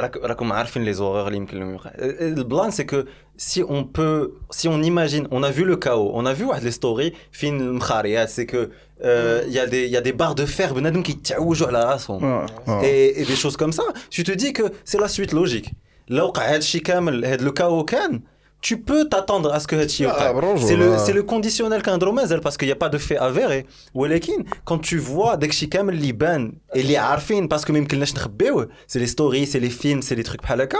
راك- 0.00 0.16
راكم 0.16 0.52
عارفين 0.52 0.94
les 0.94 0.98
horreurs 0.98 1.26
اللي 1.26 1.36
يمكن 1.36 1.58
لهم 1.58 1.70
يوقع. 1.72 1.90
Le 2.36 2.44
plan 2.44 2.70
c'est 2.70 2.86
que 2.86 3.06
si 3.36 3.62
on 3.62 3.84
peut, 3.84 4.30
si 4.50 4.68
on 4.68 4.82
imagine, 4.82 5.26
on 5.30 5.42
a 5.42 5.50
vu 5.50 5.64
le 5.64 5.76
chaos, 5.76 6.10
on 6.14 6.26
a 6.26 6.32
vu 6.32 6.44
واحد 6.44 6.62
les 6.62 6.74
stories 6.74 7.12
فين 7.32 7.60
المخاريات, 7.60 8.28
c'est 8.30 8.46
que 8.46 8.70
euh, 9.04 9.42
il 9.46 9.52
y 9.52 9.58
a 9.58 9.66
des 9.66 9.84
il 9.86 9.90
y 9.90 9.96
a 9.96 10.00
des 10.00 10.12
barres 10.12 10.34
de 10.34 10.46
fer 10.46 10.72
بنادم 10.72 11.02
كيتعوجوا 11.02 11.68
على 11.68 11.84
راسهم. 11.84 12.24
آه، 12.24 12.46
آه. 12.68 12.82
Et, 12.82 13.20
et 13.20 13.24
des 13.24 13.36
choses 13.36 13.56
comme 13.56 13.72
ça, 13.72 13.82
tu 14.10 14.24
te 14.24 14.32
dis 14.32 14.52
que 14.52 14.62
c'est 14.84 15.00
la 15.00 15.08
suite 15.08 15.32
logique. 15.32 15.72
لو 16.08 16.26
وقع 16.26 16.42
هذا 16.42 16.56
الشيء 16.56 16.82
كامل 16.82 17.24
هذا 17.24 17.44
لو 17.44 17.52
كاو 17.52 17.84
كان 17.84 18.20
tu 18.68 18.76
peux 18.88 19.04
t'attendre 19.08 19.52
à 19.52 19.60
ce 19.60 19.66
que 19.66 19.74
هذا 19.74 19.84
الشيء 19.84 20.06
Ah, 20.08 20.10
يوقع. 20.12 20.30
برافو، 20.32 20.68
C'est 20.68 20.76
le 20.76 20.96
ah. 20.96 21.06
c'est 21.06 21.12
le 21.14 21.22
conditionnel 21.22 21.82
كنهضروا 21.82 22.12
مازال 22.12 22.40
parce 22.42 22.56
qu'il 22.56 22.68
y 22.68 22.72
a 22.72 22.86
pas 22.86 22.88
de 22.88 22.98
fait 22.98 23.18
avéré. 23.18 23.64
ولكن 23.94 24.44
quand 24.70 24.78
tu 24.78 24.98
vois 24.98 25.34
داك 25.34 25.50
الشيء 25.50 25.68
كامل 25.68 25.94
اللي 25.94 26.12
بان 26.12 26.52
اللي 26.76 26.96
عارفين 26.96 27.48
parce 27.54 27.62
que 27.64 27.70
ما 27.70 27.78
يمكنناش 27.78 28.14
نخبيوه 28.14 28.68
c'est 28.92 28.98
les 29.00 29.08
stories 29.10 29.46
c'est 29.52 29.60
les 29.60 29.70
films 29.82 30.02
c'est 30.02 30.16
les 30.16 30.28
trucs 30.30 30.42
بحال 30.42 30.60
هكا 30.60 30.78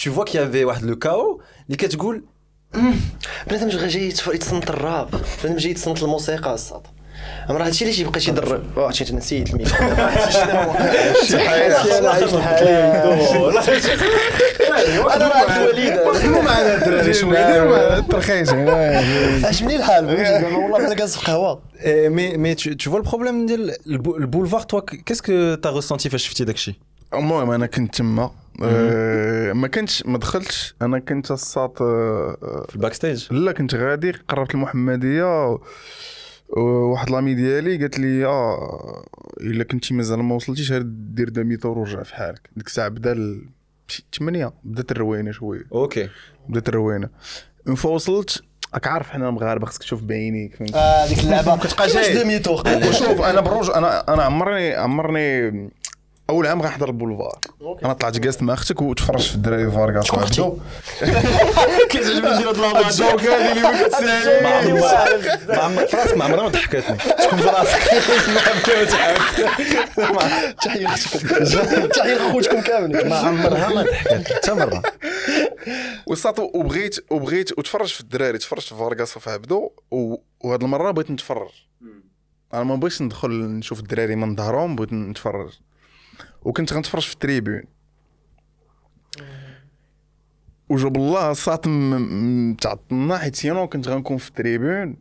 tu 0.00 0.08
vois 0.10 0.24
qu'il 0.24 0.40
y 0.40 0.44
avait 0.52 0.64
واحد 0.64 0.82
لو 0.84 0.96
كاو 0.96 1.40
اللي 1.66 1.76
كتقول 1.76 2.24
بنادم 3.46 3.68
غير 3.68 3.88
جاي 3.88 4.10
يتف- 4.12 4.34
يتصنت 4.34 4.70
الراب 4.70 5.10
بنادم 5.44 5.58
جاي 5.58 5.70
يتصنت 5.70 6.02
الموسيقى 6.02 6.54
الصاد 6.54 6.82
راه 7.50 7.66
هادشي 7.66 7.84
اللي 7.84 7.96
تيبقى 7.96 8.20
تيضرب 8.20 8.62
آه 8.78 8.86
عرفتي 8.86 9.14
نسيت 9.14 9.50
الميكرو. 9.50 9.76
أنا 9.88 10.02
عايش 12.10 12.34
أنا 15.16 15.28
راه 15.28 15.50
عند 15.50 15.62
الوليد 15.62 15.94
خدموا 16.12 16.42
معنا 16.42 16.74
الدراري 16.74 17.14
شوية 17.14 17.52
ديروا 17.52 17.70
معنا 17.70 17.98
الترخيص. 17.98 18.50
عجبني 19.44 19.76
الحال؟ 19.76 20.04
والله 20.54 20.78
بحال 20.78 21.16
قهوه 21.16 21.62
vois 22.90 22.98
le 23.04 23.08
problème 23.10 23.46
ديال 23.46 23.74
ال 23.86 23.92
bou- 23.92 24.18
le 24.18 24.26
boulevard 24.26 24.64
toi 24.66 24.80
qu'est-ce 25.06 25.22
que 25.22 25.56
t'as 25.56 25.70
ressenti 25.80 26.08
فاش 26.08 26.24
شفتي 26.26 26.44
داكشي؟ 26.44 26.80
المهم 27.14 27.50
أنا 27.50 27.66
كنت 27.66 27.94
تما. 27.96 28.30
آه، 28.62 29.52
ما 29.52 29.68
كنتش 29.68 30.02
ما 30.06 30.18
دخلتش. 30.18 30.74
أنا 30.82 30.98
كنت 30.98 31.30
الساط 31.30 31.82
آه، 31.82 32.66
في 32.68 32.74
ال 32.76 32.92
backstage 32.94 33.26
لا 33.30 33.52
كنت 33.52 33.74
غادي 33.74 34.12
قربت 34.28 34.54
المحمدية 34.54 35.58
و- 36.56 36.60
وواحد 36.60 37.10
لامي 37.10 37.34
ديالي 37.34 37.76
قالت 37.78 37.98
لي 37.98 38.26
آه 38.26 39.04
إلا 39.40 39.64
كنتي 39.64 39.94
مازال 39.94 40.18
ما 40.22 40.34
وصلتيش 40.34 40.72
غير 40.72 40.82
دير 40.86 41.28
دامي 41.28 41.56
طور 41.56 41.78
ورجع 41.78 42.02
في 42.02 42.14
حالك. 42.14 42.50
ديك 42.56 42.66
الساعة 42.66 42.88
بدا 42.88 43.40
شي 43.88 44.04
8 44.18 44.52
بدات 44.64 44.92
الروينة 44.92 45.32
شوية. 45.32 45.62
أوكي. 45.72 46.08
بدات 46.48 46.68
الروينة. 46.68 47.08
اون 47.66 47.74
فوا 47.74 47.90
وصلت 47.94 48.42
راك 48.74 48.86
عارف 48.86 49.10
حنا 49.10 49.28
المغاربة 49.28 49.66
خصك 49.66 49.80
تشوف 49.80 50.02
بعينيك 50.02 50.54
فهمت؟ 50.56 50.74
آه 50.74 51.08
ديك 51.08 51.18
اللعبة. 51.18 51.56
كتبقى 51.56 51.88
جاي. 51.88 52.18
ديمي 52.18 52.38
تور 52.38 52.62
وشوف 52.88 53.20
أنا 53.20 53.40
بروج 53.40 53.70
أنا 53.70 54.14
أنا 54.14 54.22
عمرني 54.22 54.74
عمرني 54.74 55.50
أول 56.30 56.46
عام 56.46 56.62
غنحضر 56.62 56.88
البولفار 56.88 57.38
أنا 57.84 57.92
طلعت 57.92 58.18
جلست 58.18 58.42
مع 58.42 58.54
أختك 58.54 58.82
وتفرجت 58.82 59.22
في 59.28 59.34
الدراري 59.34 59.70
فاركاس 59.70 60.04
شكون 60.04 60.18
أختي؟ 60.18 60.52
كيعجبني 61.90 62.34
ندير 62.34 62.48
هاد 62.50 62.86
ال 62.86 62.93
joke 62.93 63.20
هادي 63.24 63.52
اللي 63.52 63.62
ما 63.68 63.82
كتسالي 63.82 64.80
ما 65.48 65.56
عمر 65.62 65.86
في 65.86 65.96
راسك 65.96 66.16
ما 66.16 66.24
عمرها 66.24 66.42
ما 66.42 66.48
ضحكتني. 66.48 66.96
تكون 66.96 67.38
في 67.38 67.48
راسك؟ 67.48 67.78
تحية 70.64 70.80
لاختكم 70.82 71.86
تحية 71.86 72.14
لخوتكم 72.14 72.60
كاملين 72.60 73.08
ما 73.08 73.16
عمرها 73.16 73.68
ما 73.68 73.82
ضحكت 73.82 74.32
حتى 74.32 74.52
مرة. 74.54 74.82
وصات 76.06 76.38
وبغيت 76.38 76.96
وبغيت 77.10 77.58
وتفرج 77.58 77.88
في 77.88 78.00
الدراري 78.00 78.38
تفرجت 78.38 78.68
في 78.68 78.74
فاركاس 78.74 79.16
وفي 79.16 79.30
عبدو 79.30 79.70
وهاد 80.40 80.62
المرة 80.62 80.90
بغيت 80.90 81.10
نتفرج. 81.10 81.50
أنا 82.54 82.62
ما 82.62 82.76
بغيتش 82.76 83.02
ندخل 83.02 83.30
نشوف 83.30 83.78
الدراري 83.80 84.16
من 84.16 84.36
ظهرهم 84.36 84.76
بغيت 84.76 84.92
نتفرج. 84.92 85.50
وكنت 86.42 86.72
غنتفرج 86.72 87.02
في 87.02 87.14
ال 87.14 87.20
tribune 87.20 87.62
وجاب 90.68 90.96
الله 90.96 91.32
صات 91.32 91.64
تعطلنا 92.60 93.18
حيت 93.18 93.36
sinon 93.36 93.68
كنت 93.68 93.88
غنكون 93.88 94.16
في 94.16 94.28
ال 94.28 94.36
tribune 94.36 94.96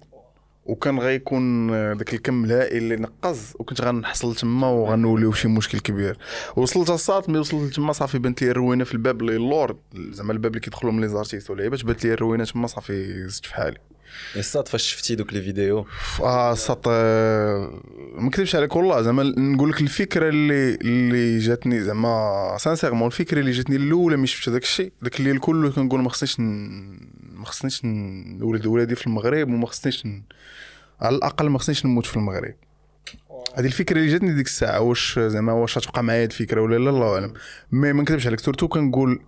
وكان 0.66 1.00
غيكون 1.00 1.68
داك 1.98 2.14
الكم 2.14 2.46
الهائل 2.46 2.78
اللي 2.78 2.96
نقز. 2.96 3.54
وكنت 3.60 3.82
غنحصل 3.82 4.36
تما 4.36 4.68
وغنوليو 4.68 5.32
شي 5.32 5.48
مشكل 5.48 5.80
كبير. 5.80 6.18
وصلت 6.56 6.90
الصات 6.90 7.30
ملي 7.30 7.40
وصلت 7.40 7.76
تما 7.76 7.94
صافي 7.94 8.20
بانت 8.20 8.42
لي 8.42 8.52
الروينة 8.52 8.84
في 8.84 8.94
الباب 8.94 9.22
اللي 9.22 9.36
اللور 9.36 9.80
زعما 9.94 10.34
الباب 10.34 10.52
اللي 10.52 10.60
كيدخلوا 10.60 10.92
من 10.92 11.02
les 11.02 11.08
artistes 11.08 11.50
واللعيبات 11.50 11.86
بانت 11.86 12.06
لي 12.06 12.14
الروينة 12.14 12.46
تما 12.46 12.68
صافي 12.68 13.28
زدت 13.28 13.46
في 13.46 13.56
حالي. 13.56 13.78
الصاد 14.36 14.68
فاش 14.68 14.84
شفتي 14.84 15.16
دوك 15.16 15.34
les 15.34 15.42
vidéos؟ 15.42 15.86
آه 16.20 16.56
آه، 16.88 17.82
ما 18.16 18.24
نكذبش 18.24 18.56
عليك 18.56 18.76
والله. 18.76 19.02
زعما 19.02 19.24
نقول 19.24 19.70
لك 19.70 19.82
الفكرة 19.82 20.30
اللي 20.30 20.76
اللي 20.76 21.38
جاتني 21.40 21.82
زعما 21.82 22.58
sincèrement 22.60 23.08
الفكرة 23.08 23.40
اللي 23.40 23.52
جاتني 23.52 23.76
الأولى 23.76 24.18
ملي 24.18 24.28
شفت 24.28 24.50
داك 24.50 24.64
الشيء. 24.64 24.92
داك 25.02 25.20
الليل 25.20 25.40
كله 25.40 25.72
كنقول 25.72 26.02
ما 26.02 26.10
خصنيش 26.10 26.40
ما 26.40 27.46
خصنيش 27.46 27.86
نولد 27.86 28.66
ولادي 28.66 28.96
في 28.96 29.08
المغرب 29.08 29.48
وما 29.48 29.68
خصنيش 29.68 30.06
ن- 30.06 30.24
على 31.02 31.16
الأقل 31.16 31.50
ما 31.50 31.60
خصنيش 31.60 31.86
نموت 31.86 32.06
في 32.06 32.16
المغرب. 32.18 32.54
هذه 33.56 33.66
الفكرة 33.66 33.98
اللي 33.98 34.12
جاتني 34.12 34.34
ديك 34.34 34.46
الساعة. 34.46 34.80
واش 34.80 35.20
زعما 35.20 35.54
واش 35.54 35.78
غتبقى 35.78 36.04
معايا 36.04 36.24
هاد 36.24 36.30
الفكرة 36.32 36.62
ولا 36.62 36.78
لا؟ 36.78 36.90
الله 36.90 37.14
أعلم. 37.14 37.34
mais 37.72 37.94
ما 37.94 38.02
نكذبش 38.02 38.28
عليك. 38.28 38.40
surtout 38.40 38.68
كنقول 38.68 39.20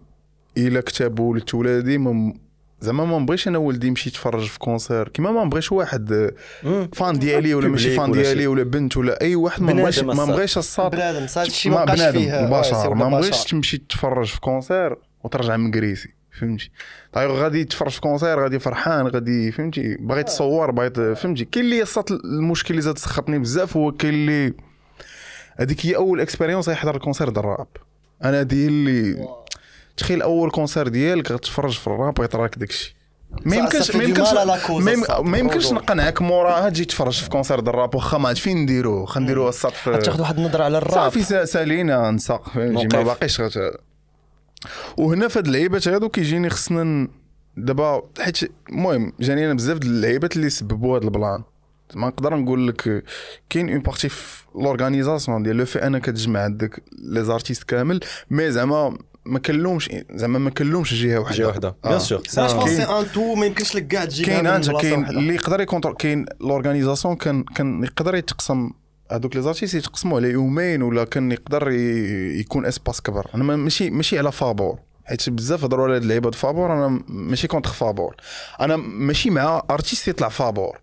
إلا 0.58 0.82
كتاب 0.82 1.20
ولدت 1.20 1.54
ولادي 1.56 1.98
زعما 2.82 3.06
ما 3.06 3.20
نبغيش 3.20 3.48
أنا 3.48 3.58
ولدي 3.58 3.88
يمشي 3.88 4.10
يتفرج 4.10 4.48
في 4.48 4.60
concert. 4.60 5.08
كيما 5.08 5.32
ما 5.32 5.44
نبغيش 5.44 5.72
واحد 5.72 6.12
آه، 6.66 6.90
fan 6.94 7.20
ديالي 7.20 7.54
ولا 7.54 7.68
ماشي 7.68 7.96
fan 7.96 8.12
ديالي. 8.12 8.48
ولا 8.48 8.64
بنت 8.64 8.98
ولا 8.98 9.22
أي 9.22 9.36
واحد 9.36 9.62
ما 9.62 9.74
نبغيش 9.74 10.00
ما. 10.00 10.26
نبغيش 10.26 10.58
الصاد 10.58 10.92
بنادم 10.92 11.28
صاد 11.28 11.48
شي 11.48 11.70
ما 11.70 11.86
بنادم 11.86 12.20
البشر 12.20 12.94
ما 12.94 13.08
نبغيش 13.08 13.44
تمشي 13.44 13.78
تتفرج 13.78 14.28
في 14.28 14.40
concert 14.40 14.96
وترجع 15.24 15.58
مكريسي 15.58 16.10
فهمتي؟ 16.40 16.72
طيب 17.14 17.32
غادي 17.32 17.64
تفرج 17.64 17.92
في 17.92 18.02
concert 18.02 18.40
غادي 18.44 18.60
فرحان 18.60 19.08
غادي 19.08 19.52
فهمتي؟ 19.52 19.98
باغي 20.00 20.24
تصور 20.24 20.72
باغي 20.72 21.16
فهمتي؟ 21.16 21.46
كاين 21.46 21.66
اللي 21.66 21.86
صات 21.86 22.12
المشكل 22.12 22.70
اللي 22.70 22.82
زاد 22.82 22.98
سخطني 22.98 23.40
بزاف 23.40 23.78
هو 23.78 23.92
كاين 23.92 24.14
اللي 24.14 24.54
هذيك 25.58 25.86
هي 25.86 25.96
أول 25.96 26.22
expérience 26.22 26.68
يحضر 26.68 26.96
ال 26.96 27.00
concert 27.00 27.30
ديال 27.30 27.46
الراب 27.46 27.68
أنا 28.24 28.40
هذه 28.40 28.68
اللي 28.68 29.28
تخيل 29.98 30.22
أول 30.22 30.52
concert 30.52 30.88
ديالك 30.88 31.32
غتفرج 31.32 31.78
في 31.78 31.88
الراب 31.88 32.20
ويطراك 32.20 32.58
داكشي. 32.58 32.96
ما 33.46 33.56
يمكنش 33.56 33.96
ما 33.96 34.04
يمكنش 34.04 34.34
ما 35.22 35.38
يمكنش. 35.38 35.72
نقنعك 35.72 36.22
موراها 36.22 36.70
تجي 36.70 36.86
تفرج 36.86 37.22
في 37.22 37.30
concert 37.30 37.60
ديال 37.60 37.70
الراب. 37.76 37.96
واخا 37.96 38.18
ما 38.18 38.34
فين 38.34 38.58
نديروه 38.58 39.06
خنديروه 39.06 39.50
الساط 39.50 39.72
في 39.74 39.98
تاخذ 39.98 40.22
واحد 40.22 40.38
النظرة 40.40 40.64
على 40.64 40.78
الراب. 40.78 40.94
صافي 40.94 41.24
سا- 41.24 41.46
سالينا 41.46 42.12
نساق 42.12 42.50
فهمتي 42.50 42.98
ما. 42.98 43.04
باقيش 43.04 43.42
غت... 43.42 43.60
وهنا 44.98 45.28
في 45.28 45.40
هاد 45.40 45.46
اللعيبات 45.46 45.88
هادو 45.88 46.10
كيجيني 46.10 46.50
خصنا 46.50 47.08
دابا 47.58 48.02
حيت 48.20 48.38
المهم 48.70 49.14
جاني 49.20 49.46
أنا 49.46 49.54
بزاف 49.54 49.78
د 49.78 49.84
اللعيبات 49.84 50.36
اللي 50.36 50.50
سببوا 50.50 50.96
هاد 50.96 51.04
البلان. 51.04 51.44
ما 51.96 52.08
نقدر 52.08 52.36
نقول 52.36 52.68
لك 52.68 53.04
كاين 53.50 53.70
une 53.70 53.80
partie 53.80 54.10
في 54.10 54.44
l'organisation 54.56 55.44
ديال 55.44 55.56
le 55.56 55.66
fait 55.66 55.88
انك 55.88 56.06
تجمع 56.06 56.40
عندك 56.44 56.84
les 57.04 57.24
artistes 57.24 57.64
كامل 57.64 58.00
mais 58.30 58.52
زعما 58.52 58.98
ما 59.26 59.40
كنلومش 59.40 59.90
زعما 60.12 60.40
ما 60.40 60.50
كنلومش 60.50 60.94
جهة 60.94 61.20
وحدة. 61.20 61.36
جهة 61.38 61.48
وحدة. 61.48 61.76
آه. 61.86 61.88
bien 61.90 62.00
sûr 62.00 62.22
لا 62.38 62.48
جو 62.48 62.64
كاين- 62.66 62.78
c'est 62.78 62.84
un 62.84 63.12
tout 63.14 63.36
ما 63.36 63.46
يمكنش 63.46 63.76
لك 63.76 63.88
كاع 63.88 64.06
تجي 64.06 64.24
كاين 64.26 64.48
أنت 64.48 64.70
كاين 64.72 65.06
اللي 65.10 65.36
يقدر 65.36 65.62
يكونتر 65.62 65.94
كاين 65.94 66.26
l'organisation 66.42 67.16
كان 67.16 67.44
كان 67.44 67.84
يقدر 67.84 68.16
يتقسم. 68.16 68.70
هذوك 69.12 69.36
les 69.36 69.42
artistes 69.42 69.76
يتقسموا 69.76 70.18
على 70.18 70.30
يومين 70.30 70.82
ولا 70.82 71.04
كان 71.04 71.32
يقدر 71.32 71.72
يكون 72.40 72.66
espace 72.66 73.02
كبر. 73.02 73.28
أنا 73.36 73.44
ما- 73.44 73.56
ماشي 73.56 73.90
ماشي 73.90 74.20
على 74.20 74.32
فابور 74.32 74.80
حيت 75.06 75.30
بزاف 75.30 75.64
هضروا 75.64 75.86
على 75.86 75.96
هاد 75.96 76.02
اللعيبة 76.02 76.30
د 76.30 76.36
فابور 76.36 76.74
أنا 76.74 77.02
ماشي 77.08 77.48
contre 77.48 77.70
فابور 77.70 78.16
أنا 78.62 78.76
ماشي 78.76 79.30
مع 79.30 79.64
artiste 79.72 80.08
يطلع 80.08 80.30
فابور 80.30 80.78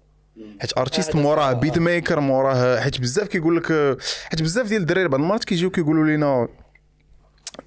حيت 0.61 0.79
artiste 0.79 1.15
موراه 1.17 1.53
beatmaker 1.53 2.21
موراه 2.21 2.81
حيت 2.81 3.01
بزاف 3.01 3.29
كيقول 3.29 3.57
لك 3.57 3.99
حيت 4.31 4.43
بزاف 4.43 4.67
ديال 4.69 4.81
الدراري 4.81 5.09
بعض 5.09 5.21
المرات 5.21 5.45
كيجيو 5.45 5.71
كيقولوا 5.71 6.05
لنا 6.17 6.49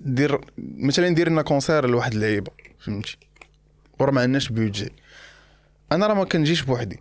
دير 0.02 0.42
مثلا 0.58 1.10
دير 1.10 1.30
لنا 1.30 1.42
concert 1.42 1.88
لواحد 1.88 2.14
اللعيبة 2.14 2.52
فهمتي؟ 2.80 3.18
وراه 4.00 4.12
ما 4.12 4.22
عندناش 4.22 4.50
budget 4.50 4.92
أنا 5.92 6.08
راه 6.08 6.14
ما 6.14 6.24
كنجيش 6.24 6.62
بوحدي. 6.62 7.00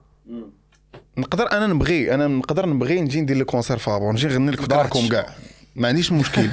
نقدر 1.18 1.52
أنا 1.52 1.66
نبغي 1.66 2.14
أنا 2.14 2.26
نقدر 2.26 2.66
نبغي 2.66 3.00
نجي 3.00 3.20
ندير 3.20 3.36
لك 3.36 3.46
concert 3.46 3.78
فابور 3.78 4.12
نجي 4.12 4.28
نغني 4.28 4.50
لك 4.50 4.60
في 4.60 4.66
داركم 4.66 5.08
كاع. 5.08 5.34
ما 5.76 5.88
عنديش 5.88 6.12
مشكل. 6.12 6.48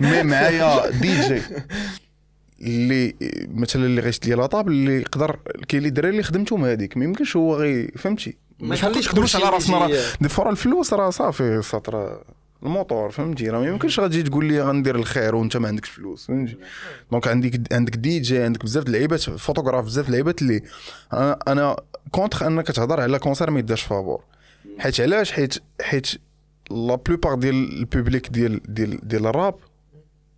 mais 0.00 0.22
معايا 0.22 0.90
دي 0.90 1.20
جي 1.28 1.42
اللي 2.60 3.14
مثلا 3.54 3.84
اللي 3.84 4.00
غيشد 4.00 4.26
لي 4.26 4.34
la 4.34 4.45
table 4.45 4.72
اللي 4.72 5.00
يقدر 5.00 5.38
كاين 5.68 5.78
اللي 5.78 5.90
دراري 5.90 6.10
اللي 6.10 6.22
خدمتهم 6.22 6.64
هذيك 6.64 6.96
ما 6.96 7.04
يمكنش 7.04 7.36
هو 7.36 7.56
غي 7.56 7.88
فهمتي؟ 7.88 8.36
ما 8.60 8.74
يخليش 8.74 9.36
على 9.36 9.48
راسنا. 9.48 9.78
راه 9.78 9.90
دي 10.20 10.28
فور 10.28 10.50
الفلوس 10.50 10.92
راه 10.92 11.10
صافي 11.10 11.62
سطر 11.62 12.24
الموتور 12.62 13.10
فهمتي؟ 13.10 13.50
راه 13.50 13.60
ما 13.60 13.66
يمكنش 13.66 14.00
غتجي 14.00 14.22
تقول 14.22 14.44
لي 14.44 14.62
غندير 14.62 14.96
الخير 14.96 15.34
وانت 15.34 15.56
ما 15.56 15.68
عندكش 15.68 15.90
فلوس 15.90 16.26
فهمتي؟ 16.26 16.56
donc 17.12 17.28
عندك 17.28 17.72
عندك 17.72 17.96
دي 17.96 18.20
جي 18.20 18.42
عندك 18.42 18.64
بزاف 18.64 18.84
د 18.84 18.86
اللعيبات 18.86 19.20
فوتوغراف 19.20 19.84
بزاف 19.84 20.04
د 20.04 20.08
اللعيبات 20.08 20.42
اللي 20.42 20.62
أنا 21.12 21.38
أنا 21.48 21.76
contre 22.10 22.46
أنك 22.46 22.66
تهضر 22.66 23.00
على 23.00 23.18
concert 23.18 23.50
ما 23.50 23.58
يداش 23.58 23.82
فابور 23.82 24.22
حيت 24.78 25.00
علاش؟ 25.00 25.32
حيت 25.32 25.54
حيت 25.82 26.08
la 26.70 26.94
plupart 26.94 27.34
ديال 27.34 27.78
ال 27.78 27.85
public 27.85 28.28
ديال 28.28 28.60
ديال 28.74 29.08
ديال 29.08 29.26
الراب 29.26 29.54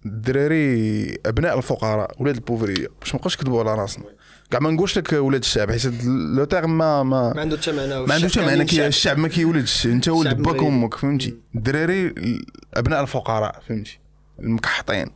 الدراري 0.06 1.18
أبناء 1.26 1.58
الفقراء 1.58 2.14
ولاد 2.20 2.34
البوفرية 2.34 2.88
باش 3.00 3.14
ما 3.14 3.14
نبقاوش 3.14 3.36
نكذبوا 3.38 3.60
على 3.60 3.74
راسنا. 3.74 4.04
كاع 4.52 4.60
ما 4.60 4.70
نقولش 4.70 4.98
لك 4.98 5.12
ولاد 5.12 5.40
الشعب 5.40 5.70
حيت 5.70 6.04
le 6.34 6.44
terme 6.44 6.78
ما 6.78 7.02
ما 7.02 7.32
ما 7.34 7.40
عنده 7.40 7.56
حتى 7.56 7.72
معنى 7.72 8.06
ما 8.06 8.14
عندوش 8.14 8.38
معنى 8.38 8.64
كي 8.64 8.86
الشعب 8.86 9.18
ما 9.18 9.28
كيولدش. 9.28 9.86
انت 9.86 10.08
ولد 10.08 10.36
باك. 10.42 10.62
وامك 10.62 10.94
فهمتي؟ 10.94 11.36
الدراري 11.54 12.06
ال- 12.06 12.46
ابناء 12.74 13.02
الفقراء 13.02 13.60
فهمتي؟ 13.68 13.98
المكحطين 14.40 15.06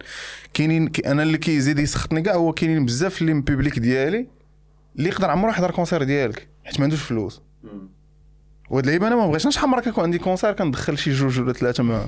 كاينين 0.54 0.90
أنا 1.06 1.22
اللي 1.22 1.38
كيزيد 1.38 1.78
يسخطني 1.78 2.22
كاع 2.22 2.34
هو 2.34 2.52
كاينين 2.52 2.86
بزاف 2.86 3.20
اللي 3.22 3.32
من 3.34 3.38
ال 3.38 3.44
public 3.44 3.78
ديالي 3.78 4.26
اللي 4.98 5.08
يقدر 5.08 5.30
عمره 5.30 5.50
يحضر 5.50 5.70
concert 5.70 6.02
ديالك 6.02 6.48
حيت 6.64 6.78
ما 6.78 6.84
عندوش 6.84 7.02
فلوس. 7.02 7.40
وهاد 8.70 8.84
اللعيبه 8.84 9.06
أنا 9.08 9.16
ما 9.16 9.26
بغيتش 9.26 9.48
شحال 9.54 9.68
مرة 9.70 9.80
كيكون 9.80 10.04
عندي 10.04 10.18
concert 10.18 10.52
كندخل 10.52 10.98
شي 10.98 11.12
جوج 11.12 11.40
ولا 11.40 11.52
ثلاثة 11.52 12.06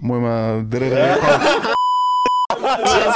المهم 0.00 0.24
الدراري 0.60 1.20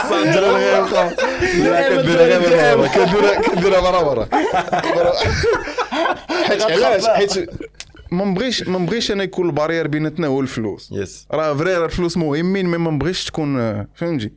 كنديرها 0.08 0.58
غير 0.58 0.82
واخا 0.82 1.14
لا 1.58 1.96
كنديرها 1.96 2.26
غير 2.38 2.78
مرة 2.78 2.86
كنديرها 2.88 3.40
كنديرها 3.40 3.80
مرة 3.80 4.04
مرة. 4.04 4.28
حيت 6.46 6.62
علاش؟ 6.70 7.06
حيت 7.06 7.50
ما 8.10 8.24
نبغيش 8.24 8.62
ما 8.68 8.78
نبغيش 8.78 9.10
أنا 9.12 9.24
يكون 9.24 9.46
ال 9.46 9.51
barrière 9.51 9.88
بيناتنا 9.88 10.26
هو 10.26 10.40
الفلوس. 10.40 10.88
c'est 10.92 11.54
vrai 11.54 11.84
الفلوس 11.84 12.16
مهمين 12.16 12.66
mais 12.66 12.78
ما 12.78 12.90
نبغيش 12.90 13.24
تكون 13.24 13.86
فهمتي؟ 13.94 14.32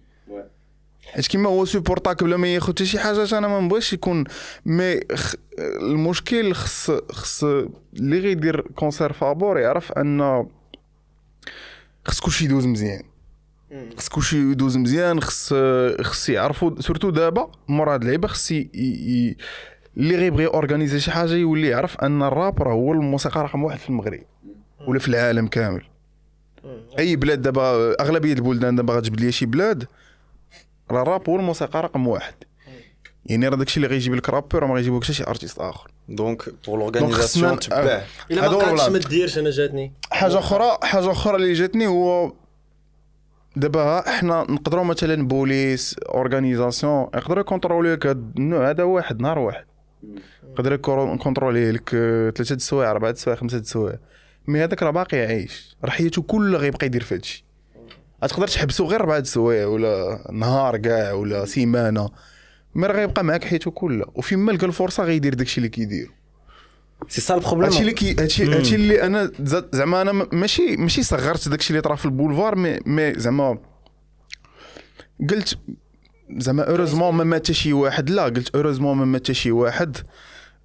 حيت 1.14 1.28
كيما 1.28 1.50
هو 1.50 1.66
سوبورتاك 1.66 2.24
بلا 2.24 2.38
ما 2.38 2.48
ياخذ 2.48 2.72
حتى 2.74 2.86
شي 2.86 3.00
حاجة 3.00 3.38
أنا 3.38 3.48
ما 3.48 3.60
نبغيش 3.60 3.94
يكون 3.94 4.24
mais 4.66 5.00
خ... 5.16 5.34
المشكل 5.60 6.54
خص 6.54 6.92
خص 7.12 7.44
اللي 7.44 8.20
غيدير 8.20 8.62
concert 8.62 9.14
فابور 9.14 9.60
يعرف 9.60 9.92
أن 9.92 10.46
خص 12.06 12.20
كلشي 12.20 12.46
يدوز 12.46 12.66
مزيان. 12.66 13.04
خص 13.98 14.10
كلشي 14.10 14.38
يدوز 14.38 14.78
مزيان 14.78 15.22
خص 15.22 15.54
خص 16.02 16.30
يعرفوا 16.30 16.72
surtout 16.82 17.10
دابا 17.10 17.52
مور 17.68 17.94
هاد 17.94 18.02
اللعيبة 18.02 18.28
خص 18.28 18.52
ي... 18.52 18.70
ي... 18.74 19.38
اللي 19.98 20.16
غيبغي 20.16 20.46
organiser 20.48 21.00
شي 21.00 21.12
حاجة 21.12 21.34
يولي 21.34 21.68
يعرف 21.68 21.98
أن 21.98 22.24
الراب 22.24 22.64
راه 22.64 22.74
هو 22.74 22.94
الموسيقى 22.94 23.44
رقم 23.44 23.64
واحد 23.64 23.80
في 23.80 23.90
المغرب 23.90 24.20
ولا 24.88 25.00
في 25.00 25.08
العالم 25.08 25.48
كامل. 25.48 25.82
أي 27.00 27.16
بلاد 27.16 27.42
دابا 27.42 27.96
أغلبية 28.02 28.34
البلدان 28.34 28.76
دابا 28.76 28.94
غتجبد 28.94 29.22
لي 29.22 29.32
شي 29.32 29.46
بلاد 29.46 29.86
راه 30.92 31.02
الراب 31.02 31.30
هو 31.30 31.36
الموسيقى 31.36 31.82
رقم 31.82 32.08
واحد. 32.08 32.34
يعني 33.26 33.48
راه 33.48 33.56
داكشي 33.56 33.78
اللي 33.78 33.88
غيجيب 33.88 34.16
لك 34.16 34.30
rappeur 34.30 34.66
ما 34.66 34.74
غيجيبوكش 34.76 35.06
حتى 35.08 35.14
شي 35.14 35.24
artiste 35.28 35.60
آخر. 35.60 35.92
donc 36.10 36.44
pour 36.68 36.80
خصنا- 36.80 37.00
l'organisation 37.00 37.60
تباع 37.60 38.04
إلا 38.32 38.42
ما 38.42 38.56
ولا- 38.56 38.90
ما 38.90 38.98
ديرش 38.98 39.38
أنا 39.38 39.50
جاتني. 39.50 39.92
حاجة 40.12 40.40
أخرى 40.40 40.78
حاجة 40.84 41.12
أخرى 41.12 41.36
اللي 41.36 41.54
جاتني 41.54 41.88
هو 41.88 42.34
دابا 43.56 44.10
حنا 44.10 44.46
نقدروا 44.50 44.84
مثلا 44.84 45.28
بوليس 45.28 45.96
organisation 46.00 47.08
يقدروا 47.16 47.40
يكونترولي 47.40 47.94
لك 47.94 48.06
هاد 48.06 48.34
النوع 48.38 48.70
هذا 48.70 48.84
واحد 48.84 49.22
نهار 49.22 49.40
واحد. 49.40 49.66
يقدر 50.44 50.74
يكونترولي 50.74 51.72
لك 51.72 51.90
ثلاثة 52.36 52.56
السوايع 52.56 52.92
أربعة 52.92 53.10
السوايع 53.10 53.40
خمسة 53.40 53.58
السوايع. 53.58 53.98
mais 54.48 54.64
هذاك 54.64 54.84
راه 54.84 54.92
باقي 54.92 55.26
عايش 55.26 55.78
راه 55.84 55.90
حياته 55.90 56.22
كلها 56.22 56.60
غيبقى 56.60 56.86
يدير 56.86 57.04
في 57.04 57.16
هادشي. 57.16 57.46
غتقدر 58.24 58.48
تحبسو 58.48 58.86
غير 58.86 59.00
أربعة 59.00 59.18
السوايع 59.18 59.68
ولا 59.68 60.28
نهار 60.32 60.78
كاع 60.78 61.12
ولا 61.12 61.46
سيمانة. 61.46 62.10
mais 62.76 62.88
راه 62.88 62.94
غيبقى 62.94 63.24
معاك 63.24 63.44
حياته 63.44 63.72
كلها. 63.72 64.08
وفين 64.16 64.40
ما 64.40 64.52
لقى 64.52 64.68
الفرصة 64.68 65.04
غيدير 65.04 65.34
داكشي 65.34 65.58
اللي 65.58 65.70
كيدير 65.70 66.12
c'est 67.10 67.22
ça 67.22 67.34
هادشي 67.36 67.48
ال 67.48 67.51
problème 67.51 67.82
اللي 67.82 67.94
كي 67.94 68.12
هادشي 68.12 68.46
هادشي 68.46 68.76
اللي 68.76 69.04
أنا 69.04 69.32
زعما 69.74 70.02
أنا 70.02 70.12
ماشي 70.32 70.78
ماشي 70.78 71.04
صغرت 71.04 71.50
داكشي 71.50 71.70
اللي 71.70 71.82
طرا 71.82 71.96
في 71.96 72.06
البولفار 72.06 72.56
mais 72.56 72.80
mais 72.86 73.14
زعما 73.20 73.58
قلت 75.30 75.58
زعما 76.38 76.70
heureusement 76.70 77.16
ما 77.16 77.24
مات 77.24 77.44
حتى 77.44 77.54
شي 77.54 77.74
واحد. 77.74 78.10
لا 78.10 78.24
قلت 78.24 78.56
heureusement 78.56 78.98
ما 78.98 79.06
مات 79.06 79.24
حتى 79.24 79.34
شي 79.34 79.52
واحد. 79.52 79.98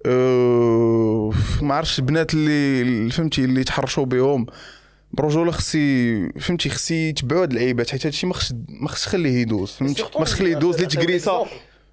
أه 0.05 1.31
ما 1.61 1.75
عرفتش 1.75 1.99
البنات 1.99 2.33
اللي 2.33 2.81
اللي 2.81 3.11
فهمتي 3.11 3.43
اللي 3.43 3.63
تحرشوا 3.63 4.05
بهم. 4.05 4.45
برجولة 5.11 5.51
خصي 5.51 6.29
فهمتي 6.39 6.69
خصي 6.69 7.09
يتبعوا 7.09 7.41
هاد 7.41 7.51
اللعيبات 7.51 7.89
حيت 7.89 8.05
هادشي 8.05 8.27
ما 8.27 8.33
خصش 8.33 8.53
ما 8.69 8.87
خصش 8.87 9.07
خليه 9.07 9.41
يدوز 9.41 9.71
فهمتي؟ 9.71 10.03
ما 10.03 10.25
خصش 10.25 10.33
خليه 10.33 10.51
يدوز 10.51 10.75
اللي 10.75 10.87
تكريسه 10.87 11.45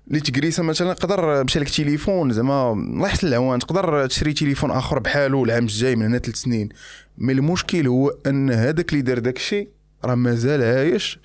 اللي 0.09 0.21
تكريسه 0.21 0.63
مثلا 0.63 0.93
قدر 0.93 1.45
مشى 1.45 1.59
لك 1.59 1.69
تليفون 1.69 2.33
زعما 2.33 2.73
الله 2.73 3.07
يحسن 3.09 3.27
العوان 3.29 3.59
تقدر 3.59 4.07
تشري 4.07 4.33
تليفون 4.33 4.71
آخر 4.71 4.99
بحالو 4.99 5.45
العام 5.45 5.63
الجاي 5.65 5.97
من 5.97 6.07
هنا 6.07 6.19
ثلاث 6.19 6.37
سنين 6.37 6.69
مي 7.19 7.33
المشكل 7.33 7.87
هو 7.87 8.15
أن 8.27 8.51
هذاك 8.51 8.93
اللي 8.93 9.03
دار 9.03 9.19
داك 9.19 9.37
الشيء 9.37 9.69
راه 10.05 10.15
مازال 10.15 10.63
عايش 10.63 11.19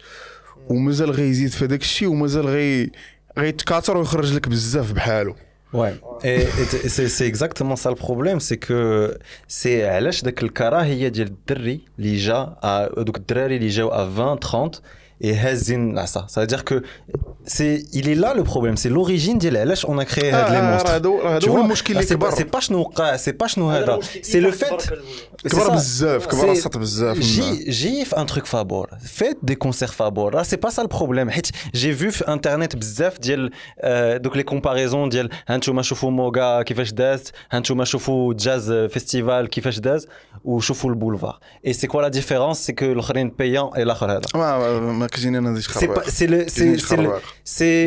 ومازال 0.69 1.11
غيزيد 1.11 1.49
في 1.49 1.65
هذاك 1.65 1.81
الشيء 1.81 2.07
ومازال 2.07 2.45
غي 2.47 2.91
غيتكاثر 3.39 3.97
ويخرج 3.97 4.33
لك 4.33 4.49
بزاف 4.49 4.91
بحالو 4.93 5.35
Ouais. 5.73 5.93
Et, 6.23 6.41
et 6.85 6.87
c'est 7.15 7.27
exactement 7.33 7.75
ça 7.83 7.89
le 7.91 7.99
problème, 8.07 8.39
c'est 8.39 8.57
que 8.57 9.13
c'est 9.47 9.81
علاش 9.83 10.21
داك 10.23 10.43
الكراهية 10.43 11.07
ديال 11.07 11.27
الدري 11.27 11.81
اللي 11.99 12.17
جا 12.17 12.55
à- 12.63 12.99
دوك 12.99 13.17
الدراري 13.17 13.55
اللي 13.55 13.67
جاو 13.67 13.89
à 13.91 13.93
20 14.19 14.39
30 14.39 14.71
et 15.24 15.26
هازين 15.34 15.90
العصا 15.90 16.26
ça 16.30 16.40
veut 16.40 16.46
dire 16.46 16.64
que 16.64 16.82
c'est 17.46 17.82
il 17.92 18.08
est 18.08 18.14
là 18.24 18.34
le 18.34 18.42
problème 18.42 18.76
c'est 18.76 18.88
l'origine 18.90 19.38
ديال 19.38 19.56
علاش 19.56 19.86
on 19.86 19.98
a 19.98 20.04
créé 20.04 20.24
هاد 20.24 20.34
آه، 20.34 20.50
لي 20.52 20.60
راه 20.60 20.78
monstres 20.78 20.90
هذا 20.90 21.08
راه 21.10 21.38
Tu 21.40 21.42
هذا 21.44 21.50
هو 21.52 21.56
vois, 21.56 21.64
المشكل 21.64 21.94
là, 21.94 21.96
اللي 21.96 22.08
c'est 22.08 22.12
pas- 22.12 22.14
كبر 22.16 22.30
c'est 22.30 22.56
pas 22.56 22.60
شنو 22.60 22.78
وقع 22.78 23.16
c'est 23.16 23.42
pas 23.42 23.46
شنو 23.46 23.70
هذا 23.70 24.00
c'est 24.22 24.40
le 24.40 24.50
fait 24.50 24.82
C'est 25.46 25.48
كبر 25.48 25.66
ça. 25.66 25.72
بزاف 25.72 26.26
كبر 26.26 26.40
C'est- 26.40 26.50
السط 26.50 26.76
بزاف 26.78 27.16
J'ai 27.18 27.70
j'ai 27.72 28.04
fait 28.04 28.16
un 28.18 28.26
truc 28.26 28.46
Fabor. 28.46 28.86
Faites 29.18 29.38
des 29.50 29.56
concerts 29.64 29.94
Fabor. 30.00 30.30
Là, 30.36 30.42
c'est 30.50 30.60
pas 30.64 30.70
ça 30.76 30.82
le 30.82 30.88
problème. 30.98 31.30
حيت 31.30 31.46
J'ai 31.74 31.92
vu 32.00 32.10
sur 32.12 32.26
internet 32.28 32.76
بزاف 32.76 33.18
ديال 33.20 33.50
euh, 33.50 34.18
donc 34.18 34.34
les 34.36 34.44
comparaisons 34.54 35.08
ديال 35.08 35.28
هانتوما 35.48 35.82
شوفوا 35.82 36.10
موغا 36.10 36.62
كيفاش 36.62 36.92
داز 36.92 37.22
هانتوما 37.50 37.84
شوفوا 37.84 38.34
جاز 38.34 38.72
فيستيفال 38.72 39.48
كيفاش 39.48 39.78
داز 39.78 40.06
وشوفوا 40.44 40.90
البولفار. 40.90 41.40
Et 41.66 41.72
c'est 41.72 41.86
quoi 41.86 42.02
la 42.02 42.10
différence 42.10 42.58
C'est 42.58 42.74
que 42.74 42.84
الاخرين 42.84 43.30
payant 43.30 43.74
et 43.76 43.80
الاخر 43.80 44.10
هذا. 44.12 44.20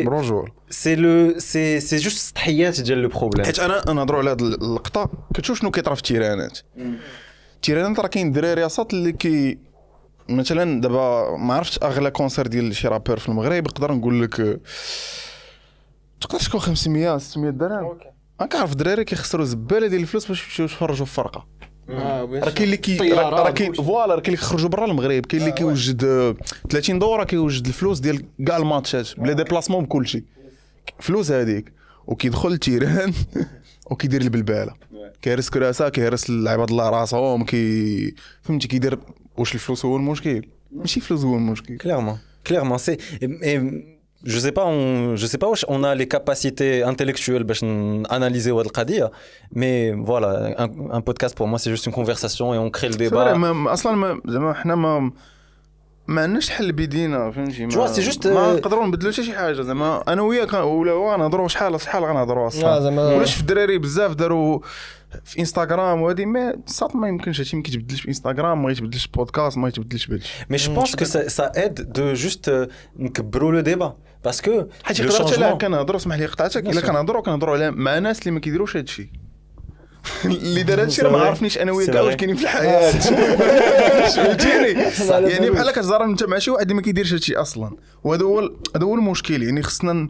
برجول 0.05 0.51
c'est 0.69 0.97
le 0.97 1.39
c'est 1.39 1.79
c'est 1.87 2.03
juste 2.03 2.17
سطحيات 2.17 2.81
ديال 2.81 3.11
le 3.11 3.13
problème. 3.13 3.45
حيت 3.45 3.59
أنا 3.59 3.93
نهضروا 3.93 4.19
على 4.19 4.31
هاد 4.31 4.41
اللقطه 4.41 5.09
كتشوف 5.33 5.59
شنو 5.59 5.71
كيطرا 5.71 5.95
في 5.95 6.01
التيرانات 6.01 6.59
التيرانات 7.55 7.99
راه 7.99 8.07
كاين 8.07 8.31
دراري 8.31 8.65
اصاط 8.65 8.93
اللي 8.93 9.11
كي 9.11 9.57
مثلا 10.29 10.81
دابا 10.81 11.37
ما 11.37 11.53
عرفتش 11.53 11.79
أغلى 11.83 12.11
concert 12.11 12.47
ديال 12.47 12.75
شي 12.75 12.87
rappeur 12.87 13.19
في 13.19 13.29
المغرب 13.29 13.63
نقدر 13.67 13.91
نقول 13.91 14.23
لك 14.23 14.59
تقدر 16.21 16.39
تكون 16.39 16.59
500 16.59 17.17
600 17.17 17.51
درهم. 17.51 17.97
أنا 18.41 18.49
كنعرف 18.49 18.71
الدراري 18.71 19.03
كيخسروا 19.03 19.45
زبالة 19.45 19.87
ديال 19.87 20.01
الفلوس 20.01 20.27
باش 20.27 20.43
يمشيو 20.43 20.65
يتفرجوا 20.65 21.05
في 21.05 21.13
فرقة. 21.13 21.47
راه 21.89 22.49
كاين 22.49 22.63
اللي 22.63 22.77
كي 22.77 22.97
راه 22.97 23.51
كاين 23.51 23.73
voilà 23.73 24.15
راه 24.15 24.21
كاين 24.21 24.35
اللي 24.35 24.37
كيخرجوا 24.37 24.69
برا 24.69 24.85
المغرب 24.85 25.25
كاين 25.25 25.41
اللي 25.41 25.53
كيوجد 25.53 26.03
آه، 26.03 26.35
30 26.69 26.99
دولار 26.99 27.23
كيوجد 27.23 27.67
الفلوس 27.67 27.99
ديال 27.99 28.23
كاع 28.47 28.57
الماتشات 28.57 29.19
بلا 29.19 29.33
déplacement 29.33 29.83
بكل 29.83 30.07
شيء. 30.07 30.23
فلوس 30.99 31.31
هذيك. 31.31 31.73
وكيدخل 32.07 32.51
ال 32.51 32.59
terrain 32.59 33.13
وكيدير 33.91 34.21
البلبالة. 34.21 34.73
كيهرس 35.21 35.49
كراسة 35.49 35.89
كيهرس 35.89 36.29
العباد 36.29 36.69
الله 36.69 36.89
راسهم 36.89 37.43
كي 37.45 38.15
فهمتي 38.41 38.67
كيدير 38.67 38.99
واش 39.37 39.53
الفلوس 39.53 39.85
هو 39.85 39.95
المشكل. 39.95 40.41
ماشي 40.71 40.99
الفلوس 40.99 41.23
هو 41.23 41.35
المشكل. 41.35 41.77
C'est 42.77 42.97
et, 43.21 43.27
et 43.41 43.59
je 44.23 44.39
sais 44.39 44.51
pas 44.51 44.65
on 44.65 45.15
je 45.15 45.25
sais 45.25 45.37
pas 45.37 45.49
où 45.49 45.53
on 45.67 45.83
a 45.83 45.95
les 45.95 46.07
capacités 46.07 46.83
intellectuelles 46.83 47.45
pour 47.45 47.55
analyser 48.09 48.51
le 48.51 48.69
qadia 48.69 49.11
mais 49.53 49.91
voilà 49.91 50.55
un 50.91 51.01
podcast 51.01 51.35
pour 51.35 51.47
moi 51.47 51.59
c'est 51.59 51.69
juste 51.71 51.85
une 51.85 51.91
conversation 51.91 52.53
et 52.53 52.57
on 52.57 52.69
crée 52.69 52.89
le 52.89 52.95
débat. 52.95 53.35
ما 56.07 56.15
ما- 56.15 56.15
ما 56.15 56.15
ما 56.15 56.15
ما 56.15 56.21
عندناش 56.21 56.49
حل 56.49 56.71
بيدينا 56.71 57.31
فهمتي؟ 57.31 57.69
Vois, 57.69 57.89
c'est 57.95 58.11
juste, 58.13 58.27
ما 58.27 58.53
euh, 58.53 58.57
نقدروا 58.57 58.85
نبدلوا 58.87 59.11
حتى 59.11 59.23
شي 59.23 59.33
حاجة 59.33 59.61
زعما 59.61 60.03
أنا 60.07 60.21
وياك 60.21 60.53
ولا 60.53 60.91
هو 60.91 61.17
نهضروا 61.17 61.47
شحال 61.47 61.81
شحال 61.81 62.03
غنهضروا 62.05 62.47
أصلا؟ 62.47 62.79
زعما- 62.79 63.15
ولاش 63.15 63.35
في 63.35 63.41
الدراري 63.41 63.77
بزاف 63.77 64.13
داروا 64.15 64.59
في 65.23 65.39
انستغرام 65.39 66.01
وهذه 66.01 66.25
ما 66.25 66.55
صات 66.65 66.95
ما 66.95 67.07
يمكنش 67.07 67.39
هادشي 67.39 67.57
ما 67.57 67.63
كيتبدلش 67.63 68.01
في 68.01 68.07
انستغرام 68.07 68.63
ما 68.63 68.71
يتبدلش 68.71 69.07
بودكاست 69.07 69.57
ما 69.57 69.67
يتبدلش 69.67 70.07
بهادشي. 70.07 70.75
Pense 70.75 70.95
que 70.95 71.05
ça, 71.05 71.29
ça 71.29 71.51
aide 71.55 71.91
de 71.97 72.15
juste 72.15 72.47
euh, 72.47 72.69
نكبروا 72.99 73.61
débat. 73.61 73.93
Parce 74.27 74.41
que 74.41 74.51
حيت 74.83 74.99
يقدر 74.99 75.27
حتى. 75.27 75.57
كنهضروا 75.65 75.99
اسمح 75.99 76.15
لي 76.15 76.25
قطعتك 76.25 76.69
إلا. 76.69 76.81
كنهضروا 76.81 77.21
كنهضروا 77.21 77.55
على 77.55 77.71
مع 77.71 77.99
ناس 77.99 78.19
اللي 78.19 78.31
ما 78.31 78.39
كيديروش 78.39 78.77
هادشي. 78.77 79.11
هادشي 80.69 81.01
راه 81.01 81.11
ما. 81.11 81.19
عرفنيش 81.19 81.57
أنا 81.57 81.71
وياك 81.71 81.89
كاع 81.89 82.01
واش. 82.01 82.15
كاينين 82.15 82.35
في 82.35 82.43
الحياة. 82.43 82.91
فهمتيني؟ 84.09 84.83
يعني 85.29 85.49
بحال 85.49 85.71
كتزرب 85.71 86.09
انت 86.09 86.23
مع 86.23 86.39
شي 86.39 86.51
واحد 86.51 86.61
اللي 86.61 86.73
ما 86.73 86.81
كيديرش 86.81 87.13
هادشي 87.13 87.35
أصلا. 87.35 87.71
وهذا 88.03 88.23
هو 88.25 88.39
هذا 88.75 88.85
هو 88.85 88.95
المشكل 88.95 89.43
يعني 89.43 89.63
خصنا 89.63 90.07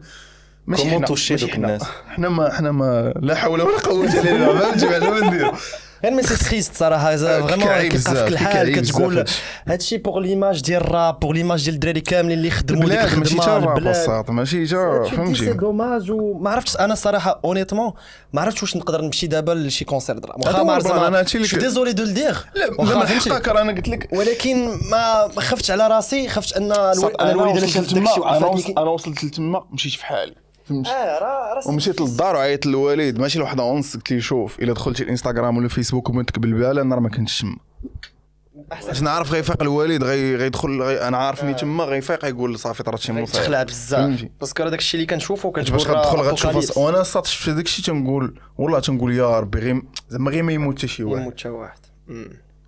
ماشي 0.68 0.90
حنا 0.90 1.06
ماشي 1.10 1.52
حنا. 1.52 1.80
حنا 2.08 2.30
ما 2.30 2.54
حنا 2.54 2.72
ما 2.72 3.14
لا 3.22 3.36
حول 3.36 3.62
ولا 3.62 3.80
قوة 3.80 4.06
إلا 4.06 4.22
بالله. 4.22 4.60
فهمتي؟ 4.60 4.88
بعدا 4.88 5.10
ما 5.10 5.28
نديرو؟ 5.28 5.52
غير 6.04 6.14
mais 6.14 6.24
c'est 6.24 6.46
triste 6.50 6.76
صراحة 6.76 7.16
vraiment 7.18 7.48
كيبقى 7.50 7.90
بزاف، 7.90 8.18
فيك 8.18 8.28
الحال 8.28 8.76
كتقول 8.76 9.26
هادشي. 9.68 9.98
pour 9.98 10.20
l'image 10.20 10.62
ديال 10.62 10.82
الراب 10.82 11.20
pour 11.20 11.32
l'image 11.32 11.64
ديال 11.64 11.74
الدراري 11.76 12.02
كاملين 12.02 12.38
اللي 12.38 12.52
خدموا 12.52 12.90
ديك 12.90 13.00
ماشي 13.00 13.16
الخدمه 13.36 13.46
تا 13.46 13.58
الراب 13.58 14.32
ماشي 14.32 14.66
تا 14.66 15.04
c'est 15.10 15.16
فهمتي. 15.16 15.54
dommage 15.54 16.12
وما 16.12 16.50
عرفتش 16.50 16.78
أنا 16.78 16.94
الصراحه 16.94 17.40
honnêtement 17.46 17.94
ما 18.34 18.42
عرفتش 18.42 18.62
واش 18.64 18.76
نقدر 18.78 19.02
نمشي 19.02 19.28
دابا 19.28 19.52
لشي 19.52 19.86
concert 19.86 20.18
درا 20.18 20.36
هذا 20.38 20.48
واخا 20.48 20.64
ما 20.64 20.74
عرفتش 20.74 20.92
شو 21.50 21.58
ك- 21.58 21.60
désolé 21.60 21.94
de 21.94 22.04
le 22.04 22.14
dire 22.14 22.36
لا 22.56 22.86
زعما 22.86 23.06
حقك 23.06 23.50
أنا 23.50 23.72
قلت 23.72 23.88
لك. 23.88 24.10
ولكن 24.14 24.66
ما 24.92 25.28
ما 25.36 25.42
خفتش 25.42 25.72
على 25.72 25.88
راسي 25.88 26.30
خفتش 26.30 26.58
أن 26.58 26.72
الو- 26.72 27.08
أنا 27.08 27.52
أنا 27.52 27.68
شفت 27.68 27.94
داكشي 27.94 28.22
أنا 28.22 28.48
أنا 28.78 28.90
وصلت 28.90 29.24
لتما 29.24 29.64
مشيت 29.72 29.94
في 29.94 30.06
حالي. 30.06 30.36
فهمتي 30.66 30.90
آه 30.90 31.20
راه 31.20 31.54
راه 31.54 31.68
ومشيت 31.68 32.02
للدار 32.02 32.36
وعيطت 32.36 32.66
للوالد 32.66 33.20
ماشي 33.20 33.40
لواحد 33.40 33.60
ونص 33.60 33.96
قلت 33.96 34.12
لي 34.12 34.22
شوف 34.22 34.60
إلا 34.60 34.74
دخلتي 34.74 35.04
الإنستغرام 35.04 35.58
ولا 35.58 35.68
فيسبوك 35.68 36.10
وما 36.10 36.24
تكبل 36.24 36.54
بالها 36.54 36.72
أنا 36.82 36.96
راه 36.96 37.02
ما 37.02 37.10
كنتش 37.10 37.42
تما. 37.42 37.56
باش 38.88 39.02
نعرف 39.02 39.32
غيفيق 39.32 39.62
الوالد 39.62 40.04
غي- 40.04 40.36
غيدخل 40.36 40.82
غي 40.82 41.08
أنا 41.08 41.18
عارفني 41.18 41.54
تما 41.54 41.84
غيفيق 41.84 42.26
يقول 42.26 42.60
صافي 42.60 42.84
طرات 42.84 43.00
شي 43.00 43.12
مصيبه 43.12 43.40
تخلع 43.40 43.64
بزاف. 43.64 44.26
parce 44.40 44.55
que 44.55 44.64
راه 44.64 44.70
داكشي 44.70 44.98
اللي 44.98 45.08
كنشوفو 45.08 45.50
باش 45.52 45.66
كتقول 45.66 45.80
غتدخل 45.98 46.18
راه 46.18 46.24
غتشوف 46.32 46.78
وأنا 46.78 47.04
صات 47.04 47.26
شفت 47.26 47.50
هذاك 47.50 47.66
الشيء 47.66 47.86
تنقول 47.86 48.40
والله 48.58 48.80
تنقول 48.80 49.14
يا 49.14 49.40
ربي 49.40 49.60
غير 49.60 49.82
زعما 50.10 50.32
غير 50.32 50.44
ما 50.44 50.54
يموت 50.54 50.78
حتى 50.78 50.88
شي 50.88 51.04
واحد. 51.04 51.22
يموت 51.22 51.40
حتى 51.40 51.50
واحد. 51.50 51.78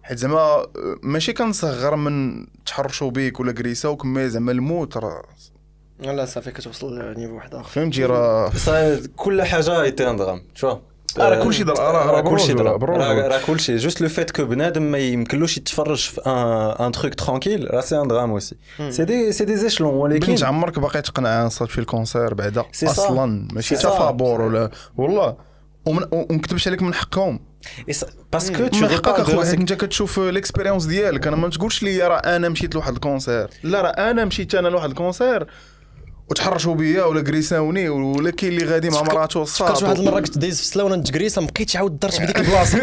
حيت 0.04 0.18
زعما 0.18 0.36
آه، 0.38 0.68
ماشي 1.04 1.34
كنصغر 1.34 1.96
من 1.96 2.46
تحرشوا 2.66 3.12
بيك 3.12 3.40
ولا 3.40 3.52
كريساوك 3.52 4.06
mais 4.06 4.30
زعما 4.30 4.52
الموت 4.52 4.98
راه 4.98 5.22
لا 6.00 6.26
صافي 6.26 6.52
كتوصل 6.52 7.00
ل 7.00 7.05
niveau 7.05 7.36
واحد 7.36 7.56
آخر. 7.56 7.70
فهمتي 7.70 8.06
راه 8.06 8.52
كل 9.16 9.42
حاجة 9.44 9.82
était 9.82 10.10
un 10.10 10.16
drame 10.16 10.42
tu 10.60 10.62
vois 10.62 10.78
آه، 11.20 11.30
راه 11.30 11.44
كلشي 11.44 11.64
در- 11.64 11.74
راه- 11.74 12.12
راه 12.12 12.22
كلشي. 12.22 12.54
راه 12.54 13.40
كلشي. 13.48 13.76
juste 13.78 14.02
le 14.02 14.10
fait 14.10 14.32
que 14.32 14.46
بنادم 14.46 14.84
ما 14.84 14.98
يمكنلوش 14.98 15.58
يتفرج 15.58 15.98
في 16.10 16.22
un 16.80 16.92
truc 16.92 17.14
tranquille 17.14 17.74
راه 17.74 17.82
c'est 17.82 18.02
un 18.02 18.08
drame 18.08 18.32
aussi 18.32 18.56
c'est 18.90 19.06
des 19.06 19.32
c'est 19.32 19.46
des 19.46 19.56
échelons 19.58 19.94
ولكن 19.94 20.28
بنت 20.28 20.44
عمرك 20.44 20.80
باقي 20.80 21.02
تقنع 21.02 21.48
صات 21.48 21.70
في 21.70 21.78
ال 21.78 21.85
concert 21.85 22.34
بعدا. 22.34 22.64
أصلا. 22.84 23.48
ماشي 23.54 23.76
صا. 23.76 23.90
فابور 24.00 24.42
ولا 24.42 24.70
والله. 24.98 25.36
ومن- 25.86 26.08
ونكتبش 26.12 26.68
عليك 26.68 26.82
من 26.82 26.94
حقهم. 26.94 27.40
parce 28.34 28.52
que 28.52 28.64
من 28.64 28.88
حقك 28.90 29.08
أخويا 29.20 29.54
أنت 29.54 29.74
كتشوف 29.74 30.20
ال 30.20 30.26
expérience 30.26 30.86
ديالك. 30.86 31.28
أنا 31.28 31.36
ما 31.36 31.50
تقولش 31.50 31.84
لي 31.84 32.08
راه 32.08 32.18
أنا 32.18 32.50
مشيت 32.50 32.76
لواحد 32.76 32.94
ال 32.94 33.00
concert. 33.00 33.48
لا 33.64 33.82
راه 33.82 33.88
أنا 33.90 34.26
مشيت 34.26 34.56
أنا 34.56 34.68
لواحد 34.68 34.90
ال 34.90 34.96
concert. 34.96 35.48
وتحرشوا 36.30 36.76
بيا 36.76 37.04
ولا 37.04 37.22
كريساوني 37.22 37.90
ولا 37.90 38.32
كاين 38.32 38.54
اللي 38.54 38.66
غادي 38.74 38.90
مع 38.90 39.02
مراته 39.02 39.44
فكرت 39.44 39.84
واحد 39.84 39.98
المرة 40.00 40.20
كنت 40.20 40.38
دايز 40.38 40.56
في 40.56 40.62
السلاونة 40.62 40.96
نتكريسه 40.96 41.42
ما 41.42 41.48
بقيتش 41.56 41.76
عاود 41.76 42.00
درت 42.00 42.22
بديك 42.22 42.40
البلاصة. 42.40 42.82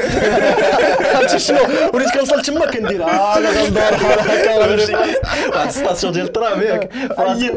عرفتي 1.16 1.38
شنو؟ 1.38 1.58
وليت 1.94 2.10
كنوصل 2.14 2.42
تما 2.42 2.66
كندير 2.70 3.02
آه 3.04 3.38
أنا 3.38 3.50
غندور 3.50 3.82
بحال 3.90 4.20
هكا 4.20 4.58
ونمشي 4.70 4.94
واحد 4.94 5.66
ال 5.66 5.72
station 5.72 6.12
ديال 6.12 6.24
الترام 6.26 6.60
ياك. 6.62 6.90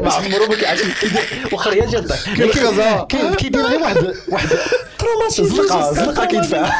ما 0.02 0.12
عمرو 0.12 0.46
ما 0.48 0.54
كيعرفش 0.54 0.82
كيدير 1.00 1.20
واخا 1.52 1.70
كذا 2.50 3.06
كاين 3.08 3.34
كيدير 3.34 3.66
غير 3.66 3.80
واحد 3.80 4.14
واحد 4.28 4.48
زلقه 5.30 5.92
زلقة 5.94 6.24
كيدفع. 6.24 6.70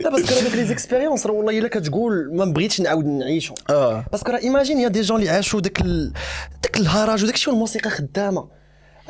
لا 0.00 0.10
parce 0.10 0.25
que 0.25 0.34
راه 0.34 0.40
دوك 0.42 0.54
les 0.54 0.64
expériences 0.64 1.26
راه 1.26 1.32
والله 1.32 1.58
إلا 1.58 1.68
كتقول 1.68 2.30
ما 2.36 2.44
بغيتش 2.44 2.80
نعاود 2.80 3.04
نعيشو 3.06 3.54
آه. 3.70 4.04
parce 4.12 4.24
que 4.24 4.32
راه 4.32 4.38
imagine 4.38 4.80
y 4.80 4.88
a 4.88 4.91
des 4.91 5.00
gens 5.00 5.20
اللي 5.20 5.30
عاشوا 5.30 5.60
داك. 5.60 5.78
داك 6.62 6.76
الهراج 7.20 7.24
وداك 7.24 7.34
الشيء 7.34 7.52
والموسيقى 7.52 7.90
خدامة 7.90 8.60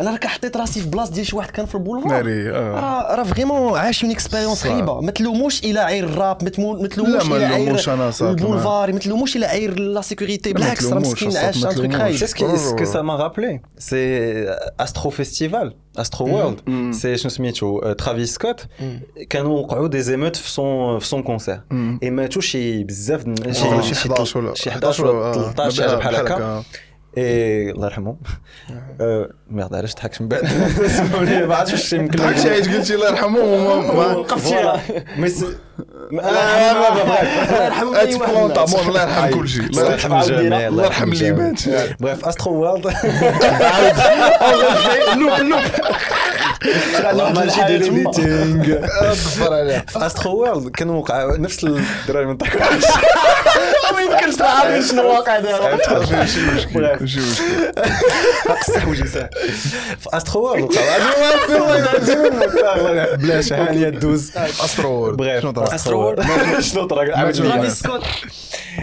أنا 0.00 0.10
راه 0.10 0.16
كحطيت 0.16 0.56
راسي 0.56 0.80
في 0.80 0.86
بلاصة 0.88 1.12
ديال 1.12 1.26
شي 1.26 1.36
واحد 1.36 1.50
كان 1.50 1.66
في 1.66 1.74
البولفار 1.74 2.24
آه. 2.26 2.80
راه 2.80 3.14
راه 3.16 3.22
vraiment 3.22 3.78
عاش 3.78 4.04
une 4.04 4.12
expérience. 4.12 4.62
خايبه 4.62 5.00
ما 5.00 5.10
تلوموش 5.10 5.64
إلى 5.64 5.80
عير 5.80 6.04
الراب 6.04 6.44
ما 6.44 6.50
ما 6.82 6.88
تلوموش 6.88 7.26
ما 7.26 7.36
إلى 7.36 7.44
عير 7.44 7.72
ما- 7.96 8.30
البولفار 8.30 8.92
ما 8.92 8.98
تلوموش 8.98 9.36
إلى 9.36 9.46
عير 9.46 9.78
la 9.78 10.00
sécurité 10.00 10.52
ما 10.52 10.60
بالعكس 10.60 10.86
راه 10.92 10.98
مسكين 10.98 11.36
عاش 11.36 11.64
ما 11.64 11.70
un 11.70 11.74
truc. 11.76 11.94
خايب 11.94 12.16
ce 12.16 12.74
que 12.80 12.86
ça 12.94 13.02
m'a 13.02 13.16
rappelé. 13.16 13.60
C'est 13.78 14.46
Astro 14.84 15.10
Festival, 15.10 15.72
Astro 15.98 16.24
World. 16.26 16.58
C'est 17.02 17.14
شنو 17.14 17.30
سميتو 17.30 17.92
ترافيس 17.92 18.34
سكوت 18.34 18.66
كانوا 19.30 19.58
وقعوا 19.60 19.88
des 19.88 20.00
émeutes 20.02 20.36
في 20.36 20.48
son 20.48 21.02
في 21.04 21.16
son 21.16 21.24
concert. 21.26 21.74
اي 22.02 22.10
ماتوا 22.10 22.42
شي 22.42 22.84
بزاف 22.84 23.24
شي 23.52 23.92
11 23.92 24.38
ولا 24.38 24.54
شي 24.54 24.70
11 24.70 25.06
ولا 25.06 25.32
13 25.32 25.82
حاجة 25.82 25.96
بحال 25.96 26.16
هكا. 26.16 26.62
اي 27.18 27.70
الله 27.70 27.86
يرحمه. 27.86 28.16
آه، 29.00 29.28
merde 29.50 29.74
علاش 29.74 29.94
ضحكت 29.94 30.20
من 30.22 30.28
بعد. 30.28 30.46
سمحوني 30.86 31.42
ما 31.46 31.56
عرفتش 31.56 31.72
واش 31.72 31.92
يمكن 31.92 32.18
ضحكت 32.18 32.48
حيت 32.48 32.68
قلتي 32.76 32.94
الله 32.94 33.08
يرحمه. 33.08 33.38
وما- 33.40 33.92
ما 33.94 34.06
وقفتي 34.16 34.54
آه، 34.58 34.80
الله 36.12 37.64
يرحمه. 37.64 38.00
هاتي 38.00 38.18
بلونطا 38.18 38.66
مون 38.66 38.88
الله 38.88 39.02
يرحم 39.02 39.30
كل 39.30 39.48
شيء. 39.48 39.62
الله 39.62 39.92
يرحم 39.92 40.12
الجميع. 40.20 40.68
الله 40.68 40.84
يرحم 40.84 41.12
اللي 41.12 41.32
مات 41.32 41.60
bref 42.00 42.24
استرو 42.28 42.52
وورلد 42.54 42.86
لوب 45.16 45.32
لوب 45.40 45.60
غفر 49.02 49.54
عليه 49.54 49.84
في 49.88 50.06
استرو 50.06 50.32
وورلد 50.32 50.68
كان 50.70 50.90
وقع 50.90 51.36
نفس 51.36 51.64
الدراري 51.64 52.26
من 52.26 52.36
ضحكوا 52.36 52.60
ما 53.94 54.00
يمكنش 54.00 54.36
تعرف 54.36 54.86
شنو 54.86 55.00
الواقع 55.00 55.38
دابا 55.38 55.78
ماشي 56.12 56.40
مشكل 56.40 56.82
ماشي 57.00 57.20
مشكل. 57.20 57.44
في 59.98 60.08
استرو 60.12 60.42
وورلد 60.42 60.64
وقع. 60.64 60.98
بلاش 63.22 63.52
هانيه 63.52 63.88
دوز. 63.88 64.36
استرو 64.36 65.16
بريف. 65.16 65.42
شنو 65.42 65.50
طرا؟ 65.50 65.74
استرو 65.74 66.00
وورلد 66.00 66.60
شنو 66.60 66.86
طرا؟ 66.86 67.02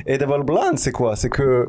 اي 0.09 0.17
دابا 0.17 0.35
البلان 0.35 0.75
سي 0.77 0.91
كوا؟ 0.91 1.15
سي 1.15 1.29
كو 1.29 1.65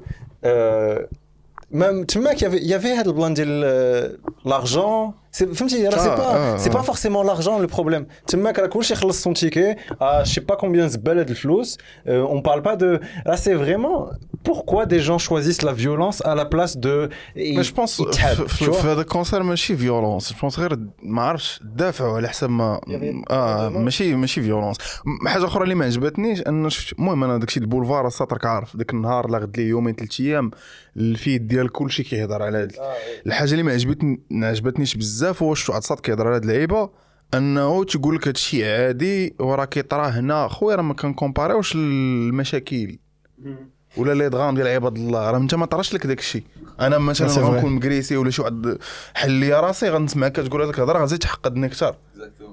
ما 1.70 2.04
تماك 2.08 2.42
يافي 2.42 2.94
هذا 2.94 3.08
البلان 3.08 3.34
ديال 3.34 4.18
لارجون 4.44 5.12
فهمتي 5.44 5.88
راه 5.88 5.98
سي 5.98 6.08
آه، 6.08 6.16
با 6.16 6.22
آه، 6.22 6.56
سي 6.56 6.70
با 6.70 6.78
آه. 6.78 6.82
فورسيمون 6.82 7.26
لارجون 7.26 7.60
لو 7.60 7.66
بروبليم 7.66 8.06
تماك 8.26 8.58
راه 8.58 8.66
كلشي 8.66 8.94
خلص 8.94 9.22
سون 9.22 9.34
تيكي 9.34 9.76
آه 10.02 10.22
شي 10.22 10.40
با 10.40 10.54
كومبيان 10.54 10.88
زبال 10.88 11.18
هاد 11.18 11.30
الفلوس 11.30 11.78
اون 12.06 12.42
بارل 12.42 12.60
با 12.60 12.74
دو 12.74 12.98
راه 13.26 13.36
سي 13.36 13.58
فريمون 13.58 14.10
pourquoi 14.44 14.86
des 14.86 15.00
gens 15.00 15.18
choisissent 15.18 15.62
la 15.62 15.72
violence 15.72 16.18
à 16.24 16.34
la 16.34 16.44
place 16.44 16.76
de 16.76 17.08
مي 17.36 17.62
جو 17.62 17.74
بونس 17.74 18.02
في 18.02 18.88
هذا 18.88 19.00
الكونسير 19.00 19.42
ماشي 19.42 19.76
فيولونس 19.76 20.32
جو 20.32 20.38
بونس 20.40 20.58
غير 20.58 20.78
ما 21.02 21.22
عرفتش 21.22 21.60
دافعوا 21.62 22.16
على 22.16 22.28
حساب 22.28 22.50
ما 22.50 22.80
آه 23.30 23.68
ماشي 23.68 24.14
ماشي 24.14 24.42
فيولونس 24.42 24.76
حاجة 25.26 25.44
أخرى 25.44 25.62
اللي 25.64 25.74
ما 25.74 25.84
عجبتنيش 25.84 26.40
ان 26.40 26.70
شفت 26.70 26.98
المهم 26.98 27.24
أنا 27.24 27.38
داكشي 27.38 27.60
البولفار 27.60 28.06
السطرك 28.06 28.46
عارف 28.46 28.76
داك 28.76 28.92
النهار 28.92 29.30
لا 29.30 29.38
غد 29.38 29.56
ليه 29.56 29.68
يومين 29.68 29.94
ثلاث 29.94 30.20
أيام 30.20 30.50
ال 30.96 31.07
feed 31.07 31.48
ديال 31.48 31.72
كلشي 31.72 32.02
كيهضر 32.02 32.42
على 32.42 32.58
هاد 32.58 32.72
الحاجة 33.26 33.50
اللي 33.52 33.62
ما 33.62 33.72
عجبتني 33.72 34.20
ما 34.30 34.46
عجبتنيش 34.46 34.94
بزاف 34.94 35.27
شفت 35.32 35.68
واحد 35.68 35.80
الساط 35.82 36.00
كيهضر 36.00 36.26
على 36.26 36.36
هاد 36.36 36.42
اللعيبة 36.42 36.90
انه 37.34 37.84
تيقول 37.84 38.16
لك 38.16 38.28
هادشي 38.28 38.72
عادي 38.72 39.34
وراه 39.40 39.64
كيطرا 39.64 40.06
هنا. 40.06 40.48
خويا 40.48 40.76
راه 40.76 40.82
ما 40.82 40.94
كنكومباريوش 40.94 41.74
المشاكل. 41.74 42.98
ولا 43.96 44.14
les 44.14 44.28
drames 44.28 44.54
ديال 44.54 44.66
عباد 44.66 44.96
الله 44.96 45.30
راه 45.30 45.38
انت 45.38 45.54
ما 45.54 45.66
طراش 45.66 45.94
لك 45.94 46.06
داك 46.06 46.18
الشيء 46.18 46.42
أنا 46.80 46.98
مثلا. 46.98 47.28
غنكون 47.28 47.72
مكريسي 47.72 48.16
ولا 48.16 48.30
شي 48.30 48.42
واحد 48.42 48.78
حل 49.14 49.30
لي 49.30 49.60
راسي 49.60 49.88
غنسمعك 49.88 50.32
كتقول 50.32 50.62
هذيك 50.62 50.78
الهضرة 50.78 50.98
غتزيد 50.98 51.18
تحقدني 51.18 51.66
أكثر 51.66 51.94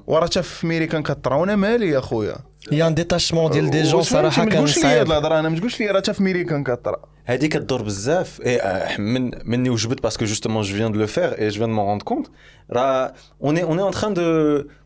وراه 0.07 0.25
حتى 0.25 0.43
في 0.43 0.67
ميريكان 0.67 1.03
كطرا 1.03 1.35
وأنا 1.35 1.55
مالي 1.55 1.87
يا 1.87 1.99
خويا. 1.99 2.35
y 2.71 2.87
a 2.87 2.90
un 2.90 2.95
détachement 2.95 3.51
ديال 3.51 3.69
des 3.69 3.81
gens؟ 3.83 4.01
صراحة 4.01 4.43
ما 4.43 4.49
كان 4.49 4.57
تقولش 4.57 4.75
لي 4.75 4.81
صعيب. 4.81 5.07
الهضرة. 5.07 5.39
أنا 5.39 5.49
ما 5.49 5.57
تقولش 5.57 5.79
لي 5.79 5.87
راه 5.87 5.97
حتى 5.99 6.13
في 6.13 6.23
ميريكان 6.23 6.63
كطرا 6.63 6.97
هذه 7.25 7.45
كدور 7.45 7.81
بزاف. 7.81 8.41
اي 8.45 8.61
آه، 8.61 8.97
من 9.01 9.31
مني 9.45 9.69
وجبت 9.69 10.03
parce 10.03 10.17
que 10.17 10.25
justement 10.25 10.63
je 10.63 10.75
viens 10.75 10.91
de 10.91 10.99
le 10.99 11.07
faire 11.07 11.39
et 11.39 11.47
je 11.49 11.57
viens 11.57 11.69
de 11.69 11.75
m'en 11.75 11.85
rendre 11.85 12.01
compte 12.01 12.27
راه 12.71 13.13
on 13.43 13.57
on 13.57 13.79
en 13.79 13.91
train 13.91 14.13
de 14.13 14.21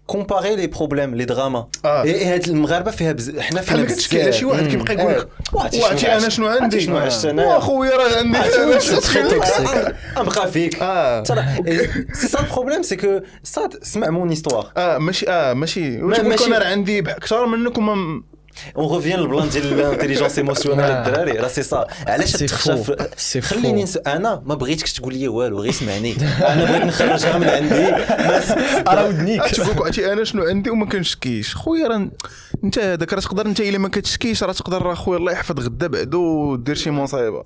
comparer 0.10 0.56
les 0.56 0.68
problèmes 0.68 1.16
les 1.16 1.26
dramas. 1.26 1.68
آه. 1.86 2.04
اي 2.04 2.26
هاد 2.26 2.48
المغاربة 2.48 2.92
فيها 2.92 3.12
بز... 3.12 3.40
حنا 3.40 3.62
فينا 3.62 3.86
كتشكي 3.86 4.22
على 4.22 4.32
شي 4.32 4.46
واحد 4.46 4.68
كيبقى 4.68 4.94
يقول 4.96 5.14
لك 5.14 5.28
وعرفتي 5.54 5.82
وعرفتي 5.82 6.18
أنا؟ 6.18 6.30
شنو 6.30 6.48
عندي؟ 6.48 6.80
شنو 6.82 6.98
عشت 6.98 7.26
انايا؟ 7.26 7.48
واخويا 7.48 7.92
راه 7.98 8.18
عندي. 8.18 8.38
أنا 8.38 9.94
ابقى 10.18 10.52
فيك 10.52 10.74
c'est 12.14 12.28
ça 12.28 12.40
ال 12.40 12.44
problème 12.44 12.82
c'est 12.84 12.96
que 12.96 13.20
سمع 13.82 14.10
mon 14.10 14.30
histoire 14.30 14.72
آه 14.78 14.98
ماشي 14.98 15.26
آه 15.30 15.54
ماشي. 15.54 16.04
واش 16.04 16.20
ماشي- 16.20 16.46
أنا 16.56 16.66
عندي 16.66 17.00
أكثر 17.00 17.46
منك 17.46 17.78
وما 17.78 18.22
on 18.78 18.96
revient 18.96 19.20
لل 19.20 19.30
plan 19.30 19.50
ديال 19.50 19.74
l'intelligence 19.74 20.38
émotionnelle 20.38 20.86
الدراري 20.86 21.32
راه 21.32 21.48
c'est 21.48 21.64
ça 21.64 21.88
علاش 22.08 22.44
faut. 22.44 22.96
خليني 23.42 23.84
نس... 23.84 23.98
أنا 24.08 24.44
ما 24.46 24.56
بغيتكش 24.56 24.94
تقول 24.94 25.14
لي 25.14 25.28
والو 25.28 25.60
غير 25.60 25.70
اسمعني 25.70 26.16
أنا 26.42 26.66
بغيت 26.66 26.84
نخرجها 26.84 27.38
من 27.38 27.48
عندي 27.48 27.92
بس 28.30 28.52
راه 28.88 29.08
ودنيك 29.08 29.44
تقول 29.44 29.86
عرفتي 29.86 30.14
أنا 30.14 30.24
شنو 30.24 30.44
عندي 30.44 30.70
وما 30.70 30.86
كنشكيش 30.86 31.56
خويا 31.56 31.88
راه 31.88 32.10
انت 32.64 32.80
هذاك 32.80 33.14
راه 33.14 33.20
تقدر 33.20 33.46
انت 33.46 33.60
الا 33.60 33.78
ما 33.78 33.90
كتشكيش 33.90 34.44
راه 34.44 34.54
تقدر 34.54 34.82
راه 34.82 34.94
خويا 34.94 35.18
الله 35.18 35.32
يحفظ 35.32 35.60
غدا 35.60 35.88
بعدو 35.88 36.56
دير 36.56 36.76
شي 36.76 36.92
مصيبه 36.92 37.44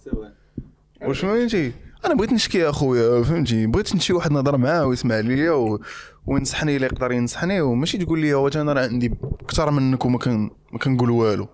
واش 1.01 1.19
فهمتي 1.19 1.71
أنا 2.05 2.13
بغيت 2.13 2.33
نشكي 2.33 2.69
اخويا 2.69 3.23
فهمتي 3.23 3.65
بغيت 3.65 3.93
نمشي 3.93 4.13
واحد 4.13 4.31
نهضر 4.31 4.57
معاه 4.57 4.85
ويسمع 4.85 5.19
ليا 5.19 5.51
و... 5.51 5.79
وينصحني 6.27 6.77
إلا 6.77 6.85
يقدر 6.85 7.11
ينصحني 7.11 7.61
وماشي 7.61 7.97
تقول 7.97 8.19
لي 8.19 8.33
هو 8.33 8.47
أنا 8.47 8.73
راه 8.73 8.81
عندي 8.81 9.13
أكثر 9.41 9.71
منك 9.71 10.05
وما 10.05 10.17
كن... 10.17 10.49
ما 10.71 10.79
كنقول 10.79 11.09
والو. 11.09 11.47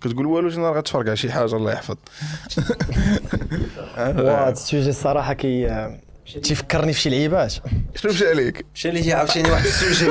كتقول 0.00 0.26
والو 0.26 0.50
شنو 0.50 0.66
راه 0.66 0.78
غتفرق 0.78 1.06
على 1.06 1.16
شي 1.16 1.32
حاجة 1.32 1.56
الله 1.56 1.72
يحفظ. 1.72 1.96
واه 3.98 4.50
ال 4.50 4.56
sujet 4.56 4.88
الصراحة 4.88 5.32
كي 5.32 5.86
تيفكرني 6.42 6.92
في 6.92 7.00
شي 7.00 7.10
لعيبات. 7.10 7.52
شنو 7.94 8.12
مشى 8.12 8.28
عليك؟ 8.28 8.66
مشى 8.74 8.90
لي 8.90 9.12
عاوتاني 9.12 9.50
واحد 9.50 9.64
ال 9.64 9.71
sujet. 9.71 10.10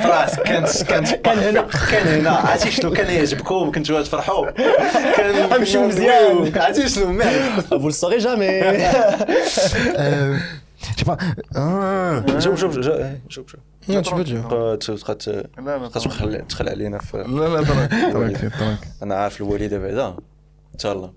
راسك 0.00 0.42
كانت 0.42 0.82
كانت 0.82 1.08
كان 1.08 1.38
هنا. 1.38 1.68
كان 1.90 2.20
هنا. 2.20 2.30
عرفتي 2.30 2.70
شنو؟ 2.70 2.92
كان 2.92 3.14
يعجبكم 3.14 3.72
كنتو 3.72 4.02
تفرحوا 4.02 4.50
كان 5.16 5.46
غنمشيو 5.52 5.88
مزيان. 5.88 6.52
عرفتي 6.56 6.88
شنو؟ 6.88 7.12
mais 7.12 7.62
vous 7.70 7.88
le 7.88 7.92
saurez 10.86 11.04
jamais 11.04 12.38
شوف 12.38 12.60
شوف 12.60 12.74
شوف 13.28 13.28
شوف 13.28 13.28
شوف 13.28 13.56
تبقى 14.22 14.76
تبقى 14.76 15.16
لا 15.58 15.78
لا 15.78 15.88
تبقى 15.88 15.90
تخلع 15.90 16.40
تخلع 16.40 16.70
علينا 16.70 16.98
في 16.98 17.16
لا 17.16 17.48
لا 17.48 18.68
أنا 19.02 19.14
عارف 19.14 19.40
الوالده 19.40 19.78
بعدا 19.78 20.06
ان 20.74 20.78
شاء 20.78 20.92
الله 20.92 21.12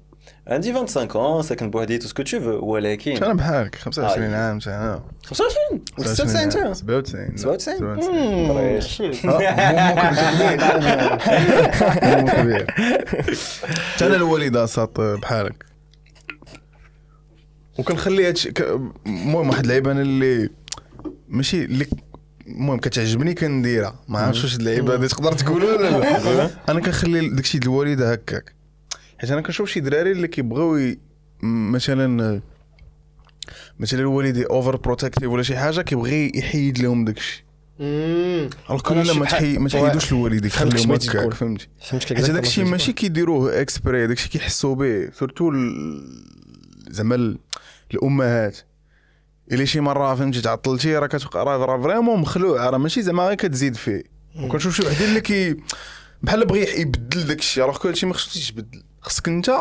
عندي 0.48 0.74
25 0.74 1.42
ans 1.42 1.46
ساكن 1.46 1.70
بوحدي 1.70 1.98
تو 1.98 2.08
سكو 2.08 2.24
تو 2.24 2.66
ولكن 2.66 3.24
أنا 3.24 3.34
بحالك 3.34 3.76
25 3.76 4.34
آه. 4.34 4.38
عام 4.38 4.60
أنا 4.68 5.04
25 5.26 5.84
96 5.98 6.42
انت 6.42 6.58
97 6.76 7.38
97 7.38 8.48
طريش 8.48 9.02
مو 9.02 9.12
كبير 12.26 12.68
أنا 14.02 14.16
الوالده 14.16 14.66
صات 14.66 15.00
بحالك 15.00 15.69
وكنخلي 17.80 18.28
هادشي 18.28 18.52
ك- 18.52 18.62
المهم 19.08 19.50
واحد 19.50 19.64
اللعيبة 19.64 19.92
أنا 19.92 20.02
اللي 20.02 20.50
ماشي 21.30 21.66
اللي 21.66 21.86
المهم 22.48 22.78
كتعجبني 22.80 23.34
كنديرها. 23.34 24.00
ما 24.08 24.20
عرفتش 24.20 24.44
واش 24.44 24.56
اللعيبة 24.56 24.94
هادي 24.94 25.08
تقدر 25.08 25.32
تقولها 25.32 25.76
ولا 25.76 25.90
لا. 26.00 26.50
أنا 26.72 26.80
كنخلي 26.80 27.30
داكشي 27.30 27.60
د 27.60 27.64
الوالده 27.64 28.12
هكاك. 28.12 28.54
حيت 29.18 29.32
أنا 29.32 29.42
كنشوف 29.42 29.70
شي 29.70 29.80
دراري 29.80 30.12
اللي 30.12 30.28
كيبغيو 30.28 30.96
مثلا 31.44 32.42
مثلا 33.80 34.08
والدي 34.08 34.46
overprotective 34.46 35.30
ولا 35.30 35.44
شي 35.44 35.58
حاجة 35.58 35.82
كيبغي 35.82 36.32
يحيد 36.36 36.80
لهم 36.80 37.06
داكشي. 37.06 37.46
كو 38.84 38.94
لا 38.94 39.14
ما 39.14 39.26
تحي 39.26 39.58
ما 39.58 39.70
تحيدوش 39.70 40.12
الوالدين 40.12 40.50
فهمتك 40.50 40.78
خليهم 40.78 40.92
هكاك 40.92 41.12
تقول. 41.12 41.32
فهمتي؟ 41.32 41.68
حيت 41.90 42.32
داك 42.32 42.44
الشيء 42.44 42.66
ماشي 42.66 42.94
كيديروه 42.94 43.62
exprès 43.62 44.08
داك 44.08 44.18
الشيء 44.18 44.32
كيحسوا 44.32 44.76
به 44.76 45.10
surtout 45.20 45.52
زعما 46.90 47.16
ال- 47.16 47.38
الأمهات. 47.94 48.58
الا 49.52 49.66
شي 49.66 49.80
مرة 49.80 50.16
فهمتي 50.16 50.42
تعطلتي 50.42 50.98
راه 50.98 51.08
كتبقى 51.08 51.46
راه 51.46 51.82
vraiment 51.82 52.20
مخلوع 52.20 52.70
راه 52.70 52.78
ماشي 52.78 53.02
زعما 53.02 53.24
غير 53.28 53.34
كتزيد 53.38 53.76
فيه. 53.76 54.04
وكنشوف 54.40 54.76
شي 54.76 54.88
وحدين 54.88 55.08
اللي 55.10 55.22
كي 55.22 55.56
بحال 56.22 56.46
بغى 56.46 56.82
يبدل 56.82 57.24
داك 57.28 57.40
الشيء 57.40 57.64
راه 57.64 57.80
هادشي 57.86 58.06
ما 58.06 58.14
خصوش 58.14 58.50
يتبدل. 58.50 58.84
خصك 59.02 59.28
انت 59.28 59.52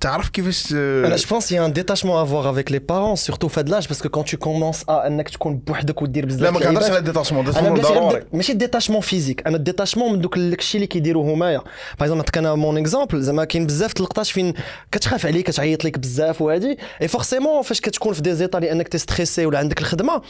تعرف 0.00 0.28
كيفاش 0.28 0.72
أنا 0.72 1.16
je 1.16 1.26
pense 1.30 1.52
y 1.52 1.66
a 1.66 1.68
un 1.68 1.72
détachement 1.72 2.22
à 2.22 2.27
avoir 2.27 2.50
avec 2.50 2.72
les 2.72 2.78
parents 2.78 3.16
surtout 3.16 3.48
في 3.48 3.60
هاد 3.60 3.68
l'âge 3.68 3.88
parce 3.88 4.00
que 4.00 4.08
quand 4.08 4.24
tu 4.24 4.36
commences 4.36 4.84
à 4.88 5.06
انك 5.06 5.28
تكون 5.28 5.56
بوحدك 5.56 6.02
ودير 6.02 6.26
بزاف 6.26 6.42
لا 6.42 6.50
ما 6.50 6.60
كنهضرش 6.60 6.90
على 6.90 6.98
ال 6.98 7.02
détachement 7.02 7.44
بلاتي 7.44 7.70
ضروري 7.80 8.24
ماشي 8.32 8.52
détachement 8.52 9.00
physique 9.00 9.46
أنا 9.46 9.56
ال 9.56 9.61
détachement 9.61 10.12
من 10.12 10.20
دوك 10.20 10.36
الشيء 10.36 10.78
اللي 10.78 10.86
كيديروه 10.86 11.34
هما. 11.34 11.52
par 11.52 11.62
exemple 12.00 12.16
نعطيك 12.16 12.38
أنا 12.38 12.54
mon 12.54 12.78
exemple 12.78 13.22
زعما 13.22 13.44
كاين 13.44 13.66
بزاف 13.66 13.96
اللقطات 13.96 14.26
فين 14.26 14.54
كتخاف 14.92 15.26
عليك 15.26 15.46
كتعيط 15.50 15.84
لك 15.84 15.98
بزاف 15.98 16.42
وهادي. 16.42 16.78
et 17.02 17.08
forcément 17.08 17.62
فاش 17.62 17.80
كتكون 17.80 18.12
في 18.12 18.22
des 18.22 18.34
états 18.34 18.58
لانك 18.58 18.88
ت 18.88 18.94
stresser 18.94 19.46
ولا 19.46 19.58
عندك 19.58 19.80
الخدمة 19.80 20.22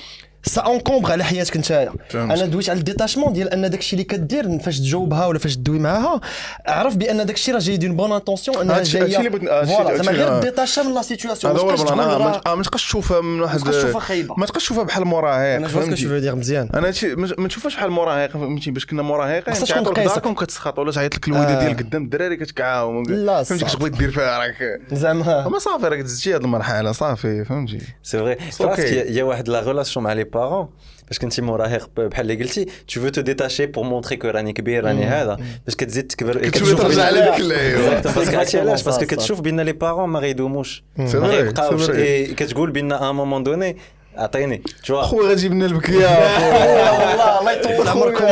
ça 0.42 0.60
encombre 0.60 1.12
على 1.12 1.24
حياتك 1.24 1.56
نتايا 1.56 1.92
فهمت. 2.08 2.32
أنا 2.38 2.46
دويت 2.46 2.70
على 2.70 2.78
ال 2.78 2.83
détachement 2.83 3.32
ديال 3.32 3.48
ان 3.48 3.70
داكشي 3.70 3.92
اللي 3.92 4.04
كدير 4.04 4.58
فاش 4.58 4.78
تجاوبها 4.78 5.26
ولا 5.26 5.38
فاش 5.38 5.56
تدوي 5.56 5.78
معاها 5.78 6.20
عرف 6.66 6.96
بان 6.96 7.26
داكشي 7.26 7.52
راه 7.52 7.58
جاي 7.58 7.76
d'une 7.76 7.96
bonne 7.96 8.12
intention 8.12 8.56
انها 8.60 8.82
جاية 8.82 9.18
اللي 9.18 9.28
بغيت- 9.28 9.50
هادشي- 9.50 9.72
voilà 9.76 9.96
زعما 10.02 10.10
غير 10.18 10.28
آه. 10.36 10.40
détache 10.40 10.80
من 10.80 10.94
la 10.94 11.02
situation 11.02 11.52
هذا 11.52 11.62
هو 11.62 11.66
ما 11.66 11.76
تبقاش 11.76 11.90
ال 11.92 11.96
plan 11.96 12.08
آه، 12.10 12.18
ما- 12.46 12.54
ما 12.54 12.62
تبقاش 12.62 12.84
تشوفها 12.84 13.20
من 13.20 13.40
واحد 13.40 13.58
تبقاش 13.58 13.74
تشوفها 13.76 14.00
خايبة. 14.00 14.34
ما 14.38 14.46
تبقاش 14.46 14.62
تشوفها 14.64 14.82
بحال 14.84 15.04
مراهق 15.04 15.54
أنا 15.56 15.68
فهمتي؟ 15.68 16.04
تو 16.04 16.18
دير 16.18 16.34
مزيان 16.36 16.68
أنا 16.74 16.86
هادشي 16.86 17.14
ما 17.14 17.28
ما 17.38 17.48
تشوفهاش 17.48 17.76
بحال 17.76 17.90
مراهق 17.90 18.30
فهمتي 18.30 18.70
باش 18.70 18.86
كنا 18.86 19.02
مراهقين 19.02 19.54
خصهاش 19.54 19.68
تكون. 19.70 19.92
داركم 19.94 20.34
كتسخط 20.34 20.78
ولا 20.78 20.92
تعيط 20.92 21.14
لك 21.14 21.28
الوالده 21.28 21.58
آه. 21.60 21.64
ديال 21.64 21.76
قدام 21.76 22.02
الدراري 22.04 22.36
كتكعاو 22.36 23.02
لا، 23.02 23.42
فهمتي. 23.42 23.76
بغيت 23.76 23.92
دير 23.96 24.10
فيها 24.10 24.38
راك 24.38 24.80
زعما 24.92 25.48
ما 25.48 25.58
صافي 25.58 25.86
راك 25.88 25.98
دزتي 26.00 26.34
هاد 26.34 26.42
المرحله 26.44 26.92
صافي 26.92 27.44
فهمتي 27.44 27.78
c'est 28.02 28.18
vrai 28.18 28.36
فراسك 28.36 28.84
يا 28.92 29.24
واحد 29.24 29.48
la 29.48 29.60
relation 29.60 30.04
مع 30.04 30.12
les 30.12 30.24
parents 30.32 30.68
باش 31.08 31.18
كنتي 31.18 31.42
مراهق 31.42 31.90
بحال 31.96 32.30
اللي 32.30 32.44
قلتي 32.44 32.64
tu 32.64 33.00
veux 33.00 33.08
te 33.08 33.20
détacher 33.20 33.66
pour 33.66 33.84
montrer 33.84 34.16
que 34.16 34.28
راني 34.28 34.52
كبير 34.52 34.84
راني 34.84 35.04
هذا 35.04 35.38
باش 35.66 35.74
كتزيد 35.76 36.06
تكبر 36.06 36.48
كتولي 36.48 36.74
ترجع 36.74 37.04
على 37.04 37.20
ديك 37.30 37.40
اللعيبه 37.40 38.02
Exactement. 38.02 38.14
parce 38.18 38.30
que 38.30 38.36
عرفتي 38.36 38.60
علاش 38.60 38.82
parce 38.82 38.87
que 38.87 38.90
صح، 38.90 39.06
صح. 39.08 39.14
كتشوف 39.14 39.40
بان 39.40 39.60
les 39.60 39.72
parents 39.72 40.08
ما 40.08 40.18
غيدوموش 40.18 40.82
c'est 40.96 41.02
ما 41.02 41.08
vrai 41.28 41.36
غيبقاوش 41.36 41.80
c'est 41.80 41.86
vrai 41.86 42.02
إيه، 42.02 42.34
كتقول 42.34 42.70
بان 42.70 42.92
à 42.92 43.12
un 43.12 43.20
moment 43.20 43.42
donné 43.42 43.76
عطيني 44.16 44.62
تو 44.86 45.02
خويا 45.02 45.30
غتجيب 45.30 45.52
لنا 45.52 45.66
البكيه 45.66 46.06
والله 46.06 47.38
الله 47.40 47.52
يطول 47.52 47.88
عمركم 47.88 48.26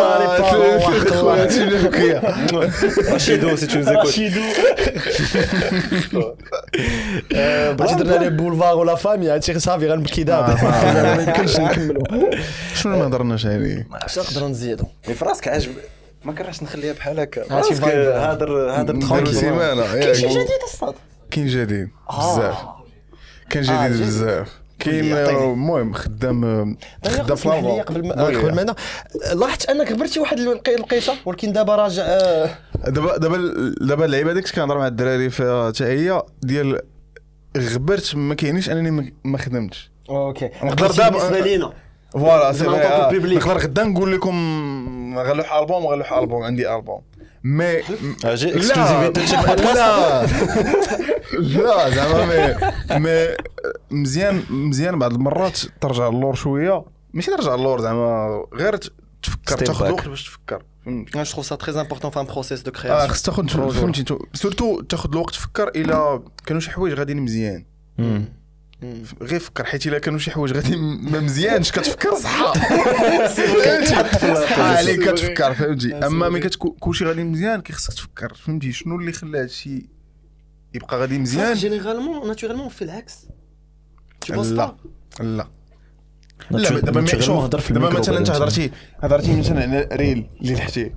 خويا 1.14 1.44
غتجيب 1.44 1.68
لنا 1.68 1.80
البكيه 1.80 2.22
رشيدو 3.14 3.56
si 3.56 3.66
tu 3.66 3.80
écoutes 3.80 4.06
رشيدو. 4.06 4.40
بغيتي 7.78 7.94
درنا 7.94 8.24
les 8.24 8.30
boulevards 8.30 8.78
ولا 8.78 8.94
famille 8.94 9.28
هادشي 9.28 9.58
صافي 9.58 9.88
غنبكي 9.88 10.22
دابا 10.22 10.56
زعما 10.94 11.16
ما 11.16 11.22
يمكنش 11.22 11.60
نكملوا 11.60 12.04
شنو 12.74 12.98
ما 12.98 13.06
هضرناش 13.06 13.46
عليه 13.46 13.86
اش 13.92 14.18
نقدروا 14.18 14.48
نزيدوا 14.48 14.86
mais 15.08 15.14
فراسك 15.14 15.48
عجب 15.48 15.72
ما 16.24 16.32
كرهتش 16.32 16.62
نخليها 16.62 16.92
بحال 16.92 17.20
هكا. 17.20 17.42
هادر 17.52 18.70
هادر 18.70 19.00
tranquille 19.00 19.34
سيمانة. 19.34 19.94
كاين. 19.94 20.14
شي 20.14 20.28
جديد 20.28 20.62
الصاد؟ 20.64 20.94
كاين 21.30 21.46
جديد. 21.46 21.88
بزاف. 22.18 22.56
كاين 23.50 23.68
آه، 23.70 23.86
جديد 23.86 23.96
جديد. 23.96 24.06
بزاف. 24.06 24.48
كاين 24.78 25.12
المهم 25.16 25.92
خدام 25.92 26.76
خدام 27.06 27.36
في. 27.36 27.48
قبل 27.48 28.06
ما. 28.06 28.12
قبل 28.24 28.54
ما 28.54 28.66
أنا- 28.66 29.34
لاحظت 29.34 29.70
أنك 29.70 29.92
غبرتي 29.92 30.20
واحد 30.20 30.38
القي- 30.38 30.74
القيشه 30.74 31.12
ولكن 31.26 31.52
دابا 31.52 31.76
راجع 31.76 32.02
آه، 32.06 32.50
دابا 32.86 33.16
دابا 33.16 33.38
دابا 33.80 34.04
اللعيبة 34.04 34.32
ديك 34.32 34.50
كنهضر 34.50 34.78
مع 34.78 34.86
الدراري 34.86 35.30
فيها 35.30 35.68
حتى 35.68 35.84
هي 35.84 36.22
ديال 36.42 36.80
غبرت 37.58 38.14
ما 38.14 38.34
كاينيش 38.34 38.70
أنني 38.70 38.90
ما- 39.24 39.38
خدمتش. 39.38 39.90
ok. 40.10 40.50
نقدر 40.62 40.86
دابا- 40.90 41.08
بالنسبة 41.08 41.40
لينا. 41.40 41.72
voilà 42.12 42.52
c'est. 42.52 42.64
نقدر 42.64 43.52
غدا 43.58 43.84
نقول 43.84 44.12
لكم 44.12 44.34
غنلوح 45.18 45.54
ألبوم 45.54 45.86
غنلوح 45.86 46.12
ألبوم 46.12 46.42
عندي 46.42 46.74
ألبوم. 46.74 47.00
mais 47.48 47.82
أجي 48.24 48.50
لا 48.50 49.10
لا 49.56 50.26
لا 51.38 51.90
زعما 51.90 52.26
مي 52.26 52.98
مي 52.98 53.36
مزيان 53.90 54.42
مزيان 54.50 54.98
بعض 54.98 55.12
المرات 55.12 55.58
ترجع 55.80 56.08
اللور 56.08 56.34
شوية 56.34 56.84
ماشي 57.12 57.30
ترجع 57.30 57.54
اللور 57.54 57.80
زعما 57.80 58.44
غير 58.54 58.76
تفكر 59.22 59.56
تاخذ. 59.64 59.90
وقت 59.92 60.08
باش 60.08 60.24
تفكر 60.24 60.62
فهمت 60.84 61.16
je 61.36 61.42
ça 61.42 61.54
très 61.56 61.80
important 61.80 62.10
في 62.10 62.20
un 62.20 62.24
process 62.26 62.60
de 62.62 62.70
آه 62.70 62.74
création 62.80 63.08
خص 63.08 63.22
تاخذ 63.22 63.48
فهمتي 63.72 64.02
تو- 64.02 64.24
surtout 64.34 64.80
تاخذ 64.80 65.10
الوقت 65.12 65.34
تفكر 65.34 65.68
الا 65.68 66.22
كانوا 66.46 66.60
شي 66.60 66.70
حوايج 66.70 66.94
غاديين 66.94 67.20
مزيان 67.22 67.64
غير 69.22 69.40
فكر 69.40 69.64
حيت 69.64 69.86
إلا 69.86 69.98
كانوا 69.98 70.18
شي 70.18 70.30
حوايج 70.30 70.52
غادي 70.52 70.76
ما 70.76 71.20
مزيانش 71.20 71.72
كتفكر 71.72 72.14
صح 72.24 72.52
صح 74.34 74.58
عليك 74.58 75.10
كتفكر 75.10 75.54
فهمتي. 75.54 75.94
أما 75.94 76.28
ملي 76.28 76.40
كتكون 76.40 76.76
كلشي 76.80 77.04
غادي 77.04 77.24
مزيان 77.24 77.60
كيخصك 77.60 77.92
تفكر 77.94 78.34
فهمتي. 78.34 78.72
شنو 78.72 78.96
اللي 78.96 79.12
خلى 79.12 79.38
هادشي 79.38 79.86
يبقى 80.74 81.00
غادي 81.00 81.18
مزيان؟ 81.18 81.54
généralement 81.54 82.28
naturellement 82.28 82.68
في 82.68 82.82
العكس. 82.82 83.26
لا. 84.28 84.76
لا. 85.20 85.46
لا 86.50 86.80
دابا 86.80 87.06
شوف 87.06 87.46
دابا 87.72 87.98
مثلا 87.98 88.18
أنت 88.18 88.30
هضرتي 88.30 88.70
هضرتي 89.00 89.36
مثلا 89.36 89.62
على 89.62 89.88
reel 89.92 90.30
اللي 90.40 90.54
لحتي. 90.54 90.92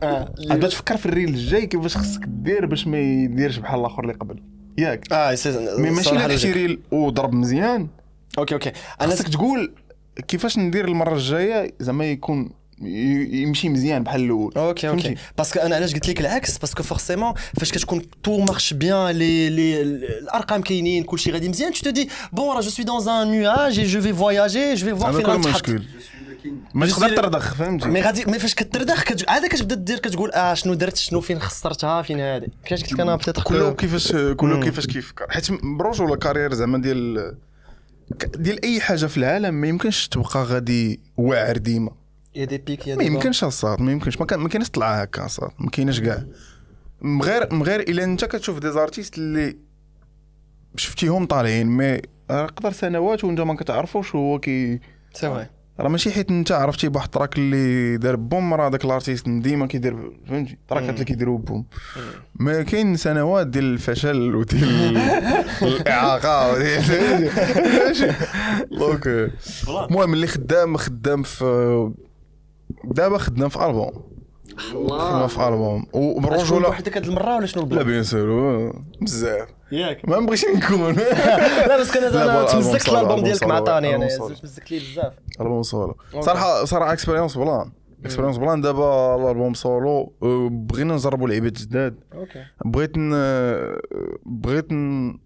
غادي 0.49 0.67
تفكر 0.67 0.97
في 0.97 1.05
ال 1.05 1.10
reel 1.10 1.29
الجاي 1.29 1.65
كيفاش 1.65 1.97
خصك 1.97 2.21
دير 2.27 2.65
باش 2.65 2.87
ما 2.87 2.97
يديرش 2.99 3.57
بحال 3.57 3.79
الآخر 3.79 4.01
اللي 4.03 4.13
قبل. 4.13 4.43
ياك. 4.77 5.13
آه 5.13 5.35
mais 5.77 5.89
ماشي 5.89 6.15
لحتي 6.15 6.51
reel 6.51 6.79
وضرب 6.91 7.33
مزيان. 7.33 7.87
ok 8.37 8.53
ok. 8.53 8.71
أنا 9.01 9.11
خصك 9.11 9.27
تقول 9.27 9.73
كيفاش 10.27 10.57
ندير 10.57 10.87
المرة 10.87 11.13
الجاية 11.13 11.73
زعما 11.79 12.05
يكون 12.05 12.49
يمشي 12.81 13.69
مزيان 13.69 14.03
بحال 14.03 14.21
الأول. 14.21 14.53
ok 14.57 14.89
ok؟ 14.89 15.15
parce 15.37 15.51
que 15.51 15.59
أنا 15.59 15.75
علاش 15.75 15.93
قلت 15.93 16.09
لك 16.09 16.19
العكس؟ 16.19 16.57
parce 16.57 16.73
que 16.74 16.83
forcément 16.83 17.33
فاش 17.59 17.71
كتكون 17.71 18.01
tout 18.23 18.39
marche 18.39 18.73
bien 18.73 19.09
les 19.09 19.49
les 19.49 19.81
الأرقام 19.81 20.61
كاينين 20.61 21.03
كلشي 21.03 21.31
غادي 21.31 21.49
مزيان 21.49 21.73
tout 21.73 21.89
est 21.89 22.09
bon 22.33 22.55
راه 22.55 22.61
je 22.61 22.69
suis 22.69 22.85
dans 22.85 23.09
un 23.09 23.41
nuage 23.41 23.79
et 23.79 23.85
je 23.85 24.01
vais 24.01 24.13
voyager 24.13 24.73
je 24.73 24.85
vais 24.85 24.95
voir 24.95 25.13
فين 25.13 25.25
غنتحط 25.25 25.55
مشكل. 25.55 25.83
ما 26.73 26.87
تقدر 26.87 27.15
ترضخ 27.15 27.55
فهمتي؟ 27.55 27.87
مي 27.87 28.01
غادي 28.01 28.25
مي 28.25 28.39
فاش 28.39 28.55
كتردخ 28.55 29.03
كت... 29.03 29.29
عاد 29.29 29.45
كتبدا 29.45 29.75
دير 29.75 29.99
كتقول 29.99 30.31
آه 30.31 30.53
شنو 30.53 30.73
درت 30.73 30.97
شنو 30.97 31.21
فين 31.21 31.39
خسرتها 31.39 32.01
فين 32.01 32.19
هادي 32.19 32.47
كيفاش 32.63 32.83
قلت 32.83 32.93
لك 32.93 32.99
أنا 32.99 33.15
peut-être 33.15 33.43
كله 33.43 33.73
كيفاش 33.73 34.11
كله 34.11 34.59
كيفاش 34.59 34.87
كيفكر 34.87 35.25
حيت 35.29 35.47
projet 35.51 36.01
ولا 36.01 36.15
carrière 36.15 36.53
زعما 36.53 36.77
ديال 36.77 37.35
ديال 38.35 38.65
أي 38.65 38.81
حاجة 38.81 39.05
في 39.05 39.17
العالم 39.17 39.53
ما 39.53 39.67
يمكنش 39.67 40.07
تبقى 40.07 40.43
غادي 40.43 40.99
واعر 41.17 41.57
ديما. 41.57 41.91
y 42.35 42.45
a 42.45 42.48
des 42.48 42.57
pics 42.57 42.87
y 42.87 42.91
a 42.91 42.95
ما 42.95 43.03
يمكنش 43.03 43.43
اصاط 43.43 43.81
ما 43.81 43.91
يمكنش. 43.91 44.17
ما 44.21 44.49
كاينش 44.49 44.69
طلعه 44.69 45.01
هكا 45.01 45.25
اصاط 45.25 45.53
ما 45.59 45.69
كاينش 45.69 45.99
كاع. 45.99 46.23
مغير 47.01 47.53
مغير 47.53 47.79
إلا 47.79 48.03
أنت 48.03 48.25
كتشوف 48.25 48.59
des 48.59 48.71
artistes 48.71 49.17
اللي 49.17 49.57
شفتيهم 50.75 51.25
طالعين 51.25 51.67
mais 51.67 52.01
راه 52.31 52.45
قدر 52.45 52.71
سنوات 52.71 53.23
وأنت 53.23 53.39
ما 53.41 53.55
كتعرفوش 53.55 54.15
هو 54.15 54.39
كي 54.39 54.79
c'est 55.13 55.47
راه 55.79 55.89
ماشي 55.89 56.11
حيت 56.11 56.29
أنت 56.29 56.51
عرفتي 56.51 56.89
بواحد 56.89 57.05
ال 57.05 57.11
track 57.11 57.37
اللي 57.37 57.97
دار 57.97 58.15
boom 58.15 58.53
راه 58.53 58.69
داك 58.69 58.85
ال 58.85 58.91
artiste 58.91 59.29
ديما 59.29 59.67
كيدير 59.67 60.11
فهمتي؟ 60.29 60.53
ال 60.53 60.58
tracks 60.58 60.89
اللي 60.93 61.05
كيديروا 61.05 61.37
boom. 61.37 61.65
ما 62.35 62.61
كاين 62.63 62.95
سنوات 62.95 63.47
ديال 63.47 63.63
الفشل 63.73 64.35
وديال 64.35 64.97
الإعاقة 65.61 66.53
وديال 66.53 67.31
donc 68.79 69.07
المهم 69.89 70.13
اللي 70.13 70.27
خدام 70.27 70.77
خدام 70.77 71.23
في 71.23 71.91
دابا 72.83 73.17
خدنا 73.17 73.49
في 73.49 73.65
ألبوم. 73.65 73.91
خدنا 74.57 75.27
في 75.27 75.47
ألبوم. 75.47 75.85
وبالرجوله 75.93 76.67
بوحدك 76.67 76.97
هاد 76.97 77.05
المرة 77.05 77.35
ولا 77.35 77.45
شنو 77.45 77.65
لا 77.65 77.83
بيان 77.83 78.03
سور 78.03 78.73
بزاف. 79.01 79.47
ياك. 79.71 80.09
ما 80.09 80.19
نبغيش 80.19 80.45
نكون. 80.45 80.93
لا 81.67 81.79
بس 81.79 81.91
كان 81.91 82.03
أنا 82.03 82.43
تمزكت 82.45 82.89
الألبوم 82.89 83.23
ديالك 83.23 83.43
مع 83.43 83.59
طاني 83.59 83.95
أنا 83.95 84.07
صالو. 84.07 84.35
تمزكت 84.35 84.71
لي 84.71 84.79
بزاف. 84.79 85.13
ألبوم 85.41 85.63
سولو. 85.63 85.95
صراحة 86.19 86.65
صراحة 86.65 86.93
اكسبيريونس 86.93 87.37
بلان. 87.37 87.71
اكسبيريونس 88.05 88.37
بلان. 88.37 88.61
دابا 88.61 89.15
الألبوم 89.15 89.53
سولو 89.53 90.13
أه، 90.23 90.49
بغينا 90.51 90.93
نجربوا 90.93 91.27
لعيبات 91.27 91.51
جداد. 91.51 91.99
أوكي. 92.13 92.45
بغيت 92.65 92.97
ن... 92.97 93.11
بغيت 94.25 94.71
ن... 94.71 95.17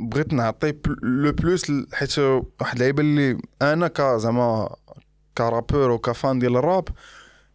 بغيت 0.00 0.32
نعطي 0.32 0.74
لو 1.02 1.32
بلوس 1.32 1.72
حيت 1.92 2.18
واحد 2.18 2.74
اللعيبة 2.76 3.02
اللي 3.02 3.38
أنا 3.62 3.88
ك 3.88 4.00
زعما 4.00 4.76
كرابور 5.38 5.90
وكفان 5.90 6.38
ديال 6.38 6.56
الراب 6.56 6.88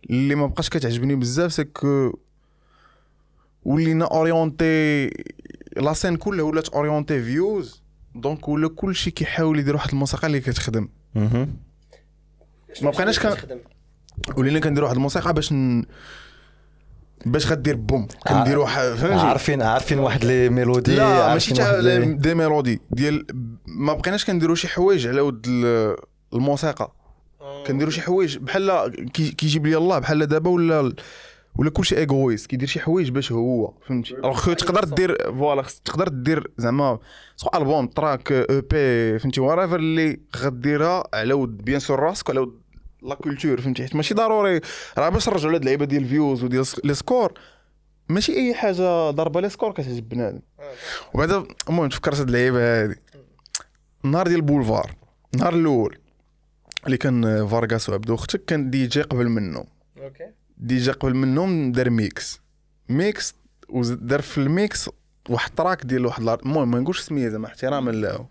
اللي 0.09 0.35
ما 0.35 0.45
بقاش 0.47 0.69
كتعجبني 0.69 1.15
بزاف 1.15 1.53
سي 1.53 1.63
كو 1.63 2.19
ولينا 3.65 4.05
أورينتي 4.05 5.07
لا 5.77 5.93
سين 5.93 6.15
كلها 6.15 6.43
ولات 6.45 6.69
أورينتي 6.69 7.23
فيوز 7.23 7.81
دونك 8.15 8.47
ولا 8.47 8.69
كلشي 8.69 9.11
كيحاول 9.11 9.59
يدير 9.59 9.75
واحد 9.75 9.89
الموسيقى 9.89 10.27
اللي 10.27 10.39
كتخدم. 10.39 10.87
ما 11.15 11.47
بقيناش 12.81 13.19
كان- 13.19 13.59
ولينا 14.37 14.59
كندير 14.59 14.83
واحد 14.83 14.95
الموسيقى 14.95 15.33
باش 15.33 15.53
ن... 15.53 15.83
باش 17.25 17.47
غدير 17.51 17.75
بوم. 17.75 18.07
كندير 18.27 18.59
واحد 18.59 18.81
فهمتي؟ 18.81 19.25
عارفين 19.25 19.61
عارفين 19.61 19.99
واحد 19.99 20.25
لي 20.25 20.49
ميلودي 20.49 20.95
لا 20.95 21.33
ماشي 21.33 21.53
تاع 21.53 21.75
لي- 21.79 22.13
دي 22.13 22.35
ميلودي. 22.35 22.81
ديال 22.91 23.25
ما 23.65 23.93
بقيناش 23.93 24.25
كنديروا 24.25 24.55
شي 24.55 24.67
حوايج 24.67 25.07
على 25.07 25.21
ود 25.21 25.45
ال- 25.47 25.95
الموسيقى. 26.33 26.91
كنديروا 27.71 27.91
شي 27.91 28.01
حوايج 28.01 28.37
بحال 28.37 28.89
كي- 29.13 29.31
كيجيب 29.31 29.67
لي 29.67 29.77
الله 29.77 29.99
بحال 29.99 30.25
دابا 30.25 30.49
ولا 30.49 30.93
ولا 31.55 31.69
كلشي 31.69 31.97
ايغويست 31.97 32.47
كيدير 32.47 32.67
شي 32.67 32.79
حوايج 32.79 33.09
باش 33.09 33.31
هو 33.31 33.73
فهمتي؟ 33.87 34.13
الوغ 34.13 34.53
تقدر 34.53 34.83
دير 34.83 35.17
فوالا 35.31 35.63
تقدر 35.85 36.07
دير 36.07 36.51
زعما 36.57 36.99
سو 37.35 37.49
ألبوم 37.55 37.87
تراك 37.87 38.31
أو 38.31 38.61
بي 38.61 39.19
فهمتي؟ 39.19 39.41
ورافر 39.41 39.75
اللي 39.79 40.19
غديرها 40.37 41.03
على 41.13 41.33
ود 41.33 41.57
بيان 41.57 41.79
سور 41.79 41.99
راسك 41.99 42.29
وعلى 42.29 42.39
ود 42.39 42.61
لا 43.01 43.15
كولتور 43.15 43.61
فهمتي؟ 43.61 43.83
حيت 43.83 43.95
ماشي 43.95 44.13
ضروري. 44.13 44.61
راه 44.97 45.09
باش 45.09 45.29
نرجعوا 45.29 45.51
لهاد 45.51 45.61
اللعيبة 45.61 45.85
ديال 45.85 46.03
الفيوز 46.03 46.43
وديال 46.43 46.65
لي 46.83 46.93
سكور 46.93 47.33
ماشي 48.09 48.35
أي 48.35 48.53
حاجة 48.53 49.09
ضربه 49.09 49.41
لي 49.41 49.49
سكور 49.49 49.71
كتعجب 49.71 50.09
بنادم. 50.09 50.39
وبعدا 51.13 51.43
المهم 51.69 51.89
تفكرت 51.89 52.19
هاد 52.19 52.27
اللعيبة 52.27 52.59
هادي. 52.83 52.95
النهار 54.05 54.27
ديال 54.27 54.41
بولفار 54.41 54.91
النهار 55.33 55.53
الأول. 55.53 55.97
اللي 56.85 56.97
كان 56.97 57.47
فارغاس 57.47 57.89
وعبدو 57.89 58.15
أختك 58.15 58.45
كان 58.45 58.69
دي 58.69 58.87
جي 58.87 59.01
قبل 59.01 59.29
منه. 59.29 59.65
OK. 59.97 60.31
DJ 60.57 60.91
قبل 60.91 61.13
منهم 61.13 61.71
دار 61.71 61.89
mix. 61.89 62.41
mix 62.89 63.35
ودار 63.69 64.21
في 64.21 64.37
ال 64.37 64.50
mix 64.50 64.89
واحد 65.29 65.51
track 65.55 65.85
ديال 65.85 66.05
واحد 66.05 66.21
المهم 66.21 66.71
ما 66.71 66.79
نقولش 66.79 66.99
سميه 66.99 67.29
زعما 67.29 67.47
احتراما 67.47 67.91
له. 67.91 68.27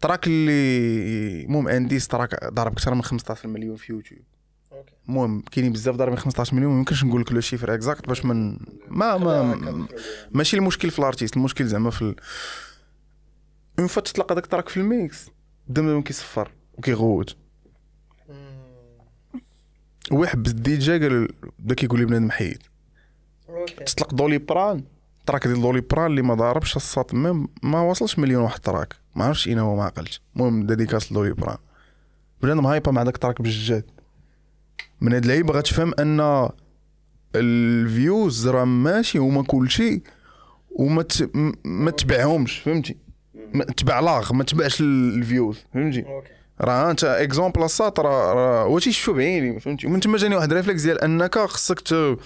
track 0.00 0.26
اللي 0.26 1.44
المهم 1.44 1.68
انديس 1.68 2.08
تراك 2.08 2.44
ضرب 2.44 2.72
أكثر 2.72 2.94
من 2.94 3.02
15 3.02 3.48
مليون 3.48 3.76
في 3.76 3.92
يوتيوب. 3.92 4.22
المهم 5.08 5.40
كاينين 5.40 5.72
بزاف 5.72 5.94
ضاربين 5.94 6.18
15 6.18 6.54
مليون 6.56 6.72
ما 6.72 6.78
يمكنش 6.78 7.04
نقول 7.04 7.20
لك 7.20 7.32
le 7.32 7.40
chiffre 7.40 7.74
exact 7.74 8.08
باش 8.08 8.24
من 8.24 8.58
ما 8.88 9.16
ما 9.16 9.86
ماشي 10.30 10.56
المشكل 10.56 10.90
في 10.90 10.98
الأرتيست 10.98 11.36
المشكل 11.36 11.66
زعما 11.66 11.90
في 11.90 12.02
ال... 12.02 12.16
اون 13.78 13.86
فوا 13.86 14.02
تطلق 14.02 14.32
هذاك 14.32 14.44
التراك 14.44 14.68
في 14.68 14.76
الميكس. 14.76 15.30
دم 15.68 16.02
كيصفر 16.02 16.50
وكيغوت. 16.74 17.36
هو 20.12 20.24
يحبس 20.24 20.50
الدي 20.50 20.78
جي 20.78 20.98
قال 20.98 21.28
بدا 21.58 21.74
كيقول 21.74 21.98
لي 22.00 22.06
بنادم 22.06 22.30
حيد. 22.30 22.58
تطلق 23.86 24.14
دولي 24.14 24.38
بران؟ 24.38 24.84
تراك 25.26 25.46
ديال 25.46 25.60
دولي 25.62 25.80
بران 25.80 26.06
اللي 26.10 26.22
ما 26.22 26.34
ضاربش 26.34 26.76
الصوت 26.76 27.14
ميم 27.14 27.48
ما 27.62 27.80
وصلش 27.80 28.18
مليون 28.18 28.42
واحد 28.42 28.60
تراك. 28.60 28.94
ما 29.16 29.24
عرفتش 29.24 29.48
اين 29.48 29.58
هو 29.58 29.76
ما 29.76 29.84
عقلتش 29.84 30.20
المهم 30.36 30.66
ديديكاس 30.66 31.12
لدولي 31.12 31.32
بران. 31.32 31.56
بنادم 32.42 32.66
هايبا 32.66 32.92
مع 32.92 33.02
داك 33.02 33.14
التراك 33.14 33.42
بالجد. 33.42 33.84
من 35.00 35.12
هاد 35.12 35.22
اللعيبة 35.22 35.54
غتفهم 35.54 35.92
أن 35.98 36.48
الفيوز 37.34 38.48
راه 38.48 38.64
ماشي 38.64 39.18
هما 39.18 39.42
كلشي 39.42 40.02
وما 40.70 41.02
ت... 41.02 41.30
ما 41.64 41.90
تبعهمش 41.90 42.58
فهمتي؟ 42.58 42.96
ما 43.54 43.64
تبع 43.64 44.00
لاغ 44.00 44.32
ما 44.32 44.44
تبعش 44.44 44.80
ال- 44.80 45.14
الفيوز 45.14 45.58
فهمتي؟ 45.74 46.02
أوكي. 46.06 46.30
راه 46.60 46.90
انت 46.90 47.04
اكزومبل 47.04 47.62
الساط 47.62 48.00
راه 48.00 48.32
راه 48.34 48.66
واش 48.66 48.88
شفتو 48.88 49.12
بعيني 49.12 49.60
فهمتي؟ 49.60 49.86
ومن 49.86 50.00
تما 50.00 50.16
جاني 50.18 50.36
واحد 50.36 50.50
الريفلكس 50.50 50.82
ديال 50.82 51.00
انك 51.00 51.38
خصك 51.38 51.80
ت- 51.80 52.16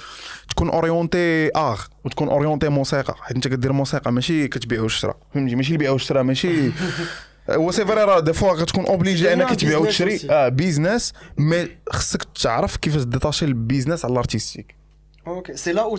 تكون 0.50 0.68
اورينتي 0.70 1.48
اغ 1.56 1.80
وتكون 2.04 2.28
اورينتي 2.28 2.68
موسيقى 2.68 3.14
حيت 3.20 3.36
انت 3.36 3.48
كدير 3.48 3.72
موسيقى 3.72 4.12
ماشي 4.12 4.48
كتبيع 4.48 4.80
وتشرى 4.82 5.14
فهمتي؟ 5.34 5.54
ماشي 5.56 5.72
البيع 5.72 5.90
والشراء 5.90 6.22
ماشي 6.22 6.70
هو 7.50 7.70
سي 7.70 7.86
فري 7.86 8.04
راه 8.04 8.20
دي 8.20 8.32
فوا 8.32 8.52
غتكون 8.52 8.86
اوبليجي 8.86 9.32
انك 9.32 9.54
تبيع 9.54 9.78
وتشري. 9.78 10.20
آه 10.30 10.48
بيزنس 10.48 11.12
مي 11.38 11.68
خصك 11.90 12.24
تعرف 12.42 12.76
كيفاش 12.76 13.02
ديتاشي 13.02 13.44
البيزنس 13.44 14.04
على 14.04 14.12
الارتيستيك 14.12 14.74
أوكي 15.26 15.56
سي 15.56 15.72
لا 15.72 15.82
أو 15.82 15.96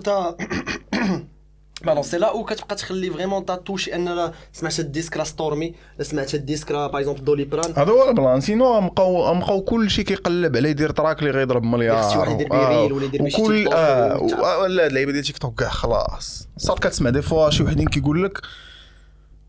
بارون 1.84 2.04
سي 2.04 2.18
لا 2.18 2.30
أو 2.30 2.44
كتبقى 2.44 2.76
تخلي 2.76 3.12
فريمون 3.12 3.46
تا 3.46 3.56
توشي 3.56 3.96
ان 3.96 4.10
لا 4.10 4.32
سمعت 4.54 4.80
الديسك 4.80 5.18
راه 5.18 5.24
ستورمي 5.24 5.74
لا 5.98 6.04
سمعت 6.04 6.36
الديسك 6.36 6.72
راه 6.72 6.88
باغ 6.88 7.00
اكزومبل 7.00 7.24
دولي 7.24 7.46
بران 7.46 7.74
هذا 7.78 7.92
هو 7.92 8.10
البلان 8.10 8.42
سينو 8.42 8.82
بقاو 8.82 9.40
بقاو 9.40 9.62
كلشي 9.62 10.04
كيقلب 10.04 10.58
على 10.58 10.70
يدير 10.70 10.92
تراك 10.92 11.20
اللي 11.20 11.32
غيضرب 11.32 11.64
مليار 11.64 12.02
خص 12.02 12.14
شي 12.14 12.18
واحد 12.18 12.32
يدير 12.32 12.50
بيه 12.50 12.58
آه. 12.58 12.82
ريل 12.82 12.94
ولا 12.94 13.06
يدير 13.06 13.24
بيه 13.24 13.34
وكل 13.34 13.68
آه 13.74 14.22
ولا 14.62 14.88
اللعيبه 14.88 15.12
ديال 15.12 15.24
تيك 15.24 15.38
توك 15.38 15.60
كاع 15.60 15.70
خلاص 15.70 16.48
صافي 16.58 16.82
كتسمع 16.82 17.10
دي 17.10 17.22
فوا 17.22 17.50
شي 17.50 17.64
وحدين 17.64 17.88
كيقول 17.88 18.24
لك 18.24 18.42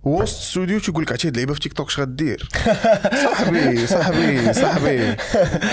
وسط 0.03 0.37
الاستوديو 0.37 0.79
تيقول 0.79 1.03
لك 1.03 1.11
عرفتي 1.11 1.29
اللعيبه 1.29 1.55
في 1.55 1.61
تيك 1.61 1.73
توك 1.73 1.89
اش 1.89 2.01
غدير 2.01 2.49
صاحبي 3.25 3.87
صاحبي 3.87 4.53
صاحبي 4.53 5.17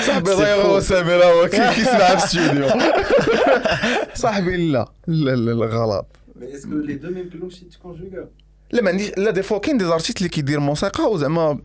صاحبي 0.07 0.31
ضيع 0.31 0.55
هو 0.55 0.79
سامي 0.79 1.13
راه 1.13 1.47
كيسمع 1.47 2.15
في 2.15 2.37
الاستوديو 2.37 2.67
صاحبي 4.13 4.71
لا 4.71 4.87
لا 5.07 5.31
لا 5.35 5.51
لا 5.51 5.65
غلط 5.65 6.05
Mais 6.43 6.51
est-ce 6.55 6.67
que 6.67 6.75
les 6.75 6.95
deux 6.95 7.09
même 7.09 7.29
que 7.29 7.49
si 7.55 7.65
tu 7.67 7.77
conjugues 7.79 8.27
لا 8.71 8.81
ما 8.81 8.89
عنديش 8.89 9.11
لا 9.17 9.31
دي 9.31 9.43
فوا 9.43 9.57
كاين 9.57 9.77
دي 9.77 9.85
زارتيست 9.85 10.17
اللي 10.17 10.29
كيدير 10.29 10.59
موسيقى 10.59 11.11
وزعما 11.11 11.59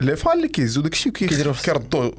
لي 0.00 0.16
فان 0.16 0.36
اللي 0.36 0.48
كيهزوا 0.48 0.82
داكشي 0.82 1.08
وكيردوا 1.08 2.10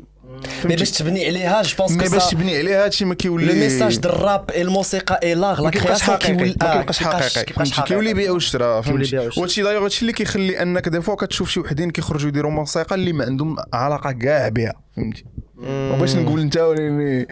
مي 0.66 0.76
باش 0.76 0.92
تبني 0.92 1.26
عليها 1.26 1.62
جو 1.62 1.76
بونس 1.78 1.92
مي 1.92 2.10
باش 2.10 2.30
تبني 2.32 2.58
عليها 2.58 2.86
هادشي 2.86 3.06
ما 3.06 3.16
كيولي 3.16 3.46
لو 3.46 3.54
ميساج 3.54 3.98
ديال 3.98 4.14
الراب 4.14 4.52
اي 4.52 4.62
الموسيقى 4.62 5.20
اي 5.24 5.36
لاغ 5.36 5.62
لا 5.62 5.70
كرياسيون 5.70 6.18
كيولي 6.18 6.56
ما 6.62 6.72
آه، 6.72 6.78
كيبقاش 6.78 7.72
حقيقي 7.72 7.88
كيولي 7.88 8.14
بيع 8.14 8.32
وشرا 8.32 8.82
فهمتي. 8.82 9.30
وهادشي 9.38 9.62
دايوغ 9.62 9.84
هادشي 9.84 10.02
اللي 10.02 10.14
كيخلي 10.14 10.62
انك 10.62 10.90
دي 10.90 11.02
فوا 11.02 11.16
كتشوف 11.16 11.50
شي 11.50 11.60
وحدين 11.60 11.92
كيخرجوا 11.92 12.30
يديروا 12.30 12.52
موسيقى 12.52 12.96
اللي 12.96 13.14
ما 13.14 13.26
عندهم 13.26 13.56
علاقه 13.74 14.12
كاع 14.12 14.50
بها 14.50 14.74
فهمتي 14.96 15.26
وباش 15.58 16.16
نقول 16.16 16.40
انت 16.40 16.58
وليني 16.58 17.28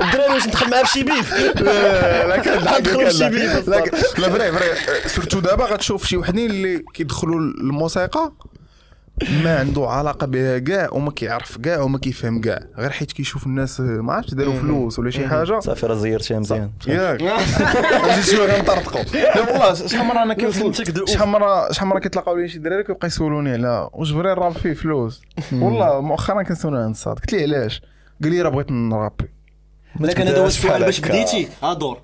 الدراري 0.00 0.34
واش 0.34 0.46
ندخل 0.46 0.70
معاه 0.70 0.82
بشي 0.82 1.02
بيف 1.02 1.34
لا 1.60 2.26
لا 2.28 2.36
كان 2.36 2.64
لا 2.64 2.78
ندخلوا 2.78 3.02
كان 3.02 3.12
شي 3.12 3.28
بيف 3.28 3.68
لا 4.18 4.30
فري 4.30 4.52
فري 4.52 5.08
سورتو 5.08 5.40
دابا 5.40 5.64
غتشوف 5.64 6.06
شي 6.06 6.16
وحدين 6.16 6.50
اللي 6.50 6.84
كيدخلوا 6.94 7.40
الموسيقى 7.40 8.32
ما 9.22 9.58
عنده 9.58 9.86
علاقة 9.86 10.26
بها 10.26 10.58
كاع 10.58 10.88
وما 10.92 11.10
كيعرف 11.10 11.58
كاع 11.58 11.80
وما 11.80 11.98
كيفهم 11.98 12.40
كاع. 12.40 12.60
غير 12.78 12.90
حيت 12.90 13.12
كيشوف 13.12 13.46
الناس 13.46 13.80
ما 13.80 14.12
عرفتش 14.12 14.34
داروا 14.34 14.54
فلوس 14.54 14.98
ولا 14.98 15.10
شي 15.10 15.28
حاجة. 15.28 15.60
صافي 15.60 15.86
راه 15.86 15.94
زيرتيها 15.94 16.38
مزيان. 16.38 16.70
ياك. 16.88 17.22
زيد 18.14 18.36
شوية 18.36 18.56
غنطرطقوا 18.56 19.02
لا 19.02 19.52
والله 19.52 19.74
شحال 19.74 20.06
مرة 20.06 20.22
أنا 20.22 20.34
دو 20.88 21.06
شحال 21.06 21.28
مرة 21.28 21.72
شحال 21.72 21.88
مرة 21.88 21.98
كيتلاقاو 21.98 22.36
لي 22.36 22.48
شي 22.48 22.58
دراري 22.58 22.84
كيبقى 22.84 23.06
يسولوني 23.06 23.52
على 23.52 23.88
واش 23.92 24.10
بغي 24.10 24.32
الراب 24.32 24.52
فيه 24.52 24.74
فلوس؟ 24.74 25.22
والله 25.52 26.00
مؤخرا 26.00 26.42
كنسولو 26.42 26.76
عند 26.76 26.90
الصاد 26.90 27.18
قلت 27.18 27.32
ليه 27.32 27.42
علاش؟ 27.42 27.82
قال 28.22 28.32
لي 28.32 28.42
راه 28.42 28.50
بغيت 28.50 28.70
نرابي. 28.70 29.36
لكن 30.00 30.26
هذا 30.26 30.38
هو 30.38 30.46
السؤال 30.46 30.84
باش. 30.84 31.00
بديتي 31.00 31.48
ادور. 31.62 31.98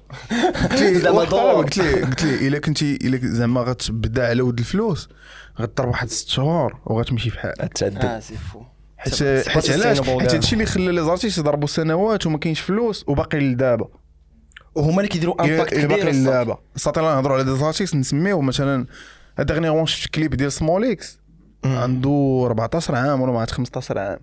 قلت 0.63 1.77
ليه؟ 1.79 2.05
قلت 2.05 2.25
ليه؟ 2.25 2.49
إلا 2.49 2.59
كنتي 2.59 2.97
إلا 2.97 3.19
زعما 3.23 3.61
غتبدا 3.61 4.29
على 4.29 4.43
ود 4.43 4.59
الفلوس. 4.59 5.09
غتضرب 5.61 5.89
واحد 5.89 6.09
ست 6.09 6.29
شهور 6.29 6.81
وغتمشي 6.87 7.31
بحال 7.31 7.69
تعدل. 7.69 7.99
آه 7.99 8.21
سي 8.21 8.35
فو. 8.35 8.63
حيت 8.97 9.49
حيت 9.49 9.71
علاش؟ 9.71 10.01
حيت. 10.01 10.35
هادشي 10.35 10.53
اللي 10.53 10.67
خلى 10.67 10.93
لي 10.93 11.05
زارتيست 11.05 11.39
يضربوا 11.39 11.69
سنوات 11.69 12.27
وما 12.27 12.39
كاينش 12.39 12.61
فلوس 12.61 13.05
وباقي 13.09 13.39
لدابا. 13.39 13.89
وهما 14.75 14.97
اللي 14.97 15.09
كيديروا 15.09 15.45
امباكت 15.45 15.73
إلا 15.73 15.85
كبير 15.85 16.05
باقي. 16.05 16.13
لدابا. 16.13 16.59
أنا 16.97 17.15
نهضروا 17.15 17.37
على 17.37 17.45
دي 17.45 17.57
زارتيست 17.57 17.95
نسميو 17.95 18.41
مثلا 18.41 18.87
ديغنيغمون 19.39 19.87
شفت 19.87 20.11
كليب 20.15 20.35
ديال 20.35 20.53
سموليكس 20.53 21.19
عنده 21.65 22.43
14 22.47 22.95
عام 22.95 23.21
ولا 23.21 23.33
ما 23.33 23.41
عرفت 23.41 23.51
15 23.51 23.99
عام. 23.99 24.21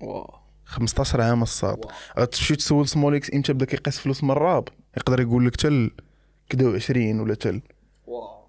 واو. 0.00 0.34
15 0.64 1.20
عام 1.20 1.42
الصاد 1.42 1.84
غتمشي 2.18 2.56
تسول 2.56 2.88
سموليكس 2.88 3.34
إمتى 3.34 3.52
بدا 3.52 3.64
كيقيس 3.64 3.98
فلوس 3.98 4.24
من 4.24 4.30
الراب؟ 4.30 4.68
يقدر 4.96 5.20
يقول 5.20 5.46
لك 5.46 5.56
تل 5.56 5.90
كدا 6.48 6.74
20 6.74 7.20
ولا 7.20 7.34
تل. 7.34 7.62
واو. 8.06 8.44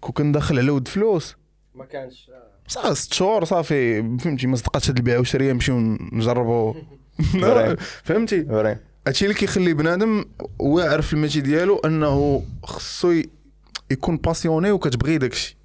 كون 0.00 0.12
كان 0.12 0.32
داخل 0.32 0.58
على 0.58 0.70
ود 0.70 0.88
فلوس. 0.88 1.36
ما 1.74 1.84
كانش. 1.84 2.30
صافي 2.68 2.94
ست 2.94 3.12
شهور 3.12 3.44
صافي 3.44 4.02
فهمتي 4.18 4.46
ما 4.46 4.56
صدقاتش 4.56 4.90
هاد 4.90 4.96
البيع 4.96 5.18
والشريه 5.18 5.52
نمشيو 5.52 5.78
نجربوا. 6.12 6.74
فهمتي؟ 8.04 8.46
هادشي 9.06 9.24
اللي 9.24 9.34
كيخلي 9.34 9.74
بنادم 9.74 10.24
واعر 10.58 11.02
في 11.02 11.12
الميتي 11.12 11.40
ديالو 11.40 11.78
انه 11.78 12.42
خصو 12.64 13.22
يكون 13.90 14.16
باسيوني 14.16 14.70
وكتبغي 14.72 15.18
داكشي. 15.18 15.56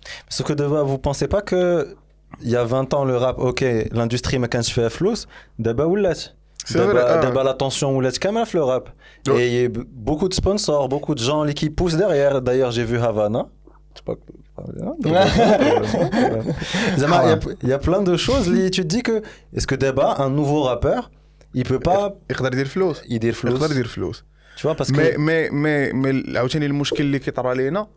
Vous 0.41 0.97
pensez 1.07 1.27
pas 1.27 1.41
que 1.41 1.87
il 2.41 2.49
y 2.49 2.55
a 2.55 2.63
20 2.63 2.93
ans 2.93 3.05
le 3.05 3.17
rap, 3.17 3.37
ok, 3.39 3.63
l'industrie 3.93 4.35
ما 4.35 4.47
كانش 4.47 4.71
فيها 4.73 4.89
فلوس 4.89 5.27
دابا 5.59 5.83
ولات 5.83 6.23
دابا. 6.75 7.21
دابا 7.21 7.53
l'attention 7.53 7.83
ولات 7.83 8.17
كامله 8.17 8.43
في 8.43 8.57
rap? 8.59 8.83
Ouais. 9.29 9.33
et 9.37 9.47
il 9.47 9.53
y 9.53 9.65
a 9.65 9.69
b- 9.69 9.85
beaucoup 10.07 10.27
de 10.29 10.33
sponsors 10.33 10.89
beaucoup 10.89 11.15
de 11.15 11.21
gens 11.29 11.45
qui 11.53 11.69
poussent 11.69 11.97
il 14.67 15.11
y 15.11 15.15
a- 15.15 15.27
il 17.63 17.69
y 17.69 17.73
a 17.73 17.79
plein 17.87 18.01
de 18.09 18.15
choses. 18.25 18.45
Li- 18.53 18.71
tu 18.75 18.81
te 18.83 18.87
dis 18.95 19.03
que 19.07 19.15
est-ce 19.55 19.67
que 19.71 19.75
d'abord 19.83 20.13
un 20.25 20.29
nouveau 20.39 20.61
rappeur 20.71 21.01
il 21.59 21.63
peut 21.63 21.79
pas 21.89 22.03
يقدر 22.29 22.53
يدير 22.53 22.65
فلوس. 22.67 23.01
يدير 23.09 23.33
فلوس 23.33 23.53
يقدر 23.61 23.71
يدير 23.71 23.87
فلوس. 23.87 24.23
Tu 24.57 24.61
vois 24.67 24.75
parce 24.75 24.91
مي 24.91 25.11
que 25.13 25.17
مي 25.17 25.49
مي 25.49 25.93
مي 25.93 26.37
عاوتاني 26.37 26.65
المشكل 26.65 27.03
اللي 27.03 27.19
كيطرى 27.19 27.55
لينا 27.55 27.87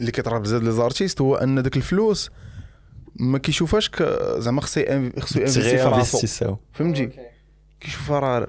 اللي 0.00 0.12
كيطرى 0.12 0.40
بزاف 0.40 0.62
les 0.62 0.72
artistes 0.72 1.20
هو 1.20 1.36
أن 1.36 1.62
داك 1.62 1.76
الفلوس 1.76 2.30
ما 3.16 3.38
كيشوفهاش 3.38 3.90
ك- 3.90 4.34
زعما 4.38 4.60
خصو 4.60 4.80
خصو 5.20 5.40
ينinvesti 5.40 5.60
في 5.78 5.82
راسو 5.82 6.56
فهمتي؟ 6.72 7.10
كيشوفها 7.80 8.18
راه 8.18 8.46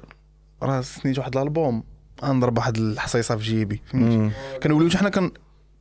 راه 0.64 0.82
سنيت 0.82 1.20
واحد 1.20 1.38
الalbum 1.38 1.84
غنضرب 2.24 2.58
واحد 2.58 2.78
الحصيصة 2.78 3.36
في 3.36 3.43
جيبي. 3.43 3.82
فهمتي؟ 3.86 4.32
كنوليو 4.64 4.89
حنا 4.89 5.32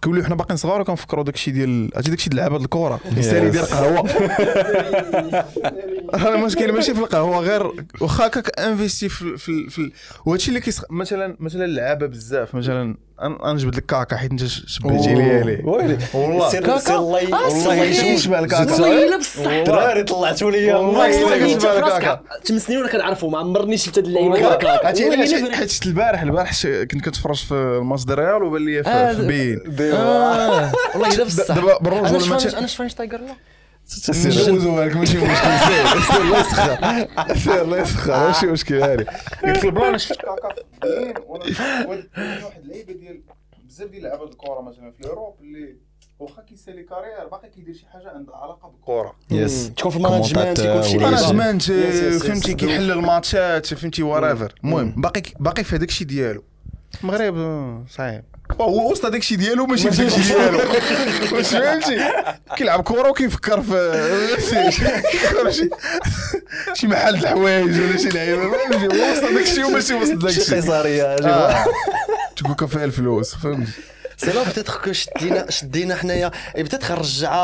كن 0.05 0.11
كنوليو 0.11 0.25
حنا 0.25 0.35
باقيين 0.35 0.57
صغار 0.57 0.81
وكنفكروا 0.81 1.25
داكشي 1.25 1.51
ديال 1.51 1.91
عرفتي 1.95 2.11
داكشي 2.11 2.31
ديال 2.31 2.41
لعبه 2.41 2.57
الكره 2.57 3.01
يسالي 3.17 3.47
يدير 3.47 3.63
قهوه 3.63 4.11
راه 6.15 6.35
المشكل 6.37 6.73
ماشي 6.73 6.95
في 6.95 7.01
القهوة 7.01 7.39
غير 7.39 7.71
واخا 8.01 8.27
هكاك 8.27 8.61
انفيستي 8.61 9.09
في 9.09 9.37
في, 9.37 9.71
في 9.71 9.93
وهادشي 10.27 10.49
اللي 10.49 10.61
كيسخ 10.61 10.85
مثلا 10.91 11.37
مثلا 11.41 11.65
اللعابة 11.65 12.07
بزاف 12.07 12.55
مثلا 12.55 12.97
غنجبد 13.23 13.77
لك 13.77 13.87
كاكا 13.87 14.17
حيت 14.17 14.31
أنت 14.31 14.45
شبهتي 14.47 15.15
ليا 15.15 15.43
ليه 15.45 15.65
والله. 15.65 16.49
سير 16.51 16.79
سير 16.79 16.99
الله 16.99 17.49
والله 17.49 17.85
كيشبه 17.85 18.39
الكاكا؟ 18.39 18.77
طويله 18.77 19.19
بصح 19.19 19.47
الدراري 19.47 20.03
طلعتوا 20.03 20.51
لي 20.51 20.73
والله 20.75 21.11
تم 22.45 22.59
سنين 22.59 22.79
وأنا 22.79 22.93
كنعرفو 22.93 23.29
ما 23.29 23.39
عمرني 23.39 23.77
شفت 23.77 23.99
هاد 23.99 24.07
اللعيبة. 24.07 24.49
علاش 24.85 25.35
حيت 25.55 25.71
شفت 25.71 25.87
البارح 25.87 26.23
البارح 26.23 26.63
كنت 26.67 27.05
كنتفرج 27.05 27.45
في 27.45 27.55
الماتش 27.55 28.05
ديال 28.05 28.19
الريال 28.19 28.43
وبان 28.43 28.65
لي 28.65 28.85
في 28.85 29.15
في 29.17 29.27
بين 29.27 29.61
والله 29.93 31.15
الا 31.15 31.25
بصح 31.25 31.55
دابا 31.55 31.79
بالرجل 31.79 32.07
أنا 32.07 32.19
شفاينش 32.19 32.55
أنا 32.55 32.67
شفاينشتايجر 32.67 33.19
لا 33.21 33.35
ندوزو 34.09 34.83
لك 34.83 34.97
ماشي 34.97 35.19
مشكل 35.19 35.59
سير 35.59 36.01
سير 36.13 36.23
الله 36.23 36.41
يسخر 36.41 36.79
سير 37.35 37.63
الله 37.63 37.79
يسخر 37.81 38.27
ماشي 38.27 38.47
مشكل 38.47 38.75
هاري 38.83 39.05
قلت 39.45 39.65
له 39.65 39.71
بلا 39.71 39.89
أنا 39.89 39.99
شفت 39.99 40.21
كاكا 40.21 40.49
في 40.55 40.63
بين 40.83 41.15
وأنا 41.27 41.87
واحد 42.45 42.61
اللعيبه 42.63 42.93
ديال 42.93 43.21
بزاف 43.65 43.91
ديال 43.91 44.03
لعابه 44.03 44.25
الكره 44.25 44.61
مثلا 44.61 44.91
في 44.91 45.09
اوروب 45.09 45.35
اللي 45.41 45.77
واخا 46.19 46.43
كيسالي 46.43 46.83
كارير 46.83 47.29
باقي 47.31 47.49
كيدير 47.49 47.75
شي 47.75 47.87
حاجة 47.87 48.09
عندها 48.11 48.37
علاقة 48.37 48.69
بالكره 48.69 49.15
يس 49.31 49.71
تكون 49.77 49.91
في 49.91 49.97
المانجمنت 49.97 50.59
يكون 50.59 50.83
في 50.83 50.99
يس. 51.71 52.23
فهمتي 52.23 52.55
كيحل 52.55 52.91
الماتشات 52.91 53.67
فهمتي 53.75 54.03
ورافر 54.03 54.55
المهم 54.65 54.95
باقي 54.97 55.23
باقي 55.41 55.65
في 55.65 55.77
هذاك 55.77 55.89
الشيء 55.89 56.07
ديالو. 56.07 56.45
المغرب 57.03 57.37
آه، 57.37 57.85
هو 58.61 58.91
وسط 58.93 59.05
هذاك 59.05 59.21
الشيء 59.21 59.39
ديالو 59.39 59.67
ماشي 59.67 59.91
في 59.91 60.03
الشيء 60.03 60.37
ديالو. 60.37 60.59
واش 61.33 61.49
فهمتي؟ 61.49 62.09
كيلعب 62.57 62.83
كره 62.83 63.09
وكيفكر 63.09 63.63
في 63.63 64.71
شي 65.51 65.71
شي 66.75 66.87
محل 66.87 67.15
الحوايج 67.15 67.81
ولا 67.81 67.97
شي 67.97 68.09
لعيبة. 68.09 68.43
هو 68.43 69.13
وسط 69.13 69.25
هذاك 69.25 69.43
الشيء 69.43 69.67
وماشي 69.67 69.95
وسط 69.95 70.29
شي 70.29 70.41
الشيء 70.41 70.55
قيصريه 70.55 71.05
آه. 71.05 71.65
تقول 72.37 72.53
لك 72.53 72.65
فيها 72.65 72.85
الفلوس 72.85 73.35
فهمتي؟ 73.35 73.73
سي 74.25 74.33
لا 74.33 74.43
بتيتر 74.43 74.81
كو 74.85 74.93
شدينا 74.93 75.51
شدينا 75.51 75.97
حنايا 75.97 76.31
بتيتر 76.59 76.99
رجع 76.99 77.35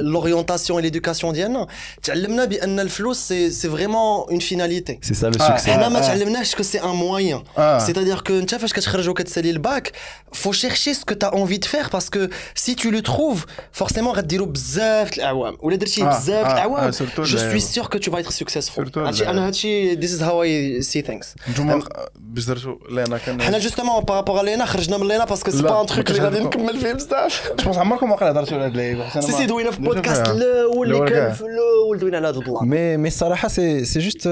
لورينتاسيون 0.00 0.82
ليدوكاسيون 0.82 1.32
ديالنا 1.32 1.66
تعلمنا 2.02 2.44
بان 2.44 2.80
الفلوس 2.80 3.18
سي 3.18 3.50
سي 3.50 3.70
فريمون 3.70 4.28
اون 4.30 4.38
فيناليتي 4.38 4.98
سي 5.02 5.14
سا 5.14 5.26
لو 5.26 5.32
آه. 5.40 5.48
سوكسي 5.48 5.72
حنا 5.72 5.88
ما 5.88 5.98
آه. 5.98 6.02
تعلمناش 6.02 6.54
كو 6.54 6.62
سي 6.62 6.82
ان 6.82 6.88
موان 6.88 7.42
آه. 7.58 7.78
سيتادير 7.78 8.20
كو 8.20 8.32
انت 8.38 8.54
فاش 8.54 8.72
كتخرج 8.72 9.08
وكتسالي 9.08 9.50
الباك 9.50 9.92
فو 10.32 10.52
شيرشي 10.52 10.94
سكو 10.94 11.14
تا 11.14 11.26
اونفي 11.26 11.56
دو 11.56 11.68
فير 11.68 11.88
باسكو 11.92 12.26
سي 12.54 12.74
تو 12.74 12.90
لو 12.90 13.00
تروف 13.00 13.46
فورسيمون 13.72 14.14
غديرو 14.14 14.46
بزاف 14.46 15.10
د 15.10 15.14
الاعوام 15.14 15.56
ولا 15.60 15.76
درتيه 15.76 16.04
آه، 16.04 16.18
بزاف 16.18 16.46
د 16.46 16.48
آه، 16.48 16.52
الاعوام 16.52 16.84
آه، 16.84 16.90
surtout 16.90 17.20
جو 17.20 17.24
سوي 17.24 17.40
اللعيبة. 17.40 17.58
سيغ 17.58 17.86
كو 17.86 17.98
تو 17.98 18.10
فا 18.10 18.16
ايتر 18.18 18.30
سكسيسفول 18.30 18.86
Surtout 18.86 18.98
هادشي 18.98 19.22
أنا 19.22 19.30
اللعيبة. 19.30 19.46
هادشي 19.46 19.94
ذيس 19.94 20.12
از 20.12 20.22
هاو 20.22 20.42
اي 20.42 20.82
سي 20.82 21.02
ثينكس 21.02 21.34
نتوما 21.50 21.82
باش 22.18 22.44
درتو 22.44 22.78
لينا 22.90 23.18
كان 23.18 23.42
حنا 23.42 23.58
جوستومون 23.58 24.04
بارابور 24.04 24.42
لينا 24.42 24.64
خرجنا 24.66 24.96
من 24.96 25.08
لينا 25.08 25.24
باسكو 25.24 25.50
سي 25.50 25.56
لا، 25.56 25.62
با 25.68 25.80
ان 25.94 25.98
ما 25.98 26.04
تروك 26.04 26.06
كانش 26.06 26.18
اللي 26.18 26.28
غادي 26.28 26.38
عندكم. 26.44 26.60
نكمل 26.62 26.80
فيه 26.80 26.92
بزاف 26.92 27.52
جوبونس 27.58 27.78
عمركم 27.78 28.10
واقيلا 28.10 28.30
هضرتوا 28.30 28.56
على 28.56 28.64
هاد 28.66 28.70
اللعيبه 28.70 29.04
حيت 29.04 29.16
أنا 29.16 29.26
سي 29.26 29.32
ما- 29.32 29.38
سي 29.38 29.46
دوينا 29.46 29.70
في 29.70 29.82
ما 29.82 29.88
بودكاست 29.88 30.16
شفتها. 30.26 30.32
الأول 30.32 30.86
اللي 30.86 30.94
الأول 30.96 31.08
كان 31.08 31.18
كاع. 31.18 31.32
في 31.32 31.40
الأول 31.44 31.98
دوينا 31.98 32.16
على 32.16 32.28
هاد 32.28 32.36
البلان 32.36 32.68
مي 32.68 32.96
مي 32.96 33.08
الصراحه 33.08 33.48
سي 33.48 33.84
سي 33.84 33.98
جوست 34.00 34.28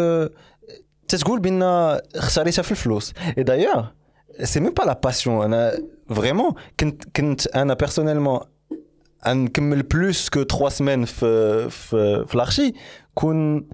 تتقول 1.09 1.41
بان 1.41 1.63
اختاريتها 2.17 2.63
في 2.63 2.71
الفلوس 2.71 3.13
اي 3.39 3.43
دايوغ 3.43 3.85
سي 4.45 4.61
ميم 4.61 4.73
با 4.73 4.83
لا 4.85 5.01
باسيون 5.05 5.45
أنا 5.45 5.73
فريمون 6.15 6.53
كنت 6.81 7.05
كنت 7.17 7.47
أنا 7.47 7.75
بيرسونيلمون 7.75 8.41
نكمل 9.27 9.83
بلوس 9.83 10.29
كو 10.29 10.43
3 10.43 10.69
سمان 10.69 11.05
في 11.05 11.71
في 11.71 12.25
في 12.29 12.37
لارشي 12.39 12.73
كون 13.15 13.67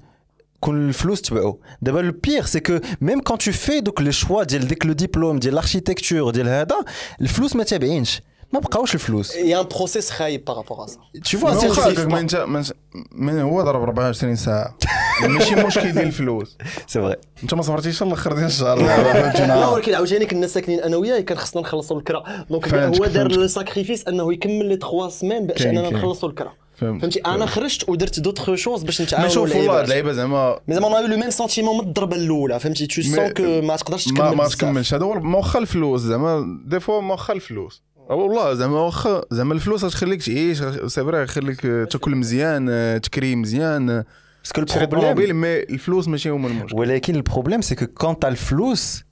كون 0.61 0.89
الفلوس 0.89 1.23
تبعو. 1.23 1.61
دابا 1.83 1.99
لو 1.99 2.13
بيغ 2.25 2.45
سي 2.47 2.61
كو 2.61 2.79
ميم 3.01 3.21
كون 3.21 3.39
تو 3.39 3.53
في 3.53 3.81
دوك 3.81 4.01
لو 4.01 4.11
شوا 4.11 4.45
ديال 4.45 4.69
ديك 4.69 4.87
لو 4.87 4.93
ديبلوم 4.93 5.39
ديال 5.39 5.53
الاركيتكتور 5.53 6.31
ديال 6.31 6.49
هذا 6.49 6.77
الفلوس 7.21 7.57
ما 7.57 7.65
تابعينش. 7.65 8.21
ما 8.53 8.61
بقاوش 8.61 8.95
الفلوس. 8.95 9.37
يا 9.37 9.61
ان 9.61 9.67
بروسيس 9.67 10.11
خايب 10.11 10.45
بارابور 10.45 10.85
ا 10.85 10.87
سا 10.87 10.99
c'est 11.29 11.43
واخا 11.43 11.83
c'est- 11.83 11.87
هكاك 11.89 12.07
ما 12.07 12.21
انت 12.21 12.73
من 13.13 13.41
هو 13.41 13.63
ضرب 13.63 13.83
24 13.83 14.37
ساعة. 14.37 14.77
ماشي 15.29 15.55
مشكل 15.55 15.93
ديال 15.93 16.07
الفلوس. 16.07 16.57
C'est 16.93 16.99
vrai. 16.99 17.17
انت 17.43 17.55
ما 17.55 17.63
صبرتيش 17.63 18.03
الأخر 18.03 18.33
ديال 18.33 18.45
الشهر. 18.47 18.79
لا. 18.83 19.67
ولكن 19.69 19.95
عاوتاني 19.95 20.27
كنا 20.27 20.47
ساكنين 20.47 20.81
أنا 20.81 20.97
وياه 20.97 21.21
كان 21.21 21.39
خصنا 21.39 21.63
نخلصوا 21.63 21.99
الكرا. 21.99 22.25
donc 22.51 22.69
هو 22.75 23.05
دار 23.05 23.11
فهمتك. 23.11 23.39
الsacrifice 23.39 24.09
أنه 24.09 24.33
يكمل 24.33 24.67
لي 24.69 24.77
3 24.77 25.09
semaines 25.09 25.47
باش 25.47 25.67
أننا. 25.67 25.91
نخلصوا 25.91 26.29
الكرا. 26.29 26.47
فهمت 26.47 26.68
فهمتي؟ 26.79 27.19
أنا 27.19 27.47
خرجت 27.47 27.89
ودرت 27.89 28.21
d'autres 28.21 28.55
choses 28.55 28.83
باش 28.83 29.01
ما 29.01 29.07
نتعاونوا 29.07 29.31
شوف 29.31 29.57
والله. 29.57 29.81
اللعيبة 29.81 30.13
زعما. 30.13 30.61
mais 30.69 30.75
زعما 30.75 30.99
on 30.99 31.11
a 31.11 31.13
le 31.13 31.17
même 31.17 31.31
sentiment 31.31 31.79
من 31.79 31.89
الضربة 31.89 32.17
الأولى 32.17 32.61
فهمتي؟ 32.61 32.87
tu 32.87 33.03
sens 33.03 33.29
que 33.29 33.43
ما 33.43 33.77
تقدرش 33.77 34.05
تكمل 34.05 34.37
ما. 34.37 34.49
تكملش. 34.49 34.95
هذا 34.95 35.05
هو 35.05 35.21
ما 35.21 35.37
واخا 35.37 35.59
الفلوس 35.59 36.01
زعما. 36.01 36.61
des 36.67 36.81
fois 36.81 37.01
ما 37.01 37.13
واخا 37.13 37.33
الفلوس. 37.33 37.83
والله 38.11 38.55
زعما 38.55 38.81
واخا 38.81 39.23
زعما 39.31 39.55
الفلوس 39.55 39.85
غتخليك 39.85 40.23
تعيش. 40.23 40.59
سي 40.87 41.05
فري 41.05 41.19
غيخليك 41.19 41.61
تاكل 41.61 42.17
مزيان 42.17 43.01
تكري 43.03 43.37
مزيان. 43.37 44.05
باسكو 44.45 44.81
البروبليم 44.81 45.41
مي 45.41 45.63
الفلوس 45.63 46.09
ماشي 46.09 46.31
هما 46.31 46.49
المشكل. 46.49 46.79
ولكن 46.79 47.15
البروبليم 47.15 47.61
سي 47.61 47.75
كو 47.75 47.87
كون 47.87 48.17
الفلوس 48.25 49.05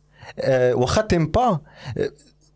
واخا 0.48 1.02
تيم 1.02 1.26
با 1.26 1.60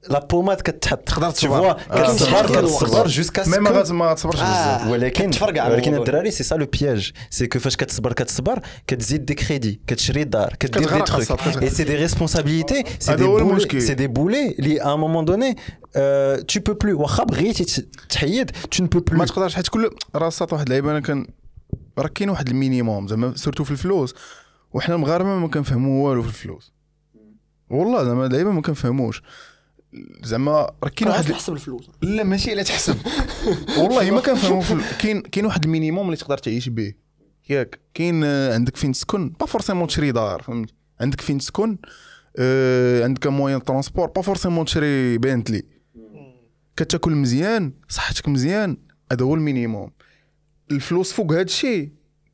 لا 0.08 0.26
بوماد 0.26 0.60
كتحط 0.60 0.98
تقدر 0.98 1.30
tu 1.30 1.34
تصبر. 1.34 1.72
كتصبر 1.72 2.46
كتصبر. 2.46 3.06
جوسكا 3.06 3.48
مي 3.48 3.58
ما 3.58 3.82
ما 3.92 4.10
آه. 4.10 4.14
بزاف 4.14 4.86
ولكن 4.86 5.30
ولكن. 5.42 5.94
الدراري 5.94 6.30
سي 6.30 6.44
سا 6.44 6.54
لو 6.54 6.66
بياج 6.66 7.12
سي 7.30 7.46
كو 7.46 7.58
فاش 7.58 7.76
كتصبر 7.76 8.12
كتصبر 8.12 8.60
كتزيد 8.86 9.24
دي 9.24 9.34
كريدي 9.34 9.80
كتشري 9.86 10.24
دار 10.24 10.56
كدير 10.60 10.88
دي 10.88 11.02
كتغرق. 11.02 11.62
اي 11.62 11.70
سي 11.70 11.84
دي 11.84 11.96
ريسبونسابيلتي 11.96 12.84
سي 12.98 13.10
هذا 13.10 13.18
دي 13.18 13.24
هو 13.24 13.36
بولي 13.36 13.50
المشكل. 13.50 13.82
سي 13.82 13.94
دي 13.94 14.06
بولي 14.06 14.54
اللي 14.58 14.82
ا 14.82 14.96
مومون 14.96 15.24
دوني 15.24 15.56
tu 16.48 16.60
peux 16.60 16.72
plus 16.72 17.00
واخا 17.00 17.24
بغيتي 17.24 17.86
تحيد 18.08 18.50
tu 18.50 18.82
ne 18.82 18.88
peux 18.88 18.98
ما 18.98 19.16
plus 19.18 19.24
تقدرش 19.24 19.54
حيت 19.54 19.68
كل 19.68 19.90
راه 20.14 20.28
صات 20.28 20.52
واحد 20.52 20.64
اللعيبة 20.64 20.90
أنا 20.90 21.00
كان 21.00 21.26
راه 21.98 22.08
كاين 22.08 22.30
واحد 22.30 22.48
minimum 22.48 23.08
زعما 23.08 23.36
سورتو 23.36 23.64
في 23.64 23.70
الفلوس 23.70 24.14
وحنا 24.72 24.94
المغاربه 24.94 25.28
ما 25.28 25.48
كنفهموا 25.48 26.08
والو 26.08 26.22
في 26.22 26.28
الفلوس 26.28 26.72
والله 27.70 28.04
زعما 28.04 28.26
اللعيبة 28.26 28.50
ما 28.50 28.62
كنفهموش 28.62 29.22
زعما 30.22 30.70
راه 30.84 30.88
كاين 30.96 31.10
واحد 31.10 31.24
تحسب 31.24 31.52
الفلوس. 31.52 31.90
لا 32.02 32.24
ماشي 32.24 32.54
لا 32.54 32.62
تحسب. 32.62 32.96
والله 33.78 34.10
ما 34.10 34.20
كنفهموا 34.20 34.62
كاين 35.00 35.20
كاين 35.20 35.46
واحد 35.46 35.64
ال 35.64 35.70
minimum 35.70 36.06
اللي 36.06 36.16
تقدر 36.16 36.38
تعيش 36.38 36.68
به. 36.68 36.92
ياك. 37.50 37.80
كاين 37.94 38.24
آه، 38.24 38.54
عندك 38.54 38.76
فين 38.76 38.92
تسكن؟ 38.92 39.28
pas 39.28 39.46
forcément 39.46 39.86
تشري 39.86 40.12
دار 40.12 40.42
فهمتي. 40.42 40.74
عندك 41.00 41.20
فين 41.20 41.38
تسكن؟ 41.38 41.78
آه، 42.36 43.04
عندك 43.04 43.26
moyen 43.26 43.62
transport 43.62 44.06
pas 44.06 44.22
forcément 44.22 44.64
تشري 44.64 45.18
بنتلي. 45.18 45.62
كتاكل 46.76 47.12
مزيان 47.12 47.72
صحتك 47.88 48.28
مزيان 48.28 48.76
هذا 49.12 49.24
هو 49.24 49.34
الminimum. 49.34 49.90
الفلوس 50.70 51.12
فوق 51.12 51.32
هذا 51.32 51.42
الشيء 51.42 51.88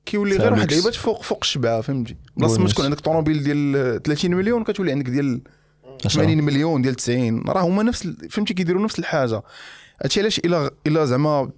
كيولي 0.06 0.36
غير 0.36 0.50
واحد 0.50 0.60
ميكس. 0.60 0.72
اللعيبات 0.72 0.94
فوق 0.94 1.22
فوق 1.22 1.38
الشبعه 1.42 1.80
فهمتي. 1.80 2.16
بلاصه 2.36 2.60
ما. 2.60 2.68
تكون 2.68 2.84
عندك 2.84 3.00
طوموبيل 3.00 3.42
ديال 3.42 4.02
30 4.02 4.34
مليون 4.34 4.64
كتولي 4.64 4.92
عندك 4.92 5.10
ديال 5.10 5.40
80 6.02 6.44
مليون 6.44 6.82
ديال 6.82 6.94
90 6.94 7.42
راه 7.48 7.60
هما 7.62 7.82
نفس 7.82 8.08
فهمتي 8.30 8.54
كيديروا 8.54 8.82
نفس 8.84 8.98
الحاجة. 8.98 9.42
هادشي 10.02 10.20
علاش 10.20 10.38
إلا 10.38 10.70
إلا 10.86 11.04
زعما 11.04 11.50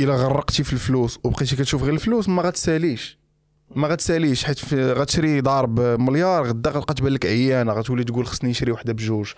إلا 0.00 0.14
غرقتي 0.16 0.64
في 0.64 0.72
الفلوس 0.72 1.18
وبقيتي 1.24 1.56
كتشوف 1.56 1.82
غير 1.82 1.92
الفلوس 1.94 2.28
ما 2.28 2.42
غتساليش. 2.42 3.18
ما 3.76 3.88
غتساليش 3.88 4.44
حيت 4.44 4.58
في- 4.58 4.92
غتشري 4.92 5.40
دار 5.40 5.66
بمليار 5.66 6.46
غدا 6.46 6.70
غتبقى 6.70 6.94
تبان 6.94 7.12
لك 7.12 7.26
عيانة 7.26 7.72
غتولي 7.72 8.04
تقول 8.04 8.26
خصني 8.26 8.50
نشري 8.50 8.72
وحدة 8.72 8.92
بجوج. 8.92 9.32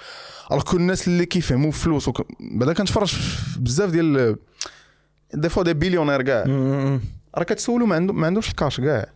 alors 0.51 0.62
que 0.62 0.77
الناس 0.77 1.09
اللي 1.09 1.27
كيفهموا 1.27 1.70
في 1.70 1.77
الفلوس 1.78 2.09
وك... 2.09 2.27
بعدا 2.41 2.73
كنتفرج 2.73 3.09
في 3.09 3.61
بزاف 3.61 3.91
ديال 3.91 4.37
des 5.35 5.48
fois 5.48 5.62
des 5.62 5.74
billionnaires 5.74 6.23
كاع. 6.23 6.45
راه 7.35 7.43
كتسولو 7.45 7.87
ما 7.87 7.95
عندهم 7.95 8.20
ما 8.20 8.27
عندهمش 8.27 8.51
الcash 8.51 8.81
كاع. 8.81 9.07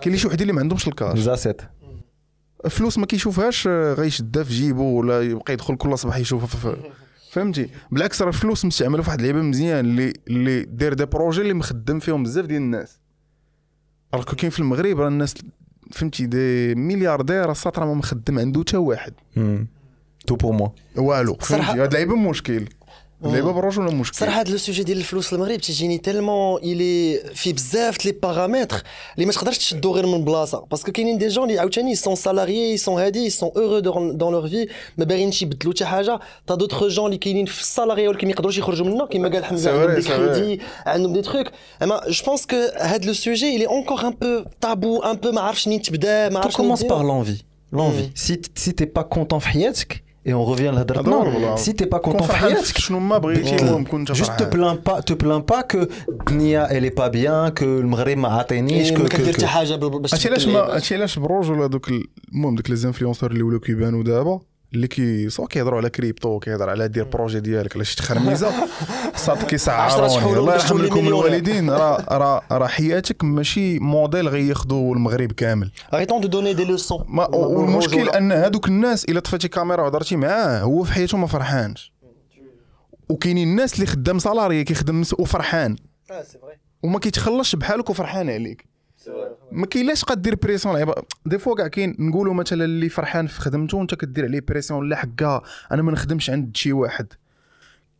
كاين 0.00 0.16
شي 0.16 0.26
وحدين 0.26 0.42
اللي 0.42 0.52
ما 0.52 0.60
عندهمش 0.60 0.88
الcash 0.88 1.18
زاسيت 1.18 1.62
فلوس 2.68 2.98
ما 2.98 3.06
كيشوفهاش 3.06 3.66
آه، 3.66 3.94
غيشدها 3.94 4.44
في 4.44 4.54
جيبو 4.54 4.82
ولا 5.00 5.22
يبقى 5.22 5.52
يدخل 5.52 5.76
كل 5.76 5.98
صباح 5.98 6.16
يشوفها 6.16 6.76
فهمتي؟ 7.32 7.68
بالعكس 7.90 8.22
راه 8.22 8.28
الفلوس 8.28 8.64
مستعملة 8.64 9.02
في 9.02 9.08
واحد 9.08 9.18
اللعيبة 9.20 9.42
مزيان 9.42 9.84
اللي 9.84 10.12
اللي 10.28 10.62
داير 10.62 10.94
des 10.94 11.04
projets 11.04 11.40
اللي 11.40 11.54
مخدم 11.54 11.98
فيهم 11.98 12.22
بزاف 12.22 12.46
ديال 12.46 12.62
الناس. 12.62 12.98
راه 14.14 14.22
كاين 14.22 14.50
في 14.50 14.58
المغرب 14.58 15.00
راه 15.00 15.08
الناس 15.08 15.34
فهمتي 15.92 16.26
دي 16.26 16.74
ملياردير 16.74 17.50
الساط 17.50 17.78
راه 17.78 17.86
ما 17.86 17.94
مخدم 17.94 18.38
عنده 18.38 18.60
حتى 18.60 18.76
واحد. 18.76 19.14
تو 20.26 20.36
بور 20.36 20.52
موا 20.52 20.68
والو 20.96 21.34
فهمتي؟ 21.34 21.80
هاد 21.80 21.80
اللعيبة 21.88 22.16
مشكل. 22.16 22.68
اللعيبه 23.24 23.52
بالرجل 23.52 23.82
مشكل؟ 23.94 24.16
صراحة 24.16 24.40
هذا 24.40 24.50
لو 24.50 24.56
سوجي 24.56 24.82
ديال 24.82 24.98
الفلوس 24.98 25.26
في 25.26 25.32
المغرب 25.32 25.60
تيجيني 25.60 25.98
تيلمون 25.98 26.60
الي 26.62 27.18
في 27.34 27.52
بزاف 27.52 28.06
لي 28.06 28.12
بارامتر 28.12 28.82
اللي 29.14 29.26
ما 29.26 29.32
تقدرش 29.32 29.58
تشدو 29.58 29.92
غير 29.92 30.06
من 30.06 30.24
بلاصة. 30.24 30.64
باسكو 30.70 30.92
كاينين 30.92 31.18
دي 31.18 31.28
جون 31.28 31.48
اللي 31.48 31.60
عاوتاني 31.60 31.94
سون 31.94 32.14
سالاريي 32.14 32.76
سون 32.76 33.00
هادي 33.02 33.30
سون 33.30 33.50
اورو 33.56 33.78
دون 33.78 34.32
لور 34.32 34.48
في 34.48 34.68
ما 34.98 35.04
باغيينش 35.04 35.42
يبدلوا 35.42 35.72
حتى 35.74 35.84
حاجة. 35.84 36.20
تا 36.46 36.54
دوطخ 36.54 36.84
جون 36.84 37.06
اللي 37.06 37.18
كاينين 37.18 37.46
في 37.46 37.60
السالاريا 37.60 38.08
ولكن 38.08 38.26
ما 38.26 38.32
يقدروش 38.32 38.58
يخرجوا 38.58 38.86
منه 38.86 39.06
كما 39.06 39.28
قال 39.28 39.44
حمزة 39.44 39.70
C'est 39.70 39.74
عندهم 39.74 39.94
vrai, 39.96 40.00
دي 40.00 40.02
c'est 40.02 40.10
vrai. 40.10 40.16
كريدي 40.36 40.60
عندهم 40.86 41.12
دي 41.12 41.22
تروك 41.22 41.46
اما 41.82 42.00
جو 42.08 42.24
بونس 42.26 42.46
كو 42.46 42.56
هذا 42.80 43.06
لو 43.06 43.12
سوجي 43.12 43.56
الي 43.56 43.66
اونكور 43.66 44.00
ان 44.06 44.10
بو 44.10 44.44
تابو 44.60 45.02
ان 45.02 45.16
بو 45.16 45.32
ما 45.32 45.40
عرفش 45.40 45.68
منين 45.68 45.82
تبدا 45.82 46.28
ما 46.28 46.40
Tout 46.40 46.44
عرفش 46.44 46.56
commence 46.56 46.82
par 46.88 47.02
l'envie. 47.04 47.42
L'envie. 47.78 48.10
Si, 48.24 48.34
t- 48.42 48.50
si 48.62 48.70
t'es 48.74 48.86
pas 48.98 49.04
content 49.16 49.38
في 49.38 49.48
حياتك 49.48 50.02
et 50.28 50.32
on 50.34 50.44
revient 50.44 50.72
là 50.74 50.78
هذا 50.78 51.00
هو 51.00 51.22
non, 51.24 51.26
البلان. 51.26 51.56
si 51.56 51.70
t'es 51.74 51.86
pas 51.86 51.98
كون 51.98 52.12
content 52.14 52.22
في 52.22 52.28
فرحان 52.28 52.48
في 52.50 52.54
حياتك 52.56 52.78
شنو 52.78 52.98
ما 52.98 53.18
بغيتي 53.18 53.56
المهم 53.62 53.84
كون 53.84 54.00
انت 54.00 54.12
juste 54.12 54.24
te 54.26 54.42
فرحان 54.42 54.50
plains 54.52 54.78
pas 54.90 55.00
te 55.02 55.14
plains 55.16 55.54
pas 55.54 55.62
que 55.76 55.88
الدنيا 56.08 56.68
elle 56.68 56.84
est 56.90 56.94
pas 57.00 57.10
bien 57.12 57.50
que 57.60 57.62
المغرب 57.62 58.16
ما 58.18 58.28
عاطينيش 58.28 58.90
إيه، 58.90 58.96
que 58.96 59.00
ما 59.00 59.08
que- 59.08 59.12
كدير 59.12 59.32
حتى 59.32 59.42
que 59.42 59.44
حاجة 59.48 59.74
بال- 59.74 60.00
باش 60.02 60.14
هادشي 60.14 60.28
علاش 60.28 60.42
تبدل 60.42 60.52
ما 60.54 60.58
العباد. 60.58 60.74
هادشي 60.74 60.94
علاش 60.94 61.18
بروج 61.18 61.50
ولا 61.50 61.66
دوك 61.66 61.88
ال- 61.88 62.04
المهم 62.32 62.54
دوك 62.54 62.70
لي 62.70 62.76
زانفلونسور 62.76 63.30
اللي 63.30 63.42
ولاو 63.42 63.60
كيبانوا 63.60 64.02
دابا 64.02 64.40
اللي 64.74 64.86
كي 64.86 65.30
سواء 65.30 65.48
كيهضروا 65.48 65.78
على 65.78 65.90
كريبتو 65.90 66.38
كيهضر 66.38 66.70
على 66.70 66.88
دير 66.88 67.04
بروجي 67.04 67.40
ديالك 67.40 67.76
على 67.76 67.84
شي 67.84 67.96
تخرميزة. 67.96 68.52
عشرة 69.14 69.44
كيسعروني 69.44 70.38
الله 70.38 70.54
يرحم 70.54 70.78
لكم. 70.78 71.06
الوالدين. 71.06 71.70
راه 71.70 72.04
راه 72.10 72.42
راه 72.52 72.66
حياتك 72.66 73.24
ماشي 73.24 73.78
موديل 73.78 74.28
غياخذوا 74.28 74.94
المغرب 74.94 75.32
كامل. 75.32 75.70
De 75.94 76.28
donner 76.28 76.54
des 76.54 76.64
leçons. 76.64 77.04
ما 77.08 77.26
والمشكل 77.26 78.08
أن 78.08 78.32
هادوك 78.32 78.68
الناس 78.68 79.04
إلا 79.04 79.20
طفيتي 79.20 79.48
كاميرا 79.48 79.82
وهضرتي 79.82 80.16
معاه 80.16 80.60
هو 80.60 80.84
في 80.84 80.92
حياته 80.92 81.18
ما 81.18 81.26
فرحانش. 81.26 81.92
وكاينين 83.08 83.48
الناس 83.48 83.74
اللي 83.74 83.86
خدام 83.86 84.18
salarié 84.18 84.64
كيخدم 84.64 85.04
وفرحان. 85.18 85.76
وما 86.82 86.98
كيتخلصش 86.98 87.56
بحالك 87.56 87.90
وفرحان 87.90 88.30
عليك. 88.30 88.71
ما 89.52 89.66
كاينلاش 89.66 90.04
قاد 90.04 90.22
دير 90.22 90.34
pression 90.34 90.92
des 91.26 91.38
fois 91.38 91.56
كاع 91.56 91.68
كاين 91.68 91.96
نقولوا 91.98 92.34
مثلا 92.34 92.64
اللي 92.64 92.88
فرحان 92.88 93.26
في 93.26 93.40
خدمته 93.40 93.78
وانت 93.78 93.94
كدير 93.94 94.24
عليه 94.24 94.40
pression 94.48 94.88
لا 94.88 94.96
حكا 94.96 95.42
أنا 95.72 95.82
ما 95.82 95.92
نخدمش 95.92 96.30
عند 96.30 96.56
شي 96.56 96.72
واحد. 96.72 97.06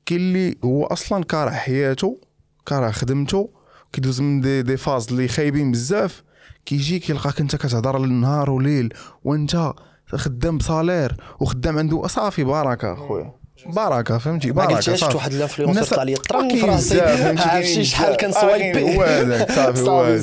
كاين 0.06 0.20
اللي 0.20 0.56
هو 0.64 0.84
أصلا 0.84 1.24
كاره 1.24 1.50
حياته 1.50 2.20
كاره 2.66 2.90
خدمته 2.90 3.50
كيدوز 3.92 4.20
من 4.20 4.40
des, 4.40 4.62
des 4.62 4.76
phases 4.76 5.08
اللي 5.10 5.28
خايبين 5.28 5.72
بزاف. 5.72 6.22
كيجي 6.66 6.98
كيلقاك 6.98 7.40
أنت 7.40 7.56
كتهضر 7.56 8.04
النهار 8.04 8.50
وليل 8.50 8.94
وأنت 9.24 9.72
خدام 10.06 10.58
ب 10.58 10.66
salaire 10.66 11.16
وخدام 11.40 11.78
عنده 11.78 12.06
صافي 12.06 12.44
بركة 12.44 12.92
أخويا. 12.92 13.41
بركة 13.66 14.18
فهمتي؟ 14.18 14.48
ما 14.48 14.54
بركة 14.54 14.74
قلتش 14.74 14.90
صافي. 15.00 15.16
واحد 15.16 15.32
ال 15.32 15.38
influenceur 15.38 15.94
طلع 15.94 16.02
لي 16.02 16.16
فراسي 16.16 16.94
بزاف، 16.94 17.20
فهمتي، 17.22 17.42
عرفتي 17.42 17.84
شحال. 17.84 18.16
كنسوايبي 18.16 18.96
هو 18.96 19.02
هذاك، 19.02 19.52
صافي، 19.52 19.80
هو 19.90 20.18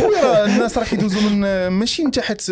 خويا 0.00 0.44
الناس 0.46 0.78
راه 0.78 0.84
كيدوزوا 0.84 1.30
من 1.30 1.68
ماشي 1.68 2.02
انت 2.02 2.20
حيت 2.20 2.42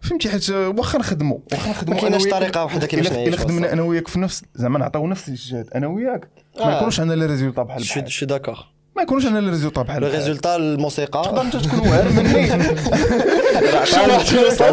فهمتي 0.00 0.28
حيت 0.30 0.50
واخا 0.50 0.98
نخدموا 0.98 1.38
واخا 1.52 1.70
نخدموا 1.70 1.94
ما 1.94 2.00
كايناش 2.00 2.24
طريقة 2.24 2.64
وحدة 2.64 2.86
كيفاش 2.86 3.12
نعيشوا 3.12 3.28
إلا 3.28 3.36
خدمنا. 3.36 3.72
أنا 3.72 3.82
وياك 3.82 4.08
في 4.08 4.18
نفس 4.18 4.42
زعما 4.54 4.78
نعطيو 4.78 5.06
نفس 5.06 5.28
الجهد 5.28 5.68
أنا 5.74 5.86
وياك 5.86 6.28
ما. 6.60 6.76
يكونوش 6.76 7.00
عندنا 7.00 7.14
les 7.14 7.26
résultats 7.26 7.62
بحال 7.62 7.82
بحال. 7.82 8.12
شو 8.12 8.26
d'accord 8.26 8.58
ما 8.96 9.02
يكونوش 9.02 9.26
عندنا 9.26 9.40
les 9.40 9.50
résultats 9.50 9.82
بحال 9.82 10.02
لو. 10.02 10.08
résultat 10.08 10.56
الموسيقى 10.56 11.22
تقدر 11.22 11.42
أنت 11.42 11.56
تكون 11.56 11.78
واعر 11.88 12.08
مني. 12.08 12.46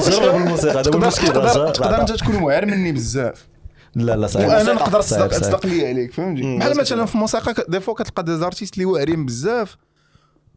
جرب 0.09 0.35
الموسيقى 0.35 0.79
هذا 0.79 0.85
هو 0.85 0.85
تقدر 0.89 0.99
المشكل 0.99 1.27
تقدر. 1.27 2.01
أنت 2.01 2.11
تكون 2.11 2.35
واعر 2.35 2.65
مني 2.65 2.91
بزاف. 2.91 3.50
لا 3.95 4.15
لا 4.15 4.27
صعيب. 4.27 4.47
وأنا 4.47 4.63
صعيب، 4.63 4.75
نقدر 4.75 5.01
صعيب، 5.01 5.29
تصدق 5.31 5.65
لي 5.65 5.87
عليك 5.87 6.13
فهمتي؟ 6.13 6.57
بحال 6.57 6.77
مثلا 6.77 7.05
في 7.05 7.15
الموسيقى 7.15 7.65
des 7.69 7.79
fois 7.79 7.93
كتلقى 7.93 8.23
des 8.23 8.37
artistes 8.37 8.73
اللي 8.73 8.85
واعرين 8.85 9.25
بزاف 9.25 9.77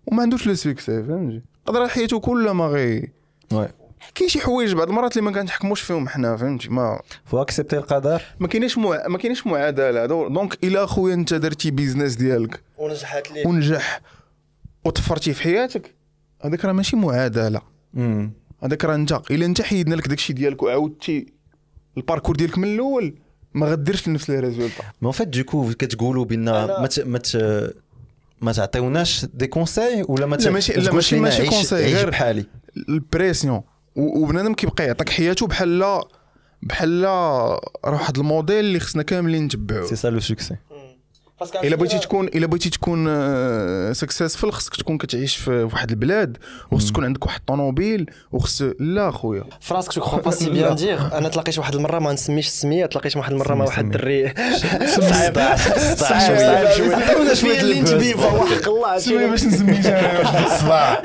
وما 0.07 0.23
عندوش 0.23 0.47
le 0.47 0.55
succès 0.55 1.03
فهمتي؟ 1.03 1.43
قدر 1.67 1.89
حياته 1.89 2.21
كلها 2.21 2.53
ما 2.53 2.67
غي 2.67 3.13
Ouais. 3.55 3.69
كاين 4.15 4.29
شي 4.31 4.41
حوايج 4.41 4.73
بعض 4.75 4.89
المرات 4.89 5.17
اللي 5.17 5.31
ما 5.31 5.41
كنتحكموش 5.41 5.81
فيهم 5.81 6.09
حنا 6.09 6.37
فهمتي؟ 6.37 6.69
ما 6.69 6.99
faut 7.33 7.37
accepter 7.39 7.75
القدر؟ 7.75 8.23
ما 8.41 8.49
كاينش 8.49 8.79
مع... 8.79 9.09
ما 9.09 9.19
كاينش 9.19 9.47
معادلة. 9.47 10.07
do- 10.07 10.29
donc 10.29 10.65
إلا 10.65 10.87
خويا 10.87 11.15
أنت 11.15 11.35
درتي 11.35 11.71
business 11.71 12.15
ديالك 12.15 12.63
ونجحت 12.79 13.31
ليه؟ 13.33 13.47
ونجح 13.47 14.01
وطفرتيه 14.85 15.33
في 15.33 15.43
حياتك 15.43 15.95
هذاك 16.45 16.65
راه 16.65 16.73
ماشي 16.73 16.97
معادلة. 16.97 17.61
هذاك 18.63 18.85
راه 18.85 18.95
أنت 18.95 19.21
إلا 19.31 19.47
أنت 19.47 19.63
حيدنا 19.63 19.95
لك 19.95 20.09
داكشي 20.09 20.33
ديالك 20.33 20.63
وعاودتي 20.63 21.33
ال 21.97 22.01
parcours 22.01 22.37
ديالك 22.37 22.59
من 22.59 22.75
الأول 22.75 23.15
ما 23.55 23.67
غديرش 23.67 24.09
نفس 24.09 24.31
les 24.31 24.41
résultats. 24.41 24.83
mais 24.83 25.07
en 25.07 25.13
fait 25.13 25.29
du 25.29 25.43
coup 25.43 25.73
كتقولوا 25.79 26.25
بان 26.25 26.45
ما 26.45 26.87
ت- 26.87 27.01
ما 27.01 27.19
ت- 27.19 27.75
ما 28.41 28.53
تعطيوناش 28.53 29.27
des 29.35 29.47
conseils 29.47 30.05
ولا 30.09 30.27
ما 30.27 30.37
لا، 30.37 30.51
ماشي- 30.51 30.73
لا، 30.73 30.91
ما 30.91 30.95
ماشي- 30.95 31.21
ماشي 31.21 31.47
conseils، 31.47 31.95
غير- 31.95 32.11
بحالي 32.11 32.45
ال 32.89 32.97
pression 32.97 33.63
وبنادم 33.97 34.55
كيبقى 34.55 34.87
يعطيك 34.87 35.09
حياته 35.09 35.47
بحال 35.47 36.01
بحال 36.63 37.05
راه 37.05 37.61
واحد 37.85 38.19
الموديل 38.19 38.59
اللي 38.65 38.81
خصنا 38.81 39.03
كاملين 39.03 39.45
نتبعوه 39.45 39.87
c'est 39.87 39.97
ça 39.97 40.09
le 40.09 40.21
succès 40.21 40.57
إلا 41.43 41.77
بغيتي 41.77 41.99
تكون 41.99 42.27
إلا 42.27 42.47
بغيتي 42.47 42.71
تكون 42.71 43.05
successful 43.93 44.53
خصك 44.53 44.77
تكون 44.77 44.99
كتعيش 44.99 45.37
في 45.37 45.51
واحد 45.73 45.91
البلاد 45.91 46.37
وخص 46.71 46.91
تكون 46.91 47.05
عندك 47.05 47.27
واحد 47.27 47.39
الطوموبيل 47.41 48.11
وخص 48.33 48.63
لا 48.81 49.11
خويا. 49.11 49.45
فراسك 49.61 49.95
je 49.95 50.03
crois 50.03 50.21
pas 50.21 50.31
c'est 50.31 50.51
bien 50.51 50.75
dire. 50.75 50.99
أنا 51.13 51.29
تلاقيت 51.29 51.59
واحد 51.59 51.75
المرة 51.75 51.99
ما 51.99 52.13
نسميش 52.13 52.47
السميه 52.47 52.87
تلاقيت 52.87 53.17
واحد 53.17 53.33
المرة 53.33 53.55
مع 53.55 53.65
واحد. 53.65 53.85
الدري. 53.85 54.35
صعيب 54.87 55.39
صعيب 55.97 56.37
شوية. 56.37 56.77
شوية 56.77 56.97
عطيونا 56.97 57.35
شوية 57.35 57.61
اللي 57.61 58.15
وحق 58.15 58.69
الله 58.69 58.99
سمي 58.99 59.27
باش 59.27 59.45
نسميك 59.45 59.87
أنا 59.87 60.21
واحد 60.21 61.05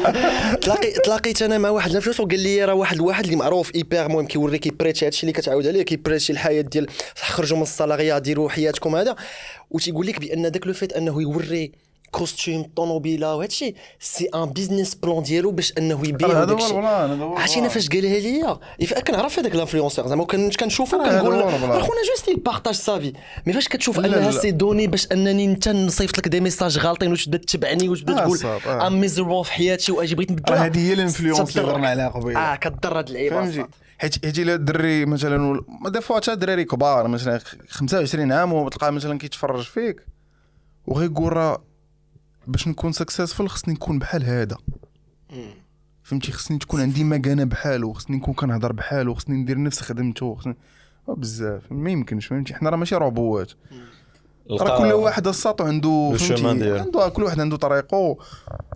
تلاقي 0.62 0.92
تلاقيت 0.92 1.42
أنا 1.42 1.58
مع 1.58 1.70
واحد 1.70 1.90
ال 1.90 1.93
influenceur 1.93 2.26
وقال 2.26 2.40
لي 2.40 2.66
راه 2.66 2.74
واحد 2.74 2.96
الواحد 2.96 3.24
اللي 3.24 3.36
معروف 3.36 3.76
hyper 3.76 4.06
المهم 4.06 4.26
كيوري 4.26 4.58
كيبريتشي 4.58 5.06
هادشي 5.06 5.24
اللي 5.24 5.34
كتعاود 5.34 5.68
عليه 5.68 5.84
كيبريتشي 5.84 6.34
الحياة 6.34 6.62
ديال 6.62 6.88
خرجوا 7.16 7.58
من 7.58 7.64
ال 7.64 7.70
salariat 7.70 8.18
ديروا 8.18 8.50
حياتكم 8.50 8.96
هذا. 8.96 9.16
وتيقول 9.72 10.08
لك 10.08 10.20
بان 10.20 10.52
داك 10.52 10.68
le 10.68 10.74
fait 10.74 10.94
انه 10.94 11.22
يوري 11.22 11.72
costume 12.12 12.64
طوموبيله 12.76 13.36
وهادشي 13.36 13.76
c'est 14.00 14.26
un 14.36 14.46
business 14.46 14.96
plan 14.96 15.24
ديالو 15.24 15.52
باش 15.52 15.74
انه 15.78 16.08
يبيع 16.08 16.28
هذا 16.44 16.54
هو 16.54 17.24
هو 17.24 17.36
عرفتي 17.38 17.60
أنا. 17.60 17.68
فاش 17.68 17.90
قالها 17.90 18.20
ليا 18.20 18.60
يف- 18.80 18.94
كنعرف 18.94 19.40
هذاك 19.40 19.56
ال 19.56 19.60
influenceur 19.60 20.08
زعما 20.08 20.26
كان 20.26 20.50
كنشوفو 20.52 20.98
كنقول. 20.98 21.42
اخونا 21.42 22.02
juste 22.10 22.28
يبارطاج 22.28 22.74
sa 22.76 22.91
vie 22.91 23.14
mais 23.46 23.54
فاش 23.54 23.68
كتشوف 23.68 24.00
انها. 24.00 24.32
c'est 24.32 24.52
donné 24.52 24.88
باش 24.88 25.08
انني 25.12 25.46
انت 25.46 25.70
نصيفط 25.70 26.18
لك 26.18 26.28
des 26.28 26.40
messages 26.40 26.78
غالطين 26.80 27.12
وتبدا 27.12 27.38
تتبعني 27.38 27.90
وتبدا 27.90 28.14
تقول. 28.16 28.40
I'm 28.68 29.00
miserable 29.02 29.46
في 29.46 29.52
حياتي 29.52 29.92
واجي 29.92 30.16
بغيت 30.16 30.32
نبدلها 30.32 30.60
راه 30.60 30.66
هذه 30.66 30.88
هي 30.90 30.94
ال 30.94 31.00
influence 31.00 31.58
اللي. 31.58 31.70
هضرنا 31.72 31.88
عليها 31.90 32.10
قبيله 32.10 32.40
آه 32.40 32.56
كضر 32.56 33.00
هاد 33.00 33.10
الصاد. 33.10 33.68
حيت 34.00 34.26
حيت 34.26 34.40
الا 34.40 34.54
الدري 34.54 35.06
مثلا 35.06 35.64
des 35.88 36.02
fois 36.02 36.18
حتى 36.18 36.36
دراري 36.36 36.66
كبار 36.66 37.08
مثلا 37.08 37.40
25 37.70 38.32
عام 38.32 38.54
وتلقاه 38.54 38.90
مثلا 38.90 39.18
كيتفرج 39.18 39.64
فيك. 39.64 40.06
وغيقول 40.88 41.34
راه 41.34 41.64
باش 42.48 42.68
نكون 42.68 42.92
successful 42.92 43.46
خصني 43.46 43.74
نكون 43.74 44.00
بحال 44.00 44.24
هذا. 44.24 44.58
فهمتي؟ 46.04 46.32
خصني 46.32 46.58
تكون 46.58 46.82
عندي 46.82 47.04
مكانه 47.04 47.44
بحالو 47.44 47.94
خصني 47.94 48.18
نكون 48.18 48.34
كنهضر 48.34 48.72
بحالو 48.72 49.14
خصني 49.14 49.36
ندير 49.36 49.64
نفس 49.64 49.82
خدمته 49.82 50.36
خصني 50.36 50.56
بزاف. 51.08 51.72
ما 51.72 51.92
يمكنش 51.92 52.26
فهمتي؟ 52.26 52.54
حنا 52.54 52.70
راه 52.70 52.78
ماشي 52.78 52.96
robots 52.96 53.52
راه 54.52 54.78
كل 54.78 54.94
واحد 54.94 55.28
الساط 55.28 55.62
عنده 55.62 56.16
فهمتي. 56.20 56.80
عنده 56.80 57.10
كل 57.10 57.24
واحد 57.24 57.40
عنده 57.40 57.58
طريقه 57.58 58.18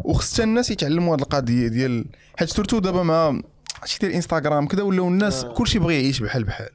وخص 0.06 0.40
الناس 0.40 0.72
يتعلموا 0.72 1.16
هذه 1.16 1.22
القضية 1.22 1.68
ديال 1.68 2.06
حيت 2.40 2.50
surtout 2.50 2.80
دابا 2.80 3.04
مع 3.04 3.41
شي 3.86 3.98
ديال 4.02 4.12
انستغرام 4.12 4.68
كذا 4.68 4.84
ولاو 4.84 5.08
الناس 5.08 5.46
كلشي 5.46 5.80
بغى 5.80 5.94
يعيش 5.94 6.20
بحال 6.20 6.44
بحال. 6.44 6.70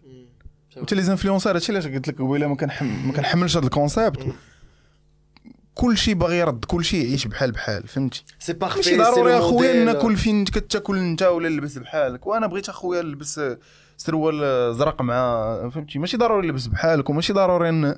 وحتى 0.76 0.94
les 0.94 1.02
influenceurs 1.02 1.54
هادشي 1.54 1.72
علاش 1.72 1.86
قلت 1.86 2.08
لك 2.08 2.20
قبيلة 2.20 2.46
ما 2.46 2.56
كنحم 2.56 3.06
ما 3.06 3.12
كنحملش 3.12 3.56
هذا 3.56 3.64
ال 3.64 3.72
concept 3.72 4.26
كل 5.74 5.98
شيء 5.98 6.14
باغي 6.14 6.38
يرد 6.38 6.64
كل 6.64 6.84
شيء 6.84 7.06
يعيش 7.06 7.26
بحال 7.26 7.52
بحال 7.52 7.88
فهمتي؟ 7.88 8.24
c'est 8.38 8.52
parfait 8.52 8.76
ماشي 8.76 8.96
ضروري 8.96 9.38
أخويا 9.38 9.84
ناكل 9.84 10.16
فين 10.16 10.44
كتاكل 10.44 10.98
أنت 10.98 11.22
ولا 11.22 11.48
نلبس 11.48 11.78
بحالك. 11.78 12.26
وأنا 12.26 12.46
بغيت 12.46 12.68
أخويا 12.68 13.02
نلبس 13.02 13.40
سروال 13.98 14.74
زرق 14.74 15.02
مع 15.02 15.70
فهمتي؟ 15.74 15.98
ماشي 15.98 16.16
ضروري 16.16 16.46
نلبس 16.46 16.66
بحالك 16.66 17.10
وماشي 17.10 17.32
ضروري 17.32 17.70
ن... 17.70 17.94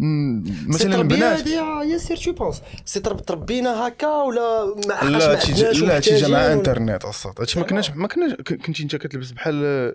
ن... 0.00 0.42
مثلا 0.68 0.94
البنات 0.94 1.46
ياسر 1.46 2.16
تو 2.16 2.32
بونس 2.32 2.62
سي 2.84 3.00
ترب- 3.00 3.24
تربينا 3.24 3.88
هكا 3.88 4.22
ولا 4.22 4.74
ما 4.88 4.94
حقاش 4.94 5.50
لا 5.50 5.66
عندناش 5.68 6.08
لا 6.08 6.18
جا 6.18 6.28
مع 6.28 6.52
إنترنت 6.52 7.04
أصلا 7.04 7.34
هادشي 7.40 7.60
ما 7.60 7.66
كناش 7.66 7.90
ما 7.90 8.08
كناش 8.08 8.32
كنتي 8.34 8.82
انت 8.82 8.96
كتلبس 8.96 9.30
بحال 9.30 9.94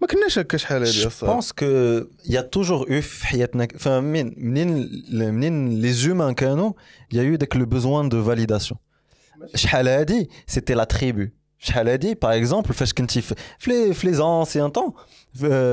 ما 0.00 0.06
كناش 0.06 0.38
هكا 0.38 0.56
شحال 0.56 0.82
هادي 0.82 1.08
que 1.60 2.06
il 2.26 2.32
y 2.32 2.36
a 2.36 2.42
toujours 2.42 2.88
eu 2.88 3.00
في 3.00 3.26
حياتنا 3.26 3.68
enfin 3.78 3.86
منين 3.86 4.88
منين 5.12 5.82
les 5.82 5.96
humains 6.04 6.34
كانوا 6.34 6.72
a 7.12 7.16
eu 7.16 7.36
داك 7.36 7.54
le 7.56 7.66
besoin 7.66 8.08
de 8.08 8.16
validation. 8.16 8.76
شحال 9.54 9.88
هادي 9.88 10.30
c'était 10.50 10.74
la 10.74 10.86
tribu. 10.96 11.43
شحال 11.64 11.88
هادي 11.88 12.14
باغ 12.14 12.36
اكزومبل 12.38 12.74
فاش 12.74 12.92
كنتي 12.92 13.20
في 13.20 13.34
في 13.58 13.70
لي 13.70 13.94
في 13.94 14.06
لي 14.06 14.12
زونسيان 14.12 14.68
طون 14.70 14.92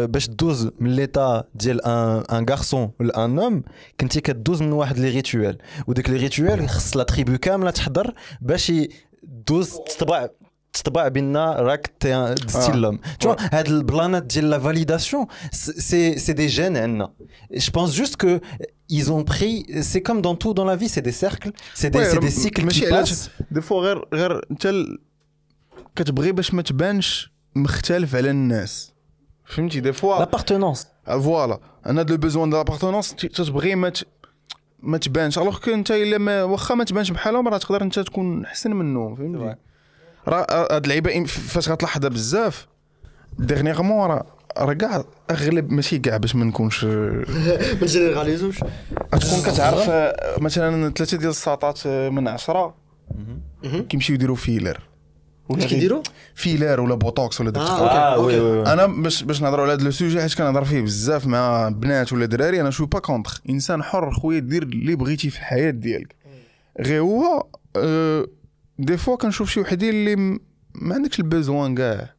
باش 0.07 0.27
دوز 0.29 0.69
من 0.79 0.95
ليتا 0.95 1.43
ديال 1.55 1.85
ان 1.85 2.23
ان 2.31 2.45
غارسون 2.49 2.91
ولا 2.99 3.25
ان 3.25 3.39
اوم 3.39 3.63
كنتي 3.99 4.21
كدوز 4.21 4.61
من 4.61 4.71
واحد 4.71 4.99
لي 4.99 5.09
ريتوال 5.09 5.57
وديك 5.87 6.09
لي 6.09 6.17
ريتوال 6.17 6.69
خص 6.69 6.97
لا 6.97 7.03
تريبو 7.03 7.37
كامله 7.37 7.71
تحضر 7.71 8.13
باش 8.41 8.69
ي- 8.69 8.89
دوز 9.47 9.71
تطبع 9.97 10.27
تطبع 10.73 11.07
بان 11.07 11.37
راك 11.37 11.87
تي- 11.99 12.33
دزتي 12.33 12.71
آه. 12.71 12.75
لوم 12.75 12.99
تو 13.19 13.35
هاد 13.39 13.67
البلانات 13.67 14.23
ديال 14.23 14.49
لا 14.49 14.59
فاليداسيون 14.59 15.25
سي 15.51 16.17
سي 16.19 16.33
دي 16.33 16.47
جين 16.47 16.77
عندنا 16.77 17.13
je 17.53 17.69
pense 17.69 17.91
juste 18.01 18.15
que 18.23 18.39
ils 18.97 19.07
ont 19.11 19.23
pris 19.33 19.55
c'est 19.89 20.01
comme 20.07 20.21
dans 20.27 20.35
tout 20.41 20.53
dans 20.59 20.65
la 20.71 20.75
vie 20.81 20.89
c'est 20.95 21.05
des 21.09 21.17
cercles 21.25 21.51
c'est 21.79 21.89
des, 21.93 21.99
Ouais, 21.99 22.09
c'est 22.11 22.19
des 22.19 22.33
راه 22.35 22.43
cycles 22.49 22.63
ماشي 22.65 22.81
qui 22.81 22.93
علاش 22.93 23.11
passent. 23.13 23.29
دي 23.51 23.61
فوا 23.61 23.81
غير 23.81 24.05
غير 24.13 24.41
انت 24.51 24.65
ال- 24.65 24.99
كتبغي 25.95 26.31
باش 26.31 26.53
ما 26.53 26.61
تبانش 26.61 27.31
مختلف 27.55 28.15
على 28.15 28.29
الناس. 28.29 28.93
فهمتي؟ 29.45 29.79
des 29.79 29.93
fois 29.93 30.25
l'appartenance. 30.25 30.85
voilà 31.07 31.59
أنا 31.85 32.01
le 32.01 32.17
besoin 32.17 32.49
de 32.49 32.57
l'appartenance 32.57 33.15
تتبغي 33.15 33.75
ما 33.75 33.91
ما 34.79 34.97
تبانش. 34.97 35.37
alors 35.37 35.59
que 35.59 35.71
أنت 35.71 35.91
إلا 35.91 36.17
ما 36.17 36.43
واخا 36.43 36.75
ما 36.75 36.83
تبانش 36.83 37.11
بحالهم 37.11 37.47
راه 37.47 37.57
تقدر 37.57 37.81
أنت 37.81 37.99
تكون 37.99 38.45
أحسن 38.45 38.71
منهم 38.73 39.15
فهمتي؟ 39.15 39.55
راه 40.27 40.47
هاد 40.71 40.83
اللعيبة 40.83 41.25
فاش 41.25 41.69
غتلاحظها 41.69 42.09
بزاف 42.09 42.67
dernièrement 43.39 44.09
راه 44.09 44.25
راه 44.57 44.73
كاع 44.73 45.03
أغلب 45.31 45.71
ماشي 45.71 45.99
كاع 45.99 46.17
باش 46.17 46.35
ما 46.35 46.45
نكونش 46.45 46.83
ما 46.85 47.25
نجينيراليزوش 47.81 48.59
تكون 49.11 49.41
كتعرف 49.45 49.89
آه، 49.89 50.39
مثلا 50.39 50.89
ثلاثة 50.89 51.17
ديال 51.17 51.29
الساطات 51.29 51.79
آه، 51.85 52.09
من 52.09 52.27
عشرة 52.27 52.75
كيمشيو 53.89 54.15
يديروا 54.15 54.35
filler 54.35 54.79
اش 55.57 55.65
كيديروا 55.65 56.03
filler 56.35 56.81
ولا 56.81 56.95
بوتوكس 56.95 57.41
ولا 57.41 57.49
داك 57.49 57.63
آه، 57.63 58.15
oui 58.15 58.29
oui, 58.29 58.65
oui. 58.65 58.69
أنا 58.69 58.85
باش 58.85 59.23
باش 59.23 59.41
نهضروا 59.41 59.63
على 59.65 59.73
هذا 59.73 59.83
le 59.83 59.91
sujet 59.91 60.21
حيت 60.21 60.33
كنهضر 60.33 60.65
فيه 60.65 60.81
بزاف 60.81 61.27
مع 61.27 61.69
بنات 61.69 62.13
ولا 62.13 62.25
دراري 62.25 62.61
أنا 62.61 62.69
je 62.69 62.74
suis 62.74 62.85
pas 62.85 62.99
contre 62.99 63.41
إنسان 63.49 63.83
حر 63.83 64.11
خويا 64.11 64.39
دير 64.39 64.63
اللي 64.63 64.95
بغيتي 64.95 65.29
في 65.29 65.37
الحياة 65.37 65.69
ديالك. 65.69 66.15
غير 66.79 67.01
هو 67.01 67.47
أه 67.75 68.27
des 68.79 68.97
fois 68.97 69.15
كنشوف 69.15 69.49
شي 69.49 69.59
وحدين 69.59 69.89
اللي 69.89 70.15
ما 70.75 70.95
عندكش 70.95 71.19
ال 71.19 71.27
besoin 71.27 71.75
كاع. 71.75 72.13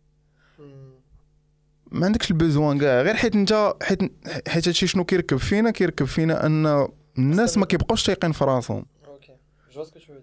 ما 1.91 2.07
عندكش 2.07 2.31
ال 2.31 2.38
besoin 2.38 2.79
كاع. 2.79 3.03
غير 3.03 3.15
حيت 3.15 3.35
انت 3.35 3.75
حيت 3.83 4.01
حيت 4.49 4.69
هادشي 4.69 4.87
شنو 4.87 5.05
كيركب 5.05 5.37
فينا؟ 5.37 5.71
كيركب 5.71 6.07
فينا 6.07 6.47
أن 6.47 6.89
الناس 7.19 7.59
ما 7.59 7.67
كيبقاوش 7.67 8.03
تايقين 8.03 8.33
في 8.33 8.45
راسهم 8.45 8.77
OK 8.77 8.87
dès 8.87 8.89
que 9.13 9.31
tu 9.33 9.62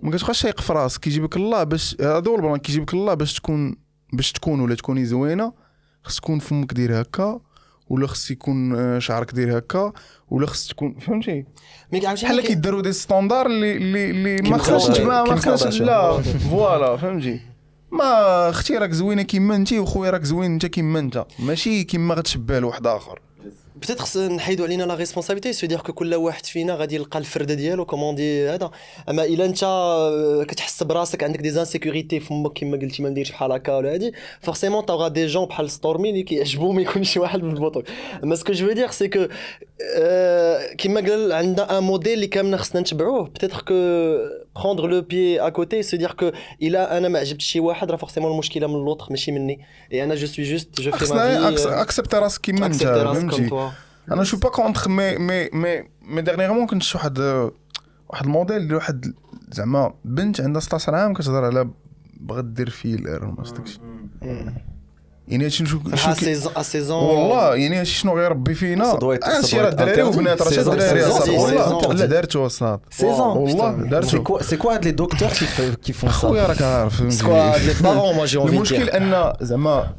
ما 0.02 0.12
كتبقاش 0.12 0.42
تايق 0.42 0.62
في 0.62 0.74
راسك 0.74 1.02
كيجيبك 1.02 1.36
الله 1.38 1.64
باش 1.64 1.96
هذا 2.02 2.24
هو 2.28 2.36
البلان 2.36 2.58
كيجيبك 2.58 2.94
الله 2.94 3.14
باش 3.14 3.34
تكون 3.34 3.76
باش 4.14 4.32
تكون 4.32 4.60
ولا 4.60 4.76
تكوني 4.76 5.06
زوينة 5.06 5.54
خص 6.04 6.18
تكون 6.18 6.40
فمك 6.40 6.74
داير 6.74 7.02
هكا 7.02 7.40
ولا 7.90 8.08
خص 8.08 8.32
يكون 8.32 8.76
آه، 8.76 9.00
شعرك 9.00 9.34
داير 9.34 9.58
هكا 9.58 9.94
ولا 10.30 10.48
خص 10.48 10.68
تكون 10.68 11.00
فهمتي؟ 11.00 11.46
بحال 11.92 12.42
كيداروا 12.42 12.82
des 12.82 12.91
standards 12.94 13.46
اللي 13.46 13.78
اللي 13.78 14.12
اللي 14.12 14.50
ما 14.50 14.58
خصناش 14.58 15.00
ما 15.00 15.36
خصناش. 15.36 15.82
لا 15.82 16.22
voilà 16.22 16.98
فهمتي؟ 16.98 17.40
ما 17.92 18.50
أختي 18.50 18.78
راك 18.78 18.92
زوينة 18.92 19.22
كيما 19.22 19.56
انت 19.56 19.74
وخويا 19.74 20.12
راك 20.12 20.24
زوين 20.24 20.52
انت 20.52 20.66
كيما 20.66 21.00
انت. 21.00 21.26
ماشي 21.40 21.84
كيما 21.84 22.16
غتشبه 22.16 22.60
لواحد 22.60 22.88
آخر. 22.88 23.22
peut-être 23.82 24.00
خص 24.00 24.18
نحيدوا 24.18 24.66
علينا 24.66 24.84
la 24.84 24.96
responsabilité 24.96 25.54
ça 25.54 25.68
veut 25.68 25.74
dire 25.74 25.80
que 25.80 25.94
كل 25.94 26.16
واحد 26.16 26.46
فينا 26.46 26.76
غادي 26.76 26.96
يلقى 26.96 27.20
الفرده 27.20 27.54
ديالو 27.54 27.86
comment 27.86 28.16
dire 28.16 28.50
هذا 28.50 28.72
mais 29.10 29.24
الا 29.24 29.46
انت 29.46 29.60
كتحس 30.50 30.84
براسك 30.84 31.24
عندك 31.24 31.40
des 31.40 31.50
insécurités 31.50 32.20
فمك 32.20 32.54
كما 32.60 32.78
قلتي 32.78 33.04
ما 33.04 33.10
نديرش 33.10 33.32
بحال 33.32 33.52
هكا 33.52 33.76
ولا 33.78 33.94
هادي 33.94 34.14
forcément 34.41 34.86
t'auras 34.86 35.08
des 35.08 35.26
gens 35.26 35.46
بحال 35.46 35.70
ستورمي 35.70 36.10
اللي 36.10 36.24
كيعجبو 36.24 36.72
ما 36.72 36.82
يكونش 36.82 37.18
واحد 37.18 37.40
بالبطل 37.40 37.84
mais 38.24 38.36
ce 38.36 38.43
que 38.43 38.54
je 38.54 38.72
veux 38.72 38.82
dire 38.82 38.91
c'est 38.91 39.08
que 39.08 39.28
كيما 40.78 41.02
قال 41.02 41.32
عندنا 41.32 41.78
un 41.78 41.84
modèle 41.84 42.14
اللي 42.14 42.28
كاملنا 42.28 42.58
خصنا 42.58 42.82
نتبعوه 42.82 43.24
peut-être 43.24 43.62
que 43.62 43.74
prendre 44.60 44.88
le 44.88 45.02
biais 45.02 45.40
à 45.40 45.50
côté 45.50 45.84
ça 45.84 45.98
veut 45.98 46.05
dire 46.05 46.12
que 46.12 46.32
الا 46.61 46.98
أنا 46.98 47.07
ما 47.07 47.19
عجبتش 47.19 47.45
شي 47.45 47.60
واحد 47.60 47.91
راه 47.91 47.98
forcément 47.98 48.32
المشكلة 48.31 48.68
من 48.68 48.73
l'autre 48.74 49.08
ماشي 49.10 49.31
مني 49.31 49.60
اي 49.91 50.03
أنا 50.03 50.15
جو 50.15 50.27
سوي 50.27 50.45
جوست 50.45 50.81
جو 50.81 50.91
في 50.91 50.98
خصنا 50.98 51.40
ما 51.40 51.56
في 51.56 51.81
اكسبتي 51.81 52.18
راسك 52.18 52.41
كيما 52.41 52.65
انت 52.65 52.84
فهمتي 52.84 53.49
فهمتي 53.49 53.76
أنا 54.11 54.23
شو 54.23 54.38
با 54.38 54.49
كونتر 54.49 54.90
مي 54.90 55.18
مي 55.18 55.49
مي 55.53 55.84
مي 56.02 56.22
ديرنيغمون 56.22 56.68
كنت 56.68 56.84
شفت 56.84 56.95
واحد 56.95 57.19
واحد 58.10 58.26
الموديل 58.26 58.68
ديال 58.68 58.76
واحد 58.76 59.14
زعما 59.52 59.94
بنت 60.06 60.41
عندها 60.41 60.61
16 60.61 60.95
عام 60.95 61.14
كتهضر 61.14 61.45
على 61.45 61.69
بغات 62.19 62.45
دير 62.45 62.69
فيلر 62.69 63.26
وما 63.26 63.44
داكشي 63.44 63.80
يعني 65.30 65.44
هادشي 65.46 65.58
شنو 65.66 65.68
شنو 65.96 66.14
كي- 66.16 66.50
ا 66.58 66.62
سيزون. 66.62 67.04
والله 67.04 67.56
يعني 67.56 67.76
هادشي 67.76 67.96
شنو 68.00 68.18
غيربي 68.18 68.54
فينا. 68.54 68.94
Ça 68.94 68.96
doit 68.98 69.18
être- 69.18 69.26
ça 69.28 69.30
هادشي 69.30 69.56
doit 69.58 69.60
راه 69.60 69.70
être 69.70 69.72
الدراري 69.72 69.96
interdit. 70.04 70.16
وبنات 70.16 70.42
راه 70.42 70.50
شي 70.50 70.56
16 70.64 70.74
الدراري 70.74 71.02
ans, 71.04 71.08
اصاحبي 71.08 71.38
16 71.38 71.40
والله 71.40 71.82
ans. 71.82 71.86
لا 72.00 72.06
دارتو 72.06 72.46
اصاحبي 72.46 72.82
16 72.92 73.02
ans 73.18 73.38
والله. 73.38 73.78
C'est 73.86 73.90
دارتو. 73.90 74.24
Quoi, 74.24 74.42
c'est 74.44 74.58
quoi 74.58 74.80
les 74.80 74.92
docteurs 74.92 75.32
qui, 75.32 75.46
fait- 75.46 75.80
qui 75.86 75.94
font 75.94 76.08
ça? 76.08 76.12
خويا 76.12 76.46
راك 76.46 76.62
عارف. 76.62 76.96
فهمتي 76.98 77.24
Quoi, 77.24 77.58
les 77.70 77.84
parents, 77.84 78.14
moi 78.20 78.26
j'ai 78.26 78.38
envie 78.38 78.52
de 78.52 78.56
المشكل 78.56 78.86
dire. 78.86 78.96
أن 78.96 79.34
زعما 79.42 79.94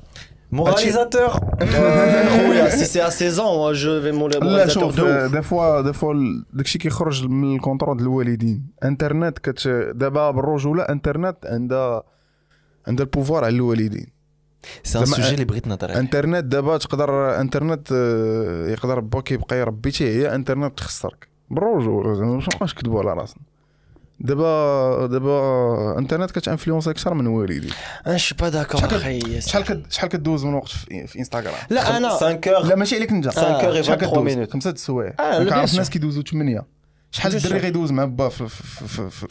Moralisateur. 0.53 1.33
خويا 2.37 2.71
si 2.71 2.85
c'est 2.93 3.01
à 3.01 3.11
16 3.11 3.39
ans 3.41 3.55
moi 3.57 3.73
je 3.75 3.89
vais 4.05 4.13
mon 4.13 4.29
لا 4.29 4.41
moralisateur 4.41 4.69
شوف 4.69 4.97
de 4.97 5.01
ouf. 5.01 5.33
des 5.33 5.43
fois 5.43 5.81
des 5.81 5.93
fois 5.93 6.13
ال- 6.15 6.45
داكشي 6.53 6.79
كيخرج 6.79 7.25
من 7.27 7.55
ال 7.57 7.61
contrôle 7.61 7.97
ديال 7.97 8.07
الوالدين. 8.07 8.63
انترنت 8.85 9.39
كت 9.39 9.69
دابا 9.95 10.31
بالرجولة 10.31 10.83
انترنت 10.83 11.37
عندها 11.47 12.03
عندها 12.89 13.05
ال 13.05 13.10
pouvoir 13.10 13.45
على 13.45 13.55
الوالدين. 13.57 14.20
Un 14.67 14.89
زعما- 14.89 15.17
sujet 15.17 15.21
اللي 15.33 15.45
بغيت 15.45 15.67
نهضر 15.67 15.91
عليه 15.91 16.01
انترنت 16.01 16.45
دابا 16.45 16.79
تقدر 16.79 17.41
انترنت 17.41 17.89
آه، 17.93 18.69
يقدر 18.71 19.01
باك 19.01 19.33
يبقى 19.33 19.59
يربي 19.61 19.93
حتى 19.93 20.05
هي 20.05 20.35
انترنت 20.35 20.79
تخسرك. 20.79 21.29
بالرجوله 21.51 22.15
زعما 22.15 22.35
باش 22.35 22.45
نبقاوش 22.49 22.75
نكذبوا 22.75 23.01
على 23.01 23.21
راسنا. 23.21 23.43
دابا 24.21 25.07
دابا 25.07 25.99
انترنت 25.99 26.31
كت 26.31 26.41
influence 26.41 26.89
أكثر 26.89 27.15
من 27.15 27.27
والديك 27.27 27.73
أنا 28.07 28.17
je 28.17 28.23
suis 28.23 28.35
pas 28.35 28.49
d'accord 28.49 28.85
أخي 28.85 29.41
شحال 29.41 29.83
شحال 29.91 30.09
كدوز 30.09 30.45
من 30.45 30.55
وقت 30.55 30.69
في, 30.69 31.07
في 31.07 31.19
انستغرام 31.19 31.55
لا 31.71 31.97
أنا 31.97 32.09
5 32.09 32.41
heures. 32.41 32.65
لا 32.67 32.75
ماشي 32.77 32.97
عليك 32.97 33.11
انت 33.11 33.29
5 33.29 33.43
heures 33.43 33.77
et 33.77 33.81
شحال 33.81 33.99
23 33.99 34.29
كدوز؟ 34.35 34.47
minutes. 34.49 34.53
خمسة 34.53 34.71
السوايع 34.71 35.15
آه، 35.21 35.39
لا، 35.39 35.45
كنعرف 35.45 35.65
bien 35.71 35.77
ناس 35.77 35.91
كيدوزوا 35.91 36.23
8 36.23 36.63
شحال 37.13 37.37
الدري. 37.37 37.59
غيدوز 37.59 37.91
مع 37.93 38.05
با 38.05 38.31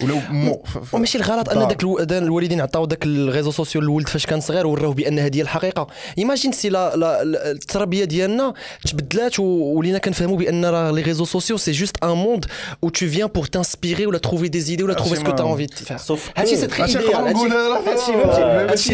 ولا 0.03 0.21
مو 0.29 0.63
وماشي 0.93 1.17
الغلط 1.17 1.49
أن. 1.49 1.67
داك 1.67 1.81
الو- 1.83 1.99
دا 2.03 2.17
الوالدين 2.17 2.61
عطاو 2.61 2.85
داك 2.85 3.05
ال 3.05 3.11
réseaux 3.11 3.51
sociaux 3.51 3.81
للولد 3.81 4.09
فاش 4.09 4.25
كان 4.25 4.39
صغير 4.41 4.67
وراوه 4.67 4.93
بأن 4.93 5.19
هذه 5.19 5.37
هي 5.37 5.41
الحقيقة 5.41 5.87
imagine 6.17 6.51
si 6.51 6.69
là, 6.69 7.21
التربية 7.51 8.03
ديالنا 8.03 8.53
تبدلات 8.85 9.39
ولينا 9.39 9.97
كنفهموا 9.97 10.37
بأن 10.37 10.65
راه 10.65 10.91
les 10.91 11.01
réseaux 11.01 11.25
sociaux 11.25 11.57
c'est 11.57 11.71
juste 11.71 12.03
un 12.03 12.09
monde 12.09 12.45
où 12.83 12.89
tu 12.89 13.05
viens 13.05 13.27
pour 13.37 13.45
t'inspirer 13.49 14.05
ولا 14.05 14.19
trouver 14.27 14.49
des 14.49 14.73
idées 14.73 14.83
ولا 14.83 14.95
envie 15.41 15.67
de 15.67 15.73
faire 15.75 15.99
Sauf 15.99 16.19
هادشي 16.37 16.55
c'est 16.55 16.67
très 16.67 16.83
هادشي 16.83 16.97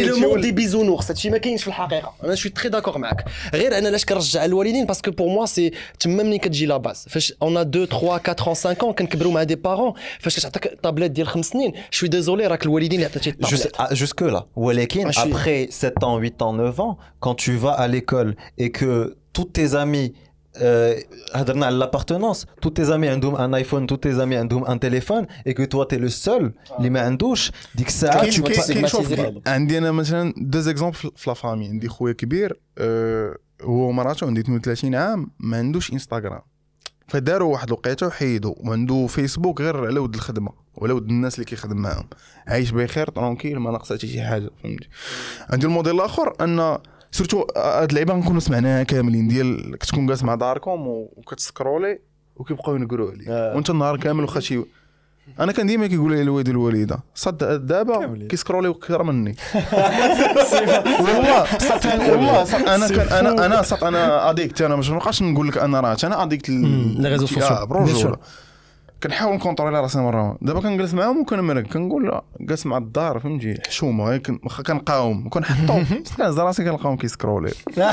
le 0.04 0.16
monde 0.16 0.24
ولد. 0.32 0.40
des 0.42 0.52
Bisounours 0.52 1.10
هادشي 1.10 1.30
ما 1.30 1.38
كاينش 1.38 1.62
في 1.62 1.68
الحقيقة 1.68 2.12
أنا 2.24 2.34
je 2.34 2.39
suis 2.39 2.50
très 2.50 2.68
d'accord 2.68 2.98
معاك 2.98 3.24
غير 3.54 3.78
أنا 3.78 3.88
علاش 3.88 4.04
كنرجع 4.04 4.44
الوالدين 4.44 4.86
parce 4.86 5.01
que 5.01 5.10
pour 5.10 5.28
moi 5.28 5.46
c'est 5.46 5.72
تما 6.00 6.22
ملي 6.22 6.38
كتجي 6.38 6.66
la 6.66 6.76
base 6.76 7.06
فاش 7.10 7.32
en 7.42 7.56
2 7.56 7.86
3 7.86 8.14
4 8.14 8.36
5 8.40 8.75
ans 8.82 8.90
كنكبروا 8.94 9.32
مع 9.32 9.42
des 9.42 9.54
parents 9.54 9.92
فاش 10.20 10.36
كتعطيك 10.40 10.78
طابليت 10.82 11.10
ديال 11.10 11.28
خمس 11.28 11.46
سنين 11.46 11.72
je 11.90 11.96
suis 11.96 12.08
désolé 12.08 12.46
راك 12.46 12.62
الوالدين 12.66 12.92
اللي 13.00 13.04
عطيتي 13.10 13.30
Jus- 13.32 13.66
ال 13.66 13.67
tablette 13.67 13.76
ah, 13.76 14.04
jusque 14.04 14.34
là. 14.36 14.42
ولكن 14.56 15.10
Ah, 15.10 15.12
je 15.12 15.18
suis- 15.20 15.32
après 15.32 15.70
7 15.70 16.04
ans, 16.04 16.18
8 16.18 16.42
ans, 16.42 16.52
9 16.52 16.80
ans, 16.80 16.96
quand 17.20 17.34
tu 17.34 17.56
vas 17.56 17.72
à 17.74 17.88
l'école 17.88 18.36
et 18.58 18.70
que 18.70 19.16
tous 19.34 19.44
tes 19.52 19.74
amis 19.74 20.12
euh, 20.58 20.94
هضرنا 21.34 21.66
على 21.66 21.84
l'appartenance 21.86 22.44
tous 22.62 22.70
tes 22.70 22.86
amis 22.90 23.06
عندهم 23.08 23.36
un 23.36 23.52
iPhone 23.62 23.86
tous 23.86 23.96
tes 24.06 24.20
amis 24.20 24.34
عندهم 24.36 24.64
un 24.64 24.78
téléphone 24.78 25.26
et 25.48 25.52
que 25.54 25.62
toi 25.62 25.86
t'es 25.86 25.98
le 25.98 26.08
seul 26.08 26.50
اللي 26.78 26.90
ما 26.90 27.00
عندوش 27.00 27.52
ديك 27.74 27.86
الساعة 27.88 28.20
كاين 28.20 28.32
tu 28.32 28.36
peux 28.36 28.42
كاين 28.42 28.56
pas 28.62 28.66
كاين 28.72 28.86
شوف 28.86 29.08
stigmatiser 29.14 29.20
بعض. 29.20 29.34
عندي 29.46 29.78
أنا 29.78 29.92
مثلا 29.92 30.34
deux 30.36 30.60
exemples 30.60 30.96
في 30.96 31.10
la 31.26 31.34
famille 31.34 31.68
عندي 31.68 31.88
خويا 31.88 32.12
كبير 32.12 32.60
آه، 32.78 33.36
هو 33.62 33.88
ومراته 33.88 34.26
عندي 34.26 34.40
32 34.40 34.94
عام 34.94 35.30
ما 35.40 35.56
عندوش 35.56 35.92
انستغرام 35.92 36.40
فداروا 37.08 37.52
واحد 37.52 37.66
الوقيته 37.68 38.06
وحيدوا 38.06 38.54
وعنده 38.58 39.06
فيسبوك 39.06 39.60
غير 39.60 39.86
على 39.86 39.98
ود 39.98 40.14
الخدمه 40.14 40.50
وعلى 40.74 40.92
ود 40.92 41.08
الناس 41.08 41.34
اللي 41.34 41.44
كيخدم 41.44 41.76
معاهم. 41.76 42.08
عايش 42.46 42.70
بخير 42.70 43.10
tranquille 43.10 43.58
ما 43.58 43.70
ناقصه 43.70 43.96
حتى 43.96 44.06
شي 44.06 44.22
حاجة 44.22 44.50
فهمتي؟ 44.62 44.88
عندي 45.50 45.66
الموديل 45.66 45.94
الآخر 45.94 46.32
أن 46.40 46.78
surtout 47.10 47.46
هاد 47.56 47.88
اللعيبة 47.88 48.14
نكونوا 48.14 48.40
سمعناها 48.40 48.82
كاملين 48.82 49.28
ديال 49.28 49.78
كتكون 49.78 50.06
جالس 50.06 50.22
مع 50.22 50.34
داركم 50.34 50.86
وكت 50.86 51.16
scroller 51.16 51.98
وكيبقاو 52.36 52.76
ينقروا 52.76 53.10
عليك 53.10 53.28
آه. 53.28 53.54
وانت 53.54 53.70
النهار 53.70 53.96
كامل 53.96 54.22
واخا 54.24 54.40
شي 54.40 54.64
أنا 55.40 55.52
كان 55.52 55.66
ديما 55.66 55.86
كيقول 55.86 56.12
لي 56.12 56.22
الوالد 56.22 56.48
الوالده 56.48 56.98
صد 57.14 57.66
دابا 57.66 57.98
كاملين. 58.00 58.28
كي 58.28 58.36
scroller 58.36 58.68
و 58.68 58.72
أكثر 58.72 59.02
مني. 59.02 59.36
والله 61.00 61.44
صط 61.58 61.86
والله 61.86 62.74
أنا 62.74 62.88
كان 62.88 63.08
أنا 63.26 63.46
أنا 63.46 63.62
صط 63.62 63.84
أنا 63.84 64.30
addict 64.30 64.62
أنا 64.62 64.76
مش 64.76 64.90
نبقاش 64.90 65.22
نقول 65.22 65.48
لك 65.48 65.58
أنا 65.58 65.80
راه. 65.80 65.96
أنا 66.04 66.22
addict 66.22 66.48
les 66.48 67.08
réseaux 67.08 67.26
sociaux. 67.26 68.16
كنحاول 69.02 69.34
ن 69.34 69.39
contrôler 69.39 69.80
راسي 69.80 69.98
مرة. 69.98 70.38
دابا 70.42 70.60
كنجلس 70.60 70.94
معاهم 70.94 71.20
وكنمرق 71.20 71.62
كنقول 71.62 72.04
لا 72.08 72.22
جالس 72.40 72.66
مع 72.66 72.76
الدار 72.76 73.18
فهمتي؟ 73.20 73.54
حشومة. 73.68 74.04
غير 74.08 74.18
كن- 74.18 74.38
واخا 74.44 74.62
كنقاوم. 74.62 75.26
وكنحطو 75.26 75.80
كنهز 76.16 76.40
راسي 76.46 76.64
كنلقاهم 76.64 76.96
كي 76.96 77.06
scroller. 77.06 77.52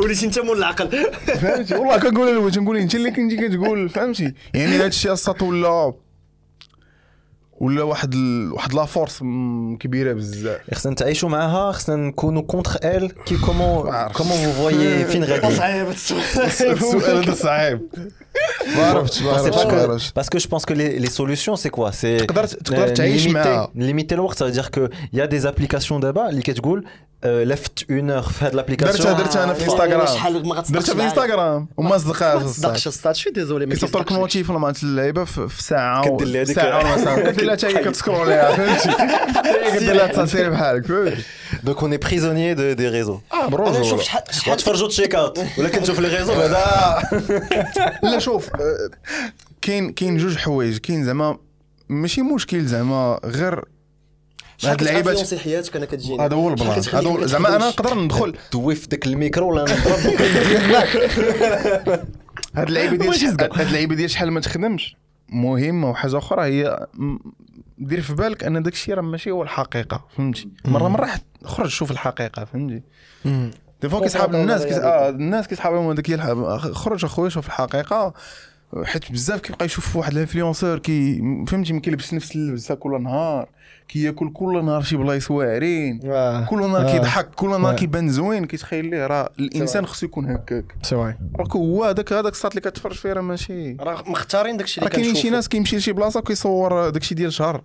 وليتي 0.00 0.26
انت 0.26 0.38
مول 0.38 0.58
العقل؟ 0.58 1.06
فهمتي؟ 1.26 1.74
والله 1.74 1.98
كنقول 1.98 2.36
له 2.36 2.50
تنقول 2.50 2.76
انت 2.76 2.94
اللي 2.94 3.10
كنتي 3.10 3.36
كتقول 3.36 3.88
فهمتي؟ 3.88 4.34
يعني 4.54 4.76
هذا 4.76 4.86
الشيء 4.86 5.12
الساط 5.12 5.42
ولا 5.42 5.94
ولا 7.60 7.82
واحد 7.82 8.14
ال... 8.14 8.52
واحد 8.52 8.74
la 8.74 8.84
force 8.84 9.18
كبيرة 9.80 10.12
بزاف. 10.12 10.60
خصنا 10.74 10.92
نتعايشوا 10.92 11.28
معاها 11.28 11.72
خصنا 11.72 11.96
نكونوا 11.96 12.42
contre 12.42 12.70
elle 12.84 13.24
كي 13.24 13.36
comment. 13.36 14.08
Comment 14.08 14.36
vous 14.38 14.52
voyez 14.52 15.04
فين 15.04 15.24
غادي؟ 15.24 15.56
صعيب 15.56 15.88
السؤال 15.88 17.24
هذا 17.24 17.34
صعيب. 17.34 17.80
ما 18.76 18.86
عرفتش 18.86 19.22
ما 19.22 19.32
C'est 19.32 19.34
عرفتش 19.40 19.62
pas 19.62 19.66
ما 19.66 19.70
que, 19.70 19.74
عرفتش 19.74 20.08
parce 20.20 20.28
que 20.28 20.38
je 20.42 20.46
pense 20.48 20.64
que 20.64 20.74
les, 20.74 20.98
les 20.98 21.10
solutions, 21.10 21.56
c'est 21.56 21.70
quoi? 21.70 21.90
C'est 21.92 22.26
تقدر 22.26 22.44
تقدر 22.46 22.86
euh, 22.88 22.92
تعيش 22.92 23.24
limiter, 23.26 23.30
معاها 23.30 23.68
limiter 23.78 24.16
le 24.16 24.20
work, 24.20 24.38
ça 24.38 24.44
veut 24.44 24.52
dire 24.60 24.70
qu'il 24.70 24.88
y 25.14 25.20
a 25.20 25.26
des 25.26 25.46
applications 25.46 25.98
d'abord, 26.00 26.28
اللي 26.28 26.42
كتقول 26.42 26.84
euh, 27.24 27.44
left 27.52 27.82
une 27.90 28.10
heure 28.10 28.28
في 28.30 28.44
هاد 28.44 28.52
درتها 28.52 28.62
l'application. 28.92 29.18
درتها 29.18 29.44
أنا 29.44 29.54
في 29.54 29.64
انستغرام 29.64 30.06
شحال 30.06 30.48
ما 30.48 30.54
غتصدقش 30.54 30.86
درتها 30.86 30.92
في 30.92 30.98
معايا. 30.98 31.10
انستغرام 31.10 31.68
وما 31.76 31.98
صدقهاش 31.98 32.22
ما 32.22 32.48
الصاد. 32.48 32.54
تصدقش 32.54 32.86
السطات 32.86 33.16
شوي 33.16 33.32
ديزولي 33.32 33.66
ما 33.66 33.74
كيصيفط 33.74 33.96
لك 33.96 34.02
كيصدقش. 34.04 34.18
موتيف 34.20 34.50
ولا 34.50 34.58
معناتها 34.58 34.82
اللعيبه 34.82 35.24
في 35.24 35.48
في 35.48 35.62
ساعه 35.62 36.10
و- 36.10 36.16
كدير 36.16 36.28
لها 36.28 36.42
هذيك- 36.44 36.54
ساعه 36.56 36.92
ونص 36.92 37.04
كدير 37.28 37.44
لها 37.44 37.56
حتى 37.56 37.66
هي 37.66 37.84
كتسكروليها 37.84 38.52
فهمتي 38.52 38.88
هي 39.48 39.76
كدير 39.76 39.94
لها 39.94 40.06
تصاصير 40.06 40.50
بحالك 40.50 40.86
فهمتي 40.86 41.22
Donc 41.66 41.78
on 41.82 41.90
est 41.92 42.02
prisonnier 42.08 42.54
de, 42.60 42.66
des 42.80 42.88
réseaux. 42.88 43.20
آه 43.34 43.40
أنا 43.40 43.46
بروجو 43.48 43.80
نشوف 43.80 44.02
شحال 44.02 44.22
شحال 44.30 44.52
غتفرجوا 44.54 44.88
تشيك 44.88 45.14
اوت 45.14 45.40
ولكن 45.58 45.82
تشوف 45.82 46.00
لي 46.00 46.08
ريزو 46.08 46.34
بعدا 46.34 46.58
لا 48.02 48.18
شوف 48.28 48.54
آه، 48.54 48.90
كاين 49.62 49.92
كاين 49.92 50.16
جوج 50.16 50.36
حوايج. 50.36 50.78
كاين 50.78 51.04
زعما 51.04 51.38
ماشي 51.88 52.22
مشكل 52.22 52.66
زعما 52.66 53.20
غير 53.24 53.64
هاد 54.64 54.80
اللعيبات. 54.80 55.34
حياتك 55.34 55.76
أنا 55.76 55.86
كتجيني؟ 55.86 56.24
هذا 56.24 56.36
هو 56.36 56.48
البلان 56.48 56.70
هذا 56.70 57.08
هو 57.08 57.26
زعما 57.26 57.56
أنا 57.56 57.68
نقدر 57.68 57.94
ندخل. 57.94 58.36
دوي 58.52 58.74
في 58.74 58.88
داك 58.88 59.06
الميكرو 59.06 59.50
ولا 59.50 59.62
نضرب 59.62 59.76
هاد 62.56 62.68
اللعيبة 62.68 62.96
ديال. 62.96 63.38
هاد 63.40 63.66
اللعيبة 63.66 63.94
ديال 63.94 64.10
شحال 64.10 64.30
ما 64.30 64.40
تخدمش. 64.40 64.96
مهمه 65.28 65.90
وحاجه 65.90 66.18
أخرى 66.18 66.42
هي 66.42 66.86
دير 67.78 68.00
في 68.00 68.14
بالك 68.14 68.44
أن 68.44 68.62
داك 68.62 68.72
الشيء 68.72 68.94
راه 68.94 69.02
ماشي 69.02 69.30
هو 69.30 69.42
الحقيقة 69.42 70.04
فهمتي؟ 70.16 70.48
مرة 70.64 70.88
مرة 70.88 71.10
خرج 71.44 71.68
شوف 71.68 71.90
الحقيقة 71.90 72.44
فهمتي؟ 72.44 72.82
des 73.82 73.88
fois 73.88 74.00
كيسحاب 74.00 74.34
الناس 74.34 74.64
كيس... 74.64 74.78
آه 74.78 75.08
الناس 75.08 75.46
كيسحابهم 75.48 75.90
هذاك 75.90 76.08
يلحق 76.08 76.58
خرج 76.58 77.04
أخويا 77.04 77.28
شوف 77.28 77.46
الحقيقة. 77.46 78.14
حيت 78.84 79.12
بزاف 79.12 79.40
كيبقى 79.40 79.66
يشوف 79.66 79.96
واحد 79.96 80.12
ال 80.12 80.18
influenceur 80.18 80.78
كي 80.78 81.18
فهمتي 81.48 81.72
ما 81.72 81.80
كيلبس 81.80 82.14
نفس 82.14 82.36
اللبسة 82.36 82.74
كل 82.74 83.02
نهار 83.02 83.48
كياكل 83.88 84.32
كل 84.32 84.64
نهار 84.64 84.82
شي 84.82 84.96
بلايص 84.96 85.30
واعرين. 85.30 86.00
آه. 86.04 86.44
كل 86.44 86.60
نهار 86.60 86.88
آه. 86.88 86.92
كيضحك 86.92 87.30
كل 87.34 87.48
نهار 87.48 87.72
آه. 87.72 87.76
كيبان 87.76 88.08
زوين 88.08 88.44
كيتخيل 88.44 88.90
ليه 88.90 89.06
راه 89.06 89.30
الإنسان 89.38 89.86
خصو 89.86 90.06
يكون 90.06 90.30
هكاك. 90.30 90.74
سي 90.82 90.94
واي. 90.94 91.18
راك 91.36 91.56
هو 91.56 91.84
هذاك 91.84 92.12
هذاك 92.12 92.32
الساط 92.32 92.50
اللي 92.56 92.70
كتفرج 92.70 92.94
فيه 92.94 93.12
راه 93.12 93.20
ماشي 93.20 93.76
راه 93.80 94.04
مختارين 94.06 94.56
داكشي 94.56 94.80
اللي 94.80 94.90
كاينين 94.90 95.10
كنشوفو. 95.10 95.28
شي 95.28 95.30
ناس 95.34 95.48
كيمشي 95.48 95.76
لشي 95.76 95.92
بلاصة 95.92 96.20
وكيصور 96.20 96.90
داكشي 96.90 97.14
ديال 97.14 97.32
شهر 97.32 97.62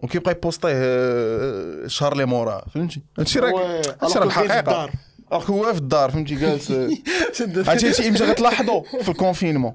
وكيبقى 0.00 0.32
يبوستيه 0.32 0.68
آه، 0.68 1.84
الشهر 1.84 2.12
اللي 2.12 2.24
موراه 2.24 2.64
فهمتي؟ 2.74 3.02
هادشي 3.18 3.38
راه. 3.38 3.82
هادشي 4.02 4.18
راه 4.18 4.28
كاين 4.28 4.44
الحقيقة. 4.50 4.88
راك 5.34 5.50
هو 5.50 5.72
في 5.72 5.78
الدار 5.78 6.10
فهمتي 6.10 6.34
جالس 6.34 6.70
عرفتي 6.70 7.88
هادشي 7.88 8.08
إمتى 8.08 8.24
غتلاحظوا 8.24 8.82
في 9.02 9.08
ال 9.08 9.14
confinement 9.14 9.74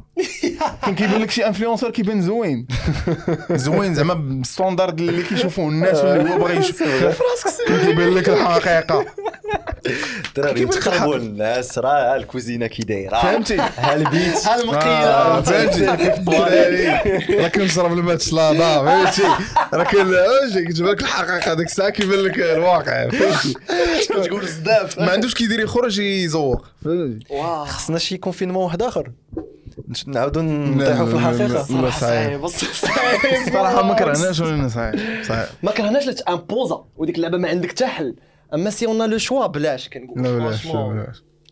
كان 0.82 0.96
كيبان 0.96 1.22
لك 1.22 1.32
شي 1.32 1.48
influenceur 1.48 1.90
كيبان 1.92 2.22
زوين 2.22 2.68
زوين 3.52 3.96
زعما 3.96 4.14
بال 4.14 4.31
standard 4.31 5.00
اللي 5.00 5.24
كيشوفوه 5.24 5.70
الناس 5.70 5.98
واللي 5.98 6.34
هو 6.34 6.38
باغي 6.38 6.58
يشوف 6.58 6.84
كيبان 7.68 8.10
لك 8.10 8.30
الحقيقة 8.30 9.06
الدراري 10.28 10.66
تقربوا. 10.66 11.16
الناس 11.16 11.78
راه 11.78 12.16
الكوزينة 12.16 12.68
كي 12.68 12.84
دايرة. 12.84 13.22
فهمتي؟ 13.22 13.58
ها 13.58 13.96
البيت 13.96 14.46
آه، 14.48 14.56
المقيله 14.62 15.42
فهمتي. 15.42 15.86
راه 17.36 17.48
كنشرب 17.48 17.94
الماء 17.94 18.16
الشلاضه 18.16 18.86
فهمتي؟ 18.86 19.24
راه 19.74 19.84
كتبان 19.84 20.90
لك 20.92 21.02
الحقيقة 21.02 21.54
ديك 21.54 21.68
الساعة 21.68 21.90
كيبان 21.90 22.20
لك 22.20 22.40
الواقع 22.40 23.10
فهمتي؟ 23.10 23.54
كتقول 24.10 24.42
بزاف. 24.42 25.00
ما 25.00 25.12
عندوش 25.12 25.34
كيدير 25.34 25.60
يخرج 25.60 26.00
يزوق 26.00 26.66
خصنا 27.66 27.98
شي 28.00 28.18
كونفينمون 28.18 28.64
واحد 28.64 28.82
آخر. 28.82 29.12
نش- 29.90 30.08
نعاودوا 30.08 30.42
نطيحوا 30.42 31.06
في 31.06 31.14
الحقيقة. 31.14 31.48
لا، 31.48 31.90
صعيب. 31.92 32.48
صعيب 32.48 33.46
الصراحة 33.48 33.82
ما 33.84 33.94
كرهناش 33.94 34.42
صحيح 34.74 35.24
صحيح. 35.28 35.50
ما 35.64 35.72
كرهناش 35.72 36.06
لا 36.06 36.14
تامبوزا 36.14 36.84
وديك 36.98 37.16
اللعبة 37.18 37.38
ما 37.38 37.50
عندك 37.50 37.70
حتى 37.70 37.86
حل. 37.86 38.16
اما 38.54 38.70
سي 38.70 38.86
اون 38.86 39.10
لو 39.10 39.18
شوا 39.18 39.48
بلاش 39.48 39.90
كنقول 39.90 40.54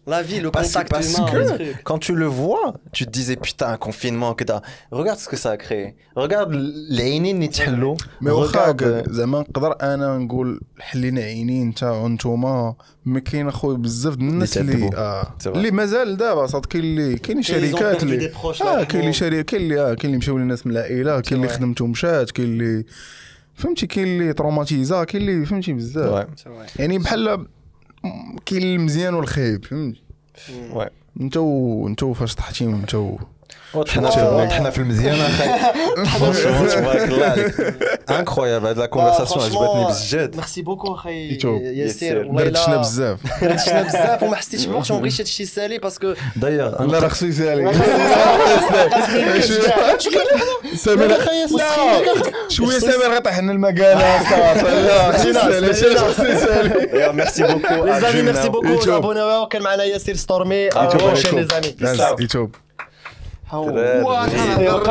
لا 0.07 0.23
في 0.23 0.39
لو 0.39 0.51
Parce, 0.51 0.53
كونتاكت 0.55 0.95
parce 0.95 1.17
humain 1.17 1.57
que 1.57 1.63
quand 1.89 1.99
tu 1.99 2.15
le 2.15 2.27
vois, 2.27 2.73
tu 2.93 3.05
te 3.05 3.11
disais 3.19 3.35
putain, 3.47 3.75
confinement, 3.87 4.31
que 4.39 4.45
t'as- 4.49 4.61
regarde 4.99 5.19
ce 5.19 5.27
que 5.31 5.35
ça 5.35 5.51
a 5.51 5.57
créé. 5.57 5.95
Regarde 6.15 6.51
العينين 6.53 7.35
اللي 7.35 7.47
تحلوا. 7.47 7.95
مي 8.21 8.31
واخا 8.31 8.71
هكا 8.71 9.03
زعما 9.11 9.39
نقدر 9.39 9.75
أنا 9.81 10.17
نقول 10.17 10.61
حلينا 10.79 11.21
عينين 11.21 11.61
انت 11.67 11.83
وانتوما 11.83 12.75
ما 13.05 13.19
كاين 13.19 13.47
أخويا 13.47 13.77
بزاف 13.77 14.15
د 14.15 14.19
الناس 14.21 14.57
اللي. 14.57 14.89
آه 14.95 15.23
vrai. 15.43 15.47
اللي 15.47 15.71
مازال 15.71 16.17
دابا 16.17 16.47
صاد 16.47 16.65
كاين 16.65 16.83
اللي 16.83 17.17
كاينين 17.17 17.43
شركات 17.43 18.03
اللي 18.03 18.31
آه 18.61 18.83
كاين 18.83 19.01
اللي 19.01 19.13
شركات 19.13 19.45
كاين 19.45 19.61
اللي 19.61 19.81
آه 19.81 19.93
كاين 19.93 20.05
اللي 20.05 20.17
مشاو 20.17 20.37
للناس 20.37 20.65
من 20.67 20.71
العائلة 20.71 21.19
كاين 21.19 21.41
اللي. 21.43 21.53
خدمته 21.53 21.87
مشات 21.87 22.31
كاين 22.31 22.47
اللي 22.61 22.85
فهمتي 23.57 23.87
كاين 23.87 24.07
اللي 24.07 24.33
تروماتيزا 24.33 25.03
كاين 25.03 25.29
اللي 25.29 25.45
فهمتي 25.45 25.73
بزاف. 25.73 26.27
يعني 26.79 26.97
بحال 26.97 27.47
كاين 28.45 28.63
المزيان 28.63 29.13
والخايب 29.13 29.65
فهمتي. 29.65 30.03
انت 31.21 31.37
و... 31.37 31.87
انت 31.87 32.03
فاش 32.03 32.35
طحتي 32.35 32.67
وانت 32.67 32.95
و... 32.95 33.17
طحنا 33.85 34.09
في 34.09 34.47
طحنا 34.49 34.69
في 34.69 34.77
المزيان 34.77 35.15
أخي 35.21 35.49
تبارك 36.75 37.09
الله 37.09 37.25
عليك 37.25 37.75
incroyable 38.09 38.67
هاد 38.67 38.77
la 38.77 38.85
conversation 38.85 39.43
عجبتني 39.43 39.85
بزاف 39.87 40.35
merci 40.35 40.61
beaucoup 40.61 40.95
أخي. 40.95 41.37
ياسير 41.53 42.31
دردشنا 42.31 42.67
الا 42.67 42.77
بزاف 42.77 43.19
دردشنا 43.41 43.81
بزاف 43.81 44.23
وما 44.23 44.35
حسيتش 44.35 44.65
بالوقت 44.65 44.91
وما 44.91 44.99
بغيتش 44.99 45.19
هادشي 45.21 45.43
يسالي 45.43 45.77
parce 45.77 46.00
que 46.00 46.13
داير 46.35 46.85
لا 46.85 46.99
راه 46.99 47.07
خصو 47.07 47.25
يسالي 47.25 47.73
سامر 50.75 51.05
لا 51.05 51.17
شوية 52.49 52.79
سامر 52.79 53.13
غيطيح 53.13 53.39
لنا 53.39 53.51
المقاله 53.51 54.21
لا 56.93 57.11
merci 57.11 57.43
beaucoup 57.43 57.85
les 57.85 58.01
amis 58.01 58.21
merci 58.21 58.49
beaucoup. 58.49 58.95
ابوناو 58.95 59.47
كان 59.47 59.61
معنا 59.61 59.83
ياسير 59.83 60.15
ستورمي 60.15 60.69
يوتيوب. 62.19 62.55
بروشين 63.51 63.75
لي 63.75 63.87
زامي 63.87 64.43
يوتيوب 64.43 64.67
هاو. 64.69 64.79
دراري. 64.79 64.89